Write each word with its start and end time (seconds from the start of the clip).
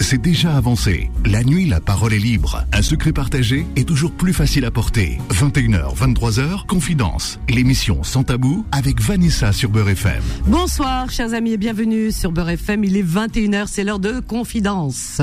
c'est 0.00 0.20
déjà 0.20 0.56
avancé. 0.56 1.10
La 1.26 1.44
nuit, 1.44 1.66
la 1.66 1.80
parole 1.80 2.14
est 2.14 2.18
libre. 2.18 2.64
Un 2.72 2.82
secret 2.82 3.12
partagé 3.12 3.66
est 3.76 3.86
toujours 3.86 4.12
plus 4.12 4.32
facile 4.32 4.64
à 4.64 4.70
porter. 4.70 5.18
21h, 5.30 5.94
23h, 5.94 6.66
Confidence. 6.66 7.38
L'émission 7.48 8.02
Sans 8.02 8.24
Tabou 8.24 8.64
avec 8.72 9.00
Vanessa 9.00 9.52
sur 9.52 9.70
Beurre 9.70 9.90
FM. 9.90 10.22
Bonsoir, 10.46 11.10
chers 11.10 11.34
amis, 11.34 11.52
et 11.52 11.56
bienvenue 11.58 12.10
sur 12.12 12.32
Beurre 12.32 12.50
FM. 12.50 12.84
Il 12.84 12.96
est 12.96 13.02
21h, 13.02 13.66
c'est 13.66 13.84
l'heure 13.84 13.98
de 13.98 14.20
Confidence. 14.20 15.20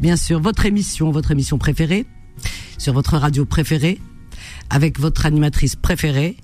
Bien 0.00 0.16
sûr, 0.16 0.40
votre 0.40 0.66
émission, 0.66 1.10
votre 1.10 1.30
émission 1.30 1.56
préférée, 1.56 2.04
sur 2.76 2.92
votre 2.92 3.16
radio 3.16 3.46
préférée, 3.46 4.00
avec 4.68 5.00
votre 5.00 5.24
animatrice 5.24 5.76
préférée 5.76 6.36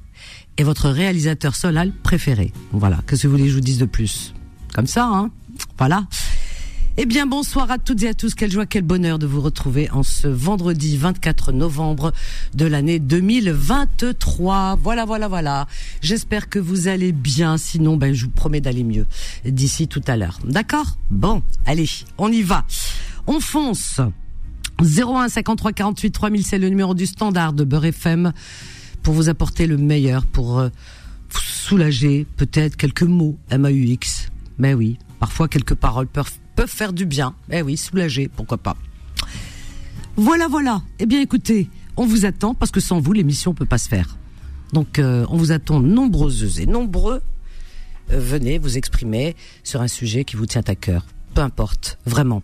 et 0.57 0.63
votre 0.63 0.89
réalisateur 0.89 1.57
solal 1.57 1.93
préféré. 1.93 2.53
Voilà, 2.73 3.01
que 3.07 3.17
ce 3.17 3.25
que 3.25 3.29
vous 3.29 3.33
voulez 3.33 3.45
que 3.45 3.51
je 3.51 3.57
vous 3.57 3.61
dise 3.61 3.79
de 3.79 3.87
plus 3.87 4.35
Comme 4.73 4.87
ça, 4.87 5.07
hein 5.07 5.31
Voilà. 5.77 6.07
Eh 6.97 7.07
bien, 7.07 7.27
bonsoir 7.27 7.73
à 7.73 7.79
toutes 7.79 8.05
et 8.05 8.09
à 8.09 8.14
tous. 8.14 8.37
Quelle 8.37 8.53
joie, 8.53 8.67
quel 8.67 8.85
bonheur 8.85 9.18
de 9.18 9.27
vous 9.27 9.41
retrouver 9.41 9.91
en 9.91 10.05
ce 10.05 10.29
vendredi 10.29 10.96
24 10.96 11.51
novembre 11.51 12.13
de 12.55 12.67
l'année 12.67 13.01
2023. 13.01 14.79
Voilà, 14.81 15.04
voilà, 15.04 15.27
voilà. 15.27 15.67
J'espère 16.03 16.49
que 16.49 16.61
vous 16.61 16.87
allez 16.87 17.11
bien. 17.11 17.57
Sinon, 17.57 17.96
ben, 17.96 18.15
je 18.15 18.27
vous 18.27 18.31
promets 18.31 18.61
d'aller 18.61 18.85
mieux 18.85 19.07
d'ici 19.45 19.89
tout 19.89 20.03
à 20.07 20.17
l'heure. 20.17 20.39
D'accord? 20.45 20.96
Bon, 21.11 21.43
allez, 21.67 21.91
on 22.17 22.31
y 22.31 22.43
va. 22.43 22.65
On 23.26 23.40
fonce. 23.40 24.01
01 24.81 25.29
53 25.29 25.73
48 25.73 26.11
3000, 26.13 26.46
c'est 26.46 26.59
le 26.59 26.68
numéro 26.68 26.95
du 26.95 27.07
standard 27.07 27.54
de 27.54 27.65
Beurre 27.65 27.87
FM 27.87 28.32
pour 29.03 29.15
vous 29.15 29.29
apporter 29.29 29.67
le 29.67 29.79
meilleur, 29.79 30.25
pour 30.26 30.61
euh, 30.61 30.68
soulager 31.29 32.25
peut-être 32.37 32.77
quelques 32.77 33.03
mots 33.03 33.37
MAUX. 33.51 34.31
Mais 34.59 34.75
oui, 34.75 34.97
parfois 35.19 35.48
quelques 35.48 35.75
paroles 35.75 36.06
peuvent 36.06 36.31
peuvent 36.55 36.70
faire 36.70 36.92
du 36.92 37.06
bien. 37.06 37.34
Eh 37.50 37.62
oui, 37.62 37.77
soulager, 37.77 38.28
pourquoi 38.28 38.58
pas. 38.58 38.77
Voilà, 40.17 40.48
voilà. 40.48 40.83
Eh 40.98 41.06
bien, 41.06 41.20
écoutez, 41.20 41.69
on 41.97 42.06
vous 42.06 42.25
attend 42.25 42.55
parce 42.55 42.70
que 42.70 42.81
sans 42.81 43.01
vous, 43.01 43.12
l'émission 43.12 43.55
peut 43.55 43.67
pas 43.67 43.79
se 43.79 43.89
faire. 43.89 44.17
Donc, 44.73 44.98
euh, 44.98 45.27
on 45.29 45.37
vous 45.37 45.53
attend 45.53 45.81
nombreuses 45.81 46.61
et 46.61 46.67
nombreux. 46.67 47.20
Euh, 48.11 48.20
venez 48.20 48.59
vous 48.59 48.77
exprimer 48.77 49.34
sur 49.62 49.81
un 49.81 49.89
sujet 49.89 50.25
qui 50.25 50.37
vous 50.37 50.47
tient 50.47 50.62
à 50.67 50.75
cœur. 50.75 51.06
Peu 51.34 51.41
importe, 51.41 51.98
vraiment. 52.06 52.42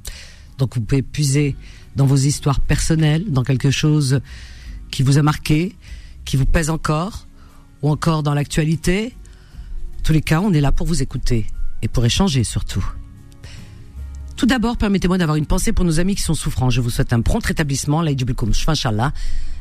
Donc, 0.58 0.74
vous 0.74 0.80
pouvez 0.80 1.02
puiser 1.02 1.56
dans 1.96 2.06
vos 2.06 2.16
histoires 2.16 2.60
personnelles, 2.60 3.24
dans 3.30 3.42
quelque 3.44 3.70
chose 3.70 4.20
qui 4.90 5.02
vous 5.02 5.18
a 5.18 5.22
marqué, 5.22 5.74
qui 6.24 6.36
vous 6.36 6.46
pèse 6.46 6.70
encore, 6.70 7.26
ou 7.82 7.90
encore 7.90 8.22
dans 8.22 8.34
l'actualité. 8.34 9.14
En 9.98 10.02
tous 10.02 10.12
les 10.12 10.22
cas, 10.22 10.40
on 10.40 10.52
est 10.52 10.60
là 10.60 10.72
pour 10.72 10.86
vous 10.86 11.02
écouter 11.02 11.46
et 11.82 11.88
pour 11.88 12.04
échanger 12.04 12.44
surtout. 12.44 12.84
Tout 14.40 14.46
d'abord, 14.46 14.78
permettez-moi 14.78 15.18
d'avoir 15.18 15.36
une 15.36 15.44
pensée 15.44 15.70
pour 15.70 15.84
nos 15.84 16.00
amis 16.00 16.14
qui 16.14 16.22
sont 16.22 16.32
souffrants. 16.32 16.70
Je 16.70 16.80
vous 16.80 16.88
souhaite 16.88 17.12
un 17.12 17.20
prompt 17.20 17.44
rétablissement, 17.44 18.02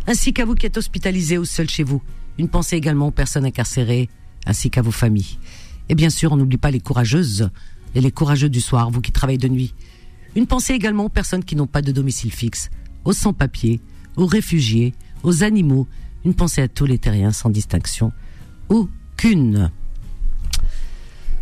ainsi 0.08 0.34
qu'à 0.34 0.46
vous 0.46 0.56
qui 0.56 0.66
êtes 0.66 0.78
hospitalisés 0.78 1.38
ou 1.38 1.44
seuls 1.44 1.70
chez 1.70 1.84
vous. 1.84 2.02
Une 2.38 2.48
pensée 2.48 2.78
également 2.78 3.08
aux 3.08 3.12
personnes 3.12 3.44
incarcérées, 3.44 4.08
ainsi 4.46 4.70
qu'à 4.70 4.82
vos 4.82 4.92
familles. 4.92 5.38
Et 5.90 5.96
bien 5.96 6.10
sûr, 6.10 6.32
on 6.32 6.38
n'oublie 6.38 6.56
pas 6.56 6.72
les 6.72 6.80
courageuses 6.80 7.50
et 7.94 8.00
les 8.00 8.10
courageux 8.10 8.48
du 8.48 8.62
soir, 8.62 8.90
vous 8.90 9.02
qui 9.02 9.12
travaillez 9.12 9.38
de 9.38 9.50
nuit. 9.50 9.74
Une 10.38 10.48
pensée 10.48 10.76
également 10.76 11.04
aux 11.04 11.10
personnes 11.10 11.44
qui 11.44 11.58
n'ont 11.58 11.68
pas 11.68 11.82
de 11.82 11.92
domicile 11.92 12.32
fixe, 12.32 12.70
aux 13.04 13.12
sans-papiers, 13.12 13.82
aux 14.16 14.28
réfugiés, 14.28 14.94
aux 15.24 15.44
animaux. 15.44 15.90
Une 16.24 16.36
pensée 16.36 16.62
à 16.62 16.70
tous 16.70 16.86
les 16.86 17.00
terriens 17.00 17.34
sans 17.34 17.50
distinction. 17.50 18.14
Aucune. 18.70 19.72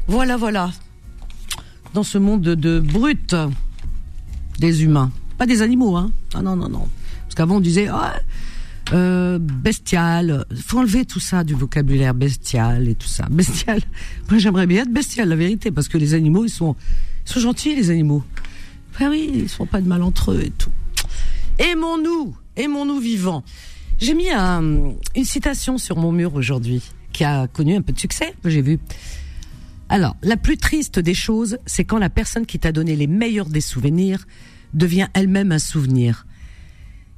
Voilà, 0.08 0.38
voilà 0.38 0.72
dans 1.94 2.04
ce 2.04 2.18
monde 2.18 2.42
de, 2.42 2.80
brut 2.80 3.36
des 4.60 4.84
humains, 4.84 5.12
pas 5.38 5.46
des 5.46 5.62
animaux, 5.62 5.96
hein. 5.96 6.12
Ah 6.34 6.42
non, 6.42 6.56
non, 6.56 6.70
non. 6.70 6.88
Parce 7.24 7.36
qu'avant 7.36 7.58
on 7.58 7.60
disait 7.60 7.88
ah, 7.88 8.16
euh, 8.94 9.38
bestial. 9.40 10.45
Faut 10.66 10.80
enlever 10.80 11.06
tout 11.06 11.20
ça 11.20 11.44
du 11.44 11.54
vocabulaire 11.54 12.14
bestial 12.14 12.88
et 12.88 12.95
tout 12.95 13.08
ça. 13.08 13.28
Bestial. 13.30 13.82
Moi 14.30 14.39
j'aimerais 14.39 14.67
bien 14.67 14.84
être 14.84 14.92
bestial, 14.92 15.30
la 15.30 15.36
vérité, 15.36 15.72
parce 15.72 15.88
que 15.88 15.98
les 15.98 16.14
animaux 16.14 16.45
ils 16.45 16.50
sont, 16.50 16.76
ils 17.26 17.32
sont 17.32 17.39
gentils 17.39 17.76
les 17.76 17.90
animaux. 17.90 18.23
Ben 19.00 19.10
oui, 19.10 19.30
ils 19.34 19.50
font 19.50 19.66
pas 19.66 19.82
de 19.82 19.88
mal 19.88 20.02
entre 20.02 20.32
eux 20.32 20.42
et 20.42 20.52
tout. 20.52 20.72
Aimons-nous, 21.60 22.36
aimons-nous 22.56 23.00
vivants. 23.00 23.44
J'ai 24.00 24.14
mis 24.14 24.30
une 24.30 24.95
citation 25.23 25.78
sur 25.78 25.98
mon 25.98 26.11
mur 26.11 26.36
aujourd'hui 26.36 26.82
qui 27.11 27.23
a 27.23 27.48
connu 27.48 27.76
un 27.76 27.82
peu 27.82 27.94
de 27.94 28.00
succès. 28.00 28.34
J'ai 28.45 28.61
vu. 28.61 28.80
Alors, 29.89 30.17
la 30.21 30.36
plus 30.36 30.58
triste 30.58 30.99
des 30.99 31.14
choses, 31.14 31.58
c'est 31.65 31.86
quand 31.86 31.98
la 31.98 32.09
personne 32.09 32.45
qui 32.45 32.59
t'a 32.59 32.71
donné 32.71 32.95
les 32.95 33.08
meilleurs 33.08 33.48
des 33.48 33.61
souvenirs 33.61 34.27
devient 34.73 35.08
elle-même 35.14 35.52
un 35.52 35.59
souvenir. 35.59 36.25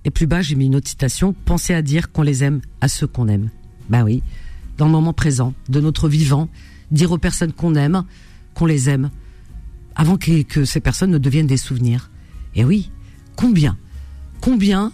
Et 0.06 0.12
plus 0.12 0.28
bas, 0.28 0.42
j'ai 0.42 0.56
mis 0.56 0.68
une 0.68 0.76
autre 0.76 0.88
citation, 0.88 1.34
pensez 1.46 1.74
à 1.74 1.82
dire 1.82 2.12
qu'on 2.12 2.22
les 2.22 2.44
aime 2.44 2.62
à 2.80 2.88
ceux 2.88 3.08
qu'on 3.08 3.28
aime. 3.28 3.50
Ben 3.90 4.04
oui, 4.04 4.22
dans 4.78 4.86
le 4.86 4.92
moment 4.92 5.14
présent, 5.14 5.54
de 5.68 5.82
notre 5.82 6.08
vivant, 6.08 6.48
dire 6.92 7.12
aux 7.12 7.18
personnes 7.18 7.54
qu'on 7.54 7.76
aime, 7.76 8.04
qu'on 8.54 8.68
les 8.68 8.88
aime, 8.88 9.10
avant 9.96 10.18
que, 10.18 10.44
que, 10.44 10.64
ces 10.64 10.80
personnes 10.80 11.12
ne 11.12 11.18
deviennent 11.18 11.48
des 11.48 11.58
souvenirs. 11.58 12.12
Et 12.56 12.64
oui, 12.64 12.92
combien 13.36 13.78
Combien 14.42 14.94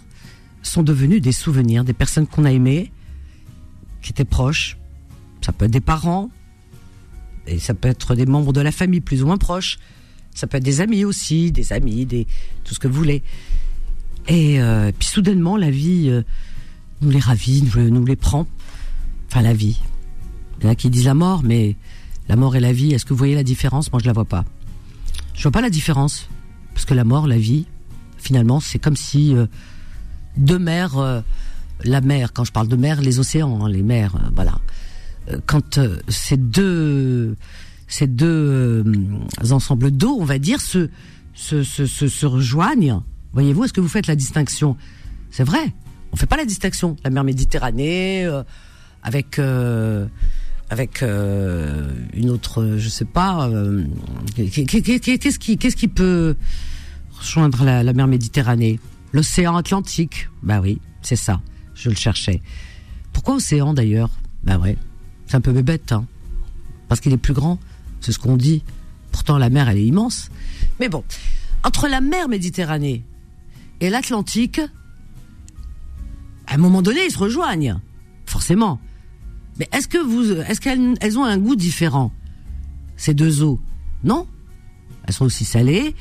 sont 0.62 0.82
devenus 0.82 1.20
des 1.20 1.32
souvenirs, 1.32 1.84
des 1.84 1.92
personnes 1.92 2.26
qu'on 2.26 2.44
a 2.44 2.52
aimées, 2.52 2.90
qui 4.02 4.10
étaient 4.10 4.24
proches, 4.24 4.78
ça 5.40 5.52
peut 5.52 5.66
être 5.66 5.70
des 5.70 5.80
parents, 5.80 6.30
et 7.46 7.58
ça 7.58 7.74
peut 7.74 7.88
être 7.88 8.14
des 8.14 8.26
membres 8.26 8.52
de 8.52 8.60
la 8.60 8.72
famille 8.72 9.00
plus 9.00 9.22
ou 9.22 9.26
moins 9.26 9.38
proches. 9.38 9.78
Ça 10.34 10.46
peut 10.46 10.58
être 10.58 10.64
des 10.64 10.80
amis 10.80 11.04
aussi, 11.04 11.52
des 11.52 11.72
amis, 11.72 12.04
des 12.04 12.26
tout 12.64 12.74
ce 12.74 12.78
que 12.78 12.88
vous 12.88 12.98
voulez. 12.98 13.22
Et 14.28 14.60
euh, 14.60 14.92
puis 14.96 15.08
soudainement, 15.08 15.56
la 15.56 15.70
vie 15.70 16.08
euh, 16.10 16.22
nous 17.00 17.10
les 17.10 17.20
ravit, 17.20 17.62
nous, 17.76 18.04
les 18.04 18.16
prend. 18.16 18.46
Enfin, 19.28 19.42
la 19.42 19.54
vie. 19.54 19.80
Il 20.58 20.64
y 20.64 20.68
en 20.68 20.70
a 20.70 20.74
qui 20.74 20.90
disent 20.90 21.04
la 21.04 21.14
mort, 21.14 21.42
mais 21.42 21.76
la 22.28 22.36
mort 22.36 22.56
et 22.56 22.60
la 22.60 22.72
vie, 22.72 22.92
est-ce 22.92 23.04
que 23.04 23.10
vous 23.10 23.18
voyez 23.18 23.34
la 23.34 23.44
différence? 23.44 23.92
Moi, 23.92 24.00
je 24.00 24.06
la 24.06 24.12
vois 24.12 24.24
pas. 24.24 24.44
Je 25.34 25.42
vois 25.42 25.52
pas 25.52 25.60
la 25.60 25.70
différence. 25.70 26.28
Parce 26.74 26.84
que 26.84 26.94
la 26.94 27.04
mort, 27.04 27.26
la 27.26 27.38
vie, 27.38 27.66
finalement, 28.18 28.60
c'est 28.60 28.78
comme 28.78 28.96
si 28.96 29.34
euh, 29.34 29.46
deux 30.36 30.58
mers, 30.58 31.22
la 31.84 32.00
mer, 32.00 32.32
quand 32.34 32.44
je 32.44 32.52
parle 32.52 32.68
de 32.68 32.76
mer, 32.76 33.00
les 33.00 33.18
océans, 33.18 33.64
hein, 33.64 33.68
les 33.68 33.82
mers, 33.82 34.18
voilà 34.34 34.58
quand 35.46 35.78
euh, 35.78 35.98
ces 36.08 36.36
deux 36.36 37.36
ces 37.88 38.06
deux 38.06 38.26
euh, 38.26 39.52
ensembles 39.52 39.90
d'eau, 39.90 40.16
on 40.18 40.24
va 40.24 40.38
dire, 40.38 40.60
se 40.60 40.88
se, 41.34 41.62
se, 41.62 41.86
se, 41.86 42.26
rejoignent. 42.26 43.02
Voyez-vous, 43.32 43.64
est-ce 43.64 43.72
que 43.72 43.80
vous 43.80 43.88
faites 43.88 44.06
la 44.06 44.16
distinction? 44.16 44.76
C'est 45.30 45.44
vrai, 45.44 45.72
on 46.12 46.16
fait 46.16 46.26
pas 46.26 46.38
la 46.38 46.46
distinction. 46.46 46.96
La 47.04 47.10
mer 47.10 47.24
Méditerranée 47.24 48.24
euh, 48.24 48.42
avec 49.02 49.38
avec 50.68 51.02
une 51.02 52.30
autre, 52.30 52.76
je 52.76 52.88
sais 52.88 53.04
pas, 53.04 53.48
qu'est-ce 54.34 55.38
qui 55.38 55.58
qu'est-ce 55.58 55.76
qui 55.76 55.88
peut 55.88 56.34
rejoindre 57.18 57.64
la, 57.64 57.92
mer 57.92 58.06
Méditerranée? 58.08 58.80
L'océan 59.12 59.56
Atlantique. 59.56 60.28
Bah 60.42 60.60
oui, 60.60 60.80
c'est 61.02 61.16
ça. 61.16 61.40
Je 61.74 61.88
le 61.88 61.94
cherchais. 61.94 62.42
Pourquoi 63.12 63.36
océan 63.36 63.74
d'ailleurs? 63.74 64.10
Bah 64.42 64.58
ouais, 64.58 64.76
c'est 65.26 65.36
un 65.36 65.40
peu 65.40 65.52
bête, 65.52 65.92
hein, 65.92 66.06
parce 66.88 67.00
qu'il 67.00 67.12
est 67.12 67.18
plus 67.18 67.34
grand. 67.34 67.58
C'est 68.00 68.12
ce 68.12 68.18
qu'on 68.18 68.36
dit. 68.36 68.62
Pourtant, 69.10 69.38
la 69.38 69.50
mer, 69.50 69.68
elle 69.68 69.78
est 69.78 69.86
immense. 69.86 70.30
Mais 70.78 70.88
bon, 70.88 71.02
entre 71.64 71.88
la 71.88 72.00
mer 72.00 72.28
Méditerranée 72.28 73.04
et 73.80 73.90
l'Atlantique, 73.90 74.60
à 76.46 76.54
un 76.54 76.58
moment 76.58 76.82
donné, 76.82 77.00
ils 77.06 77.10
se 77.10 77.18
rejoignent, 77.18 77.80
forcément. 78.26 78.80
Mais 79.58 79.68
est-ce 79.72 79.88
que 79.88 79.98
vous, 79.98 80.32
est-ce 80.32 80.60
qu'elles 80.60 81.18
ont 81.18 81.24
un 81.24 81.38
goût 81.38 81.56
différent 81.56 82.12
ces 82.96 83.14
deux 83.14 83.42
eaux? 83.42 83.60
Non. 84.04 84.26
Elles 85.06 85.14
sont 85.14 85.24
aussi 85.24 85.44
salées. 85.44 85.94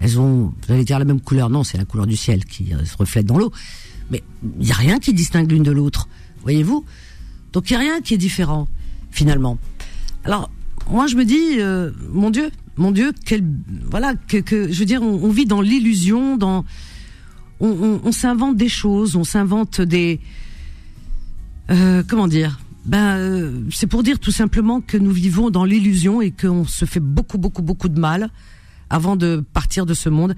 Elles 0.00 0.18
ont, 0.18 0.52
vous 0.66 0.72
allez 0.72 0.84
dire 0.84 0.98
la 0.98 1.04
même 1.04 1.20
couleur. 1.20 1.48
Non, 1.48 1.62
c'est 1.64 1.78
la 1.78 1.84
couleur 1.84 2.06
du 2.06 2.16
ciel 2.16 2.44
qui 2.44 2.72
se 2.84 2.96
reflète 2.96 3.24
dans 3.24 3.38
l'eau. 3.38 3.52
Mais 4.10 4.22
il 4.58 4.66
n'y 4.66 4.72
a 4.72 4.76
rien 4.76 4.98
qui 4.98 5.14
distingue 5.14 5.50
l'une 5.50 5.62
de 5.62 5.70
l'autre. 5.70 6.08
Voyez-vous? 6.42 6.84
Donc 7.52 7.70
il 7.70 7.74
n'y 7.74 7.76
a 7.76 7.80
rien 7.80 8.00
qui 8.00 8.14
est 8.14 8.18
différent 8.18 8.68
finalement. 9.10 9.58
Alors 10.24 10.50
moi 10.90 11.06
je 11.06 11.16
me 11.16 11.24
dis, 11.24 11.60
euh, 11.60 11.90
mon 12.10 12.30
Dieu, 12.30 12.50
mon 12.76 12.90
Dieu, 12.90 13.12
quel, 13.24 13.44
voilà, 13.90 14.14
que, 14.14 14.38
que 14.38 14.72
je 14.72 14.78
veux 14.78 14.84
dire, 14.84 15.02
on, 15.02 15.28
vit 15.30 15.46
dans 15.46 15.60
l'illusion, 15.60 16.36
dans, 16.36 16.64
on, 17.60 18.00
on, 18.02 18.12
s'invente 18.12 18.56
des 18.56 18.68
choses, 18.68 19.16
on 19.16 19.24
s'invente 19.24 19.80
des, 19.80 20.20
euh, 21.70 22.02
comment 22.06 22.28
dire, 22.28 22.58
ben 22.84 23.16
euh, 23.16 23.60
c'est 23.70 23.86
pour 23.86 24.02
dire 24.02 24.18
tout 24.18 24.32
simplement 24.32 24.80
que 24.80 24.96
nous 24.96 25.12
vivons 25.12 25.50
dans 25.50 25.64
l'illusion 25.64 26.20
et 26.20 26.32
qu'on 26.32 26.64
se 26.64 26.84
fait 26.84 27.00
beaucoup 27.00 27.38
beaucoup 27.38 27.62
beaucoup 27.62 27.88
de 27.88 28.00
mal 28.00 28.30
avant 28.90 29.14
de 29.16 29.44
partir 29.52 29.86
de 29.86 29.94
ce 29.94 30.08
monde. 30.08 30.34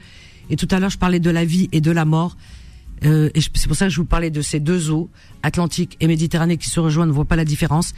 Et 0.50 0.56
tout 0.56 0.68
à 0.70 0.78
l'heure 0.78 0.90
je 0.90 0.98
parlais 0.98 1.20
de 1.20 1.30
la 1.30 1.44
vie 1.44 1.68
et 1.72 1.80
de 1.80 1.90
la 1.90 2.04
mort. 2.04 2.36
Euh, 3.04 3.30
et 3.34 3.40
c'est 3.40 3.66
pour 3.66 3.76
ça 3.76 3.86
que 3.86 3.92
je 3.92 4.00
vous 4.00 4.06
parlais 4.06 4.30
de 4.30 4.42
ces 4.42 4.60
deux 4.60 4.90
eaux, 4.90 5.10
Atlantique 5.42 5.96
et 6.00 6.06
Méditerranée, 6.06 6.56
qui 6.56 6.70
se 6.70 6.80
rejoignent, 6.80 7.08
ne 7.08 7.14
voit 7.14 7.24
pas 7.24 7.36
la 7.36 7.44
différence. 7.44 7.92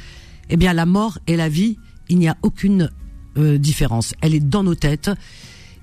Eh 0.50 0.56
bien, 0.56 0.73
la 0.73 0.87
mort 0.87 1.19
et 1.26 1.37
la 1.37 1.49
vie, 1.49 1.79
il 2.08 2.19
n'y 2.19 2.29
a 2.29 2.37
aucune 2.43 2.91
euh, 3.37 3.58
différence. 3.58 4.14
Elle 4.20 4.35
est 4.35 4.41
dans 4.41 4.62
nos 4.62 4.75
têtes. 4.75 5.11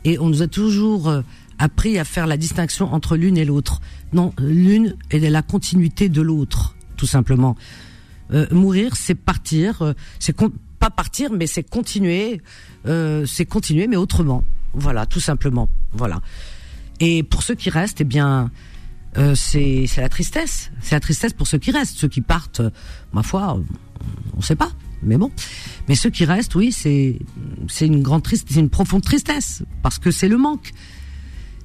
Et 0.06 0.20
on 0.20 0.28
nous 0.28 0.42
a 0.42 0.48
toujours 0.48 1.08
euh, 1.08 1.22
appris 1.58 1.98
à 1.98 2.04
faire 2.04 2.28
la 2.28 2.38
distinction 2.38 2.94
entre 2.94 3.16
l'une 3.16 3.38
et 3.38 3.46
l'autre. 3.46 3.80
Non, 4.12 4.34
l'une 4.40 4.96
est 5.12 5.20
la 5.20 5.42
continuité 5.42 6.10
de 6.10 6.22
l'autre, 6.22 6.76
tout 6.98 7.08
simplement. 7.08 7.56
Mourir, 8.52 8.96
c'est 8.96 9.14
partir, 9.14 9.94
c'est 10.18 10.36
pas 10.80 10.90
partir, 10.90 11.32
mais 11.32 11.46
c'est 11.46 11.62
continuer, 11.62 12.42
c'est 12.84 13.46
continuer, 13.46 13.86
mais 13.86 13.96
autrement. 13.96 14.44
Voilà, 14.74 15.06
tout 15.06 15.20
simplement. 15.20 15.70
Voilà. 15.92 16.20
Et 17.00 17.22
pour 17.22 17.44
ceux 17.44 17.54
qui 17.54 17.70
restent, 17.70 18.02
eh 18.02 18.06
bien, 18.06 18.50
euh, 19.18 19.36
c'est 19.36 19.88
la 19.98 20.10
tristesse. 20.10 20.72
C'est 20.82 20.96
la 20.96 21.00
tristesse 21.00 21.34
pour 21.34 21.48
ceux 21.48 21.58
qui 21.58 21.72
restent. 21.72 21.98
Ceux 21.98 22.08
qui 22.08 22.22
partent, 22.22 22.62
ma 23.14 23.24
foi, 23.24 23.60
on 24.34 24.38
ne 24.38 24.42
sait 24.42 24.56
pas. 24.56 24.72
Mais 25.02 25.18
bon. 25.18 25.32
Mais 25.88 25.96
ceux 25.96 26.10
qui 26.10 26.26
restent, 26.26 26.56
oui, 26.56 26.72
c'est 26.72 27.20
une 27.82 28.02
grande 28.02 28.24
tristesse, 28.24 28.56
une 28.58 28.70
profonde 28.70 29.04
tristesse 29.04 29.64
parce 29.82 30.00
que 30.00 30.12
c'est 30.12 30.30
le 30.30 30.38
manque. 30.38 30.72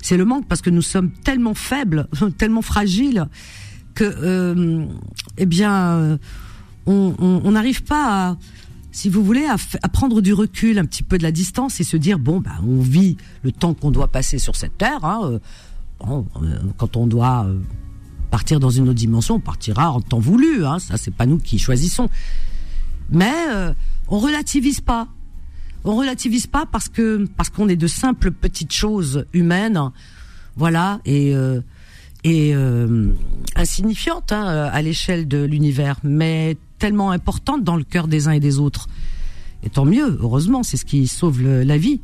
C'est 0.03 0.17
le 0.17 0.25
manque 0.25 0.47
parce 0.49 0.63
que 0.63 0.71
nous 0.71 0.83
sommes 0.83 1.13
tellement 1.13 1.55
faibles, 1.55 2.09
tellement 2.39 2.63
fragiles 2.63 3.27
que, 3.95 4.05
euh, 4.05 4.87
eh 5.39 5.47
bien, 5.47 6.19
on 6.87 7.51
n'arrive 7.51 7.83
pas 7.83 8.31
à, 8.31 8.37
si 8.99 9.09
vous 9.09 9.23
voulez, 9.23 9.47
à, 9.47 9.89
prendre 9.89 10.21
du 10.21 10.33
recul, 10.33 10.79
un 10.79 10.85
petit 10.85 11.05
peu 11.05 11.19
de 11.19 11.23
la 11.23 11.31
distance 11.31 11.81
et 11.81 11.85
se 11.85 11.97
dire 11.97 12.19
bon, 12.19 12.41
bah, 12.41 12.57
on 12.67 12.81
vit 12.81 13.17
le 13.43 13.53
temps 13.53 13.73
qu'on 13.73 13.93
doit 13.93 14.09
passer 14.09 14.39
sur 14.39 14.57
cette 14.57 14.77
terre. 14.77 15.05
Hein, 15.05 15.21
euh, 15.25 15.39
euh, 16.07 16.23
quand 16.77 16.97
on 16.97 17.07
doit 17.07 17.45
euh, 17.47 17.59
partir 18.31 18.61
dans 18.61 18.71
une 18.71 18.85
autre 18.85 18.95
dimension, 18.95 19.37
on 19.37 19.41
partira 19.41 19.91
en 19.91 20.01
temps 20.01 20.19
voulu. 20.19 20.65
Hein, 20.65 20.79
ça, 20.79 20.97
c'est 20.97 21.15
pas 21.15 21.27
nous 21.27 21.39
qui 21.39 21.59
choisissons. 21.59 22.09
Mais 23.11 23.33
on 24.09 24.19
relativise 24.19 24.83
pas. 24.83 25.09
On 25.85 25.97
relativise 25.97 26.47
pas 26.47 26.67
parce 26.71 26.89
que 26.91 27.27
parce 27.37 27.49
qu'on 27.49 27.69
est 27.69 27.77
de 27.77 27.87
simples 27.87 28.33
petites 28.33 28.73
choses 28.73 29.25
humaines, 29.33 29.81
voilà, 30.57 31.01
et 31.07 31.33
et 32.25 32.55
insignifiantes 33.57 34.33
hein, 34.33 34.69
à 34.71 34.83
l'échelle 34.83 35.27
de 35.27 35.43
l'univers, 35.43 35.97
mais 36.05 36.59
tellement 36.79 37.13
importante 37.13 37.65
dans 37.65 37.77
le 37.77 37.85
cœur 37.85 38.09
des 38.09 38.29
uns 38.29 38.33
et 38.33 38.41
des 38.41 38.59
autres. 38.59 38.89
Et 39.63 39.71
tant 39.71 39.87
mieux, 39.87 40.19
heureusement, 40.21 40.63
c'est 40.63 40.77
ce 40.77 40.85
qui 40.85 41.07
sauve 41.07 41.43
la 41.43 41.79
vie. 41.79 42.03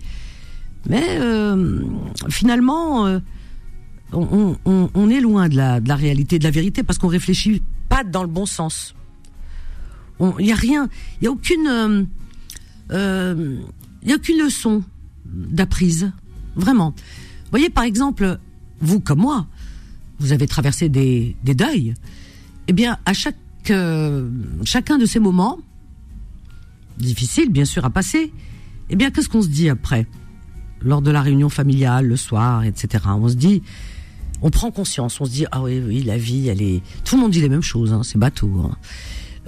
Mais 0.88 1.04
euh, 1.20 1.82
finalement, 2.28 3.20
euh, 4.14 4.54
on, 4.94 5.10
est 5.10 5.20
loin 5.20 5.48
de 5.48 5.56
la, 5.56 5.96
réalité, 5.96 6.38
de 6.38 6.44
la 6.44 6.50
vérité, 6.50 6.82
parce 6.82 6.98
qu'on 6.98 7.08
réfléchit 7.08 7.62
pas 7.88 8.04
dans 8.04 8.22
le 8.22 8.28
bon 8.28 8.46
sens. 8.46 8.94
Il 10.20 10.44
n'y 10.44 10.52
a 10.52 10.56
rien, 10.56 10.88
il 11.20 11.24
n'y 11.24 11.28
a 11.28 11.30
aucune, 11.32 12.06
euh, 12.92 13.56
il 14.02 14.12
a 14.12 14.14
aucune 14.14 14.38
leçon 14.38 14.82
d'apprise, 15.24 16.12
vraiment. 16.54 16.90
Vous 16.90 17.50
voyez, 17.50 17.70
par 17.70 17.84
exemple, 17.84 18.38
vous 18.80 19.00
comme 19.00 19.20
moi, 19.20 19.46
vous 20.20 20.32
avez 20.32 20.46
traversé 20.46 20.88
des, 20.88 21.36
des 21.42 21.54
deuils. 21.54 21.94
Eh 22.68 22.72
bien, 22.72 22.98
à 23.04 23.12
chaque 23.12 23.36
que 23.64 24.30
chacun 24.64 24.98
de 24.98 25.06
ces 25.06 25.18
moments, 25.18 25.58
difficiles 26.98 27.50
bien 27.50 27.64
sûr 27.64 27.84
à 27.84 27.90
passer, 27.90 28.32
eh 28.90 28.96
bien 28.96 29.10
qu'est-ce 29.10 29.28
qu'on 29.28 29.42
se 29.42 29.48
dit 29.48 29.68
après? 29.68 30.06
Lors 30.80 31.02
de 31.02 31.10
la 31.10 31.22
réunion 31.22 31.48
familiale, 31.48 32.06
le 32.06 32.16
soir, 32.16 32.62
etc. 32.62 33.04
On 33.06 33.28
se 33.28 33.34
dit, 33.34 33.62
on 34.44 34.50
prend 34.50 34.70
conscience, 34.70 35.20
on 35.22 35.24
se 35.24 35.30
dit, 35.30 35.46
ah 35.52 35.62
oui, 35.62 35.82
oui, 35.84 36.02
la 36.02 36.18
vie, 36.18 36.48
elle 36.48 36.60
est... 36.60 36.82
Tout 37.02 37.16
le 37.16 37.22
monde 37.22 37.30
dit 37.30 37.40
les 37.40 37.48
mêmes 37.48 37.62
choses, 37.62 37.94
hein, 37.94 38.02
c'est 38.04 38.18
bateau. 38.18 38.50
Hein. 38.62 38.76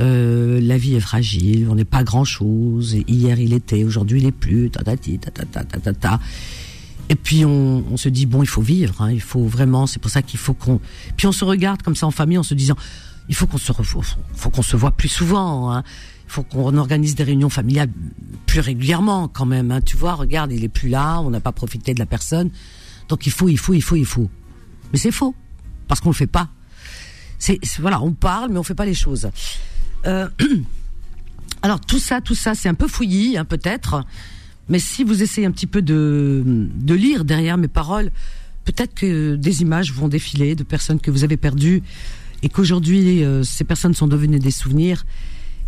Euh, 0.00 0.58
la 0.58 0.78
vie 0.78 0.94
est 0.94 1.00
fragile, 1.00 1.69
on 1.70 1.75
n'est 1.75 1.84
pas 1.84 2.02
grand-chose, 2.02 2.96
hier 3.06 3.38
il 3.38 3.52
était, 3.52 3.84
aujourd'hui 3.84 4.20
il 4.20 4.26
est 4.26 4.32
plus, 4.32 4.70
ta 4.70 4.82
ta 4.82 4.96
ta 4.96 5.93
ta. 5.93 6.20
Et 7.10 7.14
puis 7.14 7.44
on, 7.44 7.96
se 7.98 8.08
dit 8.08 8.25
bon, 8.25 8.43
il 8.43 8.48
faut 8.48 8.62
vivre, 8.62 9.02
hein, 9.02 9.12
il 9.12 9.20
faut 9.20 9.44
vraiment, 9.44 9.87
c'est 9.87 10.00
pour 10.00 10.10
ça 10.10 10.22
qu'il 10.22 10.40
faut 10.40 10.54
qu'on. 10.54 10.81
Puis 11.16 11.26
on 11.26 11.32
se 11.32 11.44
regarde 11.44 11.82
comme 11.82 11.94
ça 11.94 12.06
en 12.06 12.10
famille 12.10 12.38
en 12.38 12.43
se 12.43 12.54
disant 12.54 12.76
il 13.28 13.34
faut 13.34 13.46
qu'on 13.46 13.58
se 13.58 13.72
faut 13.72 14.50
qu'on 14.50 14.62
se 14.62 14.76
voit 14.76 14.93
plus 14.93 15.08
souvent. 15.08 15.72
Hein. 15.72 15.82
Faut 16.26 16.43
qu'on 16.43 16.76
organise 16.76 17.14
des 17.14 17.22
réunions 17.22 17.50
familiales 17.50 17.90
plus 18.46 18.60
régulièrement 18.60 19.28
quand 19.28 19.46
même. 19.46 19.70
Hein. 19.70 19.81
Tu 19.81 19.96
vois, 19.96 20.14
regarde, 20.14 20.52
il 20.52 20.64
est 20.64 20.69
plus 20.69 20.88
là, 20.88 21.20
on 21.20 21.31
n'a 21.31 21.40
pas 21.40 21.52
profité 21.52 21.94
de 21.94 21.98
la 21.98 22.06
personne. 22.06 22.50
Donc 23.08 23.26
il 23.26 23.32
faut, 23.32 23.48
il 23.48 23.58
faut, 23.58 23.75
il 23.75 23.82
faut, 23.82 23.96
il 23.96 24.06
faut. 24.06 24.28
Mais 24.92 24.98
c'est 24.98 25.10
faux 25.10 25.34
parce 25.88 26.00
qu'on 26.00 26.10
le 26.10 26.14
fait 26.14 26.26
pas. 26.26 26.48
C'est 27.38 27.58
voilà, 27.78 28.02
on 28.02 28.12
parle 28.12 28.50
mais 28.50 28.58
on 28.58 28.62
fait 28.62 28.74
pas 28.74 28.86
les 28.86 28.94
choses. 28.94 29.28
Euh, 30.06 30.28
alors 31.62 31.80
tout 31.80 31.98
ça, 31.98 32.20
tout 32.20 32.34
ça, 32.34 32.54
c'est 32.54 32.68
un 32.68 32.74
peu 32.74 32.88
fouillis, 32.88 33.36
hein, 33.36 33.44
peut-être. 33.44 34.04
Mais 34.68 34.78
si 34.78 35.04
vous 35.04 35.22
essayez 35.22 35.46
un 35.46 35.52
petit 35.52 35.66
peu 35.66 35.82
de, 35.82 36.42
de 36.44 36.94
lire 36.94 37.24
derrière 37.24 37.56
mes 37.56 37.68
paroles, 37.68 38.10
peut-être 38.64 38.94
que 38.94 39.36
des 39.36 39.62
images 39.62 39.92
vont 39.92 40.08
défiler 40.08 40.54
de 40.54 40.64
personnes 40.64 41.00
que 41.00 41.10
vous 41.10 41.24
avez 41.24 41.36
perdues 41.36 41.82
et 42.42 42.48
qu'aujourd'hui 42.48 43.24
euh, 43.24 43.42
ces 43.42 43.64
personnes 43.64 43.94
sont 43.94 44.08
devenues 44.08 44.38
des 44.38 44.50
souvenirs, 44.50 45.06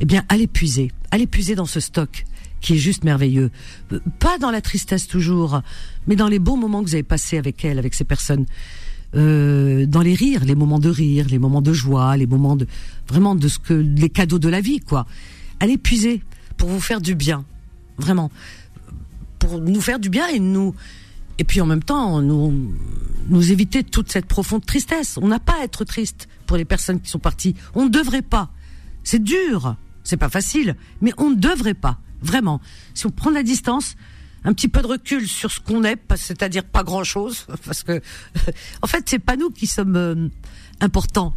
eh 0.01 0.05
bien, 0.05 0.25
allez 0.29 0.47
puiser, 0.47 0.93
allez 1.11 1.27
puiser 1.27 1.55
dans 1.55 1.67
ce 1.67 1.81
stock 1.81 2.25
qui 2.61 2.75
est 2.75 2.79
juste 2.79 3.05
merveilleux. 3.05 3.51
Euh, 3.93 4.01
pas 4.19 4.39
dans 4.39 4.51
la 4.51 4.61
tristesse 4.61 5.07
toujours, 5.07 5.63
mais 6.07 6.17
dans 6.17 6.29
les 6.29 6.39
bons 6.39 6.57
moments 6.57 6.83
que 6.83 6.89
vous 6.89 6.95
avez 6.95 7.05
passés 7.05 7.39
avec 7.39 7.65
elles, 7.65 7.79
avec 7.79 7.95
ces 7.95 8.05
personnes. 8.05 8.47
Euh, 9.15 9.87
dans 9.87 10.03
les 10.03 10.15
rires, 10.15 10.45
les 10.45 10.55
moments 10.55 10.79
de 10.79 10.91
rire, 10.91 11.27
les 11.31 11.39
moments 11.39 11.63
de 11.63 11.73
joie, 11.73 12.17
les 12.17 12.27
moments 12.27 12.57
de 12.57 12.67
vraiment 13.07 13.35
de 13.35 13.49
ce 13.49 13.59
que 13.59 13.73
les 13.73 14.11
cadeaux 14.11 14.39
de 14.39 14.49
la 14.49 14.61
vie, 14.61 14.81
quoi. 14.81 15.07
Allez 15.61 15.79
puiser 15.79 16.23
pour 16.59 16.69
vous 16.69 16.81
faire 16.81 17.01
du 17.01 17.15
bien, 17.15 17.45
vraiment, 17.97 18.31
pour 19.39 19.61
nous 19.61 19.81
faire 19.81 19.99
du 19.99 20.11
bien 20.11 20.29
et 20.29 20.39
nous 20.39 20.75
et 21.39 21.45
puis 21.45 21.61
en 21.61 21.67
même 21.67 21.83
temps 21.83 22.21
nous 22.21 22.75
nous 23.29 23.53
éviter 23.53 23.85
toute 23.85 24.11
cette 24.11 24.27
profonde 24.27 24.65
tristesse. 24.65 25.19
On 25.21 25.29
n'a 25.29 25.39
pas 25.39 25.61
à 25.61 25.65
être 25.65 25.85
triste 25.85 26.29
pour 26.47 26.57
les 26.57 26.65
personnes 26.65 27.01
qui 27.01 27.11
sont 27.11 27.19
parties. 27.19 27.55
On 27.75 27.85
ne 27.85 27.91
devrait 27.91 28.23
pas. 28.23 28.51
C'est 29.05 29.23
dur, 29.23 29.77
c'est 30.05 30.17
pas 30.17 30.29
facile, 30.29 30.77
mais 31.01 31.13
on 31.19 31.31
ne 31.31 31.35
devrait 31.35 31.75
pas. 31.75 31.99
Vraiment. 32.21 32.61
Si 32.95 33.07
on 33.07 33.11
prend 33.11 33.31
la 33.31 33.43
distance, 33.43 33.95
un 34.45 34.53
petit 34.53 34.69
peu 34.69 34.83
de 34.83 34.87
recul 34.87 35.27
sur 35.27 35.51
ce 35.51 35.61
qu'on 35.61 35.85
est, 35.85 35.99
c'est-à-dire 36.17 36.65
pas 36.65 36.85
grand-chose, 36.85 37.47
parce 37.65 37.83
que 37.83 38.01
en 38.83 38.87
fait 38.87 39.05
c'est 39.07 39.19
pas 39.19 39.37
nous 39.37 39.51
qui 39.51 39.67
sommes 39.67 39.97
euh, 39.97 40.29
importants 40.81 41.35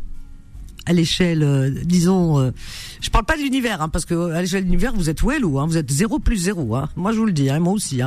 à 0.86 0.94
l'échelle, 0.94 1.44
euh, 1.44 1.69
disons, 1.83 2.39
euh, 2.39 2.51
je 3.01 3.09
parle 3.09 3.25
pas 3.25 3.38
de 3.38 3.42
l'univers, 3.42 3.81
hein, 3.81 3.89
parce 3.89 4.06
que 4.06 4.31
à 4.31 4.42
l'échelle 4.42 4.63
de 4.63 4.69
l'univers, 4.69 4.94
vous 4.94 5.09
êtes 5.09 5.21
Wellou, 5.21 5.59
hein, 5.59 5.68
vous 5.68 5.77
êtes 5.77 5.92
zéro 5.92 6.19
plus 6.19 6.38
zéro. 6.38 6.75
Hein, 6.75 6.89
moi, 6.95 7.12
je 7.12 7.18
vous 7.18 7.25
le 7.25 7.31
dis, 7.31 7.50
moi 7.59 7.74
aussi, 7.74 8.01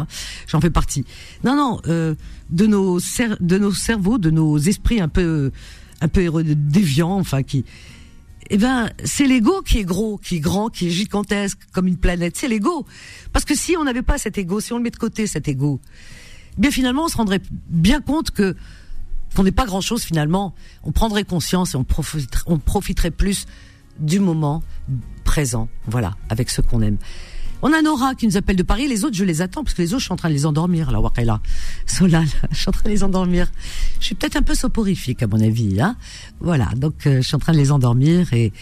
j'en 0.46 0.60
fais 0.60 0.70
partie. 0.70 1.04
Non, 1.44 1.54
non, 1.54 1.80
euh, 1.86 2.14
de 2.50 2.66
nos 2.66 2.98
de 2.98 3.58
nos 3.58 3.72
cerveaux, 3.72 4.18
de 4.18 4.30
nos 4.30 4.58
esprits 4.58 5.00
un 5.00 5.08
peu 5.08 5.50
un 6.00 6.08
peu 6.08 6.42
déviants, 6.44 7.18
enfin 7.18 7.42
qui, 7.42 7.64
eh 8.50 8.58
ben, 8.58 8.90
c'est 9.04 9.26
l'ego 9.26 9.62
qui 9.62 9.78
est 9.78 9.84
gros, 9.84 10.18
qui 10.18 10.36
est 10.36 10.40
grand, 10.40 10.68
qui 10.68 10.88
est 10.88 10.90
gigantesque, 10.90 11.58
comme 11.72 11.86
une 11.86 11.96
planète. 11.96 12.36
C'est 12.36 12.48
l'ego, 12.48 12.86
parce 13.32 13.44
que 13.44 13.54
si 13.54 13.76
on 13.76 13.84
n'avait 13.84 14.02
pas 14.02 14.18
cet 14.18 14.38
ego, 14.38 14.60
si 14.60 14.72
on 14.72 14.76
le 14.76 14.82
met 14.82 14.90
de 14.90 14.96
côté 14.96 15.26
cet 15.26 15.48
ego, 15.48 15.80
eh 16.56 16.60
bien 16.60 16.70
finalement, 16.70 17.04
on 17.04 17.08
se 17.08 17.16
rendrait 17.16 17.40
bien 17.68 18.00
compte 18.00 18.30
que 18.30 18.56
qu'on 19.34 19.42
n'est 19.42 19.52
pas 19.52 19.66
grand-chose 19.66 20.04
finalement, 20.04 20.54
on 20.84 20.92
prendrait 20.92 21.24
conscience 21.24 21.74
et 21.74 21.76
on 21.76 21.82
profiterait, 21.82 22.44
on 22.46 22.58
profiterait 22.58 23.10
plus 23.10 23.46
du 23.98 24.20
moment 24.20 24.62
présent, 25.24 25.68
voilà, 25.86 26.16
avec 26.28 26.50
ce 26.50 26.60
qu'on 26.60 26.82
aime. 26.82 26.98
On 27.66 27.72
a 27.72 27.80
Nora 27.80 28.14
qui 28.14 28.26
nous 28.26 28.36
appelle 28.36 28.56
de 28.56 28.62
Paris, 28.62 28.88
les 28.88 29.04
autres 29.04 29.16
je 29.16 29.24
les 29.24 29.40
attends 29.40 29.64
parce 29.64 29.72
que 29.72 29.80
les 29.80 29.94
autres 29.94 30.00
je 30.00 30.04
suis 30.04 30.12
en 30.12 30.16
train 30.16 30.28
de 30.28 30.34
les 30.34 30.44
endormir, 30.44 30.90
là, 30.90 31.00
Wakela, 31.00 31.40
Solal, 31.86 32.26
je 32.50 32.56
suis 32.58 32.68
en 32.68 32.72
train 32.72 32.84
de 32.84 32.90
les 32.90 33.02
endormir. 33.02 33.50
Je 34.00 34.04
suis 34.04 34.14
peut-être 34.14 34.36
un 34.36 34.42
peu 34.42 34.54
soporifique 34.54 35.22
à 35.22 35.26
mon 35.26 35.40
avis, 35.40 35.80
hein. 35.80 35.96
Voilà, 36.40 36.66
donc 36.76 37.06
euh, 37.06 37.22
je 37.22 37.26
suis 37.26 37.34
en 37.34 37.38
train 37.38 37.54
de 37.54 37.58
les 37.58 37.72
endormir 37.72 38.30
et 38.34 38.52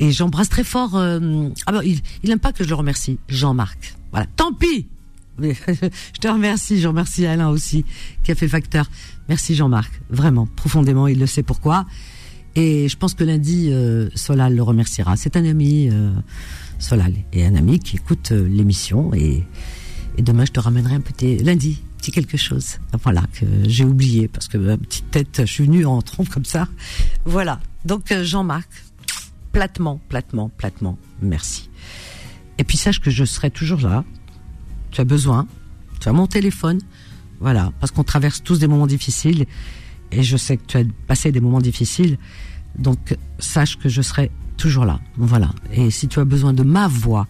et 0.00 0.10
j'embrasse 0.10 0.48
très 0.48 0.64
fort. 0.64 0.96
Euh, 0.96 1.48
ah 1.66 1.70
ben, 1.72 1.82
il, 1.84 2.00
il 2.24 2.36
pas 2.38 2.52
que 2.52 2.64
je 2.64 2.68
le 2.68 2.74
remercie, 2.74 3.20
Jean-Marc. 3.28 3.94
Voilà, 4.10 4.26
tant 4.34 4.52
pis. 4.52 4.88
je 5.40 6.18
te 6.20 6.26
remercie, 6.26 6.80
je 6.80 6.88
remercie 6.88 7.24
Alain 7.26 7.48
aussi 7.48 7.84
qui 8.24 8.32
a 8.32 8.34
fait 8.34 8.48
facteur. 8.48 8.90
Merci 9.28 9.54
Jean-Marc, 9.54 9.92
vraiment, 10.10 10.48
profondément, 10.56 11.06
il 11.06 11.20
le 11.20 11.26
sait 11.26 11.44
pourquoi. 11.44 11.86
Et 12.54 12.88
je 12.88 12.96
pense 12.96 13.14
que 13.14 13.24
lundi, 13.24 13.68
euh, 13.70 14.08
Solal 14.14 14.54
le 14.54 14.62
remerciera. 14.62 15.16
C'est 15.16 15.36
un 15.36 15.44
ami, 15.44 15.88
euh, 15.90 16.10
Solal, 16.82 17.14
et 17.32 17.46
un 17.46 17.54
ami 17.54 17.78
qui 17.78 17.94
écoute 17.94 18.32
euh, 18.32 18.48
l'émission. 18.48 19.14
Et, 19.14 19.44
et, 20.18 20.22
demain, 20.22 20.44
je 20.44 20.50
te 20.50 20.58
ramènerai 20.58 20.96
un 20.96 21.00
petit 21.00 21.38
lundi, 21.38 21.80
petit 21.96 22.10
quelque 22.10 22.36
chose. 22.36 22.78
Voilà, 23.04 23.22
que 23.32 23.46
j'ai 23.68 23.84
oublié 23.84 24.26
parce 24.26 24.48
que 24.48 24.58
ma 24.58 24.76
petite 24.76 25.08
tête, 25.12 25.42
je 25.42 25.52
suis 25.52 25.64
venue 25.64 25.86
en 25.86 26.02
trompe 26.02 26.28
comme 26.28 26.44
ça. 26.44 26.66
Voilà. 27.24 27.60
Donc 27.84 28.12
Jean-Marc, 28.12 28.68
platement, 29.52 30.00
platement, 30.08 30.48
platement, 30.48 30.98
merci. 31.20 31.70
Et 32.58 32.64
puis 32.64 32.76
sache 32.76 32.98
que 32.98 33.10
je 33.10 33.24
serai 33.24 33.50
toujours 33.50 33.80
là. 33.80 34.04
Tu 34.90 35.00
as 35.00 35.04
besoin. 35.04 35.46
Tu 36.00 36.08
as 36.08 36.12
mon 36.12 36.26
téléphone. 36.26 36.80
Voilà, 37.38 37.72
parce 37.78 37.92
qu'on 37.92 38.04
traverse 38.04 38.42
tous 38.42 38.58
des 38.58 38.66
moments 38.66 38.88
difficiles 38.88 39.46
et 40.10 40.24
je 40.24 40.36
sais 40.36 40.56
que 40.56 40.66
tu 40.66 40.76
as 40.78 40.84
passé 41.06 41.30
des 41.30 41.40
moments 41.40 41.60
difficiles. 41.60 42.18
Donc 42.76 43.16
sache 43.38 43.78
que 43.78 43.88
je 43.88 44.02
serai 44.02 44.32
toujours 44.62 44.84
là. 44.84 45.00
Voilà. 45.16 45.50
Et 45.72 45.90
si 45.90 46.06
tu 46.06 46.20
as 46.20 46.24
besoin 46.24 46.52
de 46.52 46.62
ma 46.62 46.86
voix, 46.86 47.26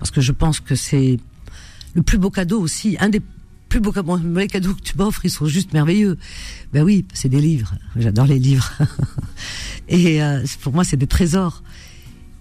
parce 0.00 0.10
que 0.10 0.20
je 0.20 0.32
pense 0.32 0.58
que 0.58 0.74
c'est 0.74 1.18
le 1.94 2.02
plus 2.02 2.18
beau 2.18 2.30
cadeau 2.30 2.60
aussi, 2.60 2.96
un 2.98 3.10
des 3.10 3.22
plus 3.68 3.78
beaux 3.78 3.92
cadeaux, 3.92 4.16
les 4.16 4.48
cadeaux 4.48 4.74
que 4.74 4.80
tu 4.80 4.98
m'offres, 4.98 5.24
ils 5.24 5.30
sont 5.30 5.46
juste 5.46 5.72
merveilleux. 5.72 6.18
Ben 6.72 6.82
oui, 6.82 7.06
c'est 7.14 7.28
des 7.28 7.40
livres. 7.40 7.74
J'adore 7.94 8.26
les 8.26 8.40
livres. 8.40 8.72
et 9.88 10.20
euh, 10.20 10.44
pour 10.62 10.72
moi, 10.72 10.82
c'est 10.82 10.96
des 10.96 11.06
trésors. 11.06 11.62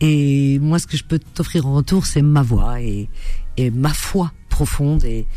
Et 0.02 0.58
moi, 0.60 0.80
ce 0.80 0.88
que 0.88 0.98
je 0.98 1.04
peux 1.04 1.20
t'offrir 1.20 1.68
en 1.68 1.76
retour, 1.76 2.08
c'est 2.08 2.24
ma 2.24 2.42
voix 2.42 2.82
et, 2.82 3.10
et 3.58 3.70
ma 3.70 3.94
foi 3.94 4.32
profonde 4.50 5.04
et, 5.04 5.28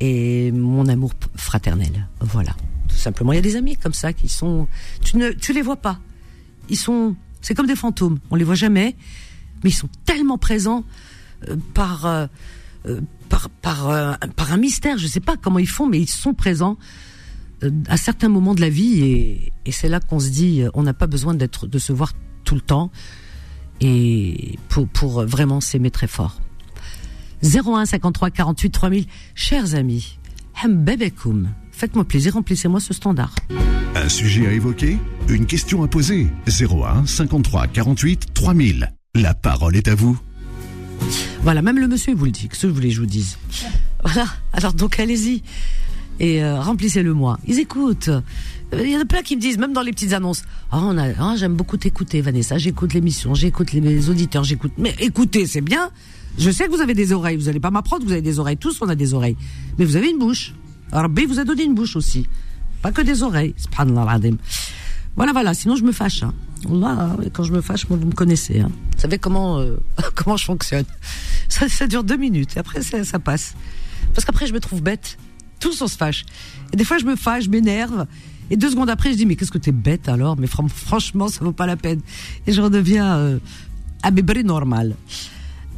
et 0.00 0.50
mon 0.50 0.88
amour 0.88 1.12
fraternel. 1.36 2.08
Voilà, 2.20 2.56
tout 2.88 2.96
simplement. 2.96 3.32
Il 3.32 3.36
y 3.36 3.38
a 3.38 3.42
des 3.42 3.54
amis 3.54 3.76
comme 3.76 3.94
ça 3.94 4.12
qui 4.12 4.28
sont, 4.28 4.66
tu 5.02 5.18
ne, 5.18 5.30
tu 5.30 5.52
les 5.52 5.62
vois 5.62 5.76
pas. 5.76 6.00
Ils 6.68 6.76
sont, 6.76 7.14
c'est 7.44 7.54
comme 7.54 7.66
des 7.66 7.76
fantômes. 7.76 8.18
On 8.30 8.36
les 8.36 8.44
voit 8.44 8.54
jamais, 8.54 8.96
mais 9.62 9.70
ils 9.70 9.74
sont 9.74 9.90
tellement 10.06 10.38
présents 10.38 10.82
euh, 11.48 11.56
par, 11.74 12.06
euh, 12.06 12.26
euh, 12.86 13.02
par, 13.28 13.50
par, 13.50 14.18
par 14.34 14.52
un 14.52 14.56
mystère. 14.56 14.96
Je 14.96 15.06
sais 15.06 15.20
pas 15.20 15.36
comment 15.36 15.58
ils 15.58 15.68
font, 15.68 15.86
mais 15.86 16.00
ils 16.00 16.08
sont 16.08 16.32
présents 16.32 16.78
à 17.86 17.96
certains 17.98 18.28
moments 18.28 18.54
de 18.54 18.62
la 18.62 18.70
vie 18.70 19.02
et, 19.04 19.52
et 19.66 19.72
c'est 19.72 19.88
là 19.88 20.00
qu'on 20.00 20.20
se 20.20 20.28
dit, 20.28 20.62
on 20.72 20.82
n'a 20.82 20.94
pas 20.94 21.06
besoin 21.06 21.34
d'être, 21.34 21.66
de 21.66 21.78
se 21.78 21.92
voir 21.92 22.12
tout 22.44 22.54
le 22.54 22.60
temps 22.62 22.90
et 23.80 24.58
pour, 24.68 24.88
pour 24.88 25.24
vraiment 25.24 25.60
s'aimer 25.60 25.90
très 25.90 26.06
fort. 26.06 26.40
01 27.42 27.84
53 27.84 28.30
48 28.30 28.70
3000. 28.70 29.06
Chers 29.34 29.74
amis, 29.74 30.18
faites-moi 31.74 32.04
plaisir, 32.04 32.34
remplissez-moi 32.34 32.80
ce 32.80 32.94
standard. 32.94 33.34
Un 33.94 34.08
sujet 34.08 34.46
à 34.46 34.52
évoquer 34.52 34.98
Une 35.28 35.46
question 35.46 35.82
à 35.82 35.88
poser 35.88 36.28
01 36.46 37.06
53 37.06 37.66
48 37.68 38.34
3000. 38.34 38.92
La 39.14 39.34
parole 39.34 39.76
est 39.76 39.88
à 39.88 39.94
vous. 39.94 40.18
Voilà, 41.42 41.62
même 41.62 41.78
le 41.78 41.86
monsieur 41.86 42.14
vous 42.14 42.24
le 42.24 42.30
dit, 42.30 42.48
que 42.48 42.56
ce 42.56 42.62
que 42.62 42.68
je 42.68 42.72
voulais 42.72 42.88
que 42.88 42.94
je 42.94 43.00
vous 43.00 43.06
dise? 43.06 43.38
Voilà, 44.02 44.26
alors 44.52 44.72
donc 44.72 44.98
allez-y 44.98 45.42
et 46.20 46.42
euh, 46.42 46.60
remplissez-le 46.60 47.12
moi. 47.12 47.38
Ils 47.46 47.58
écoutent. 47.58 48.10
Il 48.72 48.88
y 48.88 48.96
en 48.96 49.00
a 49.00 49.04
plein 49.04 49.22
qui 49.22 49.36
me 49.36 49.40
disent, 49.40 49.58
même 49.58 49.72
dans 49.72 49.82
les 49.82 49.92
petites 49.92 50.12
annonces, 50.12 50.42
oh, 50.72 50.76
on 50.80 50.98
a, 50.98 51.10
oh, 51.10 51.36
j'aime 51.36 51.54
beaucoup 51.54 51.76
t'écouter, 51.76 52.20
Vanessa. 52.20 52.58
J'écoute 52.58 52.94
l'émission, 52.94 53.34
j'écoute 53.34 53.72
les, 53.72 54.10
auditeurs, 54.10 54.44
j'écoute. 54.44 54.72
Mais 54.78 54.94
écoutez, 55.00 55.46
c'est 55.46 55.60
bien. 55.60 55.90
Je 56.38 56.50
sais 56.50 56.66
que 56.66 56.70
vous 56.70 56.80
avez 56.80 56.94
des 56.94 57.12
oreilles. 57.12 57.36
Vous 57.36 57.44
n'allez 57.44 57.60
pas 57.60 57.70
m'apprendre. 57.70 58.04
Vous 58.04 58.12
avez 58.12 58.22
des 58.22 58.38
oreilles. 58.38 58.56
Tous, 58.56 58.80
on 58.80 58.88
a 58.88 58.94
des 58.96 59.14
oreilles. 59.14 59.36
Mais 59.78 59.84
vous 59.84 59.96
avez 59.96 60.10
une 60.10 60.18
bouche. 60.18 60.52
B 61.02 61.20
vous 61.28 61.38
a 61.38 61.44
donné 61.44 61.64
une 61.64 61.74
bouche 61.74 61.96
aussi. 61.96 62.26
Pas 62.82 62.92
que 62.92 63.02
des 63.02 63.22
oreilles. 63.22 63.54
Voilà, 65.16 65.32
voilà. 65.32 65.54
Sinon, 65.54 65.76
je 65.76 65.84
me 65.84 65.92
fâche. 65.92 66.22
Hein. 66.22 66.34
quand 67.32 67.44
je 67.44 67.52
me 67.52 67.60
fâche, 67.60 67.86
vous 67.88 67.96
me 67.96 68.12
connaissez. 68.12 68.60
Hein. 68.60 68.70
Vous 68.94 69.00
savez 69.00 69.18
comment 69.18 69.58
euh, 69.58 69.76
comment 70.14 70.36
je 70.36 70.44
fonctionne. 70.44 70.84
Ça, 71.48 71.86
dure 71.86 72.04
deux 72.04 72.16
minutes. 72.16 72.56
Et 72.56 72.58
après, 72.58 72.82
ça, 72.82 73.04
ça 73.04 73.18
passe. 73.18 73.54
Parce 74.14 74.24
qu'après, 74.24 74.46
je 74.46 74.52
me 74.52 74.60
trouve 74.60 74.82
bête. 74.82 75.18
Tous, 75.60 75.80
on 75.82 75.88
se 75.88 75.96
fâche. 75.96 76.24
Et 76.72 76.76
des 76.76 76.84
fois, 76.84 76.98
je 76.98 77.04
me 77.04 77.16
fâche, 77.16 77.44
je 77.44 77.50
m'énerve. 77.50 78.06
Et 78.50 78.56
deux 78.56 78.70
secondes 78.70 78.90
après, 78.90 79.12
je 79.12 79.16
dis 79.16 79.26
mais 79.26 79.36
qu'est-ce 79.36 79.50
que 79.50 79.58
t'es 79.58 79.72
bête 79.72 80.08
alors? 80.08 80.36
Mais 80.38 80.46
franchement, 80.46 81.28
ça 81.28 81.44
vaut 81.44 81.52
pas 81.52 81.66
la 81.66 81.76
peine. 81.76 82.00
Et 82.46 82.52
je 82.52 82.60
redeviens 82.60 83.16
euh, 83.16 83.38
à 84.02 84.10
bébé 84.10 84.42
normal. 84.42 84.94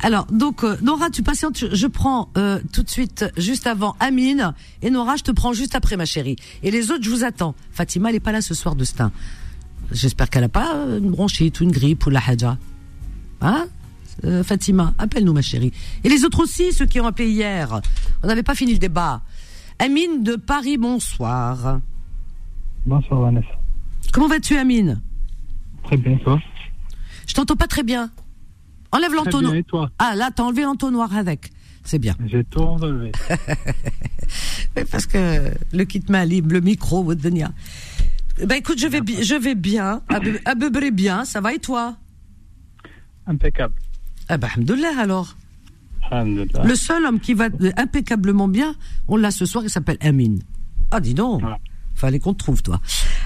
Alors 0.03 0.27
donc 0.27 0.63
euh, 0.63 0.77
Nora, 0.83 1.11
tu 1.11 1.23
patientes. 1.23 1.65
Je 1.73 1.87
prends 1.87 2.31
euh, 2.37 2.61
tout 2.73 2.83
de 2.83 2.91
suite 2.91 3.25
juste 3.37 3.67
avant 3.67 3.97
Amine 4.01 4.55
et 4.83 4.91
Nora, 4.91 5.17
je 5.17 5.23
te 5.23 5.31
prends 5.33 5.53
juste 5.53 5.75
après 5.75 5.97
ma 5.97 6.05
chérie. 6.05 6.37
Et 6.63 6.71
les 6.71 6.91
autres, 6.91 7.03
je 7.03 7.11
vous 7.11 7.25
attends. 7.25 7.55
Fatima, 7.73 8.11
elle 8.11 8.17
est 8.17 8.21
pas 8.21 8.33
là 8.33 8.41
ce 8.41 8.55
soir 8.55 8.77
de 8.77 8.85
Stein. 8.85 9.11
J'espère 9.93 10.31
qu'elle 10.31 10.45
a 10.45 10.49
pas 10.49 10.77
euh, 10.77 10.99
une 10.99 11.11
bronchite 11.11 11.61
ou 11.61 11.65
une 11.65 11.73
grippe 11.73 12.07
ou 12.07 12.11
la 12.11 12.21
haja. 12.27 12.59
Hein? 13.41 13.67
Euh, 14.25 14.43
Fatima, 14.43 14.95
appelle-nous 14.99 15.33
ma 15.33 15.43
chérie. 15.43 15.73
Et 16.05 16.09
les 16.09 16.25
autres 16.25 16.43
aussi, 16.43 16.73
ceux 16.73 16.87
qui 16.87 17.01
ont 17.01 17.07
appelé 17.07 17.31
hier. 17.31 17.81
On 18.23 18.27
n'avait 18.27 18.43
pas 18.43 18.55
fini 18.55 18.73
le 18.73 18.79
débat. 18.79 19.23
Amine 19.79 20.23
de 20.23 20.37
Paris, 20.37 20.79
bonsoir. 20.79 21.81
Bonsoir 22.87 23.21
Vanessa. 23.21 23.49
Comment 24.13 24.29
vas-tu 24.29 24.57
Amine? 24.57 25.01
Très 25.85 25.97
bien, 25.97 26.17
toi? 26.19 26.41
Je 27.27 27.35
t'entends 27.35 27.57
pas 27.57 27.67
très 27.67 27.83
bien. 27.83 28.11
Enlève 28.93 29.13
l'entonnoir. 29.15 29.91
Ah 29.99 30.15
là, 30.15 30.31
t'as 30.35 30.43
enlevé 30.43 30.63
l'entonnoir 30.63 31.17
avec. 31.17 31.53
C'est 31.85 31.99
bien. 31.99 32.15
J'ai 32.27 32.43
tout 32.45 32.61
enlevé. 32.61 33.13
Parce 34.91 35.07
que 35.07 35.53
le 35.73 35.85
kit 35.85 36.03
main 36.09 36.25
libre, 36.25 36.53
le 36.53 36.61
micro, 36.61 37.05
venir. 37.05 37.51
Ben 38.45 38.57
écoute, 38.57 38.79
je 38.79 38.89
vais, 38.89 39.01
je 39.23 39.35
vais 39.35 39.55
bien, 39.55 40.03
à 40.45 40.57
peu 40.57 40.71
près 40.71 40.91
bien, 40.91 41.25
ça 41.25 41.41
va 41.41 41.55
et 41.55 41.59
toi? 41.59 41.97
Impeccable. 43.27 43.75
Ah 44.29 44.37
ben, 44.37 44.49
alors. 44.99 45.37
Alhamdulillah. 46.11 46.65
Le 46.65 46.75
seul 46.75 47.05
homme 47.05 47.21
qui 47.21 47.35
va 47.35 47.49
impeccablement 47.77 48.49
bien, 48.49 48.75
on 49.09 49.17
l'a 49.17 49.31
ce 49.31 49.47
soir, 49.47 49.65
il 49.65 49.71
s'appelle 49.71 49.99
Amine. 50.01 50.43
Ah, 50.91 51.01
dis 51.01 51.15
donc. 51.15 51.43
Fallait 51.95 52.19
qu'on 52.19 52.35
te 52.35 52.39
trouve, 52.39 52.63
toi. 52.63 52.81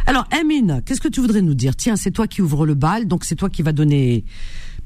Alors, 0.06 0.28
Amine, 0.30 0.80
qu'est-ce 0.86 1.00
que 1.00 1.08
tu 1.08 1.20
voudrais 1.20 1.42
nous 1.42 1.54
dire? 1.54 1.74
Tiens, 1.74 1.96
c'est 1.96 2.12
toi 2.12 2.28
qui 2.28 2.40
ouvre 2.40 2.66
le 2.66 2.74
bal, 2.74 3.08
donc 3.08 3.24
c'est 3.24 3.34
toi 3.34 3.50
qui 3.50 3.62
va 3.62 3.72
donner 3.72 4.24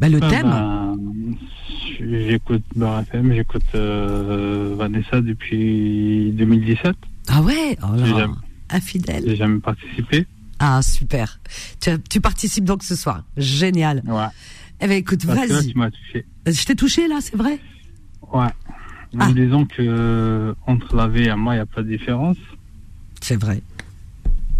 bah, 0.01 0.09
le 0.09 0.19
ah, 0.23 0.31
thème. 0.31 0.51
Bah, 0.51 0.95
j'écoute 2.01 2.63
FM, 2.77 3.33
j'écoute 3.35 3.63
euh, 3.75 4.75
Vanessa 4.77 5.21
depuis 5.21 6.33
2017. 6.33 6.95
Ah 7.29 7.43
ouais? 7.43 7.79
Oh 7.83 7.97
là, 7.97 8.29
Infidèle. 8.71 9.25
J'ai 9.27 9.37
jamais 9.37 9.61
participé. 9.61 10.27
Ah, 10.59 10.81
super. 10.83 11.41
Tu, 11.81 11.91
tu, 12.09 12.21
participes 12.21 12.65
donc 12.65 12.83
ce 12.83 12.95
soir. 12.95 13.25
Génial. 13.37 14.03
Ouais. 14.07 14.27
Eh 14.81 14.87
ben 14.87 14.99
écoute, 14.99 15.25
vas-y. 15.25 15.73
Tu 15.73 15.79
m'as 15.79 15.91
touché. 15.91 16.27
Je 16.47 16.65
t'ai 16.65 16.75
touché 16.75 17.09
là, 17.09 17.19
c'est 17.21 17.37
vrai? 17.37 17.59
Ouais. 18.33 18.49
Nous 19.13 19.21
ah. 19.21 19.33
disons 19.33 19.65
que 19.65 20.55
entre 20.67 20.97
la 20.97 21.09
vie 21.09 21.29
et 21.29 21.35
moi, 21.35 21.55
il 21.55 21.59
n'y 21.59 21.63
a 21.63 21.67
pas 21.67 21.83
de 21.83 21.89
différence. 21.89 22.37
C'est 23.21 23.41
vrai. 23.41 23.63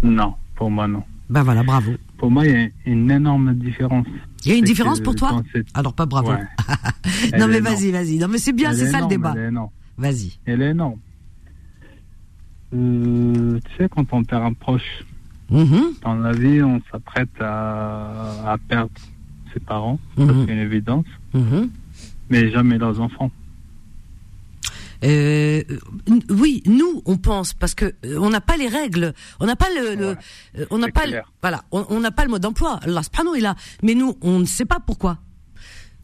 Non, 0.01 0.35
pour 0.55 0.71
moi, 0.71 0.87
non. 0.87 1.03
Ben 1.29 1.43
voilà, 1.43 1.63
bravo. 1.63 1.93
Pour 2.17 2.31
moi, 2.31 2.45
il 2.45 2.51
y 2.51 2.55
a 2.55 2.67
une 2.85 3.11
énorme 3.11 3.53
différence. 3.55 4.07
Il 4.45 4.51
y 4.51 4.55
a 4.55 4.57
une 4.57 4.65
différence 4.65 4.99
pour 4.99 5.15
toi 5.15 5.41
Alors 5.73 5.93
pas 5.93 6.05
bravo. 6.05 6.31
non 7.37 7.47
mais 7.47 7.59
vas-y, 7.59 7.91
vas-y. 7.91 8.17
Non 8.17 8.27
mais 8.27 8.37
c'est 8.37 8.53
bien, 8.53 8.73
c'est 8.73 8.91
ça 8.91 9.01
le 9.01 9.07
débat. 9.07 9.33
Vas-y. 9.97 10.39
Elle 10.45 10.61
est 10.61 10.71
énorme. 10.71 10.99
Euh, 12.73 13.59
tu 13.63 13.75
sais, 13.77 13.89
quand 13.89 14.05
on 14.11 14.23
perd 14.23 14.43
un 14.43 14.53
proche, 14.53 15.05
mm-hmm. 15.51 16.01
dans 16.01 16.15
la 16.15 16.31
vie, 16.31 16.61
on 16.61 16.81
s'apprête 16.91 17.29
à, 17.39 18.57
perdre 18.67 18.91
ses 19.53 19.59
parents, 19.59 19.99
mm-hmm. 20.17 20.45
c'est 20.45 20.53
une 20.53 20.59
évidence, 20.59 21.05
mm-hmm. 21.33 21.69
mais 22.29 22.51
jamais 22.51 22.77
leurs 22.77 22.99
enfants. 22.99 23.31
Euh, 25.05 25.63
oui, 26.29 26.63
nous, 26.65 27.01
on 27.05 27.17
pense 27.17 27.53
parce 27.53 27.75
que 27.75 27.85
euh, 28.05 28.17
on 28.19 28.29
n'a 28.29 28.41
pas 28.41 28.57
les 28.57 28.67
règles, 28.67 29.13
on 29.39 29.45
n'a 29.45 29.55
pas 29.55 29.69
le, 29.69 29.95
le 29.95 30.17
euh, 30.57 30.65
on 30.71 30.77
n'a 30.77 30.89
pas, 30.89 31.05
le, 31.05 31.21
voilà, 31.41 31.63
on 31.71 31.99
n'a 31.99 32.11
pas 32.11 32.23
le 32.23 32.31
mode 32.31 32.41
d'emploi. 32.41 32.79
Allah 32.83 33.03
subhanahu 33.03 33.37
est 33.37 33.41
là, 33.41 33.55
mais 33.83 33.93
nous, 33.93 34.17
on 34.21 34.39
ne 34.39 34.45
sait 34.45 34.65
pas 34.65 34.79
pourquoi. 34.79 35.19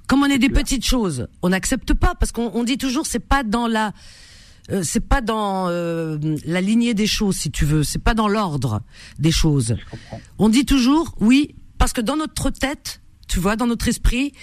Comme 0.07 0.23
on 0.23 0.25
est 0.25 0.39
des 0.39 0.49
petites 0.49 0.85
choses, 0.85 1.27
on 1.41 1.49
n'accepte 1.49 1.93
pas 1.93 2.15
parce 2.15 2.31
qu'on 2.31 2.63
dit 2.63 2.77
toujours 2.77 3.05
c'est 3.05 3.19
pas 3.19 3.43
dans 3.43 3.67
la 3.67 3.93
euh, 4.69 4.83
c'est 4.83 5.07
pas 5.07 5.21
dans 5.21 5.69
euh, 5.69 6.17
la 6.45 6.61
lignée 6.61 6.93
des 6.93 7.07
choses, 7.07 7.37
si 7.37 7.51
tu 7.51 7.65
veux. 7.65 7.83
C'est 7.83 8.03
pas 8.03 8.13
dans 8.13 8.27
l'ordre 8.27 8.81
des 9.19 9.31
choses. 9.31 9.75
On 10.37 10.49
dit 10.49 10.65
toujours 10.65 11.15
oui 11.19 11.55
parce 11.77 11.93
que 11.93 12.01
dans 12.01 12.17
notre 12.17 12.49
tête, 12.49 13.01
tu 13.27 13.39
vois, 13.39 13.55
dans 13.55 13.65
notre 13.65 13.87
esprit, 13.87 14.33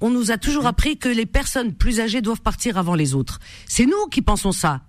on 0.00 0.10
nous 0.10 0.30
a 0.30 0.38
toujours 0.38 0.66
appris 0.66 0.98
que 0.98 1.08
les 1.08 1.26
personnes 1.26 1.72
plus 1.72 2.00
âgées 2.00 2.22
doivent 2.22 2.42
partir 2.42 2.78
avant 2.78 2.94
les 2.94 3.14
autres. 3.14 3.38
C'est 3.66 3.86
nous 3.86 4.06
qui 4.10 4.22
pensons 4.22 4.52
ça. 4.52 4.82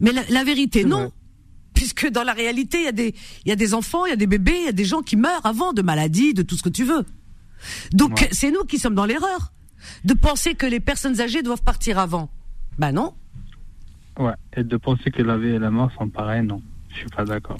Mais 0.00 0.12
la, 0.12 0.44
vérité, 0.44 0.84
non. 0.84 1.12
Puisque 1.74 2.08
dans 2.08 2.22
la 2.22 2.32
réalité, 2.32 2.78
il 2.78 2.84
y 2.84 2.88
a 2.88 2.92
des, 2.92 3.14
il 3.44 3.48
y 3.48 3.52
a 3.52 3.56
des 3.56 3.74
enfants, 3.74 4.06
il 4.06 4.10
y 4.10 4.12
a 4.12 4.16
des 4.16 4.26
bébés, 4.26 4.56
il 4.60 4.66
y 4.66 4.68
a 4.68 4.72
des 4.72 4.84
gens 4.84 5.02
qui 5.02 5.16
meurent 5.16 5.44
avant 5.44 5.72
de 5.72 5.82
maladies, 5.82 6.34
de 6.34 6.42
tout 6.42 6.56
ce 6.56 6.62
que 6.62 6.68
tu 6.68 6.84
veux. 6.84 7.04
Donc, 7.92 8.28
c'est 8.30 8.50
nous 8.50 8.64
qui 8.64 8.78
sommes 8.78 8.94
dans 8.94 9.06
l'erreur. 9.06 9.52
De 10.04 10.14
penser 10.14 10.54
que 10.54 10.66
les 10.66 10.80
personnes 10.80 11.20
âgées 11.20 11.42
doivent 11.42 11.62
partir 11.62 11.98
avant. 11.98 12.30
Ben 12.78 12.92
non. 12.92 13.14
Ouais. 14.18 14.34
Et 14.56 14.64
de 14.64 14.76
penser 14.76 15.10
que 15.10 15.22
la 15.22 15.38
vie 15.38 15.48
et 15.48 15.58
la 15.58 15.70
mort 15.70 15.90
sont 15.98 16.08
pareils, 16.08 16.44
non. 16.44 16.62
Je 16.90 16.96
suis 16.96 17.08
pas 17.08 17.24
d'accord. 17.24 17.58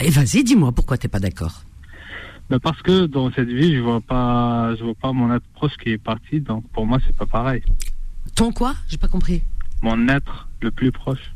Et 0.00 0.10
vas-y, 0.10 0.44
dis-moi 0.44 0.72
pourquoi 0.72 0.98
t'es 0.98 1.08
pas 1.08 1.20
d'accord. 1.20 1.62
Parce 2.58 2.82
que 2.82 3.06
dans 3.06 3.30
cette 3.32 3.48
vie, 3.48 3.76
je 3.76 3.80
vois 3.80 4.00
pas, 4.00 4.74
je 4.76 4.82
vois 4.82 4.94
pas 4.94 5.12
mon 5.12 5.32
être 5.32 5.46
proche 5.54 5.76
qui 5.76 5.90
est 5.90 5.98
parti, 5.98 6.40
donc 6.40 6.68
pour 6.72 6.84
moi, 6.86 6.98
c'est 7.06 7.14
pas 7.14 7.26
pareil. 7.26 7.62
Ton 8.34 8.50
quoi? 8.52 8.74
J'ai 8.88 8.98
pas 8.98 9.08
compris. 9.08 9.42
Mon 9.82 10.08
être 10.08 10.48
le 10.60 10.70
plus 10.70 10.90
proche. 10.90 11.32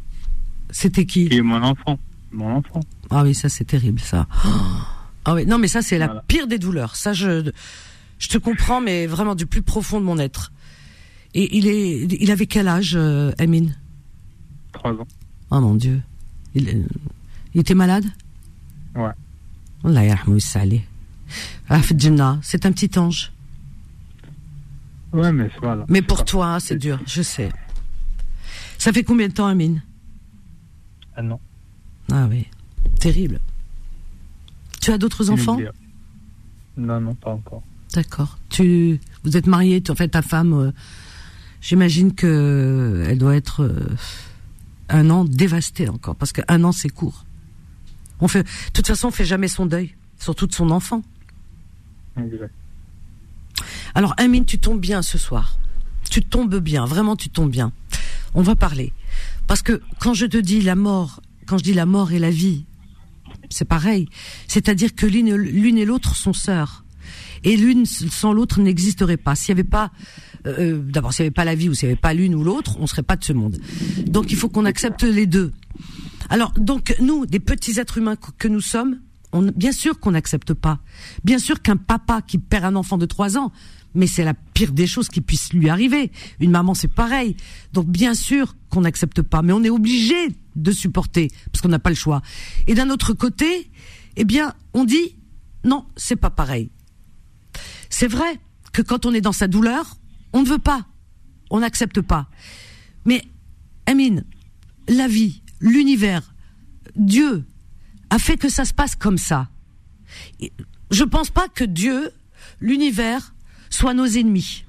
C'était 0.70 1.06
qui? 1.06 1.28
Qui 1.28 1.36
est 1.36 1.42
mon 1.42 1.62
enfant. 1.62 1.98
Mon 2.32 2.56
enfant. 2.56 2.80
Ah 3.10 3.22
oui, 3.22 3.34
ça 3.34 3.48
c'est 3.48 3.64
terrible, 3.64 4.00
ça. 4.00 4.26
Ah 5.26 5.32
oui, 5.32 5.46
non, 5.46 5.56
mais 5.56 5.68
ça 5.68 5.80
c'est 5.80 5.96
la 5.96 6.22
pire 6.28 6.46
des 6.46 6.58
douleurs. 6.58 6.96
Ça, 6.96 7.14
je, 7.14 7.50
je 8.18 8.28
te 8.28 8.36
comprends, 8.36 8.82
mais 8.82 9.06
vraiment 9.06 9.34
du 9.34 9.46
plus 9.46 9.62
profond 9.62 9.98
de 9.98 10.04
mon 10.04 10.18
être. 10.18 10.52
Et 11.32 11.56
il 11.56 11.66
est, 11.66 12.02
il 12.20 12.30
avait 12.30 12.46
quel 12.46 12.68
âge, 12.68 12.92
euh, 12.94 13.32
Amine? 13.38 13.74
Trois 14.72 14.92
ans. 14.92 15.06
Oh 15.50 15.60
mon 15.60 15.76
Dieu. 15.76 16.02
Il, 16.54 16.86
il 17.54 17.60
était 17.62 17.74
malade? 17.74 18.04
Ouais. 18.94 19.12
Allah 19.82 20.14
ah, 20.14 20.30
c'est 22.42 22.66
un 22.66 22.72
petit 22.72 22.98
ange. 22.98 23.32
Ouais, 25.12 25.32
mais 25.32 25.48
voilà. 25.62 25.84
Mais 25.88 26.02
pour 26.02 26.24
toi, 26.24 26.58
c'est 26.60 26.76
dur, 26.76 27.00
je 27.06 27.22
sais. 27.22 27.50
Ça 28.78 28.92
fait 28.92 29.04
combien 29.04 29.28
de 29.28 29.32
temps, 29.32 29.46
Amine? 29.46 29.82
Ah 31.16 31.22
non. 31.22 31.38
Ah 32.12 32.26
oui, 32.28 32.48
terrible. 32.98 33.40
Tu 34.80 34.90
as 34.90 34.98
d'autres 34.98 35.30
enfants? 35.30 35.58
Non, 36.76 37.00
non, 37.00 37.14
pas 37.14 37.30
encore. 37.30 37.62
D'accord. 37.94 38.38
Tu, 38.48 39.00
vous 39.22 39.36
êtes 39.36 39.46
marié, 39.46 39.82
en 39.88 39.94
fait, 39.94 40.08
ta 40.08 40.22
femme, 40.22 40.52
euh, 40.52 40.72
j'imagine 41.60 42.12
que 42.14 43.04
elle 43.06 43.18
doit 43.18 43.36
être 43.36 43.62
euh, 43.62 43.96
un 44.88 45.10
an 45.10 45.24
dévastée 45.24 45.88
encore, 45.88 46.16
parce 46.16 46.32
qu'un 46.32 46.64
an 46.64 46.72
c'est 46.72 46.88
court. 46.88 47.24
On 48.20 48.28
fait, 48.28 48.42
de 48.42 48.72
toute 48.72 48.86
façon, 48.86 49.08
on 49.08 49.10
fait 49.12 49.24
jamais 49.24 49.48
son 49.48 49.66
deuil, 49.66 49.94
surtout 50.18 50.46
de 50.46 50.52
son 50.52 50.70
enfant. 50.70 51.02
Alors, 53.94 54.14
Amine, 54.16 54.44
tu 54.44 54.58
tombes 54.58 54.80
bien 54.80 55.02
ce 55.02 55.18
soir. 55.18 55.58
Tu 56.10 56.22
tombes 56.22 56.56
bien, 56.56 56.84
vraiment, 56.84 57.16
tu 57.16 57.28
tombes 57.28 57.50
bien. 57.50 57.72
On 58.34 58.42
va 58.42 58.56
parler, 58.56 58.92
parce 59.46 59.62
que 59.62 59.80
quand 60.00 60.14
je 60.14 60.26
te 60.26 60.36
dis 60.36 60.60
la 60.60 60.74
mort, 60.74 61.20
quand 61.46 61.58
je 61.58 61.62
dis 61.62 61.74
la 61.74 61.86
mort 61.86 62.12
et 62.12 62.18
la 62.18 62.30
vie, 62.30 62.64
c'est 63.48 63.64
pareil. 63.64 64.08
C'est-à-dire 64.48 64.94
que 64.94 65.06
l'une 65.06 65.78
et 65.78 65.84
l'autre 65.84 66.16
sont 66.16 66.32
sœurs 66.32 66.84
et 67.44 67.56
l'une 67.56 67.86
sans 67.86 68.32
l'autre 68.32 68.60
n'existerait 68.60 69.16
pas. 69.16 69.34
S'il 69.34 69.54
n'y 69.54 69.60
avait 69.60 69.68
pas, 69.68 69.92
euh, 70.46 70.54
euh, 70.58 70.82
d'abord, 70.82 71.12
s'il 71.12 71.24
n'y 71.24 71.28
avait 71.28 71.34
pas 71.34 71.44
la 71.44 71.54
vie 71.54 71.68
ou 71.68 71.74
s'il 71.74 71.88
n'y 71.88 71.92
avait 71.92 72.00
pas 72.00 72.14
l'une 72.14 72.34
ou 72.34 72.42
l'autre, 72.42 72.76
on 72.80 72.86
serait 72.86 73.02
pas 73.02 73.16
de 73.16 73.24
ce 73.24 73.32
monde. 73.32 73.58
Donc 74.06 74.32
il 74.32 74.36
faut 74.36 74.48
qu'on 74.48 74.64
accepte 74.64 75.02
les 75.02 75.26
deux. 75.26 75.52
Alors 76.30 76.52
donc 76.52 76.96
nous, 77.00 77.26
des 77.26 77.40
petits 77.40 77.78
êtres 77.78 77.98
humains 77.98 78.16
que 78.16 78.48
nous 78.48 78.62
sommes, 78.62 78.98
bien 79.42 79.72
sûr 79.72 79.98
qu'on 79.98 80.12
n'accepte 80.12 80.54
pas. 80.54 80.80
Bien 81.24 81.38
sûr 81.38 81.62
qu'un 81.62 81.76
papa 81.76 82.22
qui 82.22 82.38
perd 82.38 82.64
un 82.64 82.76
enfant 82.76 82.98
de 82.98 83.06
trois 83.06 83.36
ans, 83.36 83.52
mais 83.94 84.06
c'est 84.06 84.24
la 84.24 84.34
pire 84.34 84.72
des 84.72 84.86
choses 84.86 85.08
qui 85.08 85.20
puisse 85.20 85.52
lui 85.52 85.68
arriver. 85.68 86.10
Une 86.40 86.50
maman, 86.50 86.74
c'est 86.74 86.88
pareil. 86.88 87.36
Donc 87.72 87.86
bien 87.86 88.14
sûr 88.14 88.56
qu'on 88.70 88.82
n'accepte 88.82 89.22
pas, 89.22 89.42
mais 89.42 89.52
on 89.52 89.62
est 89.62 89.70
obligé 89.70 90.14
de 90.56 90.70
supporter 90.72 91.30
parce 91.52 91.62
qu'on 91.62 91.68
n'a 91.68 91.78
pas 91.78 91.90
le 91.90 91.96
choix. 91.96 92.22
Et 92.66 92.74
d'un 92.74 92.90
autre 92.90 93.12
côté, 93.12 93.70
eh 94.16 94.24
bien, 94.24 94.54
on 94.72 94.84
dit 94.84 95.16
non, 95.64 95.86
c'est 95.96 96.16
pas 96.16 96.30
pareil. 96.30 96.70
C'est 97.88 98.08
vrai 98.08 98.38
que 98.72 98.82
quand 98.82 99.06
on 99.06 99.14
est 99.14 99.20
dans 99.20 99.32
sa 99.32 99.48
douleur, 99.48 99.96
on 100.32 100.42
ne 100.42 100.46
veut 100.46 100.58
pas, 100.58 100.86
on 101.50 101.60
n'accepte 101.60 102.00
pas. 102.00 102.28
Mais, 103.04 103.22
Amine, 103.86 104.24
la 104.88 105.08
vie, 105.08 105.42
l'univers, 105.60 106.34
Dieu 106.96 107.44
a 108.14 108.18
fait 108.20 108.36
que 108.36 108.48
ça 108.48 108.64
se 108.64 108.72
passe 108.72 108.94
comme 108.94 109.18
ça. 109.18 109.48
Je 110.90 111.02
ne 111.02 111.08
pense 111.08 111.30
pas 111.30 111.48
que 111.48 111.64
Dieu, 111.64 112.12
l'univers, 112.60 113.34
soit 113.70 113.92
nos 113.92 114.06
ennemis. 114.06 114.64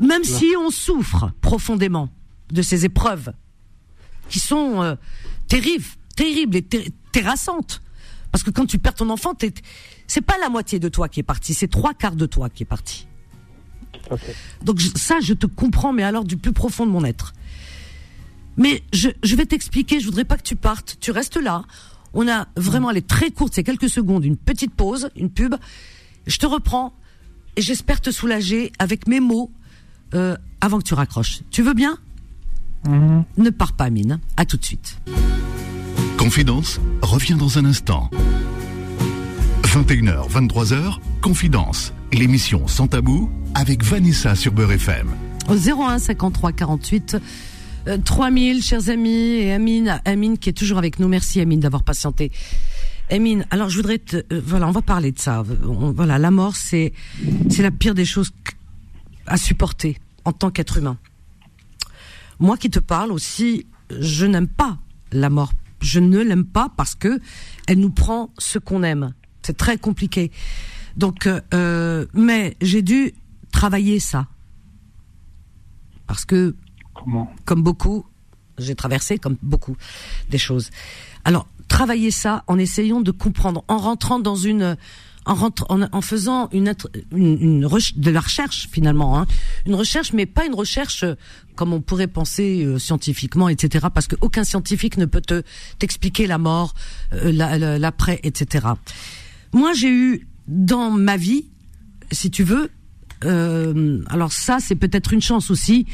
Même 0.00 0.24
si 0.24 0.46
on 0.58 0.70
souffre 0.70 1.30
profondément 1.40 2.08
de 2.50 2.60
ces 2.62 2.84
épreuves 2.84 3.32
qui 4.28 4.40
sont 4.40 4.82
euh, 4.82 4.96
terribles, 5.46 5.84
terribles 6.16 6.56
et 6.56 6.66
terrassantes. 7.12 7.82
Parce 8.32 8.42
que 8.42 8.50
quand 8.50 8.66
tu 8.66 8.80
perds 8.80 8.94
ton 8.94 9.10
enfant, 9.10 9.34
c'est 10.08 10.20
pas 10.20 10.38
la 10.38 10.48
moitié 10.48 10.80
de 10.80 10.88
toi 10.88 11.08
qui 11.08 11.20
est 11.20 11.24
parti, 11.24 11.54
c'est 11.54 11.68
trois 11.68 11.94
quarts 11.94 12.16
de 12.16 12.26
toi 12.26 12.50
qui 12.50 12.64
est 12.64 12.66
parti. 12.66 13.06
Donc 14.62 14.80
ça, 14.80 15.20
je 15.20 15.34
te 15.34 15.46
comprends, 15.46 15.92
mais 15.92 16.02
alors 16.02 16.24
du 16.24 16.36
plus 16.36 16.52
profond 16.52 16.84
de 16.84 16.90
mon 16.90 17.04
être. 17.04 17.32
Mais 18.56 18.82
je, 18.92 19.36
vais 19.36 19.46
t'expliquer, 19.46 20.00
je 20.00 20.06
voudrais 20.06 20.24
pas 20.24 20.36
que 20.36 20.42
tu 20.42 20.56
partes, 20.56 20.96
tu 21.00 21.12
restes 21.12 21.36
là. 21.36 21.64
On 22.14 22.28
a 22.28 22.48
vraiment, 22.56 22.90
les 22.90 23.02
très 23.02 23.30
courte, 23.30 23.54
c'est 23.54 23.64
quelques 23.64 23.88
secondes, 23.88 24.24
une 24.24 24.36
petite 24.36 24.74
pause, 24.74 25.10
une 25.16 25.30
pub. 25.30 25.54
Je 26.26 26.36
te 26.38 26.46
reprends 26.46 26.92
et 27.56 27.62
j'espère 27.62 28.00
te 28.00 28.10
soulager 28.10 28.72
avec 28.78 29.06
mes 29.06 29.20
mots 29.20 29.50
euh, 30.14 30.36
avant 30.60 30.78
que 30.78 30.84
tu 30.84 30.94
raccroches. 30.94 31.40
Tu 31.50 31.62
veux 31.62 31.74
bien? 31.74 31.98
Mhm. 32.86 33.24
Ne 33.36 33.50
pars 33.50 33.72
pas, 33.72 33.90
Mine. 33.90 34.20
À 34.36 34.44
tout 34.44 34.56
de 34.56 34.64
suite. 34.64 34.98
Confidence 36.16 36.80
revient 37.02 37.36
dans 37.38 37.58
un 37.58 37.64
instant. 37.64 38.10
21h, 39.62 40.30
23h, 40.30 40.98
Confidence, 41.20 41.92
l'émission 42.12 42.66
sans 42.66 42.86
tabou 42.86 43.30
avec 43.54 43.84
Vanessa 43.84 44.34
sur 44.34 44.52
Beurre 44.52 44.72
FM. 44.72 45.08
Au 45.48 45.54
01 45.54 45.98
53 45.98 46.52
48 46.52 47.16
3000, 47.96 48.62
chers 48.62 48.88
amis, 48.88 49.38
et 49.40 49.52
Amine, 49.52 50.00
Amine 50.04 50.38
qui 50.38 50.48
est 50.48 50.52
toujours 50.52 50.78
avec 50.78 50.98
nous. 50.98 51.08
Merci 51.08 51.40
Amine 51.40 51.60
d'avoir 51.60 51.82
patienté. 51.82 52.30
Amine, 53.10 53.46
alors 53.50 53.70
je 53.70 53.76
voudrais 53.76 53.98
te, 53.98 54.16
euh, 54.16 54.42
voilà, 54.44 54.68
on 54.68 54.72
va 54.72 54.82
parler 54.82 55.12
de 55.12 55.18
ça. 55.18 55.42
voilà, 55.42 56.18
la 56.18 56.30
mort, 56.30 56.56
c'est, 56.56 56.92
c'est 57.48 57.62
la 57.62 57.70
pire 57.70 57.94
des 57.94 58.04
choses 58.04 58.30
à 59.26 59.36
supporter 59.36 59.98
en 60.24 60.32
tant 60.32 60.50
qu'être 60.50 60.76
humain. 60.76 60.98
Moi 62.38 62.56
qui 62.56 62.70
te 62.70 62.78
parle 62.78 63.12
aussi, 63.12 63.66
je 63.98 64.26
n'aime 64.26 64.48
pas 64.48 64.78
la 65.10 65.30
mort 65.30 65.52
je 65.80 66.00
ne 66.00 66.18
l'aime 66.18 66.44
pas 66.44 66.68
parce 66.76 66.94
que 66.94 67.20
elle 67.66 67.78
nous 67.78 67.90
prend 67.90 68.30
ce 68.38 68.58
qu'on 68.58 68.82
aime. 68.82 69.14
C'est 69.42 69.56
très 69.56 69.78
compliqué. 69.78 70.30
Donc, 70.96 71.26
euh, 71.26 71.40
euh, 71.54 72.06
mais 72.14 72.56
j'ai 72.60 72.82
dû 72.82 73.12
travailler 73.52 74.00
ça 74.00 74.26
parce 76.06 76.24
que, 76.24 76.56
comme 77.44 77.62
beaucoup, 77.62 78.04
j'ai 78.58 78.74
traversé 78.74 79.18
comme 79.18 79.36
beaucoup 79.42 79.76
des 80.30 80.38
choses. 80.38 80.70
Alors, 81.24 81.46
travailler 81.68 82.10
ça 82.10 82.44
en 82.46 82.58
essayant 82.58 83.00
de 83.00 83.10
comprendre, 83.10 83.64
en 83.68 83.78
rentrant 83.78 84.18
dans 84.18 84.36
une 84.36 84.76
en, 85.28 85.82
en, 85.92 86.00
faisant 86.00 86.48
une, 86.52 86.74
une, 87.12 87.68
de 87.96 88.10
la 88.10 88.20
recherche 88.20 88.68
finalement, 88.72 89.18
hein. 89.18 89.26
une 89.66 89.74
recherche, 89.74 90.12
mais 90.12 90.26
pas 90.26 90.46
une 90.46 90.54
recherche 90.54 91.04
euh, 91.04 91.14
comme 91.54 91.72
on 91.72 91.80
pourrait 91.80 92.06
penser 92.06 92.64
euh, 92.64 92.78
scientifiquement, 92.78 93.48
etc. 93.48 93.86
Parce 93.92 94.06
qu'aucun 94.06 94.44
scientifique 94.44 94.96
ne 94.96 95.04
peut 95.04 95.20
te 95.20 95.42
t'expliquer 95.78 96.26
la 96.26 96.38
mort, 96.38 96.74
euh, 97.12 97.78
l'après, 97.78 98.20
etc. 98.22 98.68
Moi, 99.52 99.72
j'ai 99.74 99.90
eu 99.90 100.26
dans 100.46 100.90
ma 100.90 101.16
vie, 101.16 101.46
si 102.10 102.30
tu 102.30 102.42
veux, 102.42 102.70
alors 103.20 104.32
ça, 104.32 104.58
c'est 104.60 104.76
peut-être 104.76 105.12
une 105.12 105.20
chance 105.20 105.50
aussi. 105.50 105.86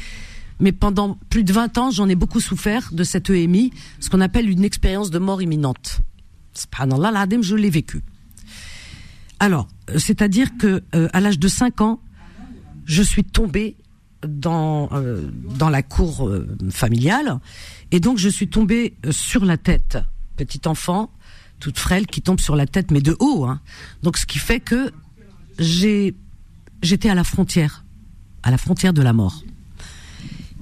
Mais 0.59 0.71
pendant 0.71 1.17
plus 1.29 1.43
de 1.43 1.51
20 1.51 1.77
ans, 1.77 1.91
j'en 1.91 2.07
ai 2.07 2.15
beaucoup 2.15 2.39
souffert 2.39 2.89
de 2.93 3.03
cette 3.03 3.29
EMI, 3.29 3.71
ce 3.99 4.09
qu'on 4.09 4.21
appelle 4.21 4.49
une 4.49 4.63
expérience 4.63 5.11
de 5.11 5.19
mort 5.19 5.41
imminente. 5.41 5.99
Subhanallah, 6.53 7.11
l'adem, 7.11 7.43
je 7.43 7.55
l'ai 7.55 7.69
vécu. 7.69 8.01
Alors, 9.39 9.67
euh, 9.89 9.99
c'est-à-dire 9.99 10.57
que 10.57 10.83
euh, 10.95 11.09
à 11.13 11.19
l'âge 11.19 11.39
de 11.39 11.47
5 11.47 11.81
ans, 11.81 11.99
je 12.85 13.01
suis 13.01 13.23
tombée 13.23 13.75
dans 14.25 14.89
euh, 14.93 15.29
dans 15.57 15.69
la 15.69 15.83
cour 15.83 16.31
familiale 16.71 17.39
et 17.91 17.99
donc 17.99 18.17
je 18.17 18.29
suis 18.29 18.47
tombée 18.47 18.95
sur 19.11 19.45
la 19.45 19.57
tête, 19.57 19.97
petit 20.37 20.61
enfant, 20.67 21.11
toute 21.59 21.77
frêle 21.77 22.07
qui 22.07 22.21
tombe 22.21 22.39
sur 22.39 22.55
la 22.55 22.65
tête 22.65 22.91
mais 22.91 23.01
de 23.01 23.15
haut 23.19 23.45
hein. 23.45 23.59
Donc 24.03 24.17
ce 24.17 24.25
qui 24.25 24.39
fait 24.39 24.59
que 24.59 24.91
j'ai 25.59 26.15
j'étais 26.81 27.09
à 27.09 27.15
la 27.15 27.23
frontière, 27.23 27.85
à 28.41 28.51
la 28.51 28.57
frontière 28.57 28.93
de 28.93 29.01
la 29.01 29.13
mort 29.13 29.43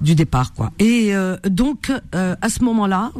du 0.00 0.14
départ, 0.14 0.52
quoi. 0.52 0.72
Et 0.78 1.14
euh, 1.14 1.36
donc, 1.48 1.92
euh, 2.14 2.36
à 2.40 2.48
ce 2.48 2.62
moment-là, 2.64 3.12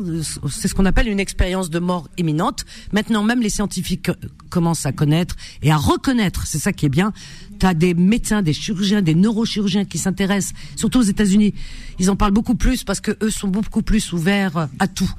c'est 0.50 0.68
ce 0.68 0.74
qu'on 0.74 0.86
appelle 0.86 1.08
une 1.08 1.20
expérience 1.20 1.70
de 1.70 1.78
mort 1.78 2.08
imminente. 2.18 2.64
Maintenant, 2.92 3.22
même 3.22 3.40
les 3.40 3.50
scientifiques 3.50 4.10
commencent 4.50 4.86
à 4.86 4.92
connaître 4.92 5.36
et 5.62 5.70
à 5.70 5.76
reconnaître. 5.76 6.46
C'est 6.46 6.58
ça 6.58 6.72
qui 6.72 6.86
est 6.86 6.90
bien. 6.90 7.12
Tu 7.60 7.66
as 7.66 7.74
des 7.74 7.94
médecins, 7.94 8.42
des 8.42 8.52
chirurgiens, 8.52 9.02
des 9.02 9.14
neurochirurgiens 9.14 9.84
qui 9.84 9.98
s'intéressent, 9.98 10.54
surtout 10.76 10.98
aux 10.98 11.04
États-Unis. 11.04 11.54
Ils 11.98 12.10
en 12.10 12.16
parlent 12.16 12.32
beaucoup 12.32 12.56
plus 12.56 12.82
parce 12.82 13.00
que 13.00 13.16
eux 13.22 13.30
sont 13.30 13.48
beaucoup 13.48 13.82
plus 13.82 14.12
ouverts 14.12 14.68
à 14.78 14.88
tout. 14.88 15.10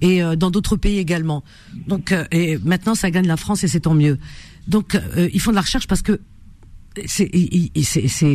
Et 0.00 0.22
euh, 0.22 0.34
dans 0.34 0.50
d'autres 0.50 0.76
pays 0.76 0.98
également. 0.98 1.44
Donc, 1.86 2.14
et 2.32 2.58
maintenant, 2.64 2.94
ça 2.94 3.10
gagne 3.10 3.26
la 3.26 3.36
France 3.36 3.64
et 3.64 3.68
c'est 3.68 3.80
tant 3.80 3.94
mieux. 3.94 4.18
Donc, 4.66 4.98
ils 5.16 5.40
font 5.40 5.50
de 5.52 5.54
la 5.56 5.60
recherche 5.60 5.86
parce 5.86 6.02
que 6.02 6.20
c'est, 7.04 7.30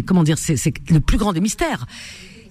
comment 0.05 0.23
dire, 0.23 0.37
c'est 0.37 0.73
le 0.89 0.99
plus 1.01 1.17
grand 1.17 1.33
des 1.33 1.41
mystères 1.41 1.85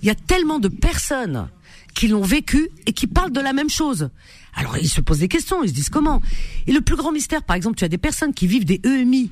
il 0.02 0.06
y 0.06 0.10
a 0.10 0.14
tellement 0.14 0.58
de 0.58 0.68
personnes 0.68 1.48
qui 1.94 2.08
l'ont 2.08 2.22
vécu 2.22 2.70
et 2.86 2.92
qui 2.92 3.06
parlent 3.06 3.32
de 3.32 3.40
la 3.40 3.52
même 3.52 3.70
chose. 3.70 4.10
Alors 4.54 4.78
ils 4.78 4.88
se 4.88 5.00
posent 5.00 5.18
des 5.18 5.28
questions, 5.28 5.62
ils 5.62 5.68
se 5.68 5.74
disent 5.74 5.90
comment. 5.90 6.22
Et 6.66 6.72
le 6.72 6.80
plus 6.80 6.96
grand 6.96 7.12
mystère, 7.12 7.42
par 7.42 7.56
exemple, 7.56 7.76
tu 7.76 7.84
as 7.84 7.88
des 7.88 7.98
personnes 7.98 8.34
qui 8.34 8.46
vivent 8.46 8.64
des 8.64 8.80
EMI 8.84 9.30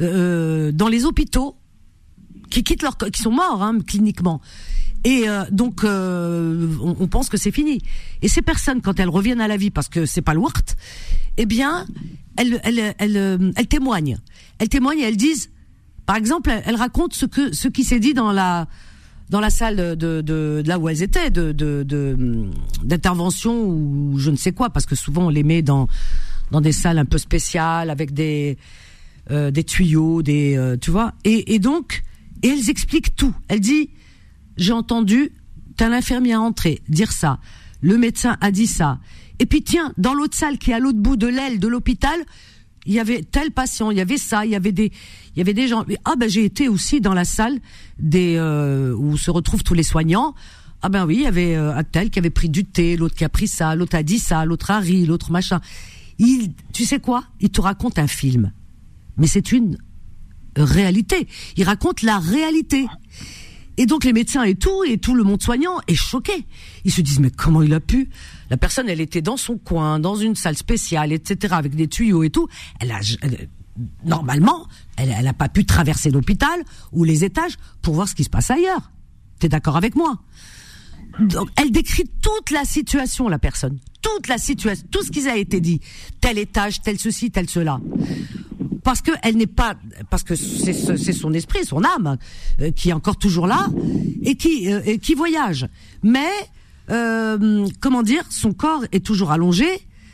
euh, 0.00 0.72
dans 0.72 0.88
les 0.88 1.04
hôpitaux, 1.04 1.56
qui 2.50 2.62
quittent 2.64 2.82
leur, 2.82 2.96
qui 2.96 3.22
sont 3.22 3.30
morts 3.30 3.62
hein, 3.62 3.78
cliniquement. 3.86 4.40
Et 5.04 5.28
euh, 5.28 5.44
donc 5.50 5.82
euh, 5.82 6.74
on, 6.82 7.06
pense 7.06 7.28
que 7.30 7.38
c'est 7.38 7.52
fini. 7.52 7.80
Et 8.20 8.28
ces 8.28 8.42
personnes, 8.42 8.82
quand 8.82 9.00
elles 9.00 9.08
reviennent 9.08 9.40
à 9.40 9.48
la 9.48 9.56
vie, 9.56 9.70
parce 9.70 9.88
que 9.88 10.04
c'est 10.04 10.20
pas 10.20 10.34
le 10.34 10.40
wart, 10.40 10.76
eh 11.38 11.46
bien, 11.46 11.86
elles, 12.36 12.60
elles, 12.64 12.94
elles, 12.98 13.52
elles 13.56 13.66
témoignent. 13.66 14.18
Elles 14.58 14.68
témoignent 14.68 15.00
et 15.00 15.04
elles 15.04 15.16
disent, 15.16 15.50
par 16.04 16.16
exemple, 16.16 16.50
elles 16.66 16.76
racontent 16.76 17.16
ce 17.16 17.24
que 17.24 17.54
ce 17.54 17.68
qui 17.68 17.84
s'est 17.84 18.00
dit 18.00 18.12
dans 18.12 18.32
la 18.32 18.68
dans 19.30 19.40
la 19.40 19.50
salle 19.50 19.76
de, 19.76 19.94
de, 19.94 20.20
de 20.20 20.62
là 20.66 20.78
où 20.78 20.88
elles 20.88 21.02
étaient, 21.02 21.30
de 21.30 21.52
d'intervention 22.82 23.64
ou 23.64 24.18
je 24.18 24.30
ne 24.30 24.36
sais 24.36 24.52
quoi, 24.52 24.70
parce 24.70 24.86
que 24.86 24.96
souvent 24.96 25.26
on 25.26 25.30
les 25.30 25.44
met 25.44 25.62
dans 25.62 25.88
dans 26.50 26.60
des 26.60 26.72
salles 26.72 26.98
un 26.98 27.04
peu 27.04 27.18
spéciales 27.18 27.90
avec 27.90 28.12
des 28.12 28.58
euh, 29.30 29.50
des 29.50 29.64
tuyaux, 29.64 30.22
des 30.22 30.56
euh, 30.56 30.76
tu 30.76 30.90
vois. 30.90 31.14
Et, 31.24 31.54
et 31.54 31.58
donc, 31.60 32.02
et 32.42 32.48
elles 32.48 32.68
expliquent 32.68 33.14
tout. 33.14 33.34
Elle 33.48 33.60
dit, 33.60 33.90
j'ai 34.56 34.72
entendu, 34.72 35.30
t'as 35.76 35.88
l'infirmière 35.88 36.42
entrer 36.42 36.82
dire 36.88 37.12
ça. 37.12 37.38
le 37.80 37.96
médecin 37.96 38.36
a 38.40 38.50
dit 38.50 38.66
ça. 38.66 38.98
Et 39.38 39.46
puis 39.46 39.62
tiens, 39.62 39.92
dans 39.96 40.14
l'autre 40.14 40.36
salle 40.36 40.58
qui 40.58 40.70
est 40.70 40.74
à 40.74 40.78
l'autre 40.80 40.98
bout 40.98 41.16
de 41.16 41.26
l'aile 41.26 41.58
de 41.60 41.68
l'hôpital, 41.68 42.18
il 42.86 42.94
y 42.94 43.00
avait 43.00 43.22
tel 43.22 43.50
patient, 43.50 43.90
il 43.90 43.98
y 43.98 44.00
avait 44.00 44.16
ça, 44.18 44.44
il 44.44 44.52
y 44.52 44.56
avait 44.56 44.72
des, 44.72 44.92
il 45.34 45.38
y 45.38 45.40
avait 45.40 45.54
des 45.54 45.68
gens. 45.68 45.84
Ah 46.04 46.14
ben 46.18 46.28
j'ai 46.28 46.44
été 46.44 46.68
aussi 46.68 47.00
dans 47.00 47.14
la 47.14 47.24
salle 47.24 47.58
des 47.98 48.36
euh, 48.36 48.94
où 48.96 49.16
se 49.16 49.30
retrouvent 49.30 49.62
tous 49.62 49.74
les 49.74 49.82
soignants. 49.82 50.34
Ah 50.82 50.88
ben 50.88 51.04
oui, 51.04 51.16
il 51.16 51.22
y 51.22 51.26
avait 51.26 51.56
euh, 51.56 51.76
un 51.76 51.84
tel 51.84 52.10
qui 52.10 52.18
avait 52.18 52.30
pris 52.30 52.48
du 52.48 52.64
thé, 52.64 52.96
l'autre 52.96 53.14
qui 53.14 53.24
a 53.24 53.28
pris 53.28 53.48
ça, 53.48 53.74
l'autre 53.74 53.96
a 53.96 54.02
dit 54.02 54.18
ça, 54.18 54.44
l'autre 54.44 54.70
a 54.70 54.78
ri, 54.78 55.04
l'autre 55.04 55.30
machin. 55.30 55.60
Il, 56.18 56.52
tu 56.72 56.84
sais 56.84 57.00
quoi? 57.00 57.24
Il 57.40 57.50
te 57.50 57.60
raconte 57.60 57.98
un 57.98 58.06
film, 58.06 58.52
mais 59.16 59.26
c'est 59.26 59.52
une 59.52 59.76
réalité. 60.56 61.28
Il 61.56 61.64
raconte 61.64 62.02
la 62.02 62.18
réalité. 62.18 62.86
Et 63.80 63.86
donc 63.86 64.04
les 64.04 64.12
médecins 64.12 64.42
et 64.42 64.56
tout, 64.56 64.84
et 64.84 64.98
tout 64.98 65.14
le 65.14 65.24
monde 65.24 65.42
soignant 65.42 65.78
est 65.88 65.94
choqué. 65.94 66.46
Ils 66.84 66.92
se 66.92 67.00
disent 67.00 67.18
mais 67.18 67.30
comment 67.30 67.62
il 67.62 67.72
a 67.72 67.80
pu? 67.80 68.10
La 68.50 68.58
personne, 68.58 68.90
elle 68.90 69.00
était 69.00 69.22
dans 69.22 69.38
son 69.38 69.56
coin, 69.56 69.98
dans 69.98 70.16
une 70.16 70.34
salle 70.34 70.54
spéciale, 70.54 71.12
etc., 71.12 71.54
avec 71.56 71.74
des 71.74 71.88
tuyaux 71.88 72.22
et 72.22 72.28
tout. 72.28 72.46
Elle 72.78 72.92
a 72.92 73.00
normalement, 74.04 74.68
elle 74.98 75.24
n'a 75.24 75.32
pas 75.32 75.48
pu 75.48 75.64
traverser 75.64 76.10
l'hôpital 76.10 76.60
ou 76.92 77.04
les 77.04 77.24
étages 77.24 77.54
pour 77.80 77.94
voir 77.94 78.06
ce 78.06 78.14
qui 78.14 78.22
se 78.22 78.28
passe 78.28 78.50
ailleurs. 78.50 78.92
T'es 79.38 79.48
d'accord 79.48 79.78
avec 79.78 79.96
moi? 79.96 80.18
Donc, 81.18 81.48
elle 81.56 81.70
décrit 81.72 82.04
toute 82.20 82.50
la 82.50 82.66
situation, 82.66 83.30
la 83.30 83.38
personne, 83.38 83.78
toute 84.02 84.28
la 84.28 84.36
situation, 84.36 84.86
tout 84.90 85.02
ce 85.02 85.10
qui 85.10 85.26
a 85.26 85.38
été 85.38 85.58
dit, 85.62 85.80
tel 86.20 86.36
étage, 86.36 86.82
tel 86.82 86.98
ceci, 86.98 87.30
tel 87.30 87.48
cela 87.48 87.80
parce 88.82 89.02
que 89.02 89.10
elle 89.22 89.36
n'est 89.36 89.46
pas 89.46 89.74
parce 90.10 90.22
que 90.22 90.34
c'est 90.34 91.12
son 91.12 91.32
esprit, 91.32 91.64
son 91.64 91.82
âme 91.84 92.16
euh, 92.60 92.70
qui 92.70 92.90
est 92.90 92.92
encore 92.92 93.16
toujours 93.16 93.46
là 93.46 93.66
et 94.22 94.36
qui 94.36 94.72
euh, 94.72 94.80
et 94.84 94.98
qui 94.98 95.14
voyage. 95.14 95.68
Mais 96.02 96.30
euh, 96.90 97.66
comment 97.80 98.02
dire, 98.02 98.24
son 98.30 98.52
corps 98.52 98.84
est 98.92 99.04
toujours 99.04 99.30
allongé. 99.30 99.66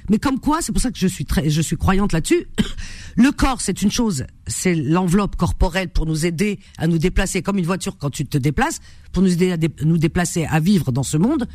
Mais 0.09 0.18
comme 0.18 0.38
quoi, 0.38 0.62
c'est 0.62 0.70
pour 0.70 0.81
ça 0.81 0.92
que 0.92 0.98
je 0.98 1.09
suis 1.09 1.24
très, 1.24 1.50
je 1.50 1.61
suis 1.61 1.76
croyante 1.76 2.12
là-dessus. 2.12 2.46
Le 3.16 3.33
corps, 3.33 3.61
c'est 3.61 3.83
une 3.83 3.90
chose, 3.90 4.24
c'est 4.46 4.74
l'enveloppe 4.74 5.37
corporelle 5.37 5.88
pour 5.88 6.07
nous 6.07 6.26
aider 6.26 6.61
à 6.79 6.87
nous 6.87 6.98
déplacer 6.98 7.42
comme 7.42 7.59
une 7.59 7.64
voiture 7.64 7.96
quand 7.98 8.11
tu 8.11 8.24
te 8.24 8.38
déplaces, 8.38 8.81
pour 9.11 9.22
nous 9.22 9.33
aider 9.33 9.52
à 9.52 9.57
nous 9.85 9.98
déplacer, 9.98 10.44
à 10.44 10.61
vivre 10.61 10.92
dans 10.92 11.02
ce 11.02 11.16
monde. 11.16 11.48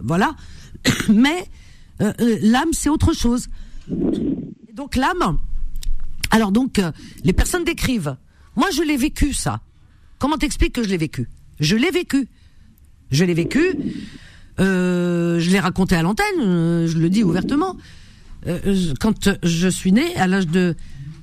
Voilà. 0.00 0.36
Mais 1.08 1.46
l'âme, 2.42 2.72
c'est 2.72 2.90
autre 2.90 3.14
chose. 3.14 3.48
donc 4.74 4.94
l'âme, 4.94 5.38
alors 6.30 6.52
donc, 6.52 6.78
euh, 6.78 6.92
les 7.24 7.32
personnes 7.32 7.64
décrivent. 7.64 8.16
Moi, 8.56 8.68
je 8.70 8.82
l'ai 8.82 8.96
vécu 8.96 9.32
ça. 9.32 9.60
Comment 10.18 10.36
t'expliques 10.36 10.74
que 10.74 10.82
je 10.82 10.88
l'ai 10.88 10.96
vécu? 10.96 11.28
Je 11.60 11.76
l'ai 11.76 11.90
vécu. 11.90 12.28
Je 13.10 13.24
l'ai 13.24 13.34
vécu. 13.34 13.76
Euh, 14.60 15.38
je 15.38 15.50
l'ai 15.50 15.60
raconté 15.60 15.96
à 15.96 16.02
l'antenne. 16.02 16.40
Euh, 16.40 16.86
je 16.86 16.98
le 16.98 17.08
dis 17.08 17.22
ouvertement. 17.22 17.76
quand 19.00 19.30
je 19.42 19.68
suis 19.68 19.92
née, 19.92 20.16
à 20.16 20.26
l'âge 20.26 20.46
de 20.46 20.74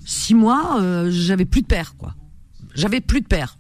six 0.06 0.36
mois, 0.36 0.82
j'avais 1.10 1.46
plus 1.46 1.62
de 1.62 1.68
père, 1.68 1.96
quoi. 1.98 2.16
J'avais 2.74 3.02
plus 3.02 3.22
de 3.22 3.28
père. 3.28 3.58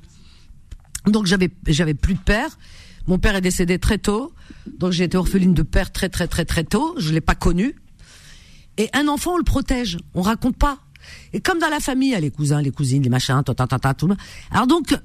Donc 1.08 1.26
j'avais 1.26 1.94
plus 1.94 2.14
de 2.14 2.20
père. 2.20 2.58
Mon 3.08 3.20
père 3.20 3.36
est 3.36 3.42
décédé 3.42 3.78
très 3.78 4.00
tôt, 4.00 4.34
donc 4.80 4.92
j'ai 4.92 5.04
été 5.04 5.16
orpheline 5.16 5.54
de 5.54 5.62
père 5.62 5.92
très 5.92 6.10
très 6.10 6.28
très 6.28 6.44
très 6.44 6.64
tôt. 6.64 6.96
Je 6.98 7.14
l'ai 7.14 7.22
pas 7.22 7.36
connu. 7.36 7.76
Et 8.78 8.90
un 8.94 9.08
enfant, 9.08 9.34
on 9.36 9.38
le 9.38 9.44
protège. 9.44 9.98
On 10.16 10.22
raconte 10.22 10.58
pas. 10.58 10.80
Et 11.34 11.42
comme 11.42 11.60
dans 11.60 11.70
la 11.70 11.80
famille, 11.80 12.10
il 12.10 12.14
y 12.14 12.16
a 12.16 12.20
les 12.20 12.32
cousins, 12.32 12.62
les 12.62 12.72
cousines, 12.72 13.04
les 13.04 13.10
machins, 13.10 13.42
tout, 13.46 13.54
tout, 13.54 13.94
tout. 13.98 14.10
Alors 14.52 14.68
donc, 14.68 14.98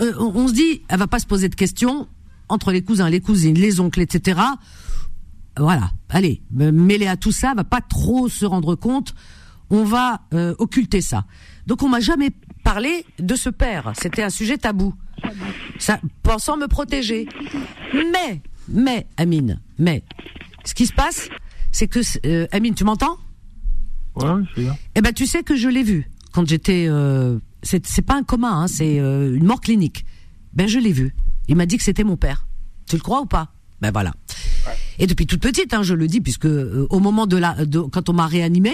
euh, 0.00 0.12
on 0.18 0.48
se 0.48 0.52
dit, 0.52 0.82
elle 0.88 0.98
va 0.98 1.06
pas 1.06 1.18
se 1.18 1.26
poser 1.26 1.48
de 1.48 1.54
questions 1.54 2.08
entre 2.48 2.72
les 2.72 2.82
cousins, 2.82 3.08
les 3.08 3.20
cousines, 3.20 3.56
les 3.56 3.80
oncles, 3.80 4.00
etc. 4.00 4.40
Voilà, 5.56 5.90
allez, 6.08 6.42
mêler 6.50 7.06
à 7.06 7.16
tout 7.16 7.32
ça, 7.32 7.54
va 7.54 7.64
pas 7.64 7.80
trop 7.80 8.28
se 8.28 8.44
rendre 8.44 8.74
compte. 8.74 9.14
On 9.68 9.84
va 9.84 10.22
euh, 10.34 10.54
occulter 10.58 11.00
ça. 11.00 11.24
Donc 11.66 11.82
on 11.82 11.88
m'a 11.88 12.00
jamais 12.00 12.30
parlé 12.64 13.04
de 13.18 13.34
ce 13.34 13.50
père. 13.50 13.92
C'était 14.00 14.22
un 14.22 14.30
sujet 14.30 14.58
tabou. 14.58 14.94
Ça, 15.78 16.00
pensant 16.22 16.56
me 16.56 16.66
protéger. 16.66 17.28
Mais, 17.94 18.40
mais, 18.68 19.06
Amine, 19.16 19.60
mais, 19.78 20.02
ce 20.64 20.74
qui 20.74 20.86
se 20.86 20.92
passe, 20.92 21.28
c'est 21.72 21.88
que, 21.88 22.00
euh, 22.26 22.46
Amine, 22.52 22.74
tu 22.74 22.84
m'entends? 22.84 23.18
Eh 24.94 25.00
ben, 25.00 25.12
tu 25.12 25.26
sais 25.26 25.42
que 25.42 25.56
je 25.56 25.68
l'ai 25.68 25.82
vu 25.82 26.10
quand 26.32 26.48
j'étais. 26.48 26.86
Euh, 26.88 27.38
c'est 27.62 28.02
pas 28.02 28.16
un 28.16 28.22
coma, 28.22 28.50
hein, 28.50 28.68
c'est 28.68 29.00
euh, 29.00 29.36
une 29.36 29.44
mort 29.44 29.60
clinique. 29.60 30.04
Ben, 30.54 30.66
je 30.66 30.78
l'ai 30.78 30.92
vu. 30.92 31.14
Il 31.48 31.56
m'a 31.56 31.66
dit 31.66 31.76
que 31.76 31.82
c'était 31.82 32.04
mon 32.04 32.16
père. 32.16 32.46
Tu 32.86 32.96
le 32.96 33.02
crois 33.02 33.20
ou 33.20 33.26
pas? 33.26 33.52
Ben 33.80 33.90
voilà. 33.92 34.12
Et 34.98 35.06
depuis 35.06 35.26
toute 35.26 35.40
petite, 35.40 35.72
hein, 35.72 35.82
je 35.82 35.94
le 35.94 36.06
dis, 36.06 36.20
puisque 36.20 36.46
euh, 36.46 36.86
au 36.90 37.00
moment 37.00 37.26
de 37.26 37.36
la, 37.36 37.64
de, 37.64 37.80
quand 37.80 38.08
on 38.08 38.12
m'a 38.12 38.26
réanimé, 38.26 38.72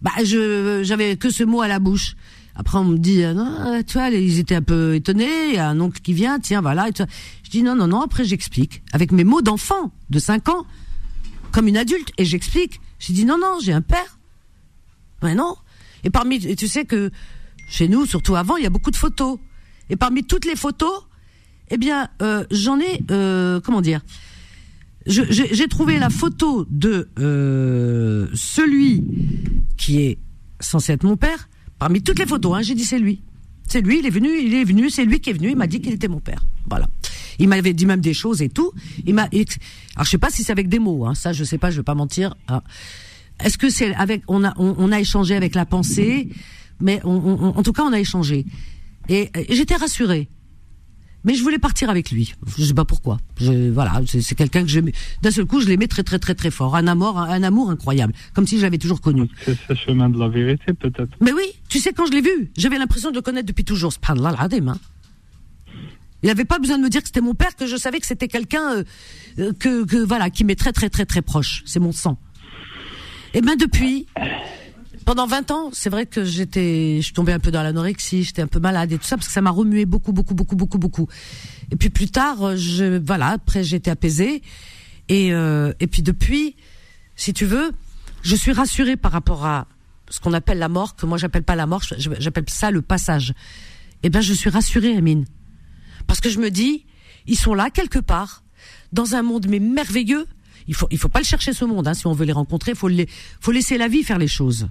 bah 0.00 0.12
je 0.24 0.82
j'avais 0.84 1.16
que 1.16 1.30
ce 1.30 1.44
mot 1.44 1.60
à 1.60 1.68
la 1.68 1.78
bouche. 1.78 2.16
Après 2.54 2.78
on 2.78 2.84
me 2.84 2.98
dit, 2.98 3.22
non, 3.22 3.82
tu 3.86 3.98
vois, 3.98 4.10
ils 4.10 4.40
étaient 4.40 4.56
un 4.56 4.62
peu 4.62 4.96
étonnés. 4.96 5.48
Il 5.50 5.54
y 5.54 5.58
a 5.58 5.68
un 5.68 5.80
oncle 5.80 6.00
qui 6.00 6.12
vient, 6.12 6.40
tiens, 6.40 6.60
voilà. 6.60 6.88
Et 6.88 6.92
je 7.44 7.50
dis 7.50 7.62
non, 7.62 7.76
non, 7.76 7.86
non. 7.86 8.00
Après 8.00 8.24
j'explique 8.24 8.82
avec 8.92 9.12
mes 9.12 9.24
mots 9.24 9.42
d'enfant 9.42 9.92
de 10.10 10.18
5 10.18 10.48
ans, 10.48 10.66
comme 11.52 11.68
une 11.68 11.76
adulte, 11.76 12.10
et 12.18 12.24
j'explique. 12.24 12.80
J'ai 12.98 13.12
dit 13.12 13.24
non, 13.24 13.38
non, 13.38 13.58
j'ai 13.62 13.72
un 13.72 13.80
père. 13.80 14.17
Ben 15.20 15.34
non. 15.34 15.56
Et 16.04 16.10
parmi, 16.10 16.38
tu 16.56 16.68
sais 16.68 16.84
que 16.84 17.10
chez 17.68 17.88
nous, 17.88 18.06
surtout 18.06 18.36
avant, 18.36 18.56
il 18.56 18.62
y 18.62 18.66
a 18.66 18.70
beaucoup 18.70 18.90
de 18.90 18.96
photos. 18.96 19.38
Et 19.90 19.96
parmi 19.96 20.24
toutes 20.24 20.44
les 20.44 20.56
photos, 20.56 21.06
eh 21.70 21.76
bien, 21.76 22.08
euh, 22.22 22.44
j'en 22.50 22.78
ai, 22.80 23.02
euh, 23.10 23.60
comment 23.60 23.80
dire, 23.80 24.00
j'ai 25.06 25.68
trouvé 25.68 25.98
la 25.98 26.10
photo 26.10 26.66
de 26.70 27.08
euh, 27.18 28.28
celui 28.34 29.04
qui 29.76 30.02
est 30.02 30.18
censé 30.60 30.92
être 30.92 31.04
mon 31.04 31.16
père. 31.16 31.48
Parmi 31.78 32.02
toutes 32.02 32.18
les 32.18 32.26
photos, 32.26 32.56
hein, 32.56 32.62
j'ai 32.62 32.74
dit 32.74 32.84
c'est 32.84 32.98
lui. 32.98 33.22
C'est 33.68 33.80
lui, 33.80 33.98
il 34.00 34.06
est 34.06 34.10
venu, 34.10 34.28
il 34.38 34.54
est 34.54 34.64
venu, 34.64 34.90
c'est 34.90 35.04
lui 35.04 35.20
qui 35.20 35.30
est 35.30 35.34
venu, 35.34 35.50
il 35.50 35.56
m'a 35.56 35.66
dit 35.66 35.80
qu'il 35.80 35.92
était 35.92 36.08
mon 36.08 36.20
père. 36.20 36.44
Voilà. 36.68 36.88
Il 37.38 37.48
m'avait 37.48 37.72
dit 37.72 37.86
même 37.86 38.00
des 38.00 38.14
choses 38.14 38.42
et 38.42 38.48
tout. 38.48 38.72
Il 39.06 39.14
m'a, 39.14 39.22
alors 39.22 40.04
je 40.04 40.10
sais 40.10 40.18
pas 40.18 40.30
si 40.30 40.42
c'est 40.42 40.52
avec 40.52 40.68
des 40.68 40.78
mots, 40.78 41.06
hein, 41.06 41.14
ça 41.14 41.32
je 41.32 41.44
sais 41.44 41.58
pas, 41.58 41.70
je 41.70 41.76
vais 41.78 41.82
pas 41.84 41.94
mentir. 41.94 42.34
Hein. 42.48 42.62
Est-ce 43.44 43.58
que 43.58 43.70
c'est 43.70 43.94
avec 43.94 44.22
on 44.28 44.44
a 44.44 44.54
on, 44.58 44.90
a 44.92 45.00
échangé 45.00 45.34
avec 45.36 45.54
la 45.54 45.66
pensée, 45.66 46.28
mais 46.80 47.00
en 47.04 47.62
tout 47.62 47.72
cas 47.72 47.82
on 47.84 47.92
a 47.92 48.00
échangé 48.00 48.46
et, 49.08 49.30
j'étais 49.50 49.76
rassurée. 49.76 50.28
Mais 51.24 51.34
je 51.34 51.42
voulais 51.42 51.58
partir 51.58 51.90
avec 51.90 52.10
lui. 52.10 52.34
Je 52.56 52.64
sais 52.64 52.74
pas 52.74 52.84
pourquoi. 52.84 53.18
Je, 53.40 53.70
voilà, 53.70 54.00
c'est 54.06 54.34
quelqu'un 54.36 54.62
que 54.62 54.68
j'aime. 54.68 54.90
D'un 55.20 55.30
seul 55.32 55.46
coup, 55.46 55.60
je 55.60 55.66
l'aimais 55.66 55.88
très 55.88 56.04
très 56.04 56.18
très 56.18 56.34
très 56.34 56.50
fort. 56.50 56.76
Un 56.76 56.86
amour, 56.86 57.18
un, 57.18 57.42
amour 57.42 57.70
incroyable, 57.70 58.14
comme 58.34 58.46
si 58.46 58.56
je 58.56 58.62
l'avais 58.62 58.78
toujours 58.78 59.00
connu. 59.00 59.28
C'est 59.44 59.58
ce 59.66 59.74
chemin 59.74 60.08
de 60.08 60.18
la 60.18 60.28
vérité, 60.28 60.72
peut-être. 60.74 61.10
Mais 61.20 61.32
oui, 61.32 61.54
tu 61.68 61.80
sais 61.80 61.92
quand 61.92 62.06
je 62.06 62.12
l'ai 62.12 62.20
vu, 62.20 62.52
j'avais 62.56 62.78
l'impression 62.78 63.10
de 63.10 63.16
le 63.16 63.22
connaître 63.22 63.46
depuis 63.46 63.64
toujours. 63.64 63.92
Subhanallah 63.92 64.36
al 64.38 64.68
hein. 64.68 64.78
Il 66.22 66.26
n'avait 66.28 66.44
pas 66.44 66.58
besoin 66.58 66.78
de 66.78 66.82
me 66.82 66.88
dire 66.88 67.00
que 67.00 67.08
c'était 67.08 67.20
mon 67.20 67.34
père, 67.34 67.54
que 67.56 67.66
je 67.66 67.76
savais 67.76 67.98
que 68.00 68.06
c'était 68.06 68.28
quelqu'un 68.28 68.76
euh, 68.76 68.84
euh, 69.38 69.52
que, 69.52 69.84
que 69.84 69.96
voilà, 69.98 70.30
qui 70.30 70.44
m'est 70.44 70.58
très 70.58 70.72
très 70.72 70.88
très 70.88 71.04
très 71.04 71.22
proche. 71.22 71.62
C'est 71.66 71.80
mon 71.80 71.92
sang. 71.92 72.18
Et 73.34 73.38
eh 73.38 73.40
ben 73.42 73.56
depuis, 73.56 74.06
pendant 75.04 75.26
20 75.26 75.50
ans, 75.50 75.70
c'est 75.72 75.90
vrai 75.90 76.06
que 76.06 76.24
j'étais, 76.24 77.00
je 77.02 77.12
tombée 77.12 77.32
un 77.32 77.38
peu 77.38 77.50
dans 77.50 77.62
l'anorexie, 77.62 78.24
j'étais 78.24 78.40
un 78.40 78.46
peu 78.46 78.58
malade 78.58 78.90
et 78.92 78.98
tout 78.98 79.04
ça 79.04 79.16
parce 79.16 79.26
que 79.26 79.32
ça 79.32 79.42
m'a 79.42 79.50
remué 79.50 79.84
beaucoup, 79.84 80.12
beaucoup, 80.12 80.34
beaucoup, 80.34 80.56
beaucoup, 80.56 80.78
beaucoup. 80.78 81.08
Et 81.70 81.76
puis 81.76 81.90
plus 81.90 82.08
tard, 82.08 82.56
je, 82.56 82.98
voilà, 82.98 83.28
après 83.28 83.64
j'étais 83.64 83.90
apaisée 83.90 84.42
et 85.08 85.32
euh, 85.32 85.72
et 85.80 85.86
puis 85.86 86.02
depuis, 86.02 86.56
si 87.16 87.34
tu 87.34 87.44
veux, 87.44 87.72
je 88.22 88.34
suis 88.36 88.52
rassurée 88.52 88.96
par 88.96 89.12
rapport 89.12 89.44
à 89.44 89.66
ce 90.10 90.20
qu'on 90.20 90.32
appelle 90.32 90.58
la 90.58 90.68
mort, 90.68 90.96
que 90.96 91.04
moi 91.04 91.18
j'appelle 91.18 91.42
pas 91.42 91.56
la 91.56 91.66
mort, 91.66 91.82
j'appelle 91.98 92.44
ça 92.48 92.70
le 92.70 92.82
passage. 92.82 93.34
Eh 94.02 94.10
ben 94.10 94.20
je 94.20 94.32
suis 94.32 94.50
rassurée, 94.50 94.96
Amine, 94.96 95.26
parce 96.06 96.20
que 96.20 96.30
je 96.30 96.38
me 96.38 96.50
dis, 96.50 96.86
ils 97.26 97.38
sont 97.38 97.54
là 97.54 97.68
quelque 97.70 97.98
part, 97.98 98.42
dans 98.92 99.14
un 99.14 99.22
monde 99.22 99.46
mais 99.48 99.58
merveilleux, 99.58 100.26
il 100.68 100.74
faut 100.74 100.86
il 100.90 100.98
faut 100.98 101.08
pas 101.08 101.18
le 101.18 101.24
chercher 101.24 101.52
ce 101.52 101.64
monde 101.64 101.88
hein, 101.88 101.94
si 101.94 102.06
on 102.06 102.12
veut 102.12 102.26
les 102.26 102.32
rencontrer 102.32 102.74
faut 102.74 102.88
les 102.88 103.08
faut 103.40 103.52
laisser 103.52 103.78
la 103.78 103.88
vie 103.88 104.04
faire 104.04 104.18
les 104.18 104.28
choses. 104.28 104.68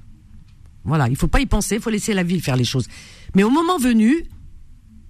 Voilà. 0.86 1.10
Il 1.10 1.18
faut 1.18 1.28
pas 1.28 1.42
y 1.42 1.46
penser 1.46 1.76
il 1.76 1.82
faut 1.82 1.90
laisser 1.90 2.14
la 2.14 2.24
vie 2.24 2.40
faire 2.40 2.56
les 2.56 2.64
choses. 2.64 2.88
Mais 3.36 3.44
au 3.44 3.50
moment 3.50 3.78
venu 3.78 4.26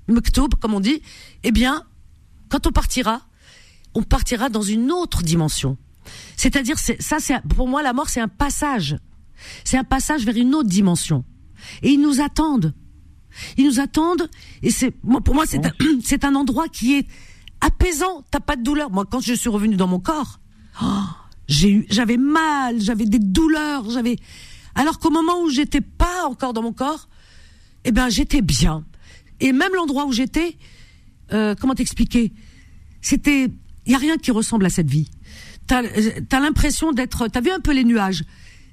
Mektoub 0.07 0.49
comme 0.59 0.73
on 0.73 0.79
dit 0.79 1.01
eh 1.43 1.51
bien 1.51 1.83
quand 2.49 2.65
on 2.65 2.71
partira 2.71 3.21
on 3.93 4.01
partira 4.01 4.49
dans 4.49 4.61
une 4.61 4.91
autre 4.91 5.23
dimension. 5.23 5.77
C'est-à-dire 6.37 6.77
ça 6.79 7.17
c'est 7.19 7.41
pour 7.55 7.67
moi 7.67 7.83
la 7.83 7.93
mort 7.93 8.09
c'est 8.09 8.21
un 8.21 8.29
passage. 8.29 8.97
C'est 9.65 9.77
un 9.77 9.83
passage 9.83 10.25
vers 10.25 10.37
une 10.37 10.55
autre 10.55 10.69
dimension. 10.69 11.25
Et 11.83 11.89
ils 11.89 12.01
nous 12.01 12.21
attendent. 12.21 12.73
Ils 13.57 13.65
nous 13.65 13.79
attendent 13.79 14.29
et 14.63 14.71
c'est 14.71 14.91
pour 14.91 15.35
moi 15.35 15.45
c'est 15.45 15.65
un, 15.65 15.71
c'est 16.03 16.23
un 16.23 16.33
endroit 16.33 16.69
qui 16.69 16.95
est 16.95 17.07
apaisant. 17.59 18.23
T'as 18.31 18.39
pas 18.39 18.55
de 18.55 18.63
douleur. 18.63 18.89
Moi 18.89 19.05
quand 19.05 19.19
je 19.19 19.33
suis 19.33 19.49
revenu 19.49 19.75
dans 19.75 19.87
mon 19.87 19.99
corps 19.99 20.39
Oh, 20.83 21.03
j'avais 21.47 22.17
mal, 22.17 22.79
j'avais 22.81 23.05
des 23.05 23.19
douleurs, 23.19 23.89
j'avais. 23.89 24.17
Alors 24.75 24.99
qu'au 24.99 25.09
moment 25.09 25.41
où 25.41 25.49
j'étais 25.49 25.81
pas 25.81 26.27
encore 26.27 26.53
dans 26.53 26.61
mon 26.61 26.73
corps, 26.73 27.07
eh 27.83 27.91
ben 27.91 28.09
j'étais 28.09 28.41
bien. 28.41 28.85
Et 29.39 29.53
même 29.53 29.73
l'endroit 29.75 30.05
où 30.05 30.11
j'étais, 30.11 30.57
euh, 31.33 31.55
comment 31.59 31.73
t'expliquer? 31.73 32.33
C'était, 33.01 33.49
il 33.85 33.91
y 33.91 33.95
a 33.95 33.99
rien 33.99 34.17
qui 34.17 34.31
ressemble 34.31 34.65
à 34.65 34.69
cette 34.69 34.89
vie. 34.89 35.09
t'as 35.67 35.83
as, 35.83 36.39
l'impression 36.39 36.91
d'être. 36.91 37.27
T'as 37.27 37.41
vu 37.41 37.51
un 37.51 37.59
peu 37.59 37.73
les 37.73 37.83
nuages? 37.83 38.23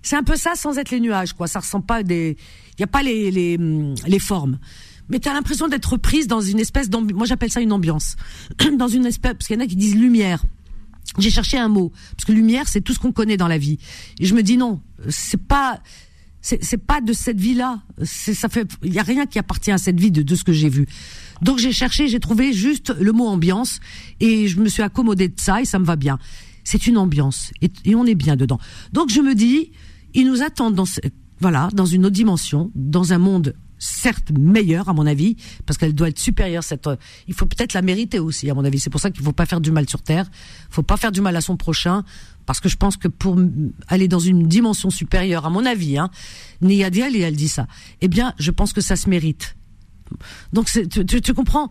C'est 0.03 0.17
un 0.17 0.23
peu 0.23 0.37
ça 0.37 0.55
sans 0.55 0.77
être 0.77 0.91
les 0.91 1.01
nuages, 1.01 1.33
quoi. 1.33 1.47
Ça 1.47 1.61
ressemble 1.61 1.87
pas 1.87 2.03
des. 2.03 2.37
Il 2.77 2.81
y 2.81 2.85
a 2.85 2.89
pas 2.89 3.03
les 3.03 3.31
les, 3.31 3.59
les 4.07 4.19
formes. 4.19 4.59
Mais 5.09 5.19
t'as 5.19 5.33
l'impression 5.33 5.69
d'être 5.69 5.97
prise 5.97 6.27
dans 6.27 6.41
une 6.41 6.59
espèce 6.61 6.89
d'ambiance. 6.89 7.17
Moi, 7.17 7.27
j'appelle 7.27 7.51
ça 7.51 7.61
une 7.61 7.73
ambiance. 7.73 8.17
dans 8.79 8.89
une 8.89 9.07
espèce, 9.07 9.35
parce 9.35 9.47
qu'il 9.47 9.57
y 9.57 9.59
en 9.59 9.63
a 9.63 9.67
qui 9.67 9.77
disent 9.77 9.97
lumière. 9.97 10.43
J'ai 11.19 11.31
cherché 11.31 11.59
un 11.59 11.69
mot 11.69 11.93
parce 12.17 12.25
que 12.25 12.33
lumière, 12.33 12.69
c'est 12.69 12.81
tout 12.81 12.93
ce 12.93 12.99
qu'on 12.99 13.13
connaît 13.13 13.37
dans 13.37 13.49
la 13.49 13.59
vie. 13.59 13.79
Et 14.21 14.27
je 14.27 14.35
me 14.35 14.43
dis 14.43 14.57
non, 14.57 14.81
c'est 15.09 15.43
pas 15.43 15.81
c'est 16.45 16.77
pas 16.77 17.01
de 17.01 17.15
cette 17.15 17.41
vie-là. 17.41 17.81
Ça 18.03 18.51
fait, 18.51 18.71
il 18.83 18.93
y 18.93 18.99
a 18.99 19.03
rien 19.03 19.25
qui 19.25 19.39
appartient 19.39 19.73
à 19.73 19.79
cette 19.79 19.99
vie 19.99 20.11
de, 20.11 20.21
de 20.21 20.35
ce 20.35 20.45
que 20.45 20.53
j'ai 20.53 20.69
vu. 20.69 20.87
Donc 21.41 21.59
j'ai 21.59 21.73
cherché, 21.73 22.07
j'ai 22.07 22.21
trouvé 22.21 22.53
juste 22.53 22.95
le 23.01 23.13
mot 23.13 23.27
ambiance 23.27 23.81
et 24.21 24.47
je 24.47 24.61
me 24.61 24.69
suis 24.69 24.83
accommodé 24.83 25.29
de 25.29 25.41
ça 25.41 25.63
et 25.63 25.65
ça 25.65 25.79
me 25.79 25.87
va 25.87 25.97
bien. 25.97 26.19
C'est 26.63 26.87
une 26.87 26.99
ambiance 26.99 27.51
et, 27.63 27.71
et, 27.87 27.95
on 27.95 28.05
est 28.05 28.15
bien 28.15 28.37
dedans. 28.37 28.59
Donc 28.93 29.11
je 29.11 29.21
me 29.21 29.35
dis, 29.35 29.73
ils 30.13 30.27
nous 30.27 30.43
attendent 30.43 30.75
dans 30.75 30.85
voilà 31.41 31.71
dans 31.73 31.87
une 31.87 32.05
autre 32.05 32.15
dimension, 32.15 32.71
dans 32.75 33.15
un 33.15 33.19
monde 33.19 33.55
certes 33.85 34.31
meilleure 34.31 34.89
à 34.89 34.95
mon 34.95 35.07
avis 35.07 35.37
parce 35.67 35.79
qu'elle 35.79 35.95
doit 35.95 36.09
être 36.09 36.19
supérieure 36.19 36.65
cette 36.65 36.89
il 37.29 37.35
faut 37.35 37.47
peut-être 37.47 37.75
la 37.75 37.83
mériter 37.83 38.19
aussi 38.19 38.51
à 38.51 38.55
mon 38.55 38.65
avis. 38.65 38.81
C'est 38.81 38.91
pour 38.91 39.01
ça 39.01 39.11
qu'il 39.11 39.23
faut 39.23 39.33
pas 39.33 39.47
faire 39.47 39.61
du 39.61 39.71
mal 39.71 39.89
sur 39.89 40.03
terre. 40.03 40.31
Faut 40.71 40.83
pas 40.83 40.97
faire 40.97 41.13
du 41.13 41.21
mal 41.21 41.37
à 41.37 41.41
son 41.41 41.57
prochain 41.57 42.05
parce 42.47 42.61
que 42.61 42.69
je 42.69 42.77
pense 42.77 42.97
que 42.97 43.09
pour 43.09 43.39
aller 43.89 44.09
dans 44.09 44.19
une 44.19 44.49
dimension 44.49 44.91
supérieure 44.91 45.47
à 45.47 45.51
mon 45.51 45.65
avis 45.65 45.99
hein 45.99 46.11
Nia 46.61 46.89
et 46.89 47.21
elle 47.21 47.37
dit 47.37 47.49
ça 47.49 47.67
eh 48.01 48.09
bien 48.09 48.35
je 48.39 48.51
pense 48.51 48.73
que 48.73 48.81
ça 48.81 48.97
se 48.97 49.09
mérite. 49.09 49.57
Donc 50.53 50.69
tu 51.23 51.35
comprends? 51.35 51.71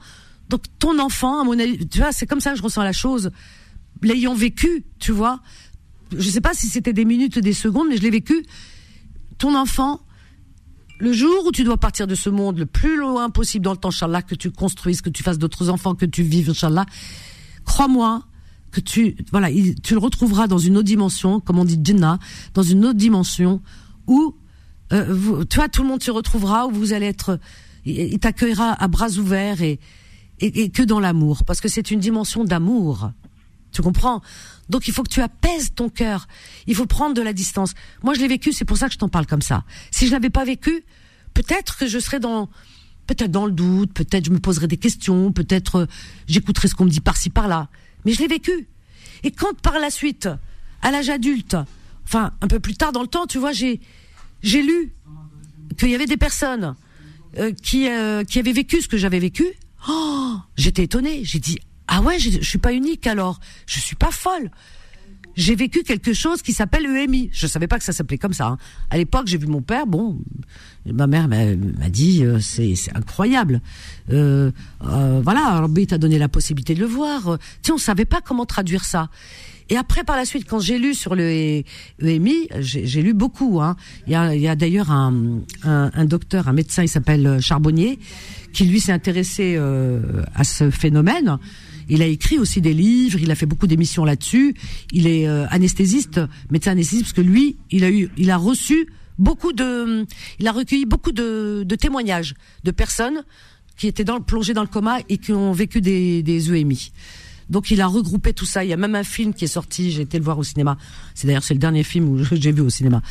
Donc 0.49 0.63
ton 0.79 0.99
enfant 0.99 1.41
à 1.41 1.43
mon 1.43 1.57
avis 1.57 1.87
tu 1.87 1.99
vois 1.99 2.11
c'est 2.11 2.27
comme 2.27 2.41
ça 2.41 2.51
que 2.51 2.57
je 2.57 2.63
ressens 2.63 2.83
la 2.83 2.93
chose. 2.93 3.31
L'ayant 4.01 4.35
vécu 4.35 4.85
tu 4.99 5.11
vois 5.11 5.39
je 6.15 6.29
sais 6.29 6.41
pas 6.41 6.53
si 6.53 6.67
c'était 6.67 6.93
des 6.93 7.05
minutes 7.05 7.37
ou 7.37 7.41
des 7.41 7.53
secondes 7.53 7.87
mais 7.89 7.97
je 7.97 8.03
l'ai 8.03 8.11
vécu. 8.11 8.45
Ton 9.39 9.55
enfant 9.55 10.01
le 11.03 11.11
jour 11.11 11.45
où 11.45 11.51
tu 11.51 11.65
dois 11.65 11.75
partir 11.75 12.07
de 12.07 12.15
ce 12.15 12.29
monde 12.29 12.57
le 12.57 12.65
plus 12.65 12.95
loin 12.95 13.29
possible 13.29 13.65
dans 13.65 13.73
le 13.73 13.77
temps, 13.77 13.89
Inch'Allah, 13.89 14.21
que 14.21 14.35
tu 14.35 14.51
construises, 14.51 15.01
que 15.01 15.09
tu 15.09 15.21
fasses 15.21 15.37
d'autres 15.37 15.69
enfants, 15.69 15.95
que 15.95 16.05
tu 16.05 16.23
vives, 16.23 16.49
Inch'Allah, 16.49 16.85
crois-moi 17.65 18.23
que 18.71 18.79
tu, 18.79 19.17
voilà, 19.31 19.49
tu 19.83 19.93
le 19.93 19.99
retrouveras 19.99 20.47
dans 20.47 20.57
une 20.57 20.77
autre 20.77 20.85
dimension, 20.85 21.41
comme 21.41 21.59
on 21.59 21.65
dit 21.65 21.77
Jannah, 21.83 22.19
dans 22.53 22.63
une 22.63 22.85
autre 22.85 22.97
dimension 22.97 23.61
où, 24.07 24.33
euh, 24.93 25.13
vois, 25.13 25.67
tout 25.67 25.81
le 25.83 25.89
monde 25.89 26.01
se 26.01 26.09
retrouvera, 26.09 26.67
où 26.67 26.71
vous 26.71 26.93
allez 26.93 27.07
être, 27.07 27.37
il 27.83 28.17
t'accueillera 28.19 28.71
à 28.81 28.87
bras 28.87 29.09
ouverts 29.09 29.61
et, 29.61 29.81
et 30.39 30.69
que 30.69 30.83
dans 30.83 31.01
l'amour, 31.01 31.43
parce 31.43 31.59
que 31.59 31.67
c'est 31.67 31.91
une 31.91 31.99
dimension 31.99 32.45
d'amour. 32.45 33.11
Tu 33.73 33.81
comprends? 33.81 34.21
Donc 34.69 34.87
il 34.87 34.93
faut 34.93 35.03
que 35.03 35.09
tu 35.09 35.21
apaises 35.21 35.73
ton 35.75 35.89
cœur. 35.89 36.27
Il 36.67 36.75
faut 36.75 36.85
prendre 36.85 37.15
de 37.15 37.21
la 37.21 37.33
distance. 37.33 37.73
Moi 38.03 38.13
je 38.13 38.19
l'ai 38.19 38.27
vécu, 38.27 38.53
c'est 38.53 38.65
pour 38.65 38.77
ça 38.77 38.87
que 38.87 38.93
je 38.93 38.99
t'en 38.99 39.09
parle 39.09 39.25
comme 39.25 39.41
ça. 39.41 39.63
Si 39.91 40.07
je 40.07 40.11
l'avais 40.11 40.29
pas 40.29 40.45
vécu, 40.45 40.85
peut-être 41.33 41.77
que 41.77 41.87
je 41.87 41.99
serais 41.99 42.19
dans 42.19 42.49
peut-être 43.07 43.31
dans 43.31 43.45
le 43.45 43.51
doute, 43.51 43.91
peut-être 43.93 44.25
je 44.25 44.31
me 44.31 44.39
poserais 44.39 44.67
des 44.67 44.77
questions, 44.77 45.33
peut-être 45.33 45.75
euh, 45.75 45.85
j'écouterais 46.27 46.69
ce 46.69 46.75
qu'on 46.75 46.85
me 46.85 46.89
dit 46.89 47.01
par-ci 47.01 47.29
par-là. 47.29 47.67
Mais 48.05 48.13
je 48.13 48.19
l'ai 48.19 48.27
vécu. 48.27 48.69
Et 49.23 49.31
quand 49.31 49.59
par 49.61 49.79
la 49.79 49.89
suite, 49.89 50.29
à 50.81 50.91
l'âge 50.91 51.09
adulte, 51.09 51.57
enfin 52.05 52.31
un 52.41 52.47
peu 52.47 52.59
plus 52.59 52.75
tard 52.75 52.91
dans 52.91 53.01
le 53.01 53.07
temps, 53.07 53.25
tu 53.25 53.39
vois, 53.39 53.51
j'ai 53.51 53.81
j'ai 54.43 54.61
lu 54.61 54.93
qu'il 55.77 55.89
y 55.89 55.95
avait 55.95 56.05
des 56.05 56.17
personnes 56.17 56.75
euh, 57.39 57.51
qui 57.51 57.89
euh, 57.89 58.23
qui 58.23 58.39
avaient 58.39 58.53
vécu 58.53 58.81
ce 58.81 58.87
que 58.87 58.97
j'avais 58.97 59.19
vécu. 59.19 59.45
Oh, 59.89 60.35
j'étais 60.55 60.83
étonnée. 60.83 61.25
J'ai 61.25 61.39
dit 61.39 61.59
ah 61.87 62.01
ouais, 62.01 62.19
je, 62.19 62.31
je 62.31 62.49
suis 62.49 62.59
pas 62.59 62.73
unique 62.73 63.07
alors. 63.07 63.39
Je 63.65 63.79
suis 63.79 63.95
pas 63.95 64.11
folle. 64.11 64.49
J'ai 65.35 65.55
vécu 65.55 65.81
quelque 65.83 66.13
chose 66.13 66.41
qui 66.41 66.53
s'appelle 66.53 66.85
EMI. 66.85 67.29
Je 67.31 67.47
savais 67.47 67.67
pas 67.67 67.79
que 67.79 67.83
ça 67.83 67.91
s'appelait 67.91 68.17
comme 68.19 68.33
ça. 68.33 68.47
Hein. 68.47 68.57
À 68.91 68.97
l'époque, 68.97 69.25
j'ai 69.25 69.37
vu 69.37 69.47
mon 69.47 69.61
père. 69.61 69.87
Bon, 69.87 70.19
ma 70.85 71.07
mère 71.07 71.27
m'a 71.27 71.89
dit 71.89 72.23
euh, 72.23 72.39
c'est 72.39 72.75
incroyable. 72.93 73.61
Euh, 74.11 74.51
euh, 74.83 75.21
voilà, 75.23 75.61
Rabbi 75.61 75.87
t'a 75.87 75.97
donné 75.97 76.19
la 76.19 76.29
possibilité 76.29 76.75
de 76.75 76.79
le 76.79 76.85
voir. 76.85 77.39
Tu 77.63 77.67
sais, 77.67 77.71
on 77.71 77.77
savait 77.79 78.05
pas 78.05 78.21
comment 78.21 78.45
traduire 78.45 78.85
ça. 78.85 79.09
Et 79.69 79.77
après, 79.77 80.03
par 80.03 80.17
la 80.17 80.25
suite, 80.25 80.45
quand 80.47 80.59
j'ai 80.59 80.77
lu 80.77 80.93
sur 80.93 81.15
le 81.15 81.63
EMI, 82.01 82.49
j'ai 82.59 83.01
lu 83.01 83.13
beaucoup. 83.13 83.61
Hein. 83.61 83.75
Il 84.05 84.13
y 84.13 84.47
a, 84.47 84.55
d'ailleurs 84.55 84.91
un, 84.91 85.39
un, 85.63 86.05
docteur, 86.05 86.47
un 86.47 86.53
médecin, 86.53 86.83
il 86.83 86.89
s'appelle 86.89 87.39
Charbonnier, 87.39 87.97
qui 88.51 88.65
lui 88.65 88.79
s'est 88.79 88.91
intéressé 88.91 89.55
euh, 89.57 90.23
à 90.35 90.43
ce 90.43 90.69
phénomène. 90.69 91.37
Il 91.89 92.01
a 92.01 92.05
écrit 92.05 92.37
aussi 92.37 92.61
des 92.61 92.73
livres, 92.73 93.19
il 93.21 93.31
a 93.31 93.35
fait 93.35 93.45
beaucoup 93.45 93.67
d'émissions 93.67 94.05
là-dessus. 94.05 94.55
Il 94.91 95.07
est 95.07 95.27
euh, 95.27 95.45
anesthésiste, 95.49 96.19
médecin 96.49 96.71
anesthésiste, 96.71 97.05
parce 97.05 97.13
que 97.13 97.21
lui, 97.21 97.57
il 97.71 97.83
a 97.83 97.91
eu, 97.91 98.09
il 98.17 98.31
a 98.31 98.37
reçu 98.37 98.87
beaucoup 99.17 99.53
de, 99.53 100.05
il 100.39 100.47
a 100.47 100.51
recueilli 100.51 100.85
beaucoup 100.85 101.11
de, 101.11 101.65
témoignages 101.79 102.35
de 102.63 102.71
personnes 102.71 103.23
qui 103.77 103.87
étaient 103.87 104.03
dans, 104.03 104.21
plongées 104.21 104.53
dans 104.53 104.61
le 104.61 104.67
coma 104.67 104.99
et 105.09 105.17
qui 105.17 105.31
ont 105.31 105.51
vécu 105.51 105.81
des, 105.81 106.23
des 106.23 106.53
EMI. 106.53 106.91
Donc 107.49 107.71
il 107.71 107.81
a 107.81 107.87
regroupé 107.87 108.33
tout 108.33 108.45
ça. 108.45 108.63
Il 108.63 108.69
y 108.69 108.73
a 108.73 108.77
même 108.77 108.95
un 108.95 109.03
film 109.03 109.33
qui 109.33 109.45
est 109.45 109.47
sorti. 109.49 109.91
J'ai 109.91 110.03
été 110.03 110.17
le 110.17 110.23
voir 110.23 110.37
au 110.37 110.43
cinéma. 110.43 110.77
C'est 111.13 111.27
d'ailleurs 111.27 111.43
c'est 111.43 111.53
le 111.53 111.59
dernier 111.59 111.83
film 111.83 112.09
où 112.09 112.23
j'ai 112.31 112.51
vu 112.51 112.61
au 112.61 112.69
cinéma. 112.69 113.01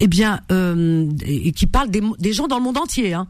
Eh 0.00 0.08
bien, 0.08 0.40
euh, 0.50 1.08
et, 1.24 1.52
qui 1.52 1.66
parle 1.66 1.90
des, 1.90 2.02
des, 2.18 2.32
gens 2.32 2.48
dans 2.48 2.58
le 2.58 2.64
monde 2.64 2.78
entier. 2.78 3.14
Hein. 3.14 3.28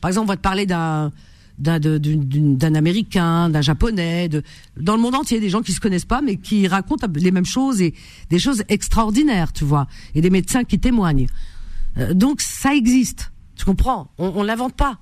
Par 0.00 0.08
exemple, 0.08 0.24
on 0.24 0.28
va 0.28 0.36
te 0.36 0.42
parler 0.42 0.64
d'un 0.64 1.12
d'un 1.58 2.74
américain, 2.74 3.48
d'un 3.48 3.60
japonais, 3.60 4.28
dans 4.76 4.96
le 4.96 5.00
monde 5.00 5.14
entier, 5.14 5.40
des 5.40 5.50
gens 5.50 5.62
qui 5.62 5.72
se 5.72 5.80
connaissent 5.80 6.04
pas, 6.04 6.20
mais 6.20 6.36
qui 6.36 6.66
racontent 6.66 7.06
les 7.14 7.30
mêmes 7.30 7.44
choses 7.46 7.80
et 7.80 7.94
des 8.30 8.38
choses 8.38 8.64
extraordinaires, 8.68 9.52
tu 9.52 9.64
vois, 9.64 9.86
et 10.14 10.20
des 10.20 10.30
médecins 10.30 10.64
qui 10.64 10.78
témoignent. 10.78 11.26
Euh, 11.98 12.14
donc 12.14 12.40
ça 12.40 12.74
existe, 12.74 13.32
tu 13.56 13.64
comprends? 13.64 14.10
On, 14.18 14.32
on 14.36 14.42
l'invente 14.42 14.74
pas. 14.74 14.98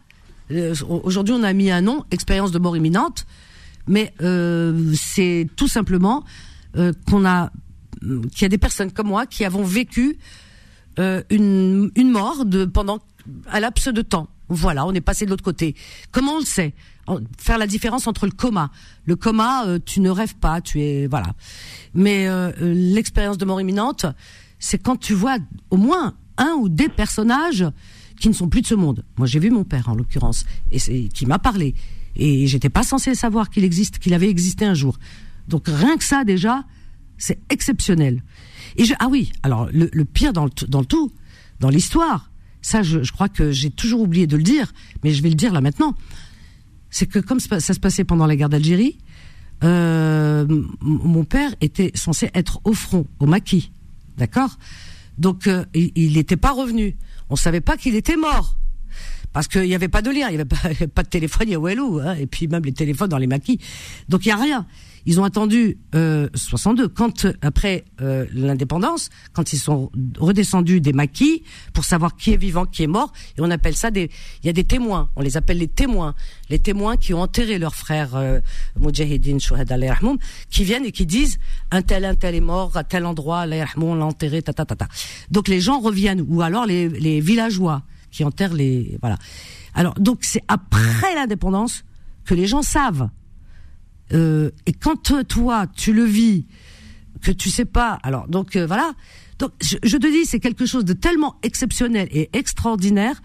Euh, 0.50 0.74
aujourd'hui, 0.88 1.34
on 1.34 1.42
a 1.42 1.52
mis 1.52 1.70
un 1.70 1.80
nom, 1.80 2.04
expérience 2.10 2.52
de 2.52 2.58
mort 2.58 2.76
imminente, 2.76 3.26
mais 3.86 4.12
euh, 4.20 4.92
c'est 4.94 5.48
tout 5.56 5.68
simplement 5.68 6.24
qu'on 7.06 7.26
a, 7.26 7.50
qu'il 8.00 8.42
y 8.42 8.44
a 8.46 8.48
des 8.48 8.56
personnes 8.56 8.92
comme 8.92 9.08
moi 9.08 9.26
qui 9.26 9.44
avons 9.44 9.62
vécu 9.62 10.16
une, 10.96 11.90
mort 11.96 12.44
pendant 12.72 13.00
un 13.50 13.60
laps 13.60 13.88
de 13.88 14.00
temps. 14.00 14.28
Voilà, 14.52 14.86
on 14.86 14.92
est 14.92 15.00
passé 15.00 15.24
de 15.24 15.30
l'autre 15.30 15.44
côté. 15.44 15.74
Comment 16.10 16.34
on 16.34 16.38
le 16.38 16.44
sait 16.44 16.74
Faire 17.38 17.58
la 17.58 17.66
différence 17.66 18.06
entre 18.06 18.26
le 18.26 18.32
coma. 18.32 18.70
Le 19.04 19.16
coma, 19.16 19.66
euh, 19.66 19.78
tu 19.84 20.00
ne 20.00 20.10
rêves 20.10 20.36
pas, 20.36 20.60
tu 20.60 20.80
es 20.80 21.06
voilà. 21.08 21.34
Mais 21.94 22.28
euh, 22.28 22.52
euh, 22.60 22.74
l'expérience 22.74 23.38
de 23.38 23.44
mort 23.44 23.60
imminente, 23.60 24.06
c'est 24.58 24.78
quand 24.78 24.96
tu 24.96 25.14
vois 25.14 25.38
au 25.70 25.76
moins 25.76 26.14
un 26.38 26.54
ou 26.58 26.68
des 26.68 26.88
personnages 26.88 27.66
qui 28.20 28.28
ne 28.28 28.34
sont 28.34 28.48
plus 28.48 28.62
de 28.62 28.66
ce 28.66 28.74
monde. 28.74 29.04
Moi, 29.16 29.26
j'ai 29.26 29.40
vu 29.40 29.50
mon 29.50 29.64
père 29.64 29.88
en 29.88 29.94
l'occurrence 29.94 30.44
et 30.70 31.08
qui 31.08 31.26
m'a 31.26 31.38
parlé 31.38 31.74
et 32.14 32.46
j'étais 32.46 32.68
pas 32.68 32.82
censé 32.82 33.14
savoir 33.14 33.50
qu'il 33.50 33.64
existe, 33.64 33.98
qu'il 33.98 34.14
avait 34.14 34.28
existé 34.28 34.64
un 34.64 34.74
jour. 34.74 34.98
Donc 35.48 35.64
rien 35.66 35.96
que 35.96 36.04
ça 36.04 36.24
déjà, 36.24 36.64
c'est 37.18 37.40
exceptionnel. 37.50 38.22
Et 38.76 38.84
ah 38.98 39.08
oui, 39.10 39.32
alors 39.42 39.68
le, 39.72 40.04
pire 40.04 40.32
dans 40.32 40.48
dans 40.68 40.80
le 40.80 40.86
tout, 40.86 41.12
dans 41.60 41.68
l'histoire, 41.68 42.30
ça, 42.62 42.82
je, 42.82 43.12
crois 43.12 43.28
que 43.28 43.50
j'ai 43.52 43.70
toujours 43.70 44.00
oublié 44.00 44.26
de 44.26 44.36
le 44.36 44.42
dire, 44.42 44.72
mais 45.02 45.12
je 45.12 45.22
vais 45.22 45.28
le 45.28 45.34
dire 45.34 45.52
là 45.52 45.60
maintenant. 45.60 45.94
C'est 46.90 47.06
que 47.06 47.18
comme 47.18 47.40
ça 47.40 47.60
se 47.60 47.80
passait 47.80 48.04
pendant 48.04 48.26
la 48.26 48.36
guerre 48.36 48.48
d'Algérie, 48.48 48.98
euh, 49.64 50.46
mon 50.80 51.24
père 51.24 51.54
était 51.60 51.90
censé 51.94 52.30
être 52.34 52.60
au 52.64 52.72
front, 52.72 53.06
au 53.18 53.26
maquis, 53.26 53.72
d'accord? 54.16 54.58
Donc 55.18 55.46
euh, 55.46 55.64
il 55.74 56.14
n'était 56.14 56.36
pas 56.36 56.52
revenu. 56.52 56.96
On 57.30 57.36
savait 57.36 57.60
pas 57.60 57.76
qu'il 57.76 57.94
était 57.96 58.16
mort 58.16 58.56
parce 59.32 59.48
qu'il 59.48 59.62
n'y 59.62 59.74
avait 59.74 59.88
pas 59.88 60.02
de 60.02 60.10
lien, 60.10 60.28
il 60.28 60.36
n'y 60.36 60.42
avait 60.42 60.44
pas, 60.94 61.02
de 61.02 61.08
téléphone, 61.08 61.48
il 61.48 61.52
y 61.52 61.54
a 61.54 61.60
Wellou, 61.60 62.00
hein, 62.00 62.14
et 62.14 62.26
puis 62.26 62.48
même 62.48 62.64
les 62.64 62.72
téléphones 62.72 63.08
dans 63.08 63.18
les 63.18 63.26
maquis. 63.26 63.58
Donc 64.08 64.26
il 64.26 64.28
y 64.28 64.32
a 64.32 64.36
rien. 64.36 64.66
Ils 65.06 65.20
ont 65.20 65.24
attendu 65.24 65.78
euh, 65.94 66.28
62, 66.34 66.88
quand 66.88 67.26
après 67.42 67.84
euh, 68.00 68.26
l'indépendance, 68.32 69.10
quand 69.32 69.52
ils 69.52 69.58
sont 69.58 69.90
redescendus 70.18 70.80
des 70.80 70.92
maquis 70.92 71.42
pour 71.72 71.84
savoir 71.84 72.16
qui 72.16 72.32
est 72.32 72.36
vivant, 72.36 72.66
qui 72.66 72.84
est 72.84 72.88
mort, 72.88 73.12
et 73.36 73.40
on 73.40 73.50
appelle 73.50 73.76
ça 73.76 73.90
des, 73.90 74.10
il 74.42 74.46
y 74.46 74.50
a 74.50 74.52
des 74.52 74.64
témoins, 74.64 75.10
on 75.16 75.22
les 75.22 75.36
appelle 75.36 75.58
les 75.58 75.68
témoins, 75.68 76.14
les 76.50 76.58
témoins 76.58 76.96
qui 76.96 77.14
ont 77.14 77.20
enterré 77.20 77.58
leurs 77.58 77.74
frères 77.74 78.14
euh, 78.14 78.40
Mujahideen, 78.78 79.38
qui 80.50 80.64
viennent 80.64 80.84
et 80.84 80.92
qui 80.92 81.06
disent 81.06 81.38
un 81.70 81.82
tel 81.82 82.04
un 82.04 82.14
tel 82.14 82.34
est 82.34 82.40
mort 82.40 82.76
à 82.76 82.84
tel 82.84 83.06
endroit, 83.06 83.44
on 83.76 83.94
l'a 83.94 84.04
enterré, 84.04 84.42
ta 84.42 84.52
ta 84.52 84.64
ta 84.64 84.76
ta. 84.76 84.88
Donc 85.30 85.48
les 85.48 85.60
gens 85.60 85.80
reviennent, 85.80 86.24
ou 86.28 86.42
alors 86.42 86.66
les, 86.66 86.88
les 86.88 87.20
villageois 87.20 87.82
qui 88.10 88.24
enterrent 88.24 88.54
les, 88.54 88.98
voilà. 89.00 89.16
Alors 89.74 89.94
donc 89.94 90.18
c'est 90.22 90.42
après 90.48 91.14
l'indépendance 91.14 91.84
que 92.24 92.34
les 92.34 92.46
gens 92.46 92.62
savent 92.62 93.08
euh, 94.12 94.50
et 94.66 94.72
quand 94.72 95.12
toi 95.28 95.66
tu 95.74 95.92
le 95.92 96.04
vis, 96.04 96.46
que 97.22 97.30
tu 97.30 97.50
sais 97.50 97.64
pas, 97.64 97.98
alors 98.02 98.28
donc 98.28 98.56
euh, 98.56 98.66
voilà. 98.66 98.92
Donc 99.38 99.52
je, 99.60 99.96
te 99.96 100.06
dis, 100.06 100.24
c'est 100.24 100.40
quelque 100.40 100.66
chose 100.66 100.84
de 100.84 100.92
tellement 100.92 101.36
exceptionnel 101.42 102.08
et 102.12 102.30
extraordinaire 102.32 103.22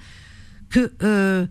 que 0.69 0.91
euh, 1.03 1.45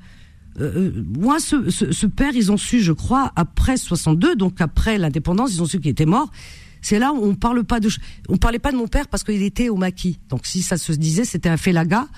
euh 0.61 1.05
moi, 1.19 1.39
ce, 1.39 1.71
ce, 1.71 2.07
père, 2.07 2.35
ils 2.35 2.51
ont 2.51 2.57
su, 2.57 2.81
je 2.81 2.93
crois, 2.93 3.33
après 3.37 3.77
62, 3.77 4.35
donc 4.35 4.61
après 4.61 4.99
l'indépendance, 4.99 5.55
ils 5.55 5.63
ont 5.63 5.67
su 5.67 5.79
qu'il 5.79 5.91
était 5.91 6.07
mort. 6.07 6.33
c'est 6.83 6.99
là 6.99 7.13
où 7.13 7.25
on 7.25 7.35
parle 7.35 7.63
pas 7.65 7.79
de, 7.79 7.89
on 8.29 8.39
parlait 8.39 8.59
pas 8.59 8.73
de 8.73 8.77
mon 8.77 8.89
père 8.89 9.07
parce 9.09 9.23
qu'il 9.23 9.43
était 9.43 9.69
au 9.69 9.77
maquis. 9.77 10.19
Donc 10.31 10.47
si 10.47 10.63
ça 10.63 10.77
se 10.79 10.93
disait, 10.93 11.25
c'était 11.25 11.49
un 11.49 11.57
félaga 11.57 12.09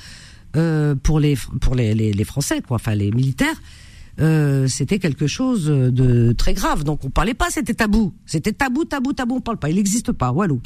euh, 0.56 0.94
pour 0.94 1.20
les 1.20 1.36
pour 1.60 1.74
les, 1.74 1.94
les, 1.94 2.24
Français, 2.24 2.62
quoi, 2.66 2.76
enfin 2.76 2.94
les 2.94 3.10
militaires. 3.10 3.60
Euh, 4.20 4.66
c'était 4.66 4.98
quelque 4.98 5.26
chose 5.26 5.66
de 5.66 6.32
très 6.32 6.54
grave. 6.54 6.84
Donc 6.84 7.04
on 7.04 7.10
parlait 7.10 7.34
pas, 7.34 7.50
c'était 7.50 7.74
tabou. 7.74 8.14
C'était 8.26 8.52
tabou, 8.52 8.84
tabou, 8.84 9.12
tabou, 9.12 9.36
on 9.36 9.40
parle 9.40 9.58
pas. 9.58 9.70
Il 9.70 9.76
n'existe 9.76 10.12
pas. 10.12 10.32
Walou. 10.32 10.60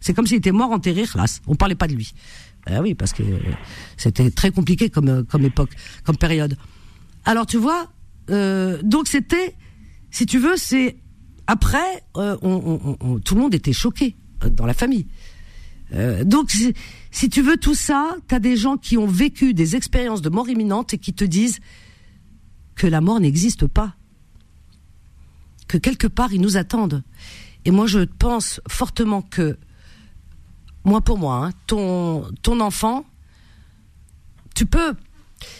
C'est 0.00 0.12
comme 0.14 0.26
s'il 0.26 0.38
était 0.38 0.52
mort, 0.52 0.72
enterré, 0.72 1.04
classe. 1.04 1.40
On 1.46 1.54
parlait 1.54 1.74
pas 1.74 1.86
de 1.86 1.94
lui. 1.94 2.12
Ben 2.66 2.82
oui, 2.82 2.94
parce 2.94 3.12
que 3.12 3.22
c'était 3.96 4.30
très 4.30 4.50
compliqué 4.50 4.90
comme 4.90 5.24
comme 5.24 5.44
époque, 5.44 5.70
comme 6.04 6.16
période. 6.16 6.56
Alors 7.24 7.46
tu 7.46 7.58
vois, 7.58 7.92
euh, 8.30 8.80
donc 8.82 9.06
c'était, 9.06 9.54
si 10.10 10.26
tu 10.26 10.38
veux, 10.38 10.56
c'est 10.56 10.96
après, 11.46 12.04
euh, 12.16 12.36
on, 12.42 13.20
tout 13.24 13.34
le 13.34 13.40
monde 13.40 13.54
était 13.54 13.72
choqué 13.72 14.16
euh, 14.44 14.50
dans 14.50 14.66
la 14.66 14.74
famille. 14.74 15.06
Euh, 15.94 16.24
donc, 16.24 16.50
si, 17.10 17.28
tu 17.28 17.42
veux 17.42 17.56
tout 17.56 17.74
ça, 17.74 18.16
tu 18.28 18.34
as 18.34 18.40
des 18.40 18.56
gens 18.56 18.76
qui 18.76 18.98
ont 18.98 19.06
vécu 19.06 19.54
des 19.54 19.76
expériences 19.76 20.22
de 20.22 20.28
mort 20.28 20.48
imminente 20.48 20.94
et 20.94 20.98
qui 20.98 21.12
te 21.12 21.24
disent 21.24 21.58
que 22.76 22.86
la 22.86 23.00
mort 23.00 23.18
n'existe 23.18 23.66
pas, 23.66 23.96
que 25.66 25.78
quelque 25.78 26.06
part 26.06 26.32
ils 26.32 26.40
nous 26.40 26.56
attendent. 26.56 27.02
Et 27.64 27.72
moi, 27.72 27.86
je 27.86 28.00
pense 28.00 28.60
fortement 28.68 29.22
que, 29.22 29.58
moi 30.84 31.00
pour 31.00 31.18
moi, 31.18 31.46
hein, 31.46 31.50
ton 31.66 32.30
ton 32.42 32.60
enfant, 32.60 33.04
tu 34.54 34.66
peux, 34.66 34.94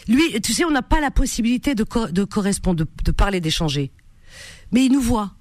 lui, 0.07 0.39
tu 0.41 0.53
sais, 0.53 0.63
on 0.63 0.71
n'a 0.71 0.81
pas 0.81 1.01
la 1.01 1.11
possibilité 1.11 1.75
de, 1.75 1.85
de 2.11 2.23
correspondre, 2.23 2.85
de, 3.03 3.11
parler, 3.11 3.41
d'échanger, 3.41 3.91
mais 4.71 4.85
il 4.85 4.91
nous 4.91 5.01
voit. 5.01 5.33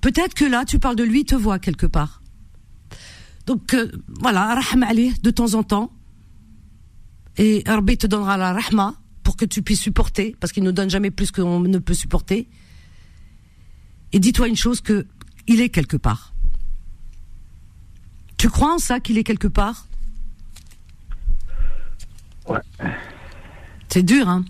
Peut-être 0.00 0.34
que 0.34 0.44
là, 0.44 0.64
tu 0.64 0.80
parles 0.80 0.96
de 0.96 1.04
lui, 1.04 1.20
il 1.20 1.24
te 1.24 1.36
voit 1.36 1.58
quelque 1.58 1.86
part. 1.86 2.22
Donc 3.46 3.74
euh, 3.74 3.92
voilà, 4.20 4.54
rahma 4.54 4.92
de 4.94 5.30
temps 5.30 5.54
en 5.54 5.62
temps. 5.62 5.92
Et 7.38 7.62
Rabbi 7.66 7.98
te 7.98 8.06
donnera 8.06 8.36
la 8.36 8.52
rahma 8.54 8.94
pour 9.36 9.48
que 9.48 9.52
tu 9.52 9.62
puisses 9.62 9.82
supporter, 9.82 10.34
parce 10.40 10.52
qu'il 10.52 10.62
ne 10.62 10.70
donne 10.70 10.88
jamais 10.88 11.10
plus 11.10 11.30
qu'on 11.30 11.60
ne 11.60 11.78
peut 11.78 11.94
supporter. 11.94 12.48
Et 14.12 14.18
dis-toi 14.18 14.48
une 14.48 14.56
chose 14.56 14.80
que 14.80 15.06
il 15.46 15.60
est 15.60 15.68
quelque 15.68 15.98
part. 15.98 16.32
Tu 18.38 18.48
crois 18.48 18.74
en 18.74 18.78
ça 18.78 18.98
qu'il 18.98 19.18
est 19.18 19.24
quelque 19.24 19.48
part? 19.48 19.88
Ouais. 22.48 22.60
C'est 23.88 24.02
dur, 24.02 24.28
hein 24.28 24.44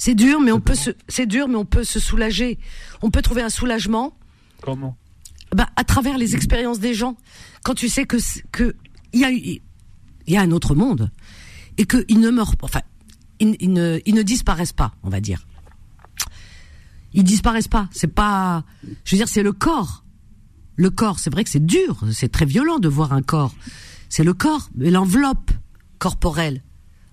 c'est 0.00 0.14
dur, 0.14 0.40
mais 0.40 0.52
on 0.52 0.60
peut 0.60 0.76
se, 0.76 0.90
c'est 1.08 1.26
dur, 1.26 1.48
mais 1.48 1.56
on 1.56 1.64
peut 1.64 1.82
se 1.82 1.98
soulager. 1.98 2.58
On 3.02 3.10
peut 3.10 3.20
trouver 3.20 3.42
un 3.42 3.50
soulagement. 3.50 4.16
Comment? 4.62 4.96
Bah, 5.52 5.68
à 5.74 5.82
travers 5.82 6.18
les 6.18 6.36
expériences 6.36 6.78
des 6.78 6.94
gens. 6.94 7.16
Quand 7.64 7.74
tu 7.74 7.88
sais 7.88 8.06
que 8.06 8.18
que 8.52 8.76
il 9.12 9.20
y 9.20 9.24
a 9.24 9.30
il 9.30 9.60
y 10.28 10.36
a 10.36 10.40
un 10.40 10.52
autre 10.52 10.76
monde 10.76 11.10
et 11.78 11.86
qu'ils 11.86 12.20
ne 12.20 12.30
meurent, 12.30 12.54
enfin, 12.62 12.82
ils, 13.38 13.72
ne 13.72 14.00
ils 14.04 14.14
ne 14.14 14.22
disparaissent 14.22 14.72
pas, 14.72 14.92
on 15.02 15.08
va 15.08 15.20
dire. 15.20 15.46
Ils 17.14 17.24
disparaissent 17.24 17.68
pas. 17.68 17.88
C'est 17.92 18.12
pas, 18.12 18.64
je 19.04 19.14
veux 19.14 19.18
dire, 19.18 19.28
c'est 19.28 19.42
le 19.42 19.52
corps. 19.52 20.04
Le 20.76 20.90
corps, 20.90 21.18
c'est 21.18 21.30
vrai 21.30 21.44
que 21.44 21.50
c'est 21.50 21.64
dur, 21.64 22.04
c'est 22.12 22.30
très 22.30 22.44
violent 22.44 22.78
de 22.78 22.88
voir 22.88 23.12
un 23.12 23.22
corps. 23.22 23.54
C'est 24.08 24.24
le 24.24 24.34
corps, 24.34 24.68
mais 24.76 24.90
l'enveloppe 24.90 25.50
corporelle. 25.98 26.62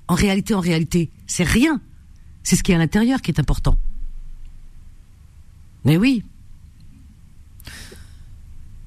En 0.07 0.15
réalité, 0.15 0.53
en 0.53 0.59
réalité, 0.59 1.09
c'est 1.25 1.43
rien. 1.43 1.81
C'est 2.43 2.55
ce 2.55 2.63
qui 2.63 2.71
est 2.71 2.75
à 2.75 2.77
l'intérieur 2.77 3.21
qui 3.21 3.31
est 3.31 3.39
important. 3.39 3.79
Mais 5.83 5.97
oui. 5.97 6.23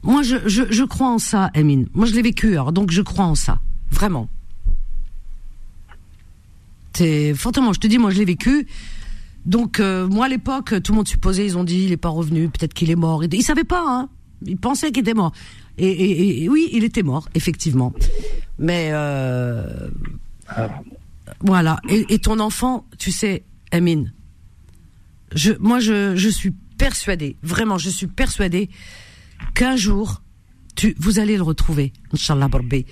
Moi, 0.03 0.23
je, 0.23 0.37
je, 0.47 0.85
crois 0.85 1.11
en 1.11 1.19
ça, 1.19 1.51
Emine. 1.55 1.89
Moi, 1.93 2.07
je 2.07 2.15
l'ai 2.15 2.23
vécu, 2.23 2.53
alors, 2.53 2.73
donc 2.73 2.91
je 2.91 3.03
crois 3.03 3.25
en 3.25 3.35
ça. 3.35 3.61
Vraiment. 3.91 4.29
C'est 6.99 7.33
fortement, 7.33 7.73
je 7.73 7.79
te 7.79 7.87
dis, 7.87 7.97
moi, 7.97 8.11
je 8.11 8.19
l'ai 8.19 8.25
vécu. 8.25 8.67
Donc, 9.47 9.79
euh, 9.79 10.09
moi, 10.09 10.27
à 10.27 10.29
l'époque, 10.29 10.83
tout 10.83 10.91
le 10.91 10.97
monde 10.97 11.07
supposait, 11.07 11.47
ils 11.47 11.57
ont 11.57 11.63
dit, 11.63 11.85
il 11.85 11.91
n'est 11.91 11.97
pas 11.97 12.09
revenu, 12.09 12.49
peut-être 12.49 12.75
qu'il 12.75 12.91
est 12.91 12.97
mort. 12.97 13.23
Ils 13.23 13.39
ne 13.39 13.41
savaient 13.41 13.63
pas, 13.63 13.85
hein. 13.87 14.09
Ils 14.45 14.57
pensaient 14.57 14.91
qu'il 14.91 15.03
était 15.03 15.15
mort. 15.15 15.31
Et, 15.79 16.49
oui, 16.51 16.69
il 16.73 16.83
était 16.83 17.05
mort, 17.05 17.29
effectivement. 17.37 17.93
Mais, 18.59 18.89
euh, 18.91 19.89
voilà. 21.39 21.79
Et, 21.89 22.19
ton 22.19 22.41
enfant, 22.41 22.85
tu 22.99 23.13
sais, 23.13 23.45
Amine, 23.71 24.13
moi, 25.61 25.79
je, 25.79 26.17
je 26.17 26.29
suis 26.29 26.51
persuadée, 26.79 27.37
vraiment, 27.45 27.79
je 27.79 27.91
suis 27.91 28.09
persuadée 28.09 28.71
qu'un 29.55 29.77
jour, 29.77 30.21
tu, 30.75 30.97
vous 30.99 31.21
allez 31.21 31.37
le 31.37 31.45
retrouver, 31.45 31.93
Inch'Allah 32.13 32.49
Barbé. 32.49 32.87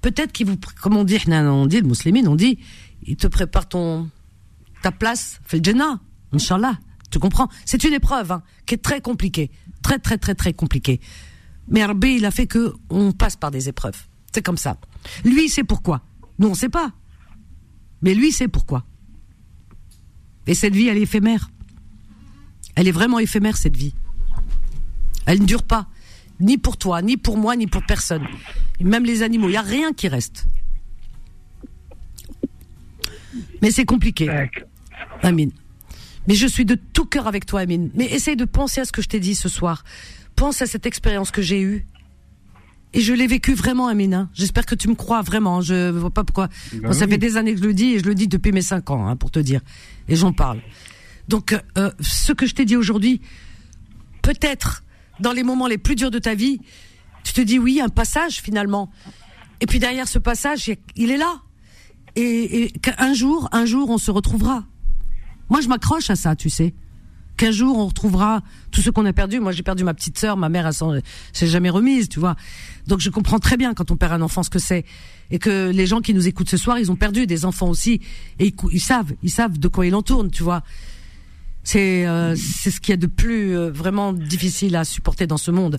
Peut-être 0.00 0.32
qu'il 0.32 0.46
vous, 0.46 0.56
comme 0.80 0.96
on 0.96 1.04
dit, 1.04 1.18
on 1.28 1.66
dit, 1.66 1.80
le 1.80 1.86
musulman, 1.86 2.26
on 2.26 2.36
dit, 2.36 2.58
il 3.02 3.16
te 3.16 3.26
prépare 3.26 3.68
ton, 3.68 4.08
ta 4.82 4.92
place, 4.92 5.40
fait 5.44 5.58
le 5.58 5.64
Jannah, 5.64 6.00
Inch'Allah. 6.32 6.78
Tu 7.10 7.18
comprends? 7.18 7.48
C'est 7.64 7.82
une 7.84 7.94
épreuve, 7.94 8.32
hein, 8.32 8.42
qui 8.66 8.74
est 8.74 8.78
très 8.78 9.00
compliquée. 9.00 9.50
Très, 9.82 9.98
très, 9.98 10.16
très, 10.16 10.34
très 10.34 10.52
compliquée. 10.52 11.00
Mais 11.68 11.84
Rabbi, 11.84 12.16
il 12.16 12.24
a 12.24 12.30
fait 12.30 12.46
que 12.46 12.74
on 12.88 13.12
passe 13.12 13.36
par 13.36 13.50
des 13.50 13.68
épreuves. 13.68 14.06
C'est 14.32 14.42
comme 14.42 14.56
ça. 14.56 14.76
Lui, 15.24 15.48
c'est 15.48 15.64
pourquoi. 15.64 16.02
Nous, 16.38 16.48
on 16.48 16.54
sait 16.54 16.68
pas. 16.68 16.92
Mais 18.02 18.14
lui, 18.14 18.32
c'est 18.32 18.48
pourquoi. 18.48 18.84
Et 20.46 20.54
cette 20.54 20.74
vie, 20.74 20.88
elle 20.88 20.98
est 20.98 21.02
éphémère. 21.02 21.50
Elle 22.76 22.88
est 22.88 22.92
vraiment 22.92 23.18
éphémère, 23.18 23.56
cette 23.56 23.76
vie. 23.76 23.94
Elle 25.26 25.40
ne 25.40 25.46
dure 25.46 25.62
pas. 25.62 25.88
Ni 26.40 26.58
pour 26.58 26.76
toi, 26.76 27.02
ni 27.02 27.16
pour 27.16 27.36
moi, 27.36 27.56
ni 27.56 27.66
pour 27.66 27.84
personne. 27.84 28.26
même 28.80 29.04
les 29.04 29.22
animaux, 29.22 29.48
il 29.48 29.52
n'y 29.52 29.56
a 29.56 29.62
rien 29.62 29.92
qui 29.92 30.08
reste. 30.08 30.46
Mais 33.62 33.70
c'est 33.70 33.84
compliqué. 33.84 34.30
Amine. 35.22 35.52
Mais 36.26 36.34
je 36.34 36.46
suis 36.46 36.64
de 36.64 36.74
tout 36.74 37.04
cœur 37.04 37.26
avec 37.26 37.46
toi, 37.46 37.60
Amine. 37.60 37.90
Mais 37.94 38.06
essaye 38.06 38.36
de 38.36 38.44
penser 38.44 38.80
à 38.80 38.84
ce 38.84 38.92
que 38.92 39.02
je 39.02 39.08
t'ai 39.08 39.20
dit 39.20 39.34
ce 39.34 39.48
soir. 39.48 39.84
Pense 40.36 40.62
à 40.62 40.66
cette 40.66 40.86
expérience 40.86 41.30
que 41.30 41.42
j'ai 41.42 41.60
eue. 41.60 41.86
Et 42.92 43.00
je 43.00 43.12
l'ai 43.12 43.26
vécu 43.26 43.54
vraiment, 43.54 43.86
Amine. 43.86 44.14
Hein. 44.14 44.30
J'espère 44.34 44.66
que 44.66 44.74
tu 44.74 44.88
me 44.88 44.94
crois 44.94 45.22
vraiment. 45.22 45.60
Je 45.60 45.90
vois 45.90 46.10
pas 46.10 46.24
pourquoi. 46.24 46.48
Ben 46.72 46.92
ça 46.92 47.06
fait 47.06 47.18
des 47.18 47.36
années 47.36 47.54
que 47.54 47.60
je 47.60 47.66
le 47.66 47.74
dis 47.74 47.94
et 47.94 47.98
je 48.00 48.04
le 48.04 48.14
dis 48.14 48.26
depuis 48.26 48.52
mes 48.52 48.62
cinq 48.62 48.90
ans, 48.90 49.06
hein, 49.06 49.16
pour 49.16 49.30
te 49.30 49.38
dire. 49.38 49.60
Et 50.08 50.16
j'en 50.16 50.32
parle. 50.32 50.60
Donc, 51.28 51.56
euh, 51.78 51.92
ce 52.00 52.32
que 52.32 52.46
je 52.46 52.54
t'ai 52.54 52.64
dit 52.64 52.76
aujourd'hui, 52.76 53.20
peut-être 54.22 54.82
dans 55.20 55.32
les 55.32 55.42
moments 55.42 55.66
les 55.66 55.78
plus 55.78 55.94
durs 55.94 56.10
de 56.10 56.18
ta 56.18 56.34
vie, 56.34 56.60
tu 57.24 57.32
te 57.32 57.40
dis 57.40 57.58
oui, 57.58 57.80
un 57.80 57.88
passage 57.88 58.40
finalement. 58.40 58.90
Et 59.60 59.66
puis 59.66 59.78
derrière 59.78 60.08
ce 60.08 60.18
passage, 60.18 60.70
il 60.96 61.10
est 61.10 61.16
là. 61.16 61.40
Et, 62.16 62.72
qu'un 62.82 63.14
jour, 63.14 63.48
un 63.52 63.66
jour, 63.66 63.88
on 63.90 63.98
se 63.98 64.10
retrouvera. 64.10 64.64
Moi, 65.48 65.60
je 65.60 65.68
m'accroche 65.68 66.10
à 66.10 66.16
ça, 66.16 66.34
tu 66.34 66.50
sais 66.50 66.74
qu'un 67.40 67.52
jour 67.52 67.78
on 67.78 67.86
retrouvera 67.86 68.42
tout 68.70 68.82
ce 68.82 68.90
qu'on 68.90 69.06
a 69.06 69.14
perdu. 69.14 69.40
Moi, 69.40 69.52
j'ai 69.52 69.62
perdu 69.62 69.82
ma 69.82 69.94
petite 69.94 70.18
sœur, 70.18 70.36
ma 70.36 70.50
mère, 70.50 70.66
elle 70.66 71.02
s'est 71.32 71.46
jamais 71.46 71.70
remise, 71.70 72.10
tu 72.10 72.20
vois. 72.20 72.36
Donc, 72.86 73.00
je 73.00 73.08
comprends 73.08 73.38
très 73.38 73.56
bien 73.56 73.72
quand 73.72 73.90
on 73.90 73.96
perd 73.96 74.12
un 74.12 74.20
enfant 74.20 74.42
ce 74.42 74.50
que 74.50 74.58
c'est, 74.58 74.84
et 75.30 75.38
que 75.38 75.70
les 75.70 75.86
gens 75.86 76.02
qui 76.02 76.12
nous 76.12 76.28
écoutent 76.28 76.50
ce 76.50 76.58
soir, 76.58 76.78
ils 76.78 76.92
ont 76.92 76.96
perdu 76.96 77.26
des 77.26 77.46
enfants 77.46 77.70
aussi, 77.70 78.02
et 78.38 78.54
ils, 78.72 78.80
savent, 78.80 79.14
ils 79.22 79.30
savent 79.30 79.58
de 79.58 79.68
quoi 79.68 79.86
il 79.86 79.94
en 79.94 80.02
tu 80.02 80.42
vois. 80.42 80.62
C'est 81.62 82.06
euh, 82.06 82.34
c'est 82.36 82.70
ce 82.70 82.80
qu'il 82.80 82.92
y 82.92 82.94
a 82.94 82.96
de 82.96 83.06
plus 83.06 83.56
euh, 83.56 83.70
vraiment 83.70 84.12
difficile 84.12 84.76
à 84.76 84.84
supporter 84.84 85.26
dans 85.26 85.36
ce 85.36 85.50
monde. 85.50 85.78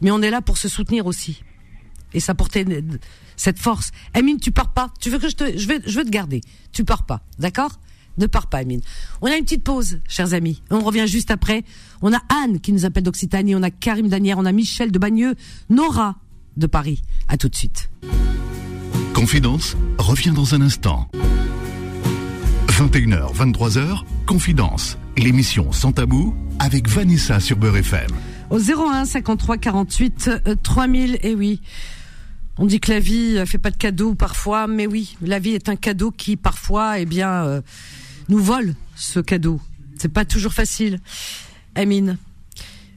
Mais 0.00 0.10
on 0.10 0.22
est 0.22 0.30
là 0.30 0.42
pour 0.42 0.58
se 0.58 0.68
soutenir 0.68 1.06
aussi 1.06 1.42
et 2.14 2.20
s'apporter 2.20 2.64
cette 3.36 3.58
force. 3.58 3.90
Amine, 4.14 4.38
tu 4.38 4.52
pars 4.52 4.72
pas. 4.72 4.92
Tu 5.00 5.10
veux 5.10 5.18
que 5.18 5.28
je 5.28 5.36
te, 5.36 5.58
je 5.58 5.68
je 5.84 5.98
veux 5.98 6.04
te 6.04 6.10
garder. 6.10 6.40
Tu 6.72 6.84
pars 6.84 7.04
pas, 7.04 7.22
d'accord? 7.38 7.78
Ne 8.18 8.26
pars 8.26 8.48
pas, 8.48 8.58
Amine. 8.58 8.80
On 9.20 9.26
a 9.26 9.36
une 9.36 9.44
petite 9.44 9.62
pause, 9.62 10.00
chers 10.08 10.34
amis. 10.34 10.62
On 10.70 10.80
revient 10.80 11.06
juste 11.06 11.30
après. 11.30 11.64
On 12.02 12.12
a 12.12 12.20
Anne 12.42 12.60
qui 12.60 12.72
nous 12.72 12.84
appelle 12.84 13.04
d'Occitanie, 13.04 13.54
on 13.54 13.62
a 13.62 13.70
Karim 13.70 14.08
Danière, 14.08 14.38
on 14.38 14.44
a 14.44 14.52
Michel 14.52 14.90
de 14.90 14.98
Bagneux, 14.98 15.34
Nora 15.70 16.16
de 16.56 16.66
Paris. 16.66 17.02
À 17.28 17.36
tout 17.36 17.48
de 17.48 17.54
suite. 17.54 17.90
Confidence 19.14 19.76
revient 19.98 20.32
dans 20.32 20.54
un 20.54 20.62
instant. 20.62 21.08
21h, 22.78 23.34
23h, 23.34 24.04
Confidence, 24.24 24.98
l'émission 25.16 25.72
sans 25.72 25.90
tabou 25.90 26.36
avec 26.60 26.88
Vanessa 26.88 27.40
sur 27.40 27.56
Beurre 27.56 27.78
FM. 27.78 28.08
Au 28.50 28.60
01 28.60 29.04
53 29.04 29.58
48 29.58 30.30
3000, 30.62 31.18
et 31.24 31.34
oui. 31.34 31.60
On 32.56 32.66
dit 32.66 32.78
que 32.78 32.92
la 32.92 33.00
vie 33.00 33.44
fait 33.46 33.58
pas 33.58 33.72
de 33.72 33.76
cadeaux 33.76 34.14
parfois, 34.14 34.68
mais 34.68 34.86
oui, 34.86 35.16
la 35.20 35.40
vie 35.40 35.54
est 35.54 35.68
un 35.68 35.74
cadeau 35.74 36.12
qui 36.12 36.36
parfois, 36.36 37.00
eh 37.00 37.04
bien, 37.04 37.44
euh, 37.46 37.62
nous 38.28 38.38
vole 38.38 38.76
ce 38.94 39.18
cadeau. 39.18 39.60
C'est 39.98 40.12
pas 40.12 40.24
toujours 40.24 40.52
facile, 40.52 41.00
Amine. 41.74 42.16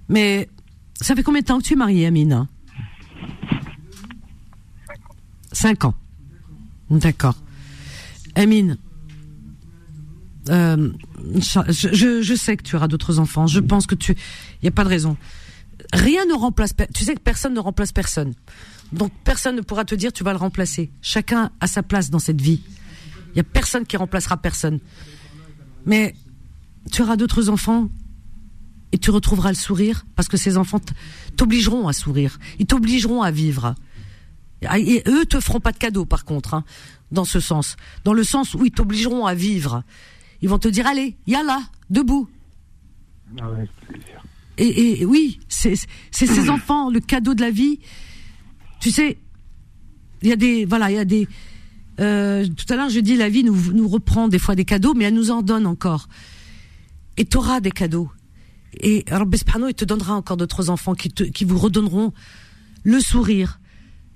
Mais 0.09 0.47
ça 0.93 1.15
fait 1.15 1.23
combien 1.23 1.41
de 1.41 1.47
temps 1.47 1.57
que 1.57 1.63
tu 1.63 1.73
es 1.73 1.75
mariée, 1.75 2.05
Amine 2.05 2.47
Cinq 5.51 5.86
ans. 5.86 5.95
D'accord. 6.91 7.36
Amine, 8.36 8.77
Euh, 10.49 10.91
je, 11.35 12.35
sais 12.35 12.57
que 12.57 12.63
tu 12.63 12.75
auras 12.75 12.87
d'autres 12.87 13.19
enfants. 13.19 13.47
Je 13.47 13.59
pense 13.59 13.85
que 13.85 13.95
tu, 13.95 14.13
il 14.61 14.65
y 14.65 14.67
a 14.67 14.71
pas 14.71 14.83
de 14.83 14.89
raison. 14.89 15.17
Rien 15.93 16.25
ne 16.25 16.33
remplace. 16.33 16.73
Tu 16.93 17.03
sais 17.03 17.15
que 17.15 17.19
personne 17.19 17.53
ne 17.53 17.59
remplace 17.59 17.91
personne. 17.91 18.33
Donc 18.91 19.11
personne 19.23 19.55
ne 19.55 19.61
pourra 19.61 19.85
te 19.85 19.95
dire 19.95 20.11
tu 20.11 20.23
vas 20.23 20.31
le 20.31 20.37
remplacer. 20.37 20.91
Chacun 21.01 21.51
a 21.59 21.67
sa 21.67 21.83
place 21.83 22.09
dans 22.09 22.19
cette 22.19 22.41
vie. 22.41 22.61
Il 23.33 23.37
y 23.37 23.39
a 23.39 23.43
personne 23.43 23.85
qui 23.85 23.97
remplacera 23.97 24.37
personne. 24.37 24.79
Mais 25.85 26.15
tu 26.91 27.01
auras 27.01 27.15
d'autres 27.15 27.49
enfants 27.49 27.89
et 28.91 28.97
tu 28.97 29.11
retrouveras 29.11 29.49
le 29.49 29.55
sourire 29.55 30.05
parce 30.15 30.27
que 30.27 30.37
ces 30.37 30.57
enfants 30.57 30.81
t'obligeront 31.37 31.87
à 31.87 31.93
sourire. 31.93 32.39
Ils 32.59 32.65
t'obligeront 32.65 33.21
à 33.21 33.31
vivre. 33.31 33.75
Et 34.77 35.03
eux 35.07 35.25
te 35.25 35.39
feront 35.39 35.59
pas 35.59 35.71
de 35.71 35.77
cadeaux 35.77 36.05
par 36.05 36.25
contre, 36.25 36.53
hein, 36.53 36.63
dans 37.11 37.25
ce 37.25 37.39
sens. 37.39 37.77
Dans 38.03 38.13
le 38.13 38.23
sens 38.23 38.53
où 38.53 38.65
ils 38.65 38.71
t'obligeront 38.71 39.25
à 39.25 39.33
vivre. 39.33 39.83
Ils 40.41 40.49
vont 40.49 40.59
te 40.59 40.67
dire 40.67 40.87
allez, 40.87 41.15
là, 41.27 41.61
debout. 41.89 42.27
Ah 43.39 43.49
et, 44.57 45.01
et, 45.01 45.05
oui, 45.05 45.39
c'est 45.47 45.75
ces 46.11 46.49
enfants, 46.49 46.89
le 46.89 46.99
cadeau 46.99 47.33
de 47.33 47.41
la 47.41 47.51
vie. 47.51 47.79
Tu 48.79 48.91
sais, 48.91 49.17
il 50.21 50.29
y 50.29 50.31
a 50.31 50.35
des 50.35 50.65
voilà, 50.65 50.91
il 50.91 50.95
y 50.95 50.99
a 50.99 51.05
des. 51.05 51.27
Euh, 51.99 52.47
tout 52.47 52.71
à 52.73 52.75
l'heure, 52.75 52.89
je 52.89 52.99
dis 52.99 53.15
la 53.15 53.29
vie 53.29 53.43
nous 53.43 53.73
nous 53.73 53.87
reprend 53.87 54.27
des 54.27 54.39
fois 54.39 54.55
des 54.55 54.65
cadeaux, 54.65 54.93
mais 54.93 55.05
elle 55.05 55.13
nous 55.13 55.31
en 55.31 55.41
donne 55.41 55.65
encore. 55.65 56.07
Et 57.17 57.25
tu 57.25 57.37
auras 57.37 57.59
des 57.59 57.71
cadeaux. 57.71 58.09
Et 58.79 59.03
Rabbi 59.09 59.37
il 59.67 59.73
te 59.73 59.85
donnera 59.85 60.15
encore 60.15 60.37
d'autres 60.37 60.69
enfants 60.69 60.95
qui 60.95 61.09
te, 61.09 61.23
qui 61.23 61.43
vous 61.43 61.57
redonneront 61.57 62.13
le 62.83 62.99
sourire, 62.99 63.59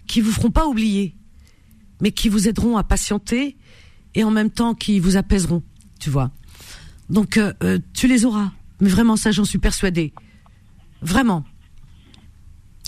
qui 0.08 0.22
vous 0.22 0.32
feront 0.32 0.52
pas 0.52 0.68
oublier, 0.68 1.16
mais 2.02 2.12
qui 2.12 2.30
vous 2.30 2.48
aideront 2.48 2.78
à 2.78 2.84
patienter 2.84 3.58
et 4.14 4.24
en 4.24 4.32
même 4.32 4.50
temps 4.50 4.74
qui 4.74 5.00
vous 5.00 5.18
apaiseront, 5.18 5.62
tu 6.00 6.10
vois. 6.10 6.32
Donc 7.10 7.38
euh, 7.38 7.54
euh, 7.64 7.80
tu 7.94 8.08
les 8.08 8.26
auras, 8.26 8.52
mais 8.80 8.90
vraiment 8.90 9.16
ça 9.16 9.32
j'en 9.32 9.46
suis 9.46 9.60
persuadée, 9.60 10.14
vraiment. 11.02 11.46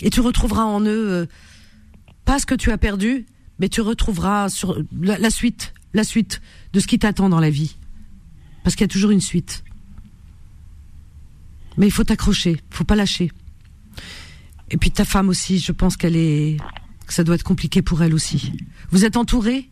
Et 0.01 0.09
tu 0.09 0.21
retrouveras 0.21 0.63
en 0.63 0.81
eux 0.81 1.09
euh, 1.11 1.25
pas 2.25 2.39
ce 2.39 2.45
que 2.45 2.55
tu 2.55 2.71
as 2.71 2.77
perdu, 2.77 3.25
mais 3.59 3.69
tu 3.69 3.81
retrouveras 3.81 4.49
sur 4.49 4.77
la, 5.01 5.29
suite, 5.29 5.73
la 5.93 6.03
suite 6.03 6.41
de 6.73 6.79
ce 6.79 6.87
qui 6.87 6.99
t'attend 6.99 7.29
dans 7.29 7.39
la 7.39 7.49
vie, 7.49 7.77
parce 8.63 8.75
qu'il 8.75 8.83
y 8.83 8.89
a 8.89 8.93
toujours 8.93 9.11
une 9.11 9.21
suite. 9.21 9.63
Mais 11.77 11.87
il 11.87 11.91
faut 11.91 12.03
t'accrocher, 12.03 12.61
faut 12.69 12.83
pas 12.83 12.95
lâcher. 12.95 13.31
Et 14.69 14.77
puis 14.77 14.91
ta 14.91 15.05
femme 15.05 15.29
aussi, 15.29 15.59
je 15.59 15.71
pense 15.71 15.95
qu'elle 15.95 16.15
est, 16.15 16.57
que 17.05 17.13
ça 17.13 17.23
doit 17.23 17.35
être 17.35 17.43
compliqué 17.43 17.81
pour 17.81 18.01
elle 18.01 18.13
aussi. 18.13 18.53
Vous 18.91 19.05
êtes 19.05 19.15
entouré 19.15 19.69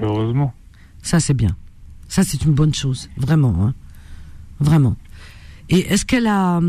Heureusement. 0.00 0.54
Ça 1.02 1.20
c'est 1.20 1.34
bien. 1.34 1.56
Ça 2.08 2.22
c'est 2.22 2.44
une 2.44 2.52
bonne 2.52 2.74
chose, 2.74 3.08
vraiment, 3.16 3.54
hein. 3.64 3.74
vraiment. 4.60 4.96
Et 5.68 5.80
est-ce 5.92 6.04
qu'elle 6.04 6.26
a, 6.26 6.60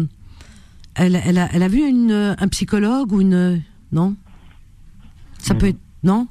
elle, 0.95 1.15
elle, 1.23 1.37
a, 1.37 1.49
elle 1.53 1.63
a 1.63 1.67
vu 1.67 1.87
une, 1.87 2.35
un 2.37 2.47
psychologue 2.49 3.11
ou 3.11 3.21
une, 3.21 3.63
non? 3.91 4.15
Ça 5.39 5.55
peut 5.55 5.67
être, 5.67 5.79
non? 6.03 6.27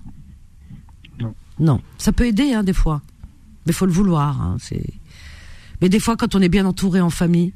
Non. 1.20 1.34
Non, 1.58 1.80
ça 1.98 2.12
peut 2.12 2.26
aider 2.26 2.54
hein, 2.54 2.64
des 2.64 2.72
fois, 2.72 3.02
mais 3.66 3.72
faut 3.72 3.86
le 3.86 3.92
vouloir. 3.92 4.40
Hein, 4.40 4.56
c'est 4.58 4.82
mais 5.82 5.88
des 5.88 5.98
fois, 5.98 6.16
quand 6.16 6.36
on 6.36 6.40
est 6.40 6.48
bien 6.48 6.64
entouré 6.64 7.00
en 7.00 7.10
famille, 7.10 7.52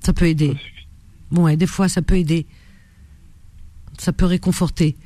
ça 0.00 0.12
peut 0.12 0.26
aider. 0.26 0.54
Bon, 1.30 1.48
et 1.48 1.56
des 1.56 1.66
fois, 1.66 1.88
ça 1.88 2.02
peut 2.02 2.16
aider. 2.16 2.46
Ça 3.98 4.12
peut 4.12 4.26
réconforter. 4.26 4.98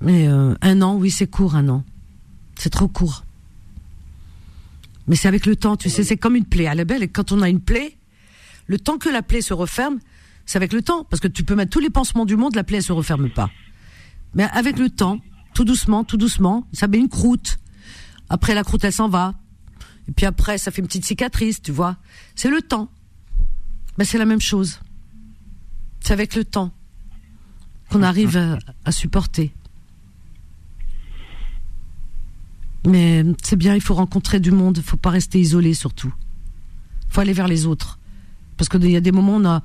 Mais 0.00 0.28
euh, 0.28 0.54
un 0.60 0.82
an, 0.82 0.94
oui, 0.94 1.10
c'est 1.10 1.26
court, 1.26 1.56
un 1.56 1.68
an. 1.68 1.84
C'est 2.60 2.68
trop 2.68 2.88
court. 2.88 3.24
Mais 5.06 5.16
c'est 5.16 5.28
avec 5.28 5.46
le 5.46 5.56
temps, 5.56 5.78
tu 5.78 5.88
sais, 5.88 6.04
c'est 6.04 6.18
comme 6.18 6.36
une 6.36 6.44
plaie 6.44 6.66
à 6.66 6.74
la 6.74 6.84
belle. 6.84 7.02
Et 7.02 7.08
quand 7.08 7.32
on 7.32 7.40
a 7.40 7.48
une 7.48 7.62
plaie, 7.62 7.96
le 8.66 8.78
temps 8.78 8.98
que 8.98 9.08
la 9.08 9.22
plaie 9.22 9.40
se 9.40 9.54
referme, 9.54 9.98
c'est 10.44 10.58
avec 10.58 10.74
le 10.74 10.82
temps. 10.82 11.04
Parce 11.04 11.20
que 11.20 11.28
tu 11.28 11.42
peux 11.42 11.54
mettre 11.54 11.70
tous 11.70 11.80
les 11.80 11.88
pansements 11.88 12.26
du 12.26 12.36
monde, 12.36 12.54
la 12.54 12.62
plaie, 12.62 12.76
elle 12.76 12.82
se 12.82 12.92
referme 12.92 13.30
pas. 13.30 13.50
Mais 14.34 14.44
avec 14.52 14.78
le 14.78 14.90
temps, 14.90 15.20
tout 15.54 15.64
doucement, 15.64 16.04
tout 16.04 16.18
doucement, 16.18 16.66
ça 16.74 16.86
met 16.86 16.98
une 16.98 17.08
croûte. 17.08 17.58
Après, 18.28 18.54
la 18.54 18.62
croûte, 18.62 18.84
elle 18.84 18.92
s'en 18.92 19.08
va. 19.08 19.32
Et 20.06 20.12
puis 20.12 20.26
après, 20.26 20.58
ça 20.58 20.70
fait 20.70 20.82
une 20.82 20.86
petite 20.86 21.06
cicatrice, 21.06 21.62
tu 21.62 21.72
vois. 21.72 21.96
C'est 22.34 22.50
le 22.50 22.60
temps. 22.60 22.90
Ben, 23.96 24.04
c'est 24.04 24.18
la 24.18 24.26
même 24.26 24.42
chose. 24.42 24.80
C'est 26.00 26.12
avec 26.12 26.34
le 26.34 26.44
temps 26.44 26.74
qu'on 27.88 28.02
arrive 28.02 28.36
à, 28.84 28.92
supporter. 28.92 29.50
Mais 32.86 33.24
c'est 33.42 33.56
bien, 33.56 33.74
il 33.74 33.80
faut 33.80 33.94
rencontrer 33.94 34.40
du 34.40 34.50
monde, 34.50 34.78
il 34.78 34.82
faut 34.82 34.96
pas 34.96 35.10
rester 35.10 35.38
isolé 35.38 35.74
surtout. 35.74 36.12
Il 37.08 37.14
faut 37.14 37.20
aller 37.20 37.32
vers 37.32 37.48
les 37.48 37.66
autres. 37.66 37.98
Parce 38.56 38.68
qu'il 38.68 38.90
y 38.90 38.96
a 38.96 39.00
des 39.00 39.12
moments, 39.12 39.36
on 39.36 39.44
a, 39.44 39.62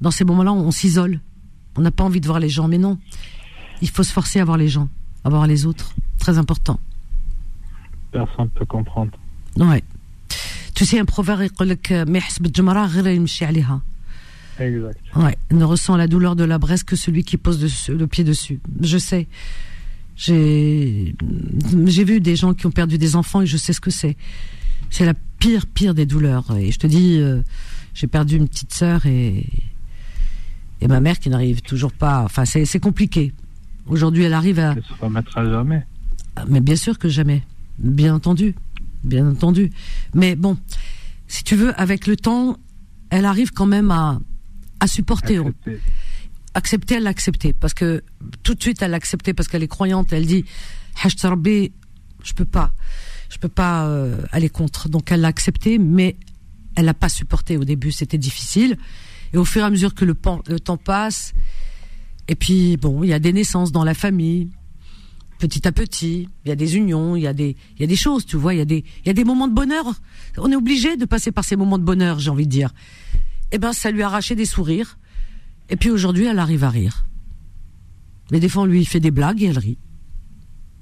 dans 0.00 0.10
ces 0.10 0.24
moments-là, 0.24 0.52
on, 0.52 0.70
s'isole. 0.70 1.20
On 1.76 1.80
n'a 1.80 1.90
pas 1.90 2.04
envie 2.04 2.20
de 2.20 2.26
voir 2.26 2.40
les 2.40 2.48
gens, 2.48 2.68
mais 2.68 2.78
non. 2.78 2.98
Il 3.82 3.90
faut 3.90 4.02
se 4.02 4.12
forcer 4.12 4.40
à 4.40 4.44
voir 4.44 4.56
les 4.56 4.68
gens, 4.68 4.88
à 5.24 5.28
voir 5.28 5.46
les 5.46 5.66
autres. 5.66 5.94
Très 6.18 6.38
important. 6.38 6.80
Personne 8.10 8.44
ne 8.44 8.58
peut 8.58 8.66
comprendre. 8.66 9.12
Ouais. 9.56 9.82
Tu 10.74 10.84
sais, 10.84 10.98
un 10.98 11.04
proverbe, 11.04 11.42
exact. 14.60 14.96
Ouais, 15.16 15.36
ne 15.50 15.64
ressent 15.64 15.96
la 15.96 16.06
douleur 16.06 16.36
de 16.36 16.44
la 16.44 16.58
braise 16.58 16.82
que 16.82 16.96
celui 16.96 17.24
qui 17.24 17.36
pose 17.36 17.88
le 17.88 18.06
pied 18.06 18.24
dessus. 18.24 18.60
Je 18.80 18.98
sais. 18.98 19.28
J'ai, 20.18 21.14
vu 22.04 22.20
des 22.20 22.36
gens 22.36 22.52
qui 22.52 22.66
ont 22.66 22.70
perdu 22.70 22.98
des 22.98 23.16
enfants 23.16 23.40
et 23.40 23.46
je 23.46 23.56
sais 23.56 23.72
ce 23.72 23.80
que 23.80 23.90
c'est. 23.90 24.16
C'est 24.90 25.06
la 25.06 25.14
pire, 25.38 25.66
pire 25.66 25.94
des 25.94 26.06
douleurs. 26.06 26.54
Et 26.56 26.70
je 26.72 26.78
te 26.78 26.86
dis, 26.86 27.18
euh, 27.18 27.40
j'ai 27.94 28.08
perdu 28.08 28.36
une 28.36 28.48
petite 28.48 28.74
sœur 28.74 29.06
et, 29.06 29.46
et 30.80 30.88
ma 30.88 31.00
mère 31.00 31.18
qui 31.18 31.30
n'arrive 31.30 31.62
toujours 31.62 31.92
pas. 31.92 32.22
Enfin, 32.24 32.44
c'est, 32.44 32.80
compliqué. 32.80 33.32
Aujourd'hui, 33.86 34.24
elle 34.24 34.34
arrive 34.34 34.58
à. 34.58 34.74
Elle 34.76 34.82
se 34.82 35.00
remettra 35.00 35.48
jamais. 35.48 35.86
Ah, 36.36 36.44
mais 36.48 36.60
bien 36.60 36.76
sûr 36.76 36.98
que 36.98 37.08
jamais. 37.08 37.42
Bien 37.78 38.14
entendu 38.14 38.54
bien 39.04 39.28
entendu. 39.28 39.70
Mais 40.14 40.36
bon, 40.36 40.56
si 41.26 41.44
tu 41.44 41.56
veux, 41.56 41.78
avec 41.80 42.06
le 42.06 42.16
temps, 42.16 42.56
elle 43.10 43.24
arrive 43.24 43.52
quand 43.52 43.66
même 43.66 43.90
à, 43.90 44.20
à 44.80 44.86
supporter. 44.86 45.38
Accepter. 45.38 45.80
Accepter, 46.58 46.96
elle 46.96 47.04
l'accepter. 47.04 47.52
Parce 47.52 47.74
que 47.74 48.02
tout 48.42 48.54
de 48.54 48.62
suite, 48.62 48.82
elle 48.82 48.90
l'acceptait 48.90 49.34
parce 49.34 49.48
qu'elle 49.48 49.62
est 49.62 49.68
croyante. 49.68 50.12
Elle 50.12 50.26
dit, 50.26 50.44
je 51.04 52.32
peux 52.34 52.44
pas. 52.44 52.72
Je 53.30 53.38
peux 53.38 53.48
pas 53.48 53.86
euh, 53.86 54.20
aller 54.32 54.48
contre. 54.48 54.88
Donc 54.88 55.10
elle 55.10 55.20
l'a 55.20 55.28
accepté, 55.28 55.78
mais 55.78 56.16
elle 56.76 56.84
l'a 56.84 56.94
pas 56.94 57.08
supporté 57.08 57.56
au 57.56 57.64
début. 57.64 57.92
C'était 57.92 58.18
difficile. 58.18 58.76
Et 59.32 59.36
au 59.36 59.44
fur 59.44 59.62
et 59.62 59.64
à 59.64 59.70
mesure 59.70 59.94
que 59.94 60.04
le, 60.04 60.16
le 60.48 60.60
temps 60.60 60.76
passe, 60.78 61.34
et 62.28 62.34
puis 62.34 62.76
bon, 62.76 63.02
il 63.02 63.10
y 63.10 63.12
a 63.12 63.18
des 63.18 63.32
naissances 63.32 63.72
dans 63.72 63.84
la 63.84 63.94
famille 63.94 64.50
petit 65.38 65.66
à 65.66 65.72
petit. 65.72 66.28
Il 66.44 66.48
y 66.48 66.52
a 66.52 66.56
des 66.56 66.76
unions, 66.76 67.16
il 67.16 67.22
y 67.22 67.26
a 67.26 67.32
des, 67.32 67.56
il 67.76 67.80
y 67.80 67.84
a 67.84 67.86
des 67.86 67.96
choses, 67.96 68.26
tu 68.26 68.36
vois. 68.36 68.54
Il 68.54 68.58
y 68.58 68.60
a 68.60 68.64
des, 68.64 68.84
il 69.04 69.06
y 69.06 69.10
a 69.10 69.14
des 69.14 69.24
moments 69.24 69.48
de 69.48 69.54
bonheur. 69.54 69.84
On 70.36 70.50
est 70.50 70.56
obligé 70.56 70.96
de 70.96 71.04
passer 71.04 71.32
par 71.32 71.44
ces 71.44 71.56
moments 71.56 71.78
de 71.78 71.84
bonheur, 71.84 72.18
j'ai 72.18 72.30
envie 72.30 72.46
de 72.46 72.50
dire. 72.50 72.74
Eh 73.52 73.58
ben, 73.58 73.72
ça 73.72 73.90
lui 73.90 74.02
a 74.02 74.06
arraché 74.06 74.34
des 74.34 74.44
sourires. 74.44 74.98
Et 75.68 75.76
puis 75.76 75.90
aujourd'hui, 75.90 76.26
elle 76.26 76.38
arrive 76.38 76.64
à 76.64 76.70
rire. 76.70 77.06
Mais 78.30 78.40
des 78.40 78.48
fois, 78.48 78.62
on 78.62 78.66
lui 78.66 78.84
fait 78.84 79.00
des 79.00 79.10
blagues 79.10 79.42
et 79.42 79.46
elle 79.46 79.58
rit. 79.58 79.78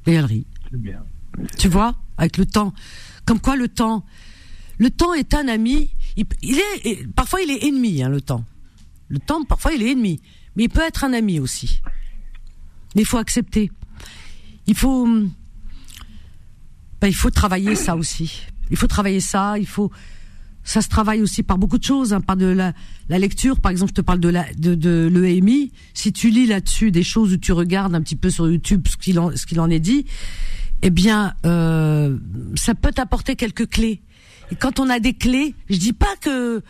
Et 0.07 0.13
elle 0.13 0.25
rit. 0.25 0.47
Bien. 0.73 1.05
Tu 1.59 1.69
vois, 1.69 1.97
avec 2.17 2.37
le 2.37 2.47
temps. 2.47 2.73
Comme 3.25 3.41
quoi, 3.41 3.57
le 3.57 3.69
temps, 3.69 4.05
le 4.79 4.91
temps 4.91 5.15
est 5.15 5.35
un 5.35 5.49
ami. 5.49 5.91
Il, 6.17 6.59
est, 6.59 7.07
parfois, 7.15 7.41
il 7.43 7.51
est 7.51 7.65
ennemi, 7.65 8.03
hein, 8.03 8.09
le 8.09 8.21
temps. 8.21 8.45
Le 9.09 9.19
temps, 9.19 9.45
parfois, 9.45 9.73
il 9.73 9.83
est 9.83 9.93
ennemi. 9.93 10.21
Mais 10.57 10.65
il 10.65 10.69
peut 10.69 10.83
être 10.83 11.05
un 11.05 11.13
ami 11.13 11.41
aussi. 11.41 11.81
Mais 12.95 13.03
il 13.03 13.07
faut 13.07 13.19
accepter 13.19 13.71
il 14.67 14.77
faut, 14.77 15.07
ben, 15.07 17.09
il 17.09 17.15
faut 17.15 17.31
travailler 17.31 17.75
ça 17.75 17.97
aussi. 17.97 18.43
Il 18.71 18.77
faut 18.77 18.89
travailler 18.89 19.21
ça. 19.21 19.59
Il 19.59 19.67
faut, 19.67 19.91
ça 20.67 20.83
se 20.83 20.89
travaille 20.89 21.23
aussi 21.23 21.45
par 21.45 21.59
beaucoup 21.59 21.79
de 21.79 21.85
choses, 21.85 22.13
hein, 22.13 22.21
par 22.21 22.37
de 22.37 22.47
la, 22.47 22.73
la, 23.09 23.19
lecture. 23.21 23.61
Par 23.61 23.71
exemple, 23.71 23.93
je 23.93 23.95
te 23.95 24.01
parle 24.01 24.19
de 24.19 24.29
la, 24.29 24.45
de, 24.55 24.75
de 24.75 25.09
l'EMI. 25.11 25.71
Si 25.95 26.13
tu 26.13 26.29
lis 26.29 26.47
là-dessus 26.47 26.91
des 26.91 27.05
choses 27.05 27.33
où 27.33 27.37
tu 27.37 27.53
regardes 27.53 27.95
un 27.95 28.03
petit 28.03 28.17
peu 28.17 28.31
sur 28.31 28.51
YouTube 28.51 28.87
ce 28.89 28.97
qu'il 28.97 29.21
en, 29.21 29.35
ce 29.35 29.47
qu'il 29.47 29.61
en 29.61 29.71
est 29.71 29.79
dit, 29.79 30.07
eh 30.83 30.91
bien, 30.91 31.35
euh, 31.47 32.19
ça 32.57 32.75
peut 32.75 32.91
t'apporter 32.91 33.37
quelques 33.37 33.71
clés. 33.71 34.03
Et 34.51 34.57
quand 34.57 34.81
on 34.81 34.91
a 34.91 34.99
des 34.99 35.15
clés, 35.15 35.55
je 35.71 35.77
dis 35.77 35.93
pas 35.93 36.15
que 36.21 36.61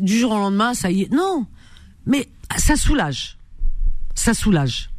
du 0.00 0.18
jour 0.18 0.32
au 0.32 0.38
lendemain, 0.38 0.74
ça 0.74 0.90
y 0.90 1.02
est. 1.02 1.12
Non, 1.12 1.46
mais 2.06 2.28
ça 2.56 2.74
soulage. 2.74 3.38
Ça 4.16 4.34
soulage 4.34 4.90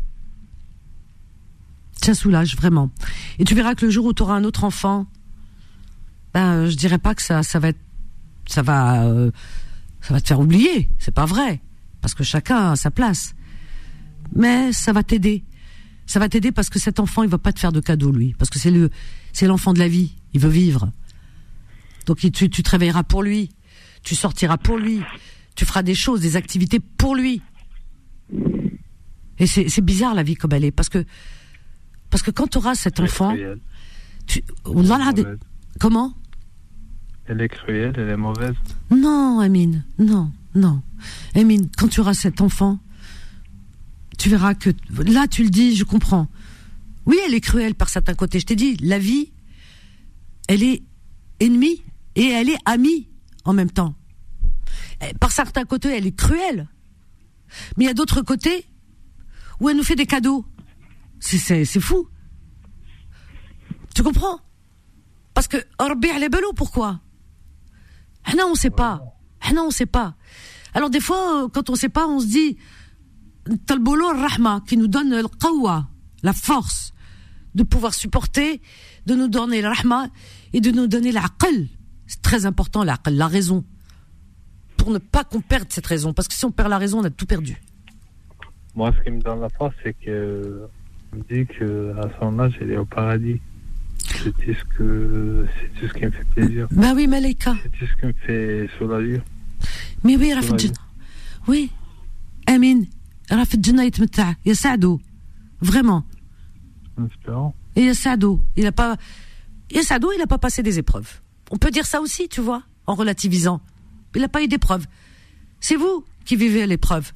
ça 2.06 2.14
soulage 2.14 2.56
vraiment. 2.56 2.92
Et 3.40 3.46
tu 3.46 3.56
verras 3.56 3.74
que 3.74 3.86
le 3.86 3.92
jour 3.92 4.06
où 4.06 4.14
tu 4.14 4.22
auras 4.22 4.36
un 4.36 4.44
autre 4.44 4.64
enfant, 4.64 5.08
ben 6.36 6.68
je 6.68 6.76
dirais 6.76 7.00
pas 7.00 7.16
que 7.16 7.22
ça 7.24 7.42
ça 7.42 7.58
va 7.58 7.70
être 7.70 7.80
ça 8.48 8.62
va 8.62 9.06
euh, 9.06 9.32
ça 10.02 10.14
va 10.14 10.22
te 10.22 10.28
faire 10.28 10.40
oublier, 10.40 10.90
c'est 11.00 11.14
pas 11.14 11.26
vrai 11.26 11.62
parce 12.06 12.14
que 12.14 12.24
chacun 12.24 12.74
a 12.74 12.76
sa 12.76 12.92
place. 12.92 13.34
Mais 14.36 14.72
ça 14.74 14.94
va 14.94 15.02
t'aider 15.02 15.44
Ça 16.06 16.20
va 16.20 16.30
t'aider 16.30 16.52
parce 16.52 16.70
que 16.70 16.78
cet 16.78 17.00
enfant, 17.00 17.24
il 17.24 17.30
va 17.30 17.40
pas 17.40 17.52
te 17.52 17.60
faire 17.60 17.72
de 17.72 17.80
cadeau, 17.80 18.12
lui. 18.12 18.36
Parce 18.38 18.52
que 18.52 18.60
c'est 18.60 18.70
le, 18.70 18.92
c'est 19.34 19.48
l'enfant 19.48 19.74
de 19.74 19.80
la 19.80 19.88
vie. 19.88 20.14
Il 20.34 20.40
veut 20.40 20.50
vivre. 20.50 20.92
Donc, 22.06 22.20
tu, 22.20 22.30
tu 22.32 22.50
te 22.50 22.70
réveilleras 22.70 23.02
pour 23.02 23.24
lui. 23.24 23.50
Tu 24.04 24.14
sortiras 24.14 24.58
pour 24.58 24.78
lui. 24.78 25.02
Tu 25.56 25.66
feras 25.66 25.82
des 25.82 25.96
choses, 25.96 26.22
des 26.22 26.36
activités 26.36 26.80
pour 26.80 27.16
lui. 27.16 27.42
Et 29.40 29.48
c'est 29.48 29.82
bizarre 29.82 30.14
la 30.14 30.22
vie 30.22 30.36
comme 30.36 30.54
elle 30.54 30.66
est. 30.66 30.72
Parce 30.72 30.90
que, 30.90 31.04
parce 32.12 32.22
que 32.22 32.30
quand 32.30 32.46
tu 32.48 32.60
auras 32.60 32.76
cet 32.76 33.00
enfant. 33.00 33.36
Tu, 34.28 34.44
comment? 35.80 36.14
Elle 37.28 37.42
est 37.42 37.50
cruelle, 37.50 37.94
elle 37.98 38.10
est 38.10 38.18
mauvaise. 38.18 38.54
Non, 38.92 39.40
Amine. 39.40 39.84
Non, 39.98 40.32
non. 40.54 40.82
Amine, 41.34 41.70
quand 41.76 41.88
tu 41.88 42.00
auras 42.00 42.14
cet 42.14 42.40
enfant, 42.40 42.80
tu 44.18 44.30
verras 44.30 44.54
que 44.54 44.70
là, 45.04 45.28
tu 45.28 45.44
le 45.44 45.50
dis, 45.50 45.76
je 45.76 45.84
comprends. 45.84 46.28
Oui, 47.06 47.18
elle 47.26 47.34
est 47.34 47.42
cruelle 47.42 47.76
par 47.76 47.90
certains 47.90 48.14
côtés. 48.14 48.40
Je 48.40 48.46
t'ai 48.46 48.56
dit, 48.56 48.78
la 48.78 49.00
vie, 49.00 49.32
elle 50.48 50.64
est 50.64 50.84
ennemie 51.40 51.84
et 52.16 52.26
elle 52.26 52.50
est 52.50 52.58
amie 52.66 53.08
en 53.44 53.54
même 53.54 53.72
temps. 53.72 53.96
Eh, 55.02 55.14
par 55.16 55.32
certains 55.32 55.66
côtés, 55.66 55.90
elle 55.90 56.06
est 56.06 56.16
cruelle. 56.16 56.68
Mais 57.78 57.86
il 57.86 57.88
y 57.88 57.92
a 57.92 57.94
d'autres 57.94 58.22
côtés 58.22 58.66
où 59.60 59.70
elle 59.70 59.78
nous 59.78 59.84
fait 59.84 59.96
des 59.96 60.06
cadeaux. 60.06 60.46
C'est 61.20 61.66
fou. 61.80 62.08
Tu 63.96 64.04
comprends? 64.04 64.40
Parce 65.34 65.48
que 65.48 65.58
Orbi 65.80 66.08
elle 66.08 66.24
est 66.24 66.30
pourquoi? 66.56 67.00
Ah 68.26 68.34
non, 68.38 68.50
on 68.52 68.56
sait 68.56 68.70
pas. 68.70 69.02
Ah 69.42 69.54
non, 69.54 69.68
on 69.68 69.72
sait 69.72 69.86
pas. 69.86 70.16
Alors 70.74 70.90
des 70.90 71.00
fois, 71.00 71.48
quand 71.54 71.70
on 71.70 71.76
sait 71.76 71.90
pas, 71.90 72.08
on 72.08 72.20
se 72.20 72.28
dit 72.28 72.58
Talbolo 73.66 74.08
Rahma 74.08 74.62
qui 74.68 74.78
nous 74.78 74.88
donne 74.88 75.10
le 75.10 75.28
qawa, 75.28 75.88
la 76.24 76.34
force 76.34 76.94
de 77.56 77.64
pouvoir 77.64 77.94
supporter, 77.94 78.62
de 79.06 79.16
nous 79.16 79.30
donner 79.30 79.62
le 79.62 79.70
rahma 79.70 80.10
et 80.54 80.62
de 80.62 80.72
nous 80.72 80.88
donner 80.88 81.12
l'aql. 81.12 81.68
C'est 82.06 82.22
très 82.22 82.46
important 82.46 82.84
l'aql, 82.84 83.14
la 83.14 83.28
raison. 83.28 83.64
Pour 84.78 84.92
ne 84.92 85.00
pas 85.00 85.24
qu'on 85.24 85.42
perde 85.42 85.68
cette 85.70 85.88
raison. 85.88 86.14
Parce 86.14 86.28
que 86.28 86.34
si 86.34 86.46
on 86.46 86.52
perd 86.52 86.70
la 86.70 86.78
raison, 86.78 87.00
on 87.00 87.04
a 87.06 87.10
tout 87.10 87.26
perdu. 87.26 87.60
Moi, 88.76 88.94
ce 88.98 89.04
qui 89.04 89.12
me 89.12 89.22
donne 89.22 89.40
la 89.40 89.50
force, 89.50 89.74
c'est 89.84 89.94
que 89.94 90.68
me 91.14 91.24
dit 91.34 91.48
qu'à 91.48 92.10
son 92.20 92.38
âge, 92.40 92.58
elle 92.60 92.72
est 92.72 92.78
au 92.78 92.86
paradis. 92.86 93.40
C'était 94.24 94.54
ce, 94.54 94.64
que, 94.78 95.48
ce 95.82 95.94
qui 95.94 96.06
me 96.06 96.12
fait 96.12 96.26
plaisir. 96.36 96.68
Bah 96.72 96.94
oui, 96.96 97.08
Malika. 97.08 97.56
C'était 97.64 97.86
ce 97.86 98.00
qui 98.00 98.06
me 98.06 98.14
fait 98.14 98.70
soulager. 98.78 99.22
Mais 100.04 100.16
oui, 100.18 100.34
Raf 100.34 100.58
Djinn. 100.58 100.74
Oui. 101.48 101.72
Amin. 102.48 102.82
Raf 103.30 103.56
Djinn 103.60 103.80
a 103.80 103.86
Il 103.86 103.92
y 104.46 104.52
a 104.52 104.56
Sado. 104.56 105.02
Vraiment. 105.62 106.06
Et 107.76 107.82
il 107.82 107.86
y 107.86 107.90
a 107.90 107.94
Sado. 107.94 108.40
Il 108.56 108.66
a 108.66 108.72
pas. 108.72 108.98
Sado, 109.82 110.12
il 110.12 110.20
n'a 110.20 110.28
pas 110.28 110.38
passé 110.38 110.64
des 110.64 110.80
épreuves. 110.80 111.22
On 111.52 111.58
peut 111.58 111.72
dire 111.72 111.86
ça 111.86 112.02
aussi, 112.02 112.30
tu 112.30 112.42
vois, 112.42 112.64
en 112.88 112.96
relativisant. 112.96 113.62
Il 114.16 114.22
n'a 114.22 114.30
pas 114.30 114.44
eu 114.44 114.48
d'épreuves. 114.48 114.86
C'est 115.60 115.76
vous 115.76 116.06
qui 116.24 116.36
vivez 116.36 116.66
l'épreuve. 116.68 117.12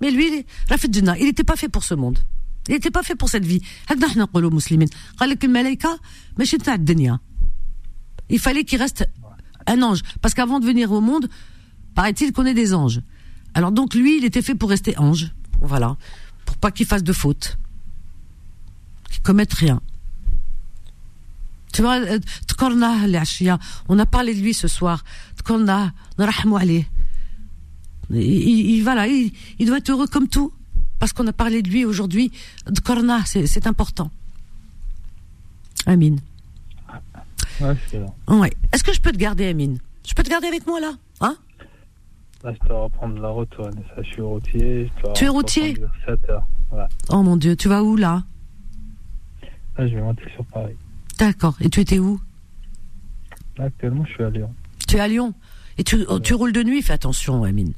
Mais 0.00 0.10
lui, 0.10 0.44
Rafid 0.68 0.94
il 0.94 1.04
n'était 1.04 1.44
pas 1.44 1.56
fait 1.56 1.68
pour 1.68 1.84
ce 1.84 1.94
monde 1.94 2.18
il 2.68 2.74
n'était 2.74 2.90
pas 2.90 3.02
fait 3.02 3.16
pour 3.16 3.28
cette 3.28 3.44
vie. 3.44 3.60
Il 8.30 8.38
fallait 8.38 8.64
qu'il 8.64 8.78
reste 8.78 9.08
un 9.66 9.82
ange. 9.82 10.00
Parce 10.20 10.34
qu'avant 10.34 10.60
de 10.60 10.66
venir 10.66 10.92
au 10.92 11.00
monde, 11.00 11.28
paraît-il 11.94 12.32
qu'on 12.32 12.46
est 12.46 12.54
des 12.54 12.72
anges. 12.74 13.00
Alors 13.54 13.72
donc 13.72 13.94
lui, 13.94 14.18
il 14.18 14.24
était 14.24 14.42
fait 14.42 14.54
pour 14.54 14.70
rester 14.70 14.96
ange. 14.98 15.32
Voilà. 15.60 15.96
Pour 16.46 16.56
pas 16.56 16.70
qu'il 16.70 16.86
fasse 16.86 17.02
de 17.02 17.12
faute. 17.12 17.58
Qu'il 19.10 19.22
commette 19.22 19.52
rien. 19.52 19.80
Tu 21.72 21.82
vois, 21.82 21.96
euh, 22.00 22.18
on 23.88 23.98
a 23.98 24.06
parlé 24.06 24.34
de 24.34 24.40
lui 24.40 24.54
ce 24.54 24.68
soir. 24.68 25.04
Il, 28.10 28.20
il, 28.20 28.82
voilà, 28.82 29.08
il, 29.08 29.32
il 29.58 29.66
doit 29.66 29.78
être 29.78 29.90
heureux 29.90 30.06
comme 30.06 30.28
tout 30.28 30.52
parce 31.02 31.12
qu'on 31.12 31.26
a 31.26 31.32
parlé 31.32 31.62
de 31.62 31.68
lui 31.68 31.84
aujourd'hui. 31.84 32.30
De 32.70 32.78
Korna, 32.78 33.24
c'est 33.24 33.66
important. 33.66 34.12
Amine. 35.84 36.20
Ouais, 37.60 37.74
ouais. 38.28 38.52
Est-ce 38.72 38.84
que 38.84 38.92
je 38.92 39.00
peux 39.00 39.10
te 39.10 39.16
garder, 39.16 39.46
Amine? 39.48 39.80
Je 40.06 40.14
peux 40.14 40.22
te 40.22 40.30
garder 40.30 40.46
avec 40.46 40.64
moi, 40.64 40.78
là? 40.78 40.92
Hein? 41.20 41.36
Là, 42.44 42.54
je 42.54 42.68
dois 42.68 42.84
reprendre 42.84 43.20
la 43.20 43.30
route, 43.30 43.52
Je 43.98 44.02
suis 44.04 44.22
routier. 44.22 44.92
tu 45.16 45.24
es 45.24 45.28
routier? 45.28 45.74
7 46.06 46.20
heures. 46.30 46.46
Oh 47.08 47.24
mon 47.24 47.36
Dieu, 47.36 47.56
tu 47.56 47.66
vas 47.66 47.82
où, 47.82 47.96
là? 47.96 48.22
Là, 49.76 49.88
je 49.88 49.96
vais 49.96 50.02
monter 50.02 50.22
sur 50.36 50.44
Paris. 50.44 50.76
D'accord. 51.18 51.56
Et 51.60 51.68
tu 51.68 51.80
étais 51.80 51.98
où? 51.98 52.20
Là, 53.56 53.64
actuellement, 53.64 54.04
je 54.04 54.12
suis 54.12 54.22
à 54.22 54.30
Lyon. 54.30 54.54
Tu 54.86 54.98
es 54.98 55.00
à 55.00 55.08
Lyon 55.08 55.34
Et 55.78 55.82
tu, 55.82 56.06
tu 56.22 56.34
roules 56.34 56.52
de 56.52 56.62
nuit? 56.62 56.80
Fais 56.80 56.92
attention, 56.92 57.42
Amine. 57.42 57.72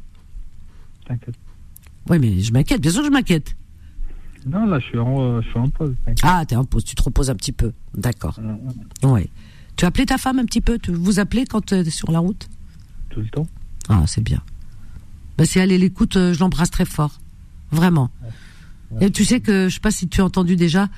T'inquiète. 1.07 1.37
Oui, 2.09 2.18
mais 2.18 2.40
je 2.40 2.52
m'inquiète, 2.52 2.80
bien 2.80 2.90
sûr 2.90 3.00
que 3.00 3.09
je 3.09 3.12
m'inquiète. 3.12 3.57
Non, 4.46 4.66
là, 4.66 4.78
je 4.78 4.84
suis 4.84 4.98
en, 4.98 5.20
euh, 5.20 5.40
je 5.40 5.48
suis 5.48 5.59
en 5.59 5.68
pause. 5.70 5.94
Ah, 6.22 6.44
t'es 6.46 6.57
en 6.57 6.64
pause, 6.64 6.84
tu 6.84 6.94
te 6.94 7.02
reposes 7.02 7.30
un 7.30 7.34
petit 7.34 7.52
peu. 7.52 7.72
D'accord. 7.94 8.38
Oui. 9.02 9.30
Tu 9.76 9.84
as 9.84 9.88
appelé 9.88 10.07
ta 10.07 10.18
femme 10.18 10.38
un 10.38 10.44
petit 10.44 10.61
peu 10.61 10.78
Vous 10.88 11.18
appelez 11.18 11.46
quand 11.46 11.66
tu 11.66 11.74
es 11.74 11.90
sur 11.90 12.11
la 12.12 12.18
route? 12.18 12.48
Tout 13.09 13.20
le 13.20 13.28
temps. 13.28 13.46
Ah, 13.88 14.05
c'est 14.07 14.22
bien. 14.22 14.42
Bah, 15.38 15.46
si 15.46 15.59
elle 15.59 15.70
l'écoute, 15.70 16.16
euh, 16.16 16.32
je 16.32 16.40
l'embrasse 16.40 16.70
très 16.70 16.84
fort. 16.84 17.20
Vraiment. 17.70 18.11
Et 19.00 19.11
tu 19.11 19.24
sais 19.24 19.40
que, 19.40 19.68
je 19.68 19.74
sais 19.74 19.80
pas 19.80 19.90
si 19.90 20.07
tu 20.07 20.20
as 20.20 20.24
entendu 20.24 20.55
déjà, 20.55 20.88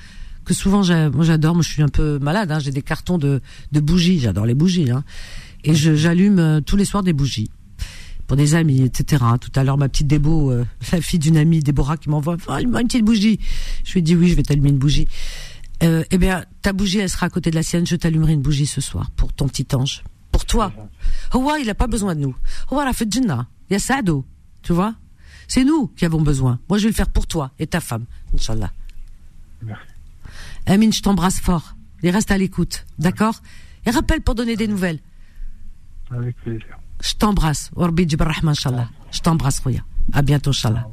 que 0.45 0.53
souvent, 0.53 0.83
moi 1.11 1.25
j'adore, 1.25 1.55
moi 1.55 1.63
je 1.63 1.69
suis 1.69 1.81
un 1.81 1.87
peu 1.87 2.19
malade, 2.19 2.51
hein, 2.51 2.59
j'ai 2.59 2.69
des 2.71 2.83
cartons 2.83 3.17
de, 3.17 3.41
de 3.71 3.79
bougies, 3.79 4.19
j'adore 4.19 4.45
les 4.45 4.53
bougies. 4.53 4.91
Hein, 4.91 5.03
et 5.63 5.73
j'allume 5.73 6.39
euh, 6.39 6.61
tous 6.61 6.75
les 6.77 6.85
soirs 6.85 7.01
des 7.01 7.13
bougies 7.13 7.49
pour 8.27 8.37
des 8.37 8.55
amis, 8.55 8.83
etc. 8.83 9.23
Tout 9.39 9.51
à 9.55 9.63
l'heure, 9.63 9.77
ma 9.77 9.89
petite 9.89 10.07
Débo, 10.07 10.51
euh, 10.51 10.65
la 10.91 11.01
fille 11.01 11.19
d'une 11.19 11.37
amie, 11.37 11.61
Déborah, 11.61 11.97
qui 11.97 12.09
m'envoie 12.09 12.37
oh, 12.47 12.57
une 12.57 12.71
petite 12.71 13.03
bougie. 13.03 13.39
Je 13.83 13.93
lui 13.93 13.99
ai 13.99 14.03
dit 14.03 14.15
oui, 14.15 14.29
je 14.29 14.35
vais 14.35 14.43
t'allumer 14.43 14.69
une 14.69 14.77
bougie. 14.77 15.07
Euh, 15.83 16.03
eh 16.11 16.17
bien, 16.17 16.43
ta 16.61 16.73
bougie, 16.73 16.99
elle 16.99 17.09
sera 17.09 17.27
à 17.27 17.29
côté 17.29 17.49
de 17.49 17.55
la 17.55 17.63
sienne. 17.63 17.87
Je 17.87 17.95
t'allumerai 17.95 18.33
une 18.33 18.41
bougie 18.41 18.65
ce 18.65 18.81
soir 18.81 19.11
pour 19.11 19.31
ton 19.33 19.47
petit 19.47 19.67
ange, 19.73 20.03
pour 20.31 20.45
toi. 20.45 20.71
Oh 21.33 21.53
il 21.59 21.69
a 21.69 21.75
pas 21.75 21.87
besoin 21.87 22.15
de 22.15 22.21
nous. 22.21 22.35
Oh 22.71 22.81
la 22.83 22.93
fait 22.93 23.11
Jannah, 23.11 23.47
il 23.69 23.73
y 23.73 23.75
a 23.75 23.79
Sado, 23.79 24.25
tu 24.61 24.73
vois? 24.73 24.95
C'est 25.47 25.63
nous 25.63 25.87
qui 25.87 26.03
avons 26.05 26.21
besoin. 26.21 26.59
Moi, 26.67 26.77
je 26.77 26.83
vais 26.83 26.89
le 26.89 26.95
faire 26.95 27.09
pour 27.09 27.25
toi 27.25 27.51
et 27.57 27.67
ta 27.67 27.79
femme, 27.79 28.05
Inch'Allah. 28.33 28.71
Merci. 29.61 29.83
Amine, 30.65 30.91
je 30.91 31.01
t'embrasse 31.01 31.39
fort. 31.39 31.75
Et 32.03 32.11
reste 32.11 32.31
à 32.31 32.37
l'écoute, 32.37 32.85
d'accord? 32.99 33.41
Et 33.85 33.91
rappelle 33.91 34.21
pour 34.21 34.35
donner 34.35 34.55
des 34.55 34.67
nouvelles. 34.67 34.99
Avec 36.11 36.35
plaisir. 36.37 36.77
Je 37.01 37.13
t'embrasse. 37.13 37.71
Je 39.11 39.19
t'embrasse, 39.21 39.59
Rouya. 39.59 39.81
À 40.13 40.21
bientôt, 40.21 40.49
Inch'Allah. 40.51 40.87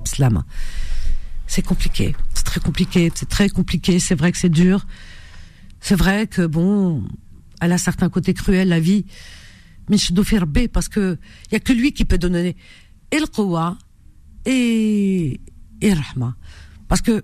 C'est 1.47 1.63
compliqué. 1.63 2.15
C'est 2.35 2.45
très 2.45 2.61
compliqué. 2.61 3.13
C'est 3.15 3.29
très 3.29 3.49
compliqué. 3.49 3.99
C'est 3.99 4.15
vrai 4.15 4.33
que 4.33 4.39
c'est 4.39 4.49
dur. 4.49 4.87
C'est 5.81 5.97
vrai 5.97 6.27
que, 6.27 6.47
bon, 6.47 7.05
elle 7.61 7.73
a 7.73 7.79
certains 7.79 8.09
côtés 8.09 8.35
cruels, 8.35 8.69
la 8.69 8.81
vie. 8.81 9.07
Mais 9.89 9.99
je 9.99 10.13
dois 10.13 10.25
faire 10.25 10.47
B 10.47 10.67
parce 10.67 10.89
que 10.89 11.19
il 11.51 11.53
y 11.53 11.57
a 11.57 11.61
que 11.61 11.73
lui 11.73 11.93
qui 11.93 12.05
peut 12.05 12.19
donner 12.19 12.57
et 13.11 13.19
le 13.19 13.27
et, 14.47 15.41
et 15.81 15.93
Rahma. 15.93 16.35
Parce 16.89 17.01
que 17.01 17.23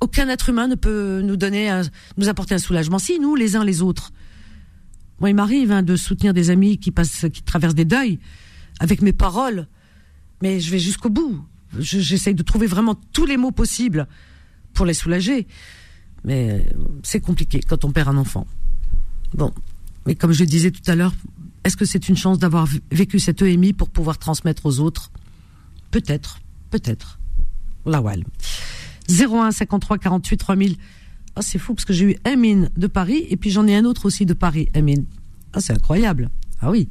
aucun 0.00 0.28
être 0.28 0.48
humain 0.48 0.68
ne 0.68 0.74
peut 0.74 1.22
nous 1.22 1.36
donner, 1.36 1.82
nous 2.16 2.28
apporter 2.28 2.54
un 2.54 2.58
soulagement. 2.58 2.98
Si 2.98 3.18
nous, 3.20 3.34
les 3.36 3.56
uns 3.56 3.64
les 3.64 3.82
autres, 3.82 4.12
moi, 5.22 5.30
il 5.30 5.36
m'arrive 5.36 5.70
hein, 5.70 5.84
de 5.84 5.94
soutenir 5.94 6.34
des 6.34 6.50
amis 6.50 6.78
qui 6.78 6.92
traversent 7.44 7.76
des 7.76 7.84
deuils 7.84 8.18
avec 8.80 9.02
mes 9.02 9.12
paroles, 9.12 9.68
mais 10.42 10.58
je 10.58 10.68
vais 10.72 10.80
jusqu'au 10.80 11.10
bout. 11.10 11.44
J'essaye 11.78 12.34
de 12.34 12.42
trouver 12.42 12.66
vraiment 12.66 12.96
tous 13.12 13.24
les 13.24 13.36
mots 13.36 13.52
possibles 13.52 14.08
pour 14.74 14.84
les 14.84 14.94
soulager. 14.94 15.46
Mais 16.24 16.50
euh, 16.50 16.58
c'est 17.04 17.20
compliqué 17.20 17.60
quand 17.60 17.84
on 17.84 17.92
perd 17.92 18.08
un 18.08 18.16
enfant. 18.16 18.48
Bon, 19.32 19.54
mais 20.06 20.16
comme 20.16 20.32
je 20.32 20.42
disais 20.42 20.72
tout 20.72 20.90
à 20.90 20.96
l'heure, 20.96 21.14
est-ce 21.62 21.76
que 21.76 21.84
c'est 21.84 22.08
une 22.08 22.16
chance 22.16 22.40
d'avoir 22.40 22.66
vécu 22.90 23.20
cette 23.20 23.42
EMI 23.42 23.74
pour 23.74 23.90
pouvoir 23.90 24.18
transmettre 24.18 24.66
aux 24.66 24.80
autres? 24.80 25.12
Peut-être, 25.92 26.40
peut-être. 26.70 27.20
Lawal. 27.86 28.24
01 29.08 29.52
53 29.52 29.98
48 29.98 30.36
3000. 30.36 30.76
Ah, 31.34 31.42
c'est 31.42 31.58
fou 31.58 31.74
parce 31.74 31.84
que 31.84 31.92
j'ai 31.92 32.12
eu 32.12 32.16
Amine 32.24 32.70
de 32.76 32.86
Paris 32.86 33.26
et 33.30 33.36
puis 33.36 33.50
j'en 33.50 33.66
ai 33.66 33.74
un 33.74 33.84
autre 33.84 34.06
aussi 34.06 34.26
de 34.26 34.34
Paris, 34.34 34.68
Amine. 34.74 35.06
Ah, 35.52 35.60
c'est 35.60 35.72
incroyable. 35.72 36.30
Ah 36.60 36.70
oui. 36.70 36.88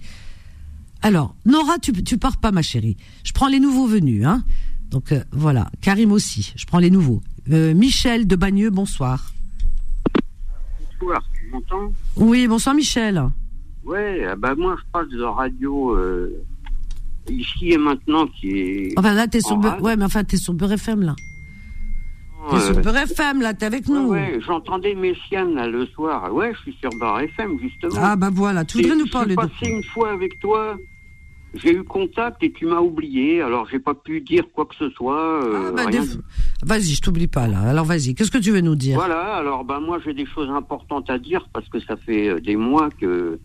Alors, 1.03 1.35
Nora, 1.45 1.77
tu, 1.79 1.91
tu 2.03 2.17
pars 2.17 2.37
pas, 2.37 2.51
ma 2.51 2.61
chérie. 2.61 2.97
Je 3.23 3.31
prends 3.33 3.47
les 3.47 3.59
nouveaux 3.59 3.87
venus, 3.87 4.25
hein. 4.25 4.43
Donc 4.89 5.13
euh, 5.13 5.23
voilà, 5.31 5.69
Karim 5.81 6.11
aussi. 6.11 6.53
Je 6.55 6.65
prends 6.65 6.79
les 6.79 6.89
nouveaux. 6.89 7.21
Euh, 7.49 7.73
Michel 7.73 8.27
de 8.27 8.35
Bagneux, 8.35 8.69
bonsoir. 8.69 9.33
Bonsoir, 10.99 11.23
tu 11.33 11.49
m'entends? 11.49 11.93
Oui, 12.17 12.47
bonsoir 12.47 12.75
Michel. 12.75 13.23
Ouais, 13.83 14.25
ah 14.29 14.35
bah 14.35 14.53
moi 14.55 14.75
je 14.77 14.91
passe 14.91 15.09
de 15.09 15.23
radio 15.23 15.95
euh, 15.95 16.43
ici 17.29 17.71
et 17.71 17.77
maintenant 17.77 18.27
qui 18.27 18.49
est. 18.49 18.93
Enfin 18.97 19.13
là, 19.15 19.27
t'es 19.27 19.41
sur, 19.41 19.57
ouais, 19.81 19.95
mais 19.95 20.05
enfin 20.05 20.23
t'es 20.23 20.37
sur 20.37 20.53
Beurre 20.53 20.73
FM 20.73 21.01
là. 21.01 21.15
T'es 22.49 22.59
sur 22.59 22.81
Beurre 22.81 22.97
FM, 22.97 23.41
là, 23.41 23.53
t'es 23.53 23.65
avec 23.65 23.87
nous. 23.87 24.09
Ouais, 24.09 24.39
j'entendais 24.45 24.95
Messiane, 24.95 25.55
là, 25.55 25.67
le 25.67 25.85
soir. 25.87 26.33
Ouais, 26.33 26.53
je 26.55 26.59
suis 26.61 26.77
sur 26.81 26.89
Beurre 26.99 27.19
FM, 27.19 27.59
justement. 27.59 27.95
Ah, 27.97 28.15
bah 28.15 28.29
voilà, 28.33 28.65
tu 28.65 28.77
voudrais 28.81 28.95
nous 28.95 29.07
parler 29.07 29.35
de... 29.35 29.41
Je 29.41 29.47
suis 29.47 29.59
passé 29.59 29.71
une 29.71 29.83
fois 29.83 30.11
avec 30.11 30.39
toi 30.39 30.77
j'ai 31.53 31.73
eu 31.73 31.83
contact 31.83 32.43
et 32.43 32.51
tu 32.51 32.65
m'as 32.65 32.79
oublié, 32.79 33.41
alors 33.41 33.67
j'ai 33.69 33.79
pas 33.79 33.93
pu 33.93 34.21
dire 34.21 34.43
quoi 34.53 34.65
que 34.65 34.75
ce 34.75 34.89
soit. 34.91 35.43
Euh, 35.43 35.73
ah, 35.77 35.85
bah, 35.85 35.99
vas-y, 36.63 36.93
je 36.93 37.01
t'oublie 37.01 37.27
pas 37.27 37.47
là. 37.47 37.61
Alors 37.61 37.85
vas-y, 37.85 38.15
qu'est-ce 38.15 38.31
que 38.31 38.37
tu 38.37 38.51
veux 38.51 38.61
nous 38.61 38.75
dire 38.75 38.95
Voilà, 38.95 39.35
alors 39.35 39.65
ben 39.65 39.79
moi 39.79 39.99
j'ai 40.03 40.13
des 40.13 40.25
choses 40.25 40.49
importantes 40.49 41.09
à 41.09 41.19
dire 41.19 41.47
parce 41.53 41.67
que 41.67 41.79
ça 41.81 41.97
fait 41.97 42.29
euh, 42.29 42.39
des 42.39 42.55
mois 42.55 42.89
que 42.89 43.39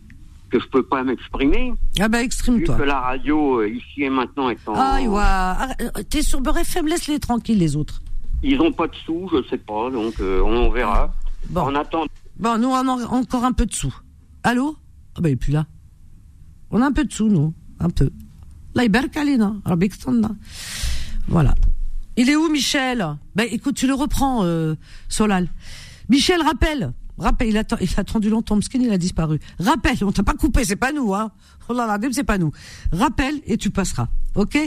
que 0.50 0.60
je 0.60 0.66
peux 0.68 0.84
pas 0.84 1.02
m'exprimer. 1.02 1.72
Ah 1.98 2.08
bah 2.08 2.22
exprime-toi. 2.22 2.76
Que 2.76 2.82
la 2.84 3.00
radio 3.00 3.60
euh, 3.60 3.68
ici 3.68 4.04
et 4.04 4.10
maintenant 4.10 4.50
est 4.50 4.68
en. 4.68 4.74
Ah 4.76 5.00
ouais, 5.02 6.04
t'es 6.04 6.22
sur 6.22 6.40
Beurre 6.40 6.58
FM, 6.58 6.86
laisse-les 6.86 7.18
tranquilles 7.18 7.58
les 7.58 7.74
autres. 7.74 8.02
Ils 8.42 8.60
ont 8.60 8.72
pas 8.72 8.86
de 8.86 8.94
sous, 9.04 9.28
je 9.32 9.48
sais 9.48 9.58
pas, 9.58 9.90
donc 9.90 10.14
on 10.20 10.70
verra. 10.70 11.12
Bon. 11.48 11.62
On 11.66 11.74
attend. 11.74 12.04
Bon, 12.38 12.58
nous 12.58 12.68
on 12.68 12.74
a 12.74 13.06
encore 13.06 13.44
un 13.44 13.52
peu 13.52 13.66
de 13.66 13.74
sous. 13.74 13.94
Allô? 14.42 14.76
Ah 15.16 15.20
bah 15.20 15.28
il 15.28 15.32
est 15.32 15.36
plus 15.36 15.52
là. 15.52 15.66
On 16.70 16.82
a 16.82 16.86
un 16.86 16.92
peu 16.92 17.04
de 17.04 17.12
sous 17.12 17.28
nous 17.28 17.54
un 17.80 17.90
peu. 17.90 18.10
Voilà. 21.28 21.54
Il 22.18 22.30
est 22.30 22.36
où 22.36 22.48
Michel? 22.48 23.06
Ben 23.34 23.48
écoute, 23.50 23.74
tu 23.74 23.86
le 23.86 23.94
reprends, 23.94 24.44
euh, 24.44 24.74
Solal. 25.08 25.48
Michel, 26.08 26.42
rappelle. 26.42 26.92
Rappelle, 27.18 27.48
il 27.48 27.56
a, 27.56 27.62
il 27.80 27.88
a 27.96 28.00
attendu 28.00 28.28
longtemps, 28.28 28.60
skin 28.60 28.80
il 28.80 28.92
a 28.92 28.98
disparu. 28.98 29.38
Rappelle, 29.58 29.96
on 30.02 30.12
t'a 30.12 30.22
pas 30.22 30.34
coupé, 30.34 30.64
c'est 30.64 30.76
pas 30.76 30.92
nous, 30.92 31.14
hein. 31.14 31.32
Oh 31.68 31.72
là 31.72 31.86
là, 31.86 31.98
c'est 32.12 32.24
pas 32.24 32.36
nous. 32.36 32.52
Rappelle 32.92 33.40
et 33.46 33.56
tu 33.56 33.70
passeras, 33.70 34.08
ok? 34.34 34.58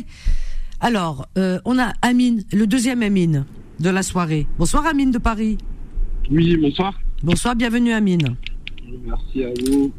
Alors, 0.82 1.28
euh, 1.38 1.60
on 1.66 1.78
a 1.78 1.92
Amine, 2.02 2.44
le 2.54 2.66
deuxième 2.66 3.04
Amine 3.04 3.46
de 3.82 3.90
la 3.90 4.02
soirée. 4.02 4.48
Bonsoir 4.58 4.86
Amine 4.86 5.12
de 5.12 5.18
Paris. 5.18 5.58
Oui, 6.32 6.56
bonsoir. 6.56 6.98
Bonsoir, 7.22 7.54
bienvenue 7.54 7.92
Amine. 7.92 8.38
Merci 9.06 9.44
à 9.44 9.50
vous. 9.68 9.92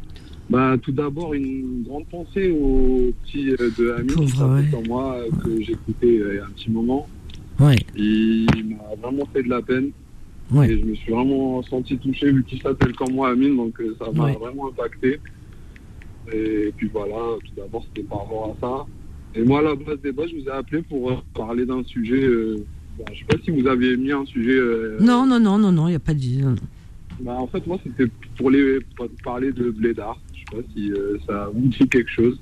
Bah, 0.49 0.75
tout 0.81 0.91
d'abord, 0.91 1.35
une 1.35 1.83
grande 1.83 2.07
pensée 2.07 2.49
au 2.49 3.11
petit 3.23 3.51
euh, 3.51 3.69
de 3.77 3.91
Ami 3.91 4.25
qui 4.25 4.89
moi, 4.89 5.17
euh, 5.17 5.29
que 5.43 5.61
j'écoutais 5.61 6.17
euh, 6.17 6.33
il 6.33 6.35
y 6.37 6.39
a 6.39 6.45
un 6.45 6.49
petit 6.49 6.71
moment. 6.71 7.07
Ouais. 7.59 7.75
Il 7.95 8.47
m'a 8.69 8.95
vraiment 9.07 9.27
fait 9.31 9.43
de 9.43 9.49
la 9.49 9.61
peine. 9.61 9.91
Et 10.63 10.79
je 10.79 10.83
me 10.83 10.95
suis 10.95 11.11
vraiment 11.13 11.61
senti 11.61 11.95
touché 11.99 12.31
vu 12.31 12.43
qu'il 12.43 12.59
s'appelle 12.59 12.93
comme 12.93 13.13
moi 13.13 13.29
Amine, 13.29 13.55
donc 13.55 13.79
ça 13.99 14.11
m'a 14.11 14.31
vraiment 14.31 14.69
impacté. 14.69 15.19
Et 16.33 16.73
puis 16.75 16.89
voilà, 16.91 17.37
tout 17.45 17.53
d'abord 17.55 17.85
c'était 17.85 18.05
par 18.07 18.23
rapport 18.23 18.55
à 18.57 18.59
ça. 18.59 18.85
Et 19.35 19.43
moi 19.43 19.59
à 19.59 19.61
la 19.61 19.75
base 19.75 19.99
des 20.01 20.09
je 20.09 20.41
vous 20.41 20.47
ai 20.47 20.51
appelé 20.51 20.81
pour 20.81 21.23
parler 21.33 21.65
d'un 21.65 21.83
sujet. 21.83 22.21
Je 22.21 22.57
bah, 22.99 23.05
je 23.13 23.19
sais 23.19 23.25
pas 23.25 23.37
si 23.43 23.51
vous 23.51 23.67
aviez 23.67 23.95
mis 23.95 24.11
un 24.11 24.25
sujet. 24.25 24.59
non, 24.99 25.25
non, 25.25 25.39
non, 25.39 25.57
non, 25.57 25.71
non, 25.71 25.87
il 25.87 25.91
n'y 25.91 25.95
a 25.95 25.99
pas 25.99 26.13
de. 26.13 26.55
Bah, 27.21 27.35
en 27.37 27.47
fait, 27.47 27.65
moi 27.67 27.79
c'était 27.83 28.11
pour 28.37 28.49
les 28.49 28.79
pour 28.95 29.07
parler 29.23 29.51
de 29.51 29.69
Blédard 29.69 30.19
sais 30.51 30.61
pas 30.61 30.67
si 30.73 30.91
euh, 30.91 31.17
ça 31.27 31.49
vous 31.53 31.67
dit 31.67 31.87
quelque 31.87 32.09
chose. 32.09 32.39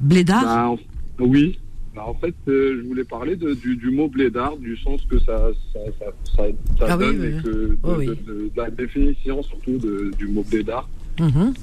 Blédard? 0.00 0.42
Bah, 0.42 0.82
Oui. 1.18 1.58
Bah, 1.94 2.04
en 2.06 2.14
fait, 2.14 2.34
euh, 2.46 2.80
je 2.80 2.88
voulais 2.88 3.04
parler 3.04 3.36
du, 3.36 3.90
mot 3.90 4.08
blédard, 4.08 4.56
du 4.58 4.76
sens 4.76 5.04
que 5.10 5.18
ça, 5.18 5.50
ça, 5.72 6.44
ah 6.82 6.96
donne 6.96 7.24
et 7.24 7.42
que 7.42 7.76
oh 7.82 7.96
de, 7.96 8.50
la 8.56 8.70
définition 8.70 9.42
surtout 9.42 9.80
du 10.16 10.28
mot 10.28 10.44
blédard. 10.48 10.88
Mm-hmm. 11.18 11.54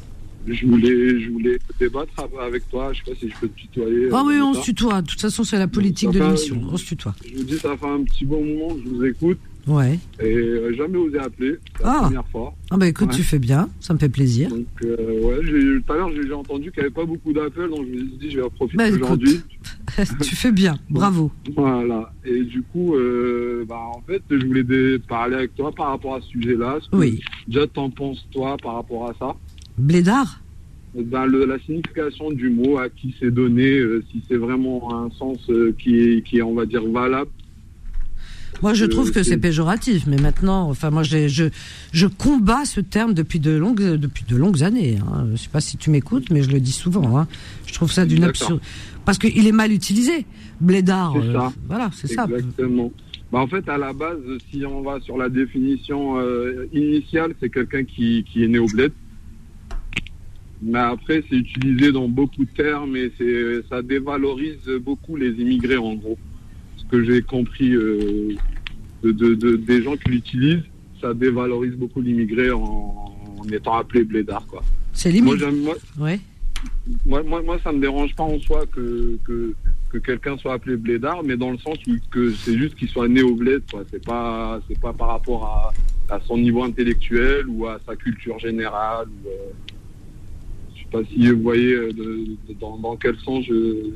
Je 0.48 0.66
voulais, 0.66 1.20
je 1.20 1.30
voulais 1.30 1.60
débattre 1.80 2.14
avec 2.40 2.70
toi. 2.70 2.92
Je 2.94 3.04
sais 3.04 3.12
pas 3.12 3.18
si 3.20 3.30
je 3.30 3.36
peux 3.40 3.48
te 3.50 3.60
tutoyer. 3.60 4.10
Ah 4.12 4.24
oui, 4.26 4.36
on 4.42 4.54
se 4.54 4.62
tutoie. 4.62 5.02
De 5.02 5.08
toute 5.08 5.22
façon, 5.22 5.44
c'est 5.44 5.60
la 5.60 5.68
politique 5.68 6.12
de 6.12 6.20
l'émission. 6.20 6.62
On 6.72 6.78
se 6.78 6.86
tutoie. 6.86 7.16
Je 7.26 7.38
vous 7.38 7.44
dis, 7.44 7.58
ça 7.58 7.76
fait 7.76 7.88
un 7.88 8.04
petit 8.04 8.26
bon 8.26 8.44
moment 8.44 8.76
que 8.76 8.82
je 8.84 8.90
vous 8.90 9.06
écoute. 9.06 9.40
Ouais. 9.68 10.00
Et 10.22 10.34
euh, 10.34 10.74
jamais 10.76 10.98
osé 10.98 11.20
appeler. 11.20 11.58
la 11.82 11.92
ah. 11.92 12.02
première 12.04 12.28
fois. 12.28 12.56
Ah 12.72 12.78
bah 12.78 12.88
écoute, 12.88 13.12
tu 13.12 13.24
fais 13.24 13.40
bien, 13.40 13.70
ça 13.82 13.94
me 13.94 14.00
fait 14.00 14.08
plaisir. 14.10 14.50
Donc 14.50 14.66
euh, 14.84 15.20
ouais, 15.22 15.82
tout 15.86 15.92
à 15.92 15.98
l'heure 15.98 16.10
j'ai 16.10 16.34
entendu 16.34 16.72
qu'il 16.72 16.82
n'y 16.82 16.86
avait 16.86 16.94
pas 16.94 17.06
beaucoup 17.06 17.34
d'appels, 17.34 17.70
donc 17.70 17.86
je 17.86 17.92
me 17.92 17.98
suis 17.98 18.18
dit 18.18 18.32
je 18.32 18.38
vais 18.38 18.44
en 18.44 18.50
profiter 18.50 18.78
bah, 18.78 18.90
aujourd'hui. 18.90 19.42
tu 20.22 20.36
fais 20.36 20.54
bien, 20.54 20.80
bravo. 20.90 21.32
Voilà. 21.56 22.14
Et 22.24 22.44
du 22.44 22.62
coup, 22.62 22.96
euh, 22.96 23.66
bah, 23.68 23.82
en 23.94 24.02
fait, 24.08 24.22
je 24.30 24.46
voulais 24.46 25.00
parler 25.00 25.36
avec 25.36 25.56
toi 25.56 25.72
par 25.74 25.90
rapport 25.90 26.16
à 26.16 26.22
ce 26.22 26.28
sujet-là. 26.28 26.80
Oui. 26.94 27.22
Déjà, 27.48 27.68
t'en 27.68 27.90
penses 27.90 28.26
toi 28.32 28.56
par 28.62 28.76
rapport 28.76 29.10
à 29.10 29.14
ça? 29.20 29.36
Blédard 29.78 30.42
ben, 30.96 31.26
le, 31.26 31.46
la 31.46 31.60
signification 31.60 32.32
du 32.32 32.50
mot, 32.50 32.80
à 32.80 32.90
qui 32.90 33.14
c'est 33.20 33.30
donné, 33.30 33.80
si 34.10 34.24
c'est 34.28 34.38
vraiment 34.38 35.04
un 35.04 35.12
sens 35.12 35.38
qui, 35.78 36.00
est, 36.00 36.22
qui 36.24 36.38
est, 36.38 36.42
on 36.42 36.56
va 36.56 36.66
dire, 36.66 36.82
valable 36.88 37.30
moi, 38.64 38.74
je 38.74 38.86
trouve 38.86 39.12
que 39.12 39.24
c'est 39.24 39.38
péjoratif, 39.38 40.06
mais 40.08 40.18
maintenant, 40.18 40.70
enfin, 40.70 40.90
moi, 40.90 41.04
je, 41.04 41.28
je, 41.28 41.46
je 41.92 42.08
combats 42.08 42.66
ce 42.66 42.80
terme 42.80 43.14
depuis 43.14 43.40
de 43.40 43.52
longues, 43.52 43.96
depuis 43.96 44.26
de 44.28 44.36
longues 44.36 44.64
années. 44.64 44.98
Hein. 45.00 45.28
Je 45.32 45.38
sais 45.38 45.50
pas 45.50 45.62
si 45.62 45.78
tu 45.78 45.90
m'écoutes, 45.90 46.32
mais 46.32 46.42
je 46.42 46.50
le 46.50 46.60
dis 46.60 46.72
souvent. 46.72 47.18
Hein. 47.18 47.28
Je 47.68 47.74
trouve 47.74 47.92
ça 47.92 48.06
d'une 48.06 48.24
absurde, 48.24 48.60
parce 49.06 49.18
qu'il 49.18 49.46
est 49.48 49.52
mal 49.52 49.72
utilisé. 49.72 50.26
Blédard, 50.60 51.16
euh, 51.16 51.50
voilà, 51.68 51.92
c'est 51.94 52.08
ça. 52.08 52.26
Exactement. 52.26 52.92
Bah, 53.32 53.40
en 53.40 53.48
fait, 53.48 53.68
à 53.70 53.78
la 53.78 53.94
base, 53.94 54.20
si 54.50 54.66
on 54.66 54.82
va 54.82 55.00
sur 55.02 55.18
la 55.18 55.30
définition 55.30 56.18
euh, 56.18 56.68
initiale, 56.74 57.36
c'est 57.40 57.50
quelqu'un 57.50 57.84
qui, 57.84 58.26
qui 58.32 58.44
est 58.44 58.48
né 58.48 58.58
au 58.58 58.68
bled. 58.68 58.92
Mais 60.62 60.80
après, 60.80 61.24
c'est 61.30 61.36
utilisé 61.36 61.92
dans 61.92 62.08
beaucoup 62.08 62.46
de 62.46 62.52
termes 62.52 62.96
et 62.96 63.12
c'est, 63.18 63.68
ça 63.70 63.82
dévalorise 63.82 64.68
beaucoup 64.82 65.16
les 65.16 65.32
immigrés, 65.32 65.78
en 65.78 65.94
gros 65.96 66.18
que 66.90 67.04
j'ai 67.04 67.22
compris 67.22 67.74
euh, 67.74 68.34
de, 69.04 69.56
des 69.56 69.84
gens 69.84 69.96
qui 69.98 70.10
l'utilisent, 70.10 70.64
ça 71.02 71.14
dévalorise 71.14 71.74
beaucoup 71.74 72.02
l'immigré 72.02 72.52
en, 72.52 73.14
étant 73.52 73.76
appelé 73.76 74.04
blédard. 74.04 74.46
Quoi. 74.48 74.62
C'est 74.94 75.12
limite. 75.12 75.42
Moi, 75.42 75.76
ouais. 76.00 76.20
moi, 77.06 77.24
moi, 77.24 77.42
moi, 77.42 77.58
ça 77.64 77.72
me 77.72 77.80
dérange 77.80 78.14
pas 78.16 78.24
en 78.24 78.40
soi 78.40 78.66
que, 78.66 79.18
que, 79.24 79.54
que 79.90 79.98
quelqu'un 80.00 80.38
soit 80.38 80.54
appelé 80.54 80.76
blédard, 80.76 81.24
mais 81.24 81.38
dans 81.38 81.52
le 81.52 81.58
sens 81.60 81.78
où 81.88 81.92
que 82.12 82.32
c'est 82.32 82.58
juste 82.58 82.76
qu'il 82.76 82.90
soit 82.90 83.08
né 83.08 83.22
au 83.22 83.36
bled. 83.36 83.64
Quoi. 83.72 83.84
C'est 83.90 84.04
pas, 84.04 84.60
c'est 84.68 84.80
pas 84.80 84.92
par 84.92 85.10
rapport 85.10 85.46
à, 86.10 86.14
à, 86.14 86.20
son 86.22 86.38
niveau 86.38 86.64
intellectuel 86.64 87.46
ou 87.48 87.68
à 87.68 87.80
sa 87.86 87.96
culture 87.96 88.38
générale. 88.40 89.08
Ou, 89.24 89.28
euh, 89.30 89.52
sais 90.92 91.04
pas 91.04 91.10
si 91.10 91.30
vous 91.30 91.42
voyez 91.42 91.74
euh, 91.74 91.92
dans, 92.60 92.78
dans, 92.78 92.96
quel 92.96 93.18
sens 93.20 93.46
je, 93.46 93.92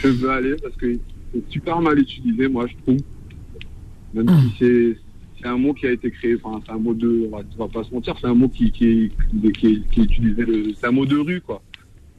je 0.00 0.08
veux 0.08 0.30
aller, 0.30 0.56
parce 0.62 0.76
que 0.76 0.98
c'est 1.32 1.50
super 1.50 1.80
mal 1.80 1.98
utilisé, 1.98 2.48
moi, 2.48 2.66
je 2.66 2.74
trouve. 2.82 3.00
Même 4.12 4.28
si 4.28 4.54
c'est 4.58 4.96
c'est 5.40 5.48
un 5.48 5.56
mot 5.56 5.72
qui 5.72 5.86
a 5.86 5.92
été 5.92 6.10
créé, 6.10 6.36
enfin, 6.42 6.60
c'est 6.66 6.72
un 6.72 6.78
mot 6.78 6.94
de, 6.94 7.26
on 7.26 7.36
va, 7.36 7.42
va 7.58 7.68
pas 7.68 7.82
se 7.82 7.94
mentir, 7.94 8.14
c'est 8.20 8.26
un 8.26 8.34
mot 8.34 8.48
qui, 8.48 8.70
qui, 8.70 8.86
est, 8.86 9.52
qui, 9.52 9.82
qui 9.90 10.00
est 10.00 10.04
utilisé, 10.04 10.74
c'est 10.78 10.86
un 10.86 10.92
mot 10.92 11.06
de 11.06 11.16
rue, 11.16 11.40
quoi. 11.40 11.62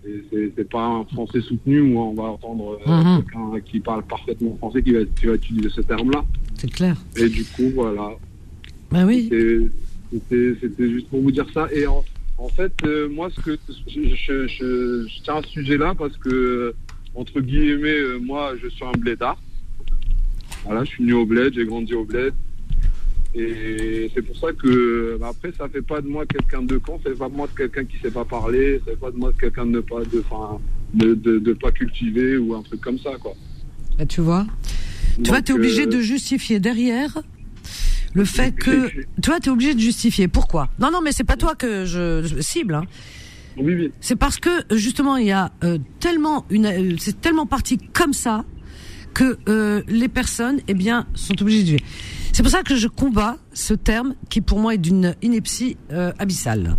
C'est 0.03 0.67
pas 0.67 0.83
un 0.83 1.05
français 1.05 1.41
soutenu 1.41 1.79
où 1.81 1.99
on 1.99 2.15
va 2.15 2.23
entendre 2.23 2.79
euh, 2.87 3.03
mhm. 3.03 3.23
quelqu'un 3.23 3.59
qui 3.63 3.79
parle 3.79 4.03
parfaitement 4.03 4.55
français 4.55 4.81
qui 4.81 4.93
va, 4.93 5.05
qui 5.05 5.27
va 5.27 5.35
utiliser 5.35 5.69
ce 5.69 5.81
terme-là. 5.81 6.25
C'est 6.55 6.71
clair. 6.71 6.97
Et 7.17 7.29
du 7.29 7.45
coup, 7.45 7.69
voilà. 7.75 8.09
Ben 8.91 9.05
oui. 9.05 9.29
C'était 10.11 10.89
juste 10.89 11.07
pour 11.07 11.21
vous 11.21 11.31
dire 11.31 11.45
ça. 11.53 11.67
Et 11.71 11.85
en, 11.85 12.03
fait, 12.49 12.73
euh, 12.85 13.09
moi, 13.09 13.29
ce 13.29 13.39
que 13.41 13.57
je, 13.87 14.15
je, 14.15 14.47
je, 14.47 15.07
je 15.07 15.23
tiens 15.23 15.37
à 15.37 15.41
ce 15.43 15.49
sujet-là 15.49 15.93
parce 15.97 16.17
que 16.17 16.73
entre 17.15 17.41
guillemets, 17.41 17.89
euh, 17.89 18.19
moi, 18.19 18.53
je 18.61 18.67
suis 18.69 18.85
un 18.85 18.97
blédard. 18.97 19.41
Voilà, 20.63 20.83
je 20.83 20.91
suis 20.91 21.03
né 21.03 21.13
au 21.13 21.25
bled, 21.25 21.53
j'ai 21.53 21.65
grandi 21.65 21.93
au 21.93 22.05
bled. 22.05 22.33
Et 23.33 24.11
c'est 24.13 24.21
pour 24.21 24.37
ça 24.37 24.51
que, 24.51 25.17
bah, 25.19 25.29
après, 25.29 25.51
ça 25.57 25.67
fait 25.69 25.81
pas 25.81 26.01
de 26.01 26.07
moi 26.07 26.25
quelqu'un 26.25 26.61
de 26.63 26.77
con, 26.77 26.99
ça 27.03 27.09
fait 27.09 27.17
pas 27.17 27.29
de 27.29 27.35
moi 27.35 27.47
quelqu'un 27.55 27.85
qui 27.85 27.97
sait 27.99 28.11
pas 28.11 28.25
parler, 28.25 28.79
ça 28.79 28.91
fait 28.91 28.97
pas 28.99 29.11
de 29.11 29.17
moi 29.17 29.31
quelqu'un 29.39 29.65
de 29.65 29.79
pas, 29.79 30.01
de, 30.01 30.23
de, 30.93 31.15
de, 31.15 31.39
de, 31.39 31.53
pas 31.53 31.71
cultivé 31.71 32.37
ou 32.37 32.55
un 32.55 32.61
truc 32.61 32.81
comme 32.81 32.99
ça, 32.99 33.11
quoi. 33.19 33.33
Et 33.99 34.05
tu 34.05 34.21
vois 34.21 34.45
Tu 35.23 35.29
vois, 35.29 35.41
tu 35.41 35.53
es 35.53 35.55
obligé 35.55 35.85
de 35.85 35.99
justifier 36.01 36.59
derrière 36.59 37.21
le 38.13 38.25
fait 38.25 38.51
que. 38.51 38.89
Tu 39.21 39.29
vois, 39.29 39.39
tu 39.39 39.49
es 39.49 39.51
obligé 39.51 39.73
de 39.73 39.79
justifier. 39.79 40.27
Pourquoi? 40.27 40.69
Non, 40.79 40.91
non, 40.91 41.01
mais 41.01 41.11
c'est 41.11 41.23
pas 41.23 41.37
toi 41.37 41.55
que 41.55 41.85
je 41.85 42.41
cible. 42.41 42.75
Hein. 42.75 42.83
C'est 43.99 44.15
parce 44.15 44.37
que 44.37 44.49
justement 44.71 45.17
il 45.17 45.27
y 45.27 45.31
a 45.31 45.51
euh, 45.63 45.77
tellement 45.99 46.45
une, 46.49 46.65
euh, 46.65 46.95
c'est 46.99 47.19
tellement 47.19 47.45
parti 47.45 47.77
comme 47.77 48.13
ça 48.13 48.45
que 49.13 49.37
euh, 49.49 49.81
les 49.89 50.07
personnes, 50.07 50.61
eh 50.69 50.73
bien, 50.73 51.05
sont 51.15 51.39
obligées 51.41 51.63
de 51.63 51.67
vivre. 51.71 51.83
C'est 52.31 52.43
pour 52.43 52.51
ça 52.51 52.63
que 52.63 52.77
je 52.77 52.87
combats 52.87 53.37
ce 53.51 53.73
terme 53.73 54.15
qui 54.29 54.39
pour 54.39 54.57
moi 54.57 54.75
est 54.75 54.77
d'une 54.77 55.15
ineptie 55.21 55.75
abyssale. 56.17 56.77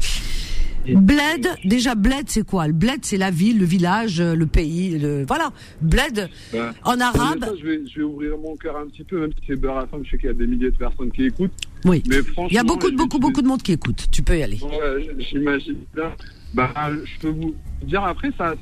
Bled, 0.87 1.49
déjà 1.65 1.95
bled 1.95 2.25
c'est 2.27 2.45
quoi? 2.45 2.67
Le 2.67 2.73
bled 2.73 3.01
c'est 3.03 3.17
la 3.17 3.31
ville, 3.31 3.59
le 3.59 3.65
village, 3.65 4.21
le 4.21 4.47
pays, 4.47 4.99
le 4.99 5.25
voilà. 5.27 5.53
Bled 5.81 6.29
bah, 6.53 6.73
en 6.85 7.01
arabe. 7.01 7.47
je, 7.61 7.67
vais, 7.67 7.81
je 7.87 7.99
vais, 7.99 8.05
ouvrir 8.05 8.37
mon 8.39 8.57
cœur 8.57 8.77
un 8.77 8.87
petit 8.87 9.05
peu, 9.05 9.21
même 9.21 9.33
si 9.33 9.47
c'est 9.47 9.57
beurre 9.57 9.79
à 9.79 9.89
je 10.03 10.11
sais 10.11 10.17
qu'il 10.17 10.27
y 10.27 10.31
a 10.31 10.35
des 10.35 10.47
milliers 10.47 10.71
de 10.71 10.77
personnes 10.77 11.11
qui 11.11 11.27
écoutent. 11.27 11.53
Oui. 11.85 12.03
Mais 12.09 12.23
franchement, 12.23 12.49
il 12.51 12.55
y 12.55 12.59
a 12.59 12.65
beaucoup 12.65 12.91
de 12.91 12.97
beaucoup 12.97 13.19
beaucoup 13.19 13.43
de 13.43 13.47
monde 13.47 13.63
qui 13.63 13.73
écoute. 13.73 14.09
Tu 14.11 14.23
peux 14.23 14.39
y 14.39 14.43
aller. 14.43 14.59
Ouais, 14.63 15.15
j'imagine 15.19 15.79
bien. 15.95 16.13
Bah, 16.55 16.73
je 17.05 17.21
peux 17.21 17.31
vous 17.31 17.55
dire 17.83 18.05
après, 18.05 18.31
ça, 18.37 18.55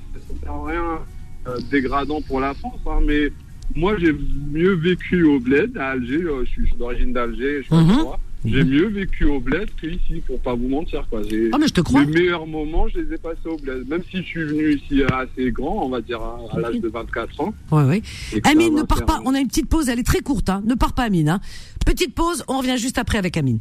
ça 0.45 0.53
rien 0.67 1.01
euh, 1.49 1.59
dégradant 1.71 2.21
pour 2.23 2.41
la 2.41 2.55
France, 2.55 2.81
hein, 2.87 3.01
mais 3.07 3.31
moi, 3.75 3.95
j'ai 3.99 4.13
mieux 4.53 4.75
vécu 4.75 5.25
au 5.25 5.39
bled, 5.39 5.77
à 5.77 5.91
Alger. 5.91 6.23
Euh, 6.23 6.45
je 6.45 6.51
suis 6.51 6.77
d'origine 6.77 7.13
d'Alger, 7.13 7.63
je 7.63 7.67
suis 7.67 7.85
mhm. 7.85 8.05
J'ai 8.45 8.65
mieux 8.65 8.89
vécu 8.89 9.27
au 9.27 9.39
bled 9.39 9.69
qu'ici, 9.79 10.23
pour 10.27 10.41
pas 10.41 10.55
vous 10.55 10.69
mentir. 10.69 11.07
Quoi. 11.11 11.21
Ah, 11.53 11.59
mais 11.59 11.69
je 11.69 11.75
te 11.75 11.81
crois. 11.81 12.05
Les 12.05 12.21
meilleurs 12.21 12.47
moments, 12.47 12.89
je 12.89 13.01
les 13.01 13.15
ai 13.15 13.19
passés 13.19 13.47
au 13.47 13.57
bled. 13.57 13.87
Même 13.89 14.03
si 14.11 14.19
je 14.19 14.23
suis 14.23 14.45
venu 14.45 14.75
ici 14.75 15.03
assez 15.05 15.51
grand, 15.51 15.85
on 15.85 15.91
va 15.91 16.01
dire 16.01 16.21
à, 16.23 16.59
l'âge 16.59 16.81
de 16.81 16.89
24 16.89 17.41
ans. 17.41 17.55
Oui, 17.71 17.83
oui. 17.87 18.03
Amine, 18.45 18.75
ne 18.75 18.83
pars 18.83 19.05
pas. 19.05 19.21
On 19.25 19.35
a 19.35 19.41
une 19.41 19.49
petite 19.49 19.69
pause, 19.69 19.89
elle 19.89 19.99
est 19.99 20.07
très 20.07 20.21
courte. 20.21 20.49
Hein. 20.49 20.63
Ne 20.67 20.75
pars 20.75 20.95
pas, 20.95 21.05
Amine. 21.05 21.29
Hein. 21.29 21.41
Petite 21.85 22.15
pause, 22.15 22.45
on 22.49 22.59
revient 22.59 22.79
juste 22.79 22.99
après 22.99 23.19
avec 23.19 23.37
Amine. 23.37 23.59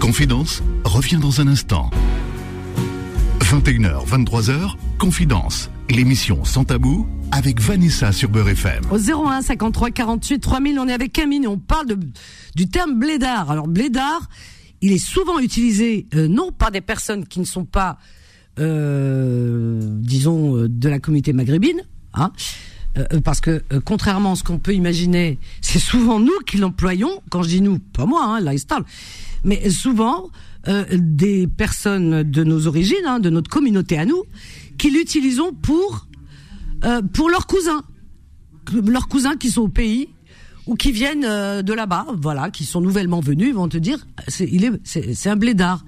Confidence 0.00 0.62
revient 0.84 1.18
dans 1.20 1.40
un 1.40 1.48
instant. 1.48 1.90
21h, 3.46 4.04
23h, 4.08 4.74
Confidence, 4.98 5.70
l'émission 5.88 6.44
sans 6.44 6.64
tabou 6.64 7.06
avec 7.30 7.60
Vanessa 7.60 8.10
sur 8.10 8.28
Beurre 8.28 8.48
FM. 8.48 8.82
Au 8.90 8.98
01 8.98 9.40
53 9.40 9.92
48 9.92 10.40
3000, 10.40 10.80
on 10.80 10.88
est 10.88 10.92
avec 10.92 11.12
Camille 11.12 11.46
on 11.46 11.56
parle 11.56 11.94
du 12.56 12.68
terme 12.68 12.98
blédard. 12.98 13.48
Alors 13.52 13.68
blédard, 13.68 14.28
il 14.80 14.90
est 14.90 14.98
souvent 14.98 15.38
utilisé 15.38 16.08
euh, 16.16 16.26
non 16.26 16.50
par 16.50 16.72
des 16.72 16.80
personnes 16.80 17.24
qui 17.24 17.38
ne 17.38 17.44
sont 17.44 17.64
pas, 17.64 17.98
euh, 18.58 19.80
disons, 19.80 20.56
euh, 20.56 20.68
de 20.68 20.88
la 20.88 20.98
communauté 20.98 21.32
maghrébine, 21.32 21.82
hein, 22.14 22.32
parce 23.22 23.40
que 23.40 23.62
contrairement 23.84 24.32
à 24.32 24.34
ce 24.34 24.42
qu'on 24.42 24.58
peut 24.58 24.74
imaginer, 24.74 25.38
c'est 25.60 25.78
souvent 25.78 26.18
nous 26.18 26.36
qui 26.48 26.56
l'employons. 26.56 27.22
Quand 27.30 27.44
je 27.44 27.48
dis 27.48 27.60
nous, 27.60 27.78
pas 27.78 28.06
moi, 28.06 28.40
hein, 28.40 28.54
mais 29.44 29.70
souvent 29.70 30.30
euh, 30.68 30.84
des 30.92 31.46
personnes 31.46 32.24
de 32.24 32.42
nos 32.42 32.66
origines, 32.66 33.06
hein, 33.06 33.20
de 33.20 33.30
notre 33.30 33.48
communauté 33.48 33.98
à 33.98 34.04
nous, 34.04 34.24
qui 34.78 34.90
l'utilisons 34.90 35.52
pour 35.52 36.08
euh, 36.84 37.02
pour 37.02 37.30
leurs 37.30 37.46
cousins, 37.46 37.82
leurs 38.72 39.06
cousins 39.06 39.36
qui 39.36 39.50
sont 39.50 39.62
au 39.62 39.68
pays 39.68 40.08
ou 40.66 40.74
qui 40.74 40.90
viennent 40.90 41.24
euh, 41.24 41.62
de 41.62 41.72
là-bas, 41.72 42.06
voilà, 42.20 42.50
qui 42.50 42.64
sont 42.64 42.80
nouvellement 42.80 43.20
venus, 43.20 43.54
vont 43.54 43.68
te 43.68 43.76
dire, 43.76 44.08
c'est, 44.26 44.48
il 44.50 44.64
est, 44.64 44.72
c'est, 44.82 45.28
un 45.30 45.36
blédard. 45.36 45.84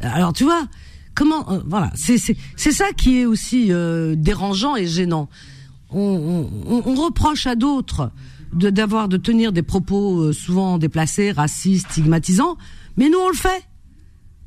Alors 0.00 0.34
tu 0.34 0.44
vois, 0.44 0.66
comment, 1.14 1.46
voilà, 1.64 1.90
c'est, 1.94 2.18
c'est, 2.18 2.72
ça 2.72 2.92
qui 2.94 3.20
est 3.20 3.26
aussi 3.26 3.70
dérangeant 4.16 4.76
et 4.76 4.86
gênant. 4.86 5.30
On, 5.88 6.46
on, 6.66 6.82
on 6.84 6.94
reproche 6.94 7.46
à 7.46 7.54
d'autres 7.54 8.10
de, 8.52 8.68
d'avoir 8.68 9.08
de 9.08 9.16
tenir 9.16 9.50
des 9.52 9.62
propos 9.62 10.30
souvent 10.34 10.76
déplacés, 10.76 11.32
racistes, 11.32 11.90
stigmatisants, 11.90 12.58
mais 12.98 13.08
nous 13.08 13.18
on 13.18 13.28
le 13.28 13.34
fait. 13.34 13.64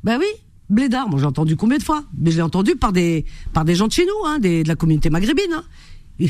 Ben 0.04 0.18
oui, 0.18 0.26
blédard. 0.70 1.08
Moi, 1.08 1.18
j'ai 1.20 1.26
entendu 1.26 1.56
combien 1.56 1.78
de 1.78 1.82
fois? 1.82 2.04
Mais 2.16 2.30
je 2.30 2.36
l'ai 2.36 2.42
entendu 2.42 2.76
par 2.76 2.92
des 2.92 3.24
par 3.52 3.64
des 3.64 3.74
gens 3.74 3.88
de 3.88 3.92
chez 3.92 4.06
nous, 4.06 4.26
hein, 4.26 4.38
de 4.38 4.66
la 4.66 4.76
communauté 4.76 5.10
maghrébine. 5.10 5.52
Hein. 5.52 5.64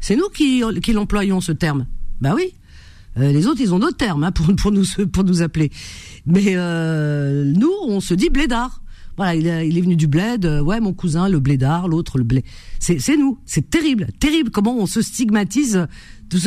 C'est 0.00 0.16
nous 0.16 0.28
qui 0.28 0.62
qui 0.82 0.92
l'employons 0.92 1.40
ce 1.40 1.52
terme. 1.52 1.86
Ben 2.20 2.34
oui. 2.34 2.54
Euh, 3.18 3.30
les 3.30 3.46
autres, 3.46 3.60
ils 3.60 3.74
ont 3.74 3.78
d'autres 3.78 3.96
termes 3.96 4.24
hein, 4.24 4.32
pour 4.32 4.54
pour 4.56 4.72
nous 4.72 4.84
pour 5.12 5.24
nous 5.24 5.42
appeler. 5.42 5.70
Mais 6.26 6.54
euh, 6.56 7.44
nous, 7.44 7.72
on 7.86 8.00
se 8.00 8.14
dit 8.14 8.30
blédard. 8.30 8.82
Voilà, 9.18 9.34
il, 9.34 9.46
est, 9.46 9.80
venu 9.80 9.94
du 9.94 10.06
bled. 10.06 10.46
Euh, 10.46 10.62
ouais, 10.62 10.80
mon 10.80 10.94
cousin, 10.94 11.28
le 11.28 11.38
blédard, 11.38 11.86
l'autre, 11.86 12.16
le 12.16 12.24
blé. 12.24 12.44
C'est 12.78 13.16
nous. 13.18 13.38
C'est 13.44 13.68
terrible, 13.68 14.08
terrible. 14.18 14.50
Comment 14.50 14.76
on 14.78 14.86
se 14.86 15.02
stigmatise. 15.02 15.86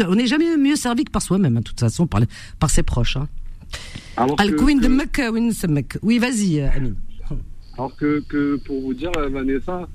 On 0.07 0.15
n'est 0.15 0.25
jamais 0.25 0.57
mieux 0.57 0.75
servi 0.75 1.03
que 1.03 1.11
par 1.11 1.21
soi-même, 1.21 1.57
hein, 1.57 1.59
de 1.59 1.65
toute 1.65 1.79
façon, 1.79 2.07
par 2.07 2.21
par 2.59 2.71
ses 2.71 2.81
proches. 2.81 3.17
Oui, 6.01 6.19
vas-y, 6.19 6.61
euh, 6.61 6.69
Amine. 6.75 6.95
Alors 7.77 7.95
que, 7.97 8.23
que, 8.29 8.57
pour 8.65 8.81
vous 8.81 8.93
dire, 8.93 9.11
euh, 9.17 9.27
Vanessa, 9.27 9.87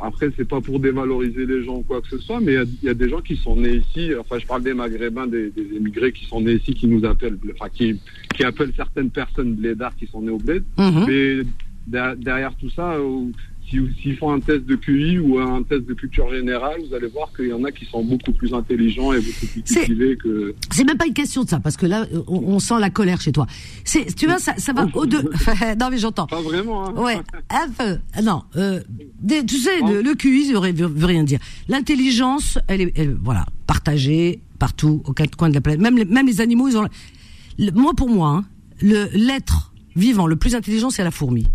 après, 0.00 0.30
c'est 0.36 0.46
pas 0.46 0.60
pour 0.60 0.80
dévaloriser 0.80 1.46
les 1.46 1.64
gens 1.64 1.76
ou 1.76 1.82
quoi 1.82 2.00
que 2.00 2.08
ce 2.08 2.18
soit, 2.18 2.40
mais 2.40 2.54
il 2.54 2.86
y, 2.86 2.88
a 2.88 2.94
des 2.94 3.08
gens 3.08 3.20
qui 3.20 3.36
sont 3.36 3.56
nés 3.56 3.76
ici. 3.76 4.10
Enfin, 4.18 4.38
je 4.38 4.46
parle 4.46 4.62
des 4.62 4.74
Maghrébins, 4.74 5.26
des, 5.26 5.50
des 5.50 5.76
émigrés 5.76 6.12
qui 6.12 6.24
sont 6.26 6.40
nés 6.40 6.54
ici, 6.54 6.74
qui 6.74 6.86
nous 6.86 7.04
appellent, 7.04 7.38
enfin, 7.54 7.68
qui, 7.72 8.00
qui 8.34 8.44
appellent 8.44 8.72
certaines 8.76 9.10
personnes 9.10 9.54
blédards 9.54 9.96
qui 9.96 10.06
sont 10.06 10.22
nés 10.22 10.30
au 10.30 10.38
bled. 10.38 10.64
Mhm. 10.76 11.04
Mais 11.06 11.40
derrière 12.16 12.54
tout 12.56 12.70
ça, 12.70 12.92
euh, 12.94 13.24
s'ils 13.70 14.16
font 14.16 14.32
un 14.32 14.40
test 14.40 14.64
de 14.64 14.76
QI 14.76 15.18
ou 15.18 15.38
un 15.38 15.62
test 15.62 15.84
de 15.86 15.94
culture 15.94 16.30
générale, 16.30 16.80
vous 16.88 16.94
allez 16.94 17.08
voir 17.08 17.30
qu'il 17.34 17.48
y 17.48 17.52
en 17.52 17.64
a 17.64 17.70
qui 17.70 17.84
sont 17.84 18.02
beaucoup 18.02 18.32
plus 18.32 18.54
intelligents 18.54 19.12
et 19.12 19.20
beaucoup 19.20 19.46
plus 19.46 19.62
cultivés 19.62 20.16
que. 20.16 20.54
C'est 20.70 20.84
même 20.84 20.96
pas 20.96 21.06
une 21.06 21.14
question 21.14 21.44
de 21.44 21.48
ça, 21.48 21.60
parce 21.60 21.76
que 21.76 21.86
là, 21.86 22.06
on, 22.26 22.58
sent 22.58 22.78
la 22.80 22.90
colère 22.90 23.20
chez 23.20 23.32
toi. 23.32 23.46
C'est, 23.84 24.14
tu 24.14 24.26
vois, 24.26 24.38
ça, 24.38 24.54
ça 24.56 24.72
va 24.72 24.86
au-delà. 24.94 25.22
non, 25.80 25.88
mais 25.90 25.98
j'entends. 25.98 26.26
Pas 26.26 26.40
vraiment. 26.40 26.88
Hein. 26.88 26.94
Ouais, 26.96 27.18
un 27.50 27.68
peu. 27.70 27.98
Non, 28.22 28.42
euh, 28.56 28.80
tu 29.46 29.58
sais, 29.58 29.80
le, 29.80 30.14
QI 30.14 30.52
veut, 30.52 30.86
veut, 30.86 31.06
rien 31.06 31.24
dire. 31.24 31.40
L'intelligence, 31.68 32.58
elle 32.68 32.80
est, 32.82 33.10
voilà, 33.22 33.46
partagée 33.66 34.40
partout, 34.58 35.02
aux 35.04 35.12
quatre 35.12 35.36
coins 35.36 35.50
de 35.50 35.54
la 35.54 35.60
planète. 35.60 35.80
Même 35.80 35.96
les, 35.96 36.04
même 36.04 36.26
les 36.26 36.40
animaux, 36.40 36.68
ils 36.68 36.76
ont. 36.76 36.86
moi, 37.74 37.92
pour 37.94 38.08
moi, 38.08 38.28
hein, 38.28 38.44
le 38.80 39.08
l'être 39.12 39.72
vivant 39.96 40.26
le 40.26 40.36
plus 40.36 40.54
intelligent, 40.54 40.90
c'est 40.90 41.04
la 41.04 41.10
fourmi. 41.10 41.46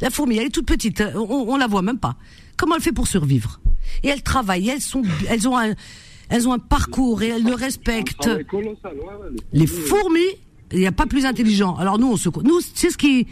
La 0.00 0.10
fourmi, 0.10 0.36
elle 0.36 0.46
est 0.46 0.50
toute 0.50 0.66
petite, 0.66 1.02
on, 1.14 1.46
on 1.48 1.56
la 1.56 1.66
voit 1.66 1.82
même 1.82 1.98
pas. 1.98 2.16
Comment 2.56 2.76
elle 2.76 2.82
fait 2.82 2.92
pour 2.92 3.06
survivre? 3.06 3.60
Et 4.02 4.08
elle 4.08 4.22
travaille, 4.22 4.68
elles 4.68 4.80
sont, 4.80 5.02
elles 5.28 5.48
ont 5.48 5.58
un, 5.58 5.74
elles 6.28 6.48
ont 6.48 6.52
un 6.52 6.58
parcours 6.58 7.22
et 7.22 7.28
elles 7.28 7.44
le 7.44 7.54
respectent. 7.54 8.30
Les 9.52 9.66
fourmis, 9.66 10.20
il 10.72 10.78
n'y 10.78 10.86
a 10.86 10.92
pas 10.92 11.06
plus 11.06 11.26
intelligent. 11.26 11.74
Alors 11.76 11.98
nous, 11.98 12.08
on 12.08 12.16
se, 12.16 12.28
nous, 12.44 12.60
c'est 12.74 12.90
ce 12.90 12.96
qui, 12.96 13.26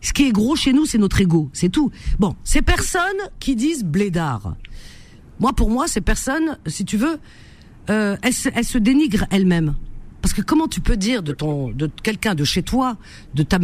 ce 0.00 0.12
qui 0.12 0.28
est 0.28 0.32
gros 0.32 0.56
chez 0.56 0.72
nous, 0.72 0.86
c'est 0.86 0.98
notre 0.98 1.20
ego, 1.20 1.50
c'est 1.52 1.70
tout. 1.70 1.90
Bon, 2.18 2.36
ces 2.44 2.62
personnes 2.62 3.02
qui 3.40 3.56
disent 3.56 3.84
blédard. 3.84 4.54
Moi, 5.40 5.52
pour 5.52 5.70
moi, 5.70 5.88
ces 5.88 6.00
personnes, 6.00 6.58
si 6.66 6.84
tu 6.84 6.96
veux, 6.96 7.18
euh, 7.90 8.16
elles, 8.22 8.34
elles 8.54 8.64
se 8.64 8.78
dénigrent 8.78 9.26
elles-mêmes. 9.30 9.74
Parce 10.22 10.32
que 10.32 10.40
comment 10.40 10.68
tu 10.68 10.80
peux 10.80 10.96
dire 10.96 11.22
de 11.22 11.32
ton, 11.32 11.70
de 11.70 11.90
quelqu'un 12.02 12.34
de 12.34 12.44
chez 12.44 12.62
toi, 12.62 12.96
de 13.34 13.42
ta, 13.42 13.58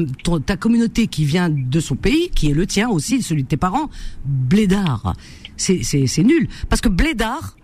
ta 0.44 0.56
communauté 0.56 1.06
qui 1.06 1.24
vient 1.24 1.48
de 1.48 1.80
son 1.80 1.94
pays, 1.94 2.30
qui 2.30 2.50
est 2.50 2.54
le 2.54 2.66
tien 2.66 2.88
aussi, 2.88 3.22
celui 3.22 3.44
de 3.44 3.48
tes 3.48 3.56
parents, 3.56 3.88
blédard. 4.24 5.14
C'est, 5.56 5.82
c'est, 5.82 6.06
c'est 6.06 6.24
nul. 6.24 6.48
Parce 6.68 6.80
que 6.80 6.88
blédard, 6.88 7.56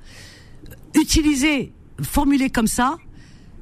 utilisé, 0.95 1.73
formulé 2.01 2.51
comme 2.51 2.69
ça, 2.69 2.97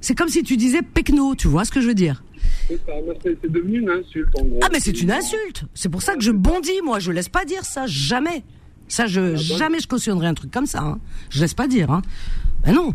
c'est 0.01 0.17
comme 0.17 0.29
si 0.29 0.43
tu 0.43 0.57
disais 0.57 0.83
pecno, 0.83 1.35
tu 1.35 1.49
vois 1.49 1.65
ce 1.65 1.71
que 1.71 1.81
je 1.81 1.89
veux 1.89 1.95
dire? 1.95 2.23
C'est 2.69 3.51
devenu 3.51 3.81
une 3.81 3.91
insulte, 3.91 4.29
en 4.39 4.45
gros. 4.45 4.61
Ah, 4.63 4.69
mais 4.73 4.81
c'est 4.81 5.01
une 5.01 5.13
insulte. 5.13 5.65
C'est 5.75 5.89
pour 5.89 6.03
ça 6.03 6.15
que 6.15 6.23
je 6.23 6.31
bondis, 6.31 6.81
moi. 6.85 6.99
Je 6.99 7.11
laisse 7.11 7.29
pas 7.29 7.45
dire 7.45 7.65
ça. 7.65 7.87
Jamais. 7.87 8.45
Ça, 8.89 9.07
je, 9.07 9.35
ah, 9.35 9.37
jamais 9.37 9.81
je 9.81 9.89
cautionnerai 9.89 10.27
un 10.27 10.35
truc 10.35 10.51
comme 10.51 10.67
ça. 10.67 10.83
Hein. 10.83 10.99
Je 11.31 11.41
laisse 11.41 11.55
pas 11.55 11.69
dire. 11.69 11.91
Hein. 11.91 12.03
Ben 12.65 12.75
non. 12.75 12.95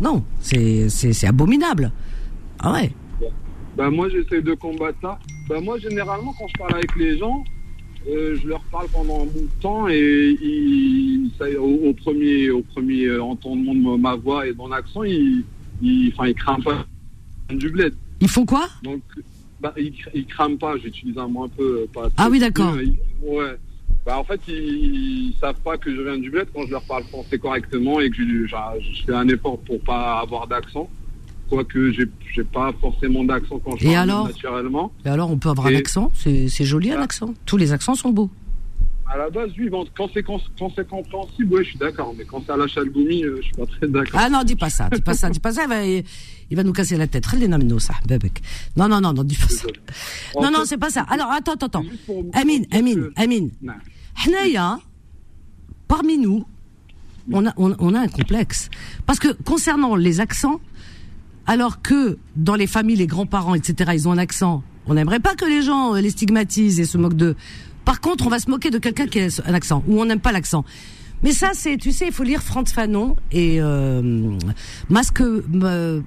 Non, 0.00 0.24
c'est 0.40 1.24
abominable. 1.26 1.92
Ah 2.60 2.72
ouais. 2.72 2.92
Ben 3.76 3.90
moi, 3.90 4.08
j'essaie 4.08 4.42
de 4.42 4.54
combattre 4.54 4.98
ça. 5.02 5.18
Ben 5.48 5.62
moi, 5.62 5.78
généralement, 5.78 6.34
quand 6.38 6.48
je 6.48 6.58
parle 6.58 6.74
avec 6.74 6.96
les 6.96 7.18
gens, 7.18 7.44
euh, 8.08 8.36
je 8.40 8.48
leur 8.48 8.62
parle 8.64 8.88
pendant 8.88 9.22
un 9.22 9.26
bout 9.26 9.40
de 9.40 9.60
temps 9.60 9.88
et 9.88 10.36
ils, 10.40 11.30
au, 11.58 11.92
premier, 11.92 12.50
au 12.50 12.62
premier 12.62 13.18
entendement 13.18 13.74
de 13.74 14.00
ma 14.00 14.14
voix 14.16 14.46
et 14.46 14.52
de 14.52 14.56
mon 14.56 14.72
accent, 14.72 15.02
ils, 15.02 15.44
ils, 15.82 16.12
ils 16.26 16.34
crament 16.34 16.62
pas 16.62 16.86
du 17.50 17.70
bled. 17.70 17.94
Ils 18.20 18.28
font 18.28 18.46
quoi? 18.46 18.68
Donc, 18.82 19.02
bah, 19.60 19.74
ils, 19.76 19.92
ils 20.14 20.26
crament 20.26 20.58
pas. 20.58 20.76
J'utilise 20.78 21.18
un 21.18 21.28
mot 21.28 21.44
un 21.44 21.48
peu. 21.48 21.86
Pas 21.92 22.08
ah 22.16 22.28
oui, 22.30 22.38
d'accord. 22.38 22.74
Ouais. 23.22 23.56
Bah, 24.08 24.16
en 24.16 24.24
fait, 24.24 24.40
ils, 24.48 25.34
savent 25.38 25.60
pas 25.62 25.76
que 25.76 25.94
je 25.94 26.00
viens 26.00 26.16
du 26.16 26.30
bled 26.30 26.48
quand 26.54 26.64
je 26.64 26.70
leur 26.70 26.82
parle 26.84 27.04
français 27.04 27.38
correctement 27.38 28.00
et 28.00 28.08
que 28.08 28.16
je, 28.16 28.46
fais 29.04 29.12
un 29.12 29.28
effort 29.28 29.58
pour 29.58 29.78
pas 29.80 30.20
avoir 30.20 30.46
d'accent. 30.46 30.88
Quoique 31.50 31.92
j'ai, 31.92 32.06
j'ai 32.34 32.42
pas 32.42 32.72
forcément 32.80 33.22
d'accent 33.24 33.58
quand 33.62 33.76
je 33.76 33.84
et 33.84 33.92
parle 33.92 33.98
alors 33.98 34.26
naturellement. 34.28 34.92
Et 35.04 35.10
alors, 35.10 35.30
on 35.30 35.36
peut 35.36 35.50
avoir 35.50 35.66
un 35.66 35.74
accent? 35.74 36.10
C'est, 36.14 36.48
joli 36.64 36.90
un 36.90 36.96
bah. 36.96 37.02
accent? 37.02 37.34
Tous 37.44 37.58
les 37.58 37.70
accents 37.72 37.94
sont 37.94 38.08
beaux. 38.08 38.30
À 39.12 39.18
la 39.18 39.28
base, 39.28 39.50
oui, 39.58 39.70
quand 39.94 40.08
c'est, 40.14 40.22
quand, 40.22 40.40
c'est 40.74 40.88
compréhensible, 40.88 41.54
ouais, 41.54 41.64
je 41.64 41.68
suis 41.68 41.78
d'accord. 41.78 42.14
Mais 42.16 42.24
quand 42.24 42.42
c'est 42.46 42.52
à 42.52 42.56
la 42.56 42.66
chalgoumi, 42.66 43.24
euh, 43.24 43.36
je 43.36 43.42
suis 43.42 43.56
pas 43.56 43.66
très 43.66 43.88
d'accord. 43.88 44.20
Ah 44.22 44.30
non, 44.30 44.42
dis 44.42 44.56
pas 44.56 44.70
ça, 44.70 44.88
dis 44.90 45.02
pas 45.02 45.12
ça, 45.12 45.28
dis 45.28 45.40
pas 45.40 45.52
ça. 45.52 45.64
Il 46.50 46.56
va, 46.56 46.62
nous 46.62 46.72
casser 46.72 46.96
la 46.96 47.08
tête. 47.08 47.26
Non, 48.74 48.88
non, 48.88 49.02
non, 49.02 49.12
non, 49.12 49.22
dis 49.22 49.36
pas 49.36 49.48
ça. 49.48 49.66
Non, 50.40 50.50
non, 50.50 50.60
c'est 50.64 50.78
pas 50.78 50.88
ça. 50.88 51.02
Alors, 51.10 51.30
attends, 51.30 51.52
attends, 51.52 51.66
attends. 51.66 51.84
Amine, 52.32 52.64
Amine, 52.72 53.10
Amine 53.16 53.50
parmi 55.86 56.18
nous, 56.18 56.44
on 57.32 57.46
a, 57.46 57.52
on, 57.56 57.94
a 57.94 58.00
un 58.00 58.08
complexe. 58.08 58.70
Parce 59.06 59.18
que 59.18 59.28
concernant 59.44 59.96
les 59.96 60.20
accents, 60.20 60.60
alors 61.46 61.82
que 61.82 62.18
dans 62.36 62.54
les 62.54 62.66
familles, 62.66 62.96
les 62.96 63.06
grands-parents, 63.06 63.54
etc., 63.54 63.92
ils 63.94 64.08
ont 64.08 64.12
un 64.12 64.18
accent, 64.18 64.62
on 64.86 64.94
n'aimerait 64.94 65.20
pas 65.20 65.34
que 65.34 65.44
les 65.44 65.62
gens 65.62 65.94
euh, 65.94 66.00
les 66.00 66.10
stigmatisent 66.10 66.80
et 66.80 66.84
se 66.84 66.98
moquent 66.98 67.16
d'eux. 67.16 67.36
Par 67.84 68.00
contre, 68.00 68.26
on 68.26 68.30
va 68.30 68.38
se 68.38 68.50
moquer 68.50 68.70
de 68.70 68.78
quelqu'un 68.78 69.06
qui 69.06 69.20
a 69.20 69.28
un 69.46 69.54
accent, 69.54 69.82
ou 69.88 70.00
on 70.00 70.04
n'aime 70.04 70.20
pas 70.20 70.32
l'accent. 70.32 70.64
Mais 71.22 71.32
ça, 71.32 71.50
c'est, 71.52 71.76
tu 71.76 71.90
sais, 71.90 72.06
il 72.06 72.12
faut 72.12 72.22
lire 72.22 72.42
Franz 72.42 72.72
Fanon 72.72 73.16
et 73.32 73.60
euh, 73.60 74.38
Masque, 74.88 75.20
euh, 75.20 76.00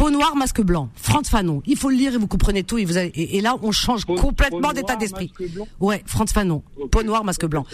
Peau 0.00 0.08
noire, 0.08 0.34
masque 0.34 0.62
blanc. 0.62 0.88
Franz 0.94 1.28
Fanon. 1.28 1.62
Il 1.66 1.76
faut 1.76 1.90
le 1.90 1.96
lire 1.96 2.14
et 2.14 2.16
vous 2.16 2.26
comprenez 2.26 2.62
tout. 2.62 2.78
Et, 2.78 2.86
vous 2.86 2.96
et, 2.96 3.40
là, 3.42 3.56
on 3.60 3.70
change 3.70 4.06
complètement 4.06 4.72
d'état 4.72 4.96
d'esprit. 4.96 5.30
Ouais, 5.78 6.02
Franz 6.06 6.32
Fanon. 6.32 6.62
Peau 6.90 7.02
noire, 7.02 7.22
masque 7.22 7.44
blanc. 7.44 7.66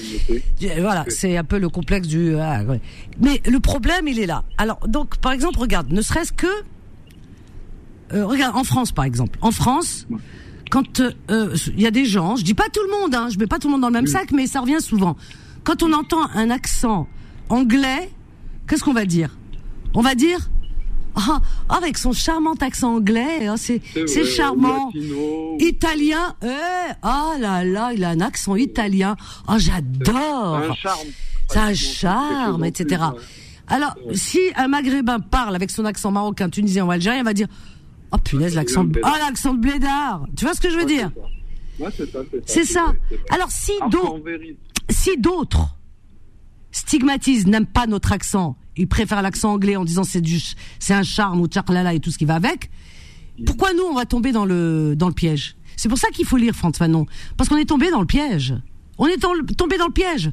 Voilà, 0.81 1.05
c'est 1.07 1.37
un 1.37 1.45
peu 1.45 1.59
le 1.59 1.69
complexe 1.69 2.09
du. 2.09 2.35
Ah, 2.35 2.63
Mais 3.21 3.41
le 3.47 3.61
problème, 3.61 4.09
il 4.09 4.19
est 4.19 4.27
là. 4.27 4.43
Alors, 4.59 4.81
donc, 4.89 5.19
par 5.19 5.31
exemple, 5.31 5.61
regarde, 5.61 5.93
ne 5.93 6.03
serait-ce 6.03 6.33
que. 6.33 6.49
Euh, 8.13 8.27
regarde, 8.27 8.57
en 8.57 8.65
France, 8.65 8.91
par 8.91 9.05
exemple. 9.05 9.39
En 9.41 9.53
France, 9.53 10.09
quand 10.73 11.01
euh, 11.31 11.57
il 11.77 11.81
y 11.81 11.87
a 11.87 11.93
des 11.93 12.07
gens, 12.07 12.35
je 12.35 12.43
dis 12.43 12.55
pas 12.55 12.69
tout 12.73 12.83
le 12.83 12.91
monde, 12.91 13.15
hein, 13.15 13.29
je 13.33 13.39
mets 13.39 13.47
pas 13.47 13.61
tout 13.61 13.69
le 13.69 13.73
monde 13.73 13.83
dans 13.83 13.89
le 13.89 13.95
même 13.95 14.09
sac, 14.09 14.33
mais 14.33 14.49
ça 14.49 14.63
revient 14.63 14.81
souvent. 14.81 15.17
Quand 15.63 15.85
on 15.85 15.93
entend 15.93 16.29
un 16.35 16.51
accent 16.51 17.07
anglais, 17.51 18.11
qu'est-ce 18.67 18.83
qu'on 18.83 18.95
va 18.95 19.05
dire? 19.05 19.39
On 19.95 20.01
va 20.03 20.17
dire 20.17 20.51
ah, 21.17 21.41
avec 21.69 21.97
son 21.97 22.13
charmant 22.13 22.55
accent 22.61 22.97
anglais, 22.97 23.47
hein, 23.47 23.57
c'est 23.57 23.81
c'est 24.07 24.25
charmant. 24.25 24.93
Italien, 25.59 26.35
eh, 26.45 26.93
ah 27.03 27.35
là 27.41 27.65
là, 27.65 27.93
il 27.95 28.05
a 28.05 28.11
un 28.11 28.21
accent 28.21 28.55
italien. 28.55 29.17
Oh, 29.49 29.55
j'adore. 29.57 30.57
Un 30.57 30.75
charme. 30.75 31.09
C'est 31.49 31.59
un 31.59 31.75
charme, 31.75 32.65
etc. 32.65 33.03
Alors, 33.69 33.95
si 34.13 34.41
un 34.57 34.69
Maghrébin 34.69 35.21
parle 35.21 35.55
avec 35.55 35.71
son 35.71 35.85
accent 35.85 36.11
marocain, 36.11 36.51
tunisien 36.51 36.85
ou 36.85 36.91
algérien, 36.91 37.21
il 37.21 37.25
va 37.25 37.35
dire 37.35 37.49
Oh 38.13 38.19
punaise, 38.19 38.55
l'accent 38.55 38.85
de... 38.85 39.01
oh, 39.03 39.09
l'accent 39.27 39.55
de 39.55 39.61
blédard. 39.61 40.27
Tu 40.37 40.45
vois 40.45 40.55
ce 40.55 40.61
que 40.61 40.71
je 40.71 40.77
veux 40.77 40.85
dire? 40.85 41.11
C'est 42.47 42.65
ça. 42.65 42.95
Alors 43.31 43.51
si 43.51 43.73
d'autres 43.91 44.23
si 44.89 45.17
d'autres 45.19 45.77
stigmatisent, 46.77 47.47
n'aiment 47.47 47.67
pas 47.67 47.87
notre 47.87 48.13
accent, 48.13 48.57
ils 48.77 48.87
préfèrent 48.87 49.23
l'accent 49.23 49.53
anglais 49.53 49.77
en 49.77 49.85
disant 49.85 50.05
c'est 50.05 50.21
du 50.21 50.39
c'est 50.79 50.95
un 50.95 51.03
charme 51.03 51.41
ou 51.41 51.47
tcharlala 51.47 51.95
et 51.95 52.01
tout 52.01 52.11
ce 52.11 52.19
qui 52.19 52.27
va 52.27 52.35
avec. 52.35 52.71
Pourquoi 53.45 53.73
nous 53.73 53.83
on 53.83 53.95
va 53.95 54.05
tomber 54.05 54.33
dans 54.33 54.45
le 54.45 54.95
dans 54.97 55.09
le 55.09 55.15
piège? 55.15 55.57
C'est 55.77 55.89
pour 55.89 55.99
ça 55.99 56.09
qu'il 56.09 56.27
faut 56.27 56.37
lire 56.37 56.55
Franz 56.55 56.77
Fanon 56.79 57.07
parce 57.37 57.49
qu'on 57.49 57.57
est 57.57 57.69
tombé 57.69 57.91
dans 57.91 58.01
le 58.01 58.07
piège. 58.07 58.55
On 58.99 59.07
est 59.07 59.19
tombé 59.19 59.77
dans 59.79 59.87
le 59.87 59.93
piège. 59.93 60.31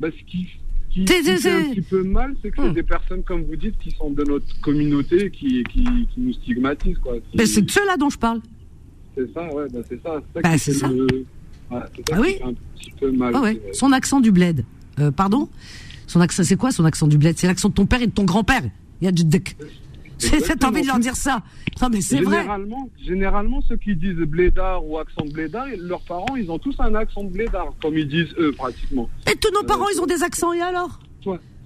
Bah, 0.00 0.08
ce 0.10 0.24
qui, 0.24 0.48
qui, 0.90 1.06
fait 1.06 1.48
un 1.48 1.62
petit 1.70 1.80
peu 1.80 2.02
mal, 2.04 2.36
c'est 2.42 2.50
que 2.50 2.62
c'est 2.62 2.68
hmm. 2.68 2.74
des 2.74 2.82
personnes, 2.84 3.22
comme 3.24 3.42
vous 3.42 3.56
dites, 3.56 3.76
qui 3.78 3.90
sont 3.90 4.10
de 4.10 4.22
notre 4.22 4.60
communauté, 4.60 5.30
qui, 5.30 5.64
qui, 5.64 5.82
qui 5.82 6.20
nous 6.20 6.32
stigmatisent. 6.34 6.98
Quoi. 6.98 7.14
Ben, 7.34 7.46
c'est 7.46 7.62
de 7.62 7.70
ceux-là 7.70 7.96
dont 7.96 8.10
je 8.10 8.18
parle. 8.18 8.40
C'est 9.16 9.32
ça, 9.32 9.42
ouais, 9.52 9.64
ben, 9.72 9.82
c'est 9.88 10.00
ça. 10.00 10.22
C'est 10.34 10.42
ça, 10.42 10.48
ben, 10.48 10.58
c'est 10.58 10.72
ça. 10.72 10.88
Le... 10.88 11.06
Ouais, 11.70 11.80
ça 11.80 11.86
ah 12.12 12.20
oui 12.20 12.36
un 12.44 12.52
petit 12.52 12.92
peu 13.00 13.10
mal. 13.10 13.32
Ah 13.34 13.40
ouais. 13.40 13.60
Son 13.72 13.90
accent 13.90 14.20
du 14.20 14.30
bled. 14.30 14.64
Euh, 15.00 15.10
pardon? 15.10 15.48
Son 16.06 16.20
accent, 16.20 16.42
c'est 16.44 16.56
quoi 16.56 16.70
son 16.70 16.84
accent 16.84 17.06
du 17.06 17.18
bled? 17.18 17.36
C'est 17.38 17.46
l'accent 17.46 17.68
de 17.68 17.74
ton 17.74 17.86
père 17.86 18.02
et 18.02 18.06
de 18.06 18.12
ton 18.12 18.24
grand-père. 18.24 18.62
Il 19.00 19.04
y 19.04 19.08
a 19.08 19.12
du 19.12 19.22
C'est 20.18 20.64
envie 20.64 20.82
de 20.82 20.86
leur 20.86 20.98
dire 20.98 21.16
ça. 21.16 21.42
Non, 21.82 21.88
mais 21.90 22.00
c'est 22.00 22.20
vrai. 22.20 22.46
Généralement, 23.04 23.62
ceux 23.68 23.76
qui 23.76 23.96
disent 23.96 24.14
blédard 24.14 24.86
ou 24.86 24.98
accent 24.98 25.24
de 25.24 25.32
blédard, 25.32 25.66
leurs 25.78 26.02
parents, 26.02 26.36
ils 26.36 26.50
ont 26.50 26.58
tous 26.58 26.74
un 26.78 26.94
accent 26.94 27.24
de 27.24 27.30
blédard, 27.30 27.72
comme 27.82 27.98
ils 27.98 28.08
disent 28.08 28.32
eux, 28.38 28.52
pratiquement. 28.52 29.08
Et 29.30 29.36
tous 29.36 29.50
nos 29.52 29.62
euh, 29.62 29.66
parents, 29.66 29.86
ils 29.94 30.00
ont 30.00 30.06
des 30.06 30.22
accents, 30.22 30.52
et 30.52 30.60
alors? 30.60 31.00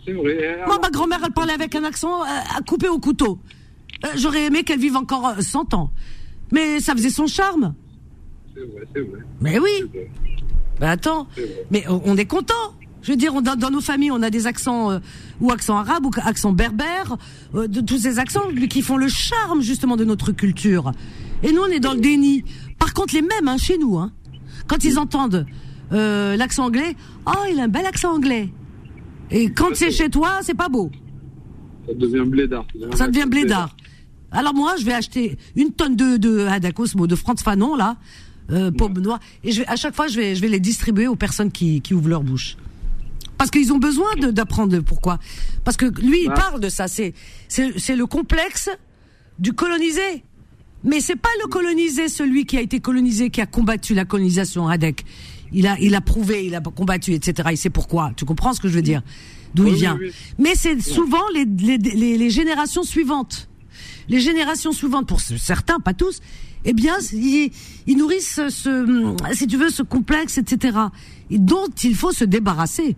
C'est 0.04 0.12
vrai. 0.12 0.58
Moi, 0.66 0.78
ma 0.80 0.90
grand-mère, 0.90 1.20
elle 1.24 1.32
parlait 1.32 1.52
avec 1.52 1.74
un 1.74 1.84
accent 1.84 2.22
euh, 2.22 2.26
à 2.56 2.62
couper 2.62 2.88
au 2.88 2.98
couteau. 2.98 3.38
Euh, 4.04 4.08
j'aurais 4.16 4.46
aimé 4.46 4.62
qu'elle 4.62 4.80
vive 4.80 4.96
encore 4.96 5.34
100 5.38 5.74
ans. 5.74 5.90
Mais 6.52 6.80
ça 6.80 6.94
faisait 6.94 7.10
son 7.10 7.26
charme. 7.26 7.74
C'est 8.54 8.60
vrai, 8.60 8.82
c'est 8.94 9.00
vrai. 9.00 9.20
Mais 9.40 9.58
oui. 9.58 9.84
Ben 10.80 10.90
attends, 10.90 11.26
mais 11.70 11.84
on 11.88 12.16
est 12.16 12.26
content. 12.26 12.77
Je 13.02 13.12
veux 13.12 13.16
dire, 13.16 13.34
on, 13.34 13.40
dans, 13.40 13.70
nos 13.70 13.80
familles, 13.80 14.10
on 14.10 14.22
a 14.22 14.30
des 14.30 14.46
accents 14.46 14.90
euh, 14.90 14.98
ou 15.40 15.50
accents 15.50 15.76
arabes 15.76 16.04
ou 16.04 16.10
accents 16.24 16.52
berbères, 16.52 17.16
euh, 17.54 17.68
de 17.68 17.80
tous 17.80 17.98
ces 17.98 18.18
accents 18.18 18.42
qui 18.68 18.82
font 18.82 18.96
le 18.96 19.08
charme 19.08 19.62
justement 19.62 19.96
de 19.96 20.04
notre 20.04 20.32
culture. 20.32 20.92
Et 21.42 21.52
nous, 21.52 21.62
on 21.62 21.66
est 21.66 21.80
dans 21.80 21.94
le 21.94 22.00
déni. 22.00 22.44
Par 22.78 22.94
contre, 22.94 23.14
les 23.14 23.22
mêmes 23.22 23.46
hein, 23.46 23.56
chez 23.56 23.78
nous, 23.78 23.98
hein, 23.98 24.12
quand 24.66 24.84
ils 24.84 24.98
entendent 24.98 25.46
euh, 25.92 26.36
l'accent 26.36 26.66
anglais, 26.66 26.96
oh, 27.26 27.44
il 27.50 27.60
a 27.60 27.64
un 27.64 27.68
bel 27.68 27.86
accent 27.86 28.12
anglais. 28.12 28.50
Et 29.30 29.50
quand 29.50 29.74
c'est 29.74 29.90
chez 29.90 30.10
toi, 30.10 30.40
c'est 30.42 30.56
pas 30.56 30.68
beau. 30.68 30.90
Ça 31.86 31.94
devient 31.94 32.28
blédard. 32.28 32.66
Ça 32.94 33.08
devient 33.08 33.26
blédard. 33.26 33.76
Alors 34.30 34.54
moi, 34.54 34.74
je 34.78 34.84
vais 34.84 34.92
acheter 34.92 35.38
une 35.56 35.72
tonne 35.72 35.96
de 35.96 36.16
de 36.16 36.46
Hadacosmo, 36.46 37.06
de 37.06 37.14
Franz 37.14 37.42
Fanon 37.42 37.76
là, 37.76 37.96
euh, 38.50 38.70
pomme 38.70 38.98
noire, 38.98 39.20
et 39.42 39.52
je 39.52 39.60
vais 39.60 39.68
à 39.68 39.76
chaque 39.76 39.94
fois, 39.94 40.06
je 40.06 40.16
vais 40.16 40.34
je 40.34 40.42
vais 40.42 40.48
les 40.48 40.60
distribuer 40.60 41.06
aux 41.06 41.16
personnes 41.16 41.50
qui 41.50 41.80
qui 41.80 41.94
ouvrent 41.94 42.08
leur 42.10 42.22
bouche. 42.22 42.56
Parce 43.38 43.50
qu'ils 43.50 43.72
ont 43.72 43.78
besoin 43.78 44.14
d'apprendre 44.16 44.80
pourquoi. 44.80 45.18
Parce 45.64 45.76
que 45.76 45.86
lui, 46.00 46.24
il 46.24 46.32
parle 46.32 46.60
de 46.60 46.68
ça. 46.68 46.88
C'est 46.88 47.14
c'est 47.48 47.96
le 47.96 48.06
complexe 48.06 48.68
du 49.38 49.52
colonisé. 49.52 50.24
Mais 50.84 51.00
c'est 51.00 51.16
pas 51.16 51.30
le 51.42 51.48
colonisé, 51.48 52.08
celui 52.08 52.44
qui 52.44 52.56
a 52.56 52.60
été 52.60 52.80
colonisé, 52.80 53.30
qui 53.30 53.40
a 53.40 53.46
combattu 53.46 53.94
la 53.94 54.04
colonisation, 54.04 54.68
Hadek. 54.68 55.04
Il 55.52 55.66
a, 55.66 55.76
il 55.80 55.94
a 55.94 56.00
prouvé, 56.00 56.46
il 56.46 56.54
a 56.54 56.60
combattu, 56.60 57.14
etc. 57.14 57.48
Il 57.52 57.56
sait 57.56 57.70
pourquoi. 57.70 58.12
Tu 58.16 58.24
comprends 58.24 58.52
ce 58.52 58.60
que 58.60 58.68
je 58.68 58.74
veux 58.74 58.82
dire? 58.82 59.02
D'où 59.54 59.66
il 59.66 59.74
vient. 59.74 59.98
Mais 60.38 60.54
c'est 60.54 60.80
souvent 60.80 61.26
les, 61.34 61.46
les, 61.46 61.78
les, 61.78 62.18
les, 62.18 62.30
générations 62.30 62.82
suivantes. 62.82 63.48
Les 64.08 64.20
générations 64.20 64.72
suivantes, 64.72 65.06
pour 65.08 65.20
certains, 65.20 65.80
pas 65.80 65.94
tous, 65.94 66.20
eh 66.64 66.74
bien, 66.74 66.96
ils, 67.12 67.50
ils 67.86 67.96
nourrissent 67.96 68.40
ce, 68.48 69.14
si 69.32 69.46
tu 69.46 69.56
veux, 69.56 69.70
ce 69.70 69.82
complexe, 69.82 70.38
etc. 70.38 70.76
dont 71.30 71.68
il 71.82 71.94
faut 71.94 72.12
se 72.12 72.24
débarrasser 72.24 72.94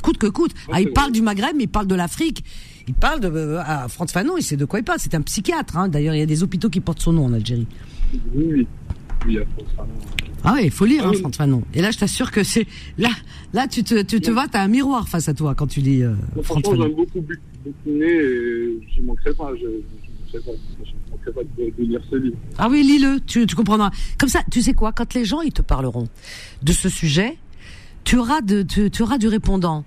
coûte 0.00 0.18
que 0.18 0.26
coûte. 0.26 0.52
Ah, 0.72 0.80
il 0.80 0.92
parle 0.92 1.12
du 1.12 1.22
Maghreb, 1.22 1.56
mais 1.56 1.64
il 1.64 1.68
parle 1.68 1.86
de 1.86 1.94
l'Afrique. 1.94 2.44
Il 2.86 2.94
parle 2.94 3.20
de 3.20 3.28
euh, 3.28 3.60
à 3.60 3.88
Franz 3.88 4.12
Fanon, 4.12 4.36
il 4.36 4.42
sait 4.42 4.56
de 4.56 4.64
quoi 4.64 4.78
il 4.78 4.84
parle. 4.84 4.98
C'est 5.00 5.14
un 5.14 5.20
psychiatre. 5.20 5.76
Hein. 5.76 5.88
D'ailleurs, 5.88 6.14
il 6.14 6.18
y 6.18 6.22
a 6.22 6.26
des 6.26 6.42
hôpitaux 6.42 6.70
qui 6.70 6.80
portent 6.80 7.00
son 7.02 7.12
nom 7.12 7.26
en 7.26 7.32
Algérie. 7.32 7.66
Oui, 8.34 8.66
oui. 9.24 9.38
Ah 10.44 10.54
oui, 10.54 10.62
il 10.64 10.70
faut 10.70 10.84
lire, 10.84 11.06
hein, 11.06 11.12
Franz 11.14 11.36
Fanon. 11.36 11.62
Et 11.74 11.82
là, 11.82 11.90
je 11.90 11.98
t'assure 11.98 12.30
que 12.30 12.44
c'est 12.44 12.66
là, 12.96 13.10
là, 13.52 13.66
tu 13.66 13.82
te, 13.82 14.02
tu 14.02 14.20
te 14.20 14.30
vois, 14.30 14.46
t'as 14.48 14.62
un 14.62 14.68
miroir 14.68 15.08
face 15.08 15.28
à 15.28 15.34
toi 15.34 15.54
quand 15.54 15.66
tu 15.66 15.80
lis 15.80 16.02
euh, 16.02 16.14
Franz 16.42 16.62
Fanon. 16.64 16.84
J'aime 16.84 16.94
beaucoup 16.94 17.20
bouquiner 17.64 18.06
et 18.06 18.80
je 18.96 19.02
manquerai 19.02 19.34
pas. 19.34 19.50
Je, 19.56 19.66
je, 20.32 20.38
je 20.38 21.10
manquerai 21.10 21.32
pas 21.32 21.42
de, 21.42 21.64
de, 21.76 21.84
lire 21.84 22.00
ce 22.08 22.16
livre. 22.16 22.36
Ah 22.56 22.68
oui, 22.70 22.82
lis-le, 22.84 23.20
tu, 23.26 23.46
tu 23.46 23.56
comprendras. 23.56 23.90
Comme 24.18 24.28
ça, 24.28 24.40
tu 24.50 24.62
sais 24.62 24.74
quoi, 24.74 24.92
quand 24.92 25.12
les 25.14 25.24
gens 25.24 25.40
ils 25.40 25.52
te 25.52 25.62
parleront 25.62 26.08
de 26.62 26.72
ce 26.72 26.88
sujet, 26.88 27.36
tu 28.04 28.16
auras, 28.16 28.40
de, 28.40 28.62
tu, 28.62 28.90
tu 28.90 29.02
auras 29.02 29.18
du 29.18 29.28
répondant, 29.28 29.84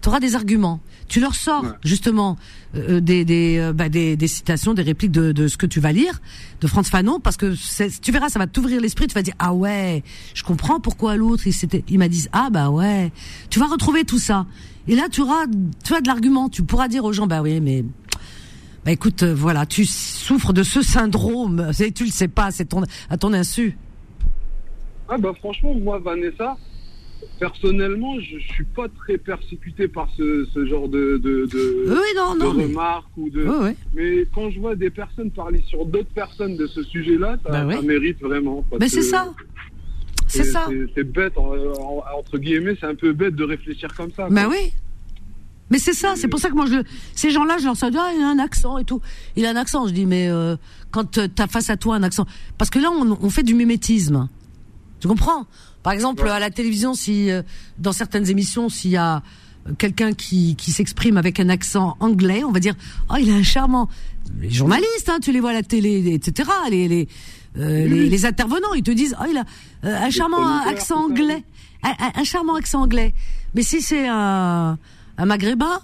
tu 0.00 0.08
auras 0.08 0.20
des 0.20 0.34
arguments. 0.34 0.80
Tu 1.08 1.20
leur 1.20 1.34
sors 1.34 1.64
justement 1.82 2.36
euh, 2.74 3.00
des 3.00 3.24
des, 3.24 3.56
euh, 3.58 3.72
bah, 3.72 3.88
des, 3.88 4.14
des 4.14 4.28
citations, 4.28 4.74
des 4.74 4.82
répliques 4.82 5.10
de, 5.10 5.32
de 5.32 5.48
ce 5.48 5.56
que 5.56 5.64
tu 5.64 5.80
vas 5.80 5.90
lire 5.90 6.20
de 6.60 6.66
Franz 6.66 6.90
Fanon, 6.90 7.18
parce 7.18 7.38
que 7.38 7.54
tu 8.02 8.12
verras, 8.12 8.28
ça 8.28 8.38
va 8.38 8.46
t'ouvrir 8.46 8.78
l'esprit. 8.82 9.06
Tu 9.06 9.14
vas 9.14 9.22
dire 9.22 9.32
ah 9.38 9.54
ouais, 9.54 10.02
je 10.34 10.42
comprends 10.42 10.80
pourquoi 10.80 11.16
l'autre 11.16 11.46
il 11.46 11.54
s'était, 11.54 11.82
il 11.88 11.98
m'a 11.98 12.08
dit 12.08 12.26
ah 12.32 12.50
bah 12.50 12.68
ouais. 12.68 13.10
Tu 13.48 13.58
vas 13.58 13.68
retrouver 13.68 14.04
tout 14.04 14.18
ça. 14.18 14.44
Et 14.86 14.96
là 14.96 15.08
tu 15.10 15.22
auras, 15.22 15.46
tu 15.82 15.94
as 15.94 16.02
de 16.02 16.06
l'argument. 16.06 16.50
Tu 16.50 16.62
pourras 16.62 16.88
dire 16.88 17.06
aux 17.06 17.14
gens 17.14 17.26
bah 17.26 17.40
oui 17.40 17.58
mais 17.62 17.86
bah 18.84 18.92
écoute 18.92 19.22
euh, 19.22 19.34
voilà, 19.34 19.64
tu 19.64 19.86
souffres 19.86 20.52
de 20.52 20.62
ce 20.62 20.82
syndrome. 20.82 21.70
Tu 21.94 22.04
le 22.04 22.10
sais 22.10 22.28
pas, 22.28 22.50
c'est 22.50 22.66
ton 22.66 22.82
à 23.08 23.16
ton 23.16 23.32
insu. 23.32 23.78
Ah 25.08 25.16
bah 25.16 25.32
franchement 25.38 25.74
moi 25.74 25.98
Vanessa 26.00 26.54
personnellement, 27.38 28.18
je 28.20 28.38
suis 28.38 28.64
pas 28.64 28.88
très 28.88 29.18
persécuté 29.18 29.88
par 29.88 30.08
ce, 30.16 30.46
ce 30.52 30.66
genre 30.66 30.88
de, 30.88 31.18
de, 31.22 31.46
de, 31.46 31.84
oui, 31.88 32.16
non, 32.16 32.34
non, 32.36 32.50
remarques 32.62 33.16
ou 33.16 33.30
de. 33.30 33.46
Mais 33.94 34.26
quand 34.34 34.50
je 34.50 34.58
vois 34.58 34.74
des 34.74 34.90
personnes 34.90 35.30
parler 35.30 35.62
sur 35.66 35.86
d'autres 35.86 36.12
personnes 36.14 36.56
de 36.56 36.66
ce 36.66 36.82
sujet-là, 36.82 37.36
ça, 37.44 37.64
bah 37.64 37.82
mérite 37.82 38.20
vraiment. 38.20 38.64
Mais 38.80 38.88
c'est 38.88 39.02
ça. 39.02 39.32
C'est 40.26 40.44
ça. 40.44 40.68
C'est 40.94 41.04
bête, 41.04 41.34
entre 41.38 42.38
guillemets, 42.38 42.76
c'est 42.78 42.86
un 42.86 42.94
peu 42.94 43.12
bête 43.12 43.34
de 43.34 43.44
réfléchir 43.44 43.88
comme 43.96 44.10
ça. 44.12 44.28
Bah 44.28 44.46
oui. 44.48 44.72
Mais 45.70 45.78
c'est 45.78 45.92
ça, 45.92 46.14
c'est 46.16 46.28
pour 46.28 46.40
ça 46.40 46.48
que 46.48 46.54
moi, 46.54 46.64
je, 46.64 46.76
ces 47.14 47.30
gens-là, 47.30 47.58
je 47.58 47.64
leur 47.64 47.74
dis, 47.74 47.98
ah, 47.98 48.10
il 48.16 48.22
a 48.22 48.28
un 48.28 48.38
accent 48.38 48.78
et 48.78 48.84
tout. 48.84 49.02
Il 49.36 49.44
a 49.44 49.50
un 49.50 49.56
accent. 49.56 49.86
Je 49.86 49.92
dis, 49.92 50.06
mais 50.06 50.28
euh, 50.30 50.56
quand 50.90 51.10
tu 51.10 51.20
as 51.20 51.46
face 51.46 51.68
à 51.68 51.76
toi 51.76 51.96
un 51.96 52.02
accent. 52.02 52.24
Parce 52.56 52.70
que 52.70 52.78
là, 52.78 52.90
on, 52.90 53.18
on 53.20 53.30
fait 53.30 53.42
du 53.42 53.54
mimétisme. 53.54 54.28
Tu 55.00 55.08
comprends? 55.08 55.46
Par 55.82 55.92
exemple, 55.92 56.28
à 56.28 56.38
la 56.38 56.50
télévision, 56.50 56.94
si 56.94 57.30
euh, 57.30 57.42
dans 57.78 57.92
certaines 57.92 58.28
émissions, 58.28 58.68
s'il 58.68 58.90
y 58.90 58.96
a 58.96 59.22
quelqu'un 59.76 60.12
qui, 60.12 60.56
qui 60.56 60.72
s'exprime 60.72 61.16
avec 61.16 61.40
un 61.40 61.48
accent 61.48 61.96
anglais, 62.00 62.42
on 62.44 62.52
va 62.52 62.60
dire 62.60 62.74
oh 63.10 63.14
il 63.20 63.30
a 63.30 63.34
un 63.34 63.42
charmant. 63.42 63.88
Les 64.40 64.50
journalistes, 64.50 65.08
hein, 65.08 65.18
tu 65.22 65.32
les 65.32 65.40
vois 65.40 65.50
à 65.50 65.54
la 65.54 65.62
télé, 65.62 66.14
etc. 66.14 66.50
Les 66.70 66.88
les, 66.88 67.08
euh, 67.56 67.86
les, 67.86 68.26
intervenants, 68.26 68.74
ils 68.74 68.82
te 68.82 68.90
disent 68.90 69.16
oh 69.20 69.24
il 69.30 69.36
a 69.36 69.44
euh, 69.84 70.06
un 70.06 70.10
charmant 70.10 70.46
accent 70.66 71.04
anglais, 71.04 71.44
un, 71.82 72.24
charmant 72.24 72.54
accent 72.54 72.82
anglais. 72.82 73.14
Mais 73.54 73.62
si 73.62 73.80
c'est 73.80 74.06
un, 74.06 74.78
un 75.16 75.26
maghrébin, 75.26 75.80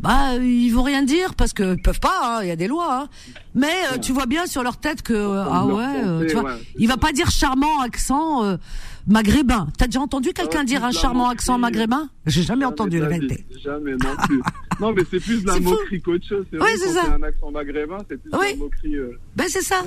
bah 0.00 0.36
ils 0.36 0.70
vont 0.70 0.82
rien 0.82 1.02
dire 1.02 1.34
parce 1.34 1.52
que 1.52 1.74
ils 1.74 1.82
peuvent 1.82 2.00
pas, 2.00 2.38
hein, 2.38 2.42
il 2.42 2.48
y 2.48 2.52
a 2.52 2.56
des 2.56 2.68
lois. 2.68 3.02
Hein. 3.02 3.08
Mais 3.54 3.98
tu 4.00 4.12
vois 4.12 4.26
bien 4.26 4.46
sur 4.46 4.62
leur 4.62 4.78
tête 4.78 5.02
que 5.02 5.14
ah 5.14 5.66
ouais, 5.66 6.26
tu 6.26 6.36
vois, 6.36 6.56
il 6.76 6.88
va 6.88 6.96
pas 6.96 7.12
dire 7.12 7.30
charmant 7.30 7.80
accent 7.80 8.58
maghrébin. 9.06 9.68
T'as 9.76 9.86
déjà 9.86 10.00
entendu 10.00 10.32
quelqu'un 10.32 10.64
dire 10.64 10.84
un 10.84 10.92
charmant 10.92 11.28
accent 11.28 11.58
maghrébin? 11.58 12.08
J'ai 12.26 12.42
jamais, 12.42 12.64
entendu 12.64 12.98
la 12.98 13.08
vérité. 13.08 13.44
Jamais 13.62 13.92
non 13.92 14.16
plus. 14.26 14.40
non, 14.80 14.92
mais 14.92 15.02
c'est 15.10 15.20
plus 15.20 15.42
de 15.42 15.46
la 15.46 15.58
moquerie 15.58 16.00
qu'autre 16.00 16.26
chose. 16.26 16.46
C'est 16.50 16.56
vrai, 16.56 16.76
c'est 16.76 16.92
ça. 16.92 17.14
un 17.14 17.22
accent 17.22 17.50
maghrébin, 17.50 17.98
c'est 18.08 18.20
plus 18.20 18.30
de 18.30 18.36
la 18.36 18.56
moquerie. 18.56 18.96
Euh. 18.96 19.18
Ben 19.36 19.46
c'est 19.48 19.62
ça. 19.62 19.82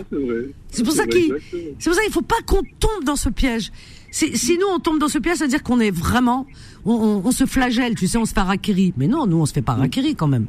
c'est 0.70 0.84
pour 0.84 0.94
ça 0.94 1.08
qu'il, 1.08 1.36
c'est 1.80 1.90
pour 1.90 1.96
ça 1.96 2.04
qu'il 2.04 2.14
faut 2.14 2.22
pas 2.22 2.42
qu'on 2.46 2.62
tombe 2.80 3.04
dans 3.06 3.16
ce 3.16 3.30
piège. 3.30 3.72
Si, 4.12 4.58
nous 4.60 4.68
on 4.72 4.80
tombe 4.80 5.00
dans 5.00 5.08
ce 5.08 5.18
piège, 5.18 5.38
ça 5.38 5.46
veut 5.46 5.50
dire 5.50 5.64
qu'on 5.64 5.80
est 5.80 5.90
vraiment, 5.90 6.46
on, 6.86 7.32
se 7.32 7.46
flagelle, 7.46 7.96
tu 7.96 8.08
sais, 8.08 8.18
on 8.18 8.26
se 8.26 8.34
fait 8.34 8.42
rakiri. 8.42 8.94
Mais 8.98 9.08
non, 9.08 9.26
nous 9.26 9.38
on 9.38 9.46
se 9.46 9.54
fait 9.54 9.62
pas 9.62 9.74
rakiri 9.74 10.16
quand 10.16 10.28
même. 10.28 10.48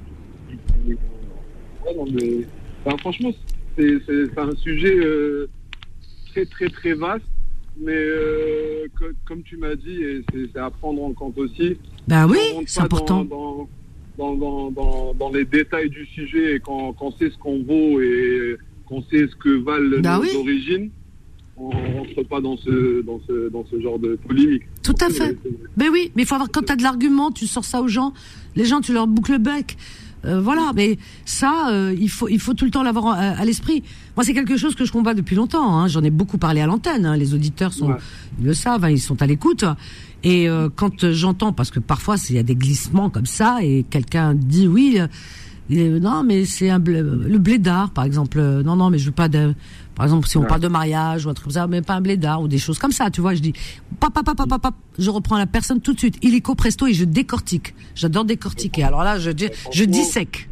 non, 0.87 2.07
mais, 2.13 2.47
franchement, 2.99 3.31
c'est 3.77 4.39
un 4.39 4.57
sujet 4.57 4.97
euh, 4.97 5.49
très 6.33 6.45
très 6.47 6.69
très 6.69 6.95
vaste 6.95 7.25
mais 7.77 7.93
euh, 7.93 8.87
comme 9.25 9.43
tu 9.43 9.57
m'as 9.57 9.75
dit, 9.75 10.03
et 10.03 10.25
c'est 10.33 10.59
à 10.59 10.71
prendre 10.71 11.03
en 11.03 11.13
compte 11.13 11.39
aussi. 11.39 11.77
Ben 12.07 12.29
oui, 12.29 12.39
c'est 12.67 12.81
important. 12.81 13.25
Dans, 13.25 13.69
dans, 14.17 14.71
dans, 14.71 15.15
dans, 15.15 15.31
les 15.31 15.45
détails 15.45 15.91
du 15.91 16.07
sujet 16.07 16.57
et 16.57 16.61
qu'on 16.61 16.95
sait 17.19 17.31
ce 17.31 17.39
qu'on 17.39 17.65
vaut 17.65 18.01
et 18.01 18.57
qu'on 18.87 19.03
sait 19.03 19.27
ce 19.27 19.35
que 19.37 19.65
valent 19.65 20.01
ben 20.01 20.19
nos 20.19 20.41
origines, 20.41 20.91
on 21.57 21.69
ne 21.69 21.99
rentre 21.99 22.29
pas 22.29 22.41
dans 22.41 22.57
ce, 22.57 23.03
dans, 23.03 23.21
ce, 23.27 23.49
dans 23.51 23.65
ce 23.71 23.81
genre 23.81 23.99
de 23.99 24.17
polémique. 24.17 24.65
Tout 24.83 24.95
à 25.01 25.09
fait. 25.09 25.39
Mais 25.77 25.89
oui, 25.89 26.11
mais 26.17 26.23
il 26.23 26.27
faut 26.27 26.35
avoir, 26.35 26.51
quand 26.51 26.63
tu 26.63 26.73
as 26.73 26.77
de 26.77 26.83
l'argument, 26.83 27.31
tu 27.31 27.47
sors 27.47 27.65
ça 27.65 27.81
aux 27.81 27.89
gens, 27.89 28.13
les 28.57 28.65
gens, 28.65 28.81
tu 28.81 28.93
leur 28.93 29.07
boucles 29.07 29.33
le 29.33 29.39
bec. 29.39 29.77
Euh, 30.25 30.41
voilà, 30.41 30.73
mais 30.75 30.97
ça, 31.25 31.69
euh, 31.71 31.95
il 31.99 32.09
faut 32.09 32.29
il 32.29 32.41
faut 32.41 32.55
tout 32.55 32.65
le 32.65 32.71
temps 32.71 32.83
l'avoir 32.83 33.19
à, 33.19 33.45
l'esprit. 33.45 33.83
Moi, 34.17 34.25
c'est 34.25 34.33
quelque 34.33 34.57
chose 34.57 34.75
que 34.75 34.85
je 34.85 34.93
combats 34.93 35.15
depuis 35.15 35.37
longtemps. 35.37 35.79
Hein. 35.79 35.87
J'en 35.89 36.03
ai 36.03 36.11
beaucoup 36.11 36.39
parlé 36.39 36.61
à 36.61 36.67
l'antenne. 36.67 37.05
Hein. 37.05 37.17
Les 37.17 37.35
auditeurs 37.35 37.73
sont, 37.73 37.95
ils 38.41 38.47
le 38.47 38.55
savent, 38.55 38.85
hein, 38.85 38.91
ils 38.91 39.01
sont 39.01 39.21
à 39.21 39.27
l'écoute. 39.27 39.65
Et 40.23 40.49
euh, 40.49 40.71
quand 40.75 41.13
j'entends, 41.13 41.53
parce 41.53 41.71
que 41.71 41.79
parfois 41.79 42.17
il 42.31 42.37
y 42.37 42.39
a 42.39 42.43
des 42.43 42.55
glissements 42.55 43.11
comme 43.11 43.27
ça, 43.27 43.59
et 43.63 43.85
quelqu'un 43.89 44.35
dit 44.35 44.67
oui, 44.67 44.99
non, 45.69 46.25
mais 46.25 46.47
c'est 46.47 46.71
un 46.71 46.79
le 46.79 47.39
blédard, 47.39 47.91
par 47.91 48.05
exemple. 48.05 48.41
Non, 48.65 48.77
non, 48.77 48.89
mais 48.89 48.99
je 48.99 49.07
veux 49.07 49.13
pas 49.13 49.29
de 49.29 49.55
par 49.95 50.07
exemple, 50.07 50.27
si 50.27 50.37
on 50.37 50.43
parle 50.43 50.61
de 50.61 50.69
mariage 50.69 51.27
ou 51.27 51.31
un 51.31 51.35
truc 51.35 51.45
comme 51.45 51.53
ça, 51.53 51.67
mais 51.67 51.83
pas 51.83 51.95
un 51.95 52.01
blédard 52.01 52.43
ou 52.43 52.49
des 52.49 52.59
choses 52.59 52.79
comme 52.79 52.93
ça, 52.93 53.11
tu 53.11 53.21
vois, 53.21 53.35
je 53.35 53.41
dis, 53.41 53.53
papa, 54.01 54.23
papa, 54.23 54.45
papa, 54.47 54.71
je 54.99 55.11
reprends 55.11 55.39
la 55.39 55.47
personne 55.47 55.81
tout 55.81 55.95
de 55.95 55.99
suite, 55.99 56.19
illico 56.23 56.55
presto 56.55 56.87
et 56.87 56.95
je 56.95 57.05
décortique. 57.05 57.75
J'adore 57.95 58.25
décortiquer. 58.25 58.83
Alors 58.83 59.05
là, 59.05 59.19
je, 59.19 59.31
je 59.73 59.85
dissèque. 59.85 60.49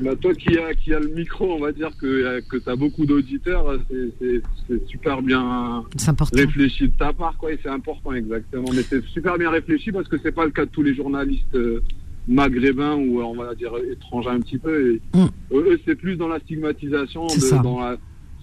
Bah 0.00 0.14
toi 0.14 0.32
qui 0.32 0.56
as 0.56 0.74
qui 0.74 0.94
a 0.94 1.00
le 1.00 1.08
micro, 1.08 1.52
on 1.52 1.58
va 1.58 1.72
dire 1.72 1.90
que 2.00 2.40
que 2.48 2.56
tu 2.56 2.70
as 2.70 2.76
beaucoup 2.76 3.04
d'auditeurs, 3.04 3.78
c'est 3.90 4.86
super 4.86 5.22
bien 5.22 5.84
réfléchi 6.32 6.84
de 6.84 6.92
ta 6.96 7.12
part 7.12 7.36
quoi 7.36 7.52
et 7.52 7.58
c'est 7.62 7.68
important 7.68 8.12
exactement. 8.12 8.68
Mais 8.72 8.82
c'est 8.82 9.04
super 9.06 9.38
bien 9.38 9.50
réfléchi 9.50 9.90
parce 9.90 10.06
que 10.06 10.16
c'est 10.22 10.30
pas 10.30 10.44
le 10.44 10.52
cas 10.52 10.66
de 10.66 10.70
tous 10.70 10.82
les 10.82 10.94
journalistes 10.94 11.54
euh, 11.54 11.82
maghrébins 12.28 12.94
ou 12.94 13.20
on 13.22 13.34
va 13.34 13.54
dire 13.56 13.72
étrangers 13.90 14.30
un 14.30 14.40
petit 14.40 14.58
peu. 14.58 14.92
Et 14.92 15.18
mm. 15.18 15.26
Eux 15.52 15.80
c'est 15.84 15.96
plus 15.96 16.16
dans 16.16 16.28
la 16.28 16.38
stigmatisation, 16.40 17.26
dans 17.62 17.80
la 17.80 17.96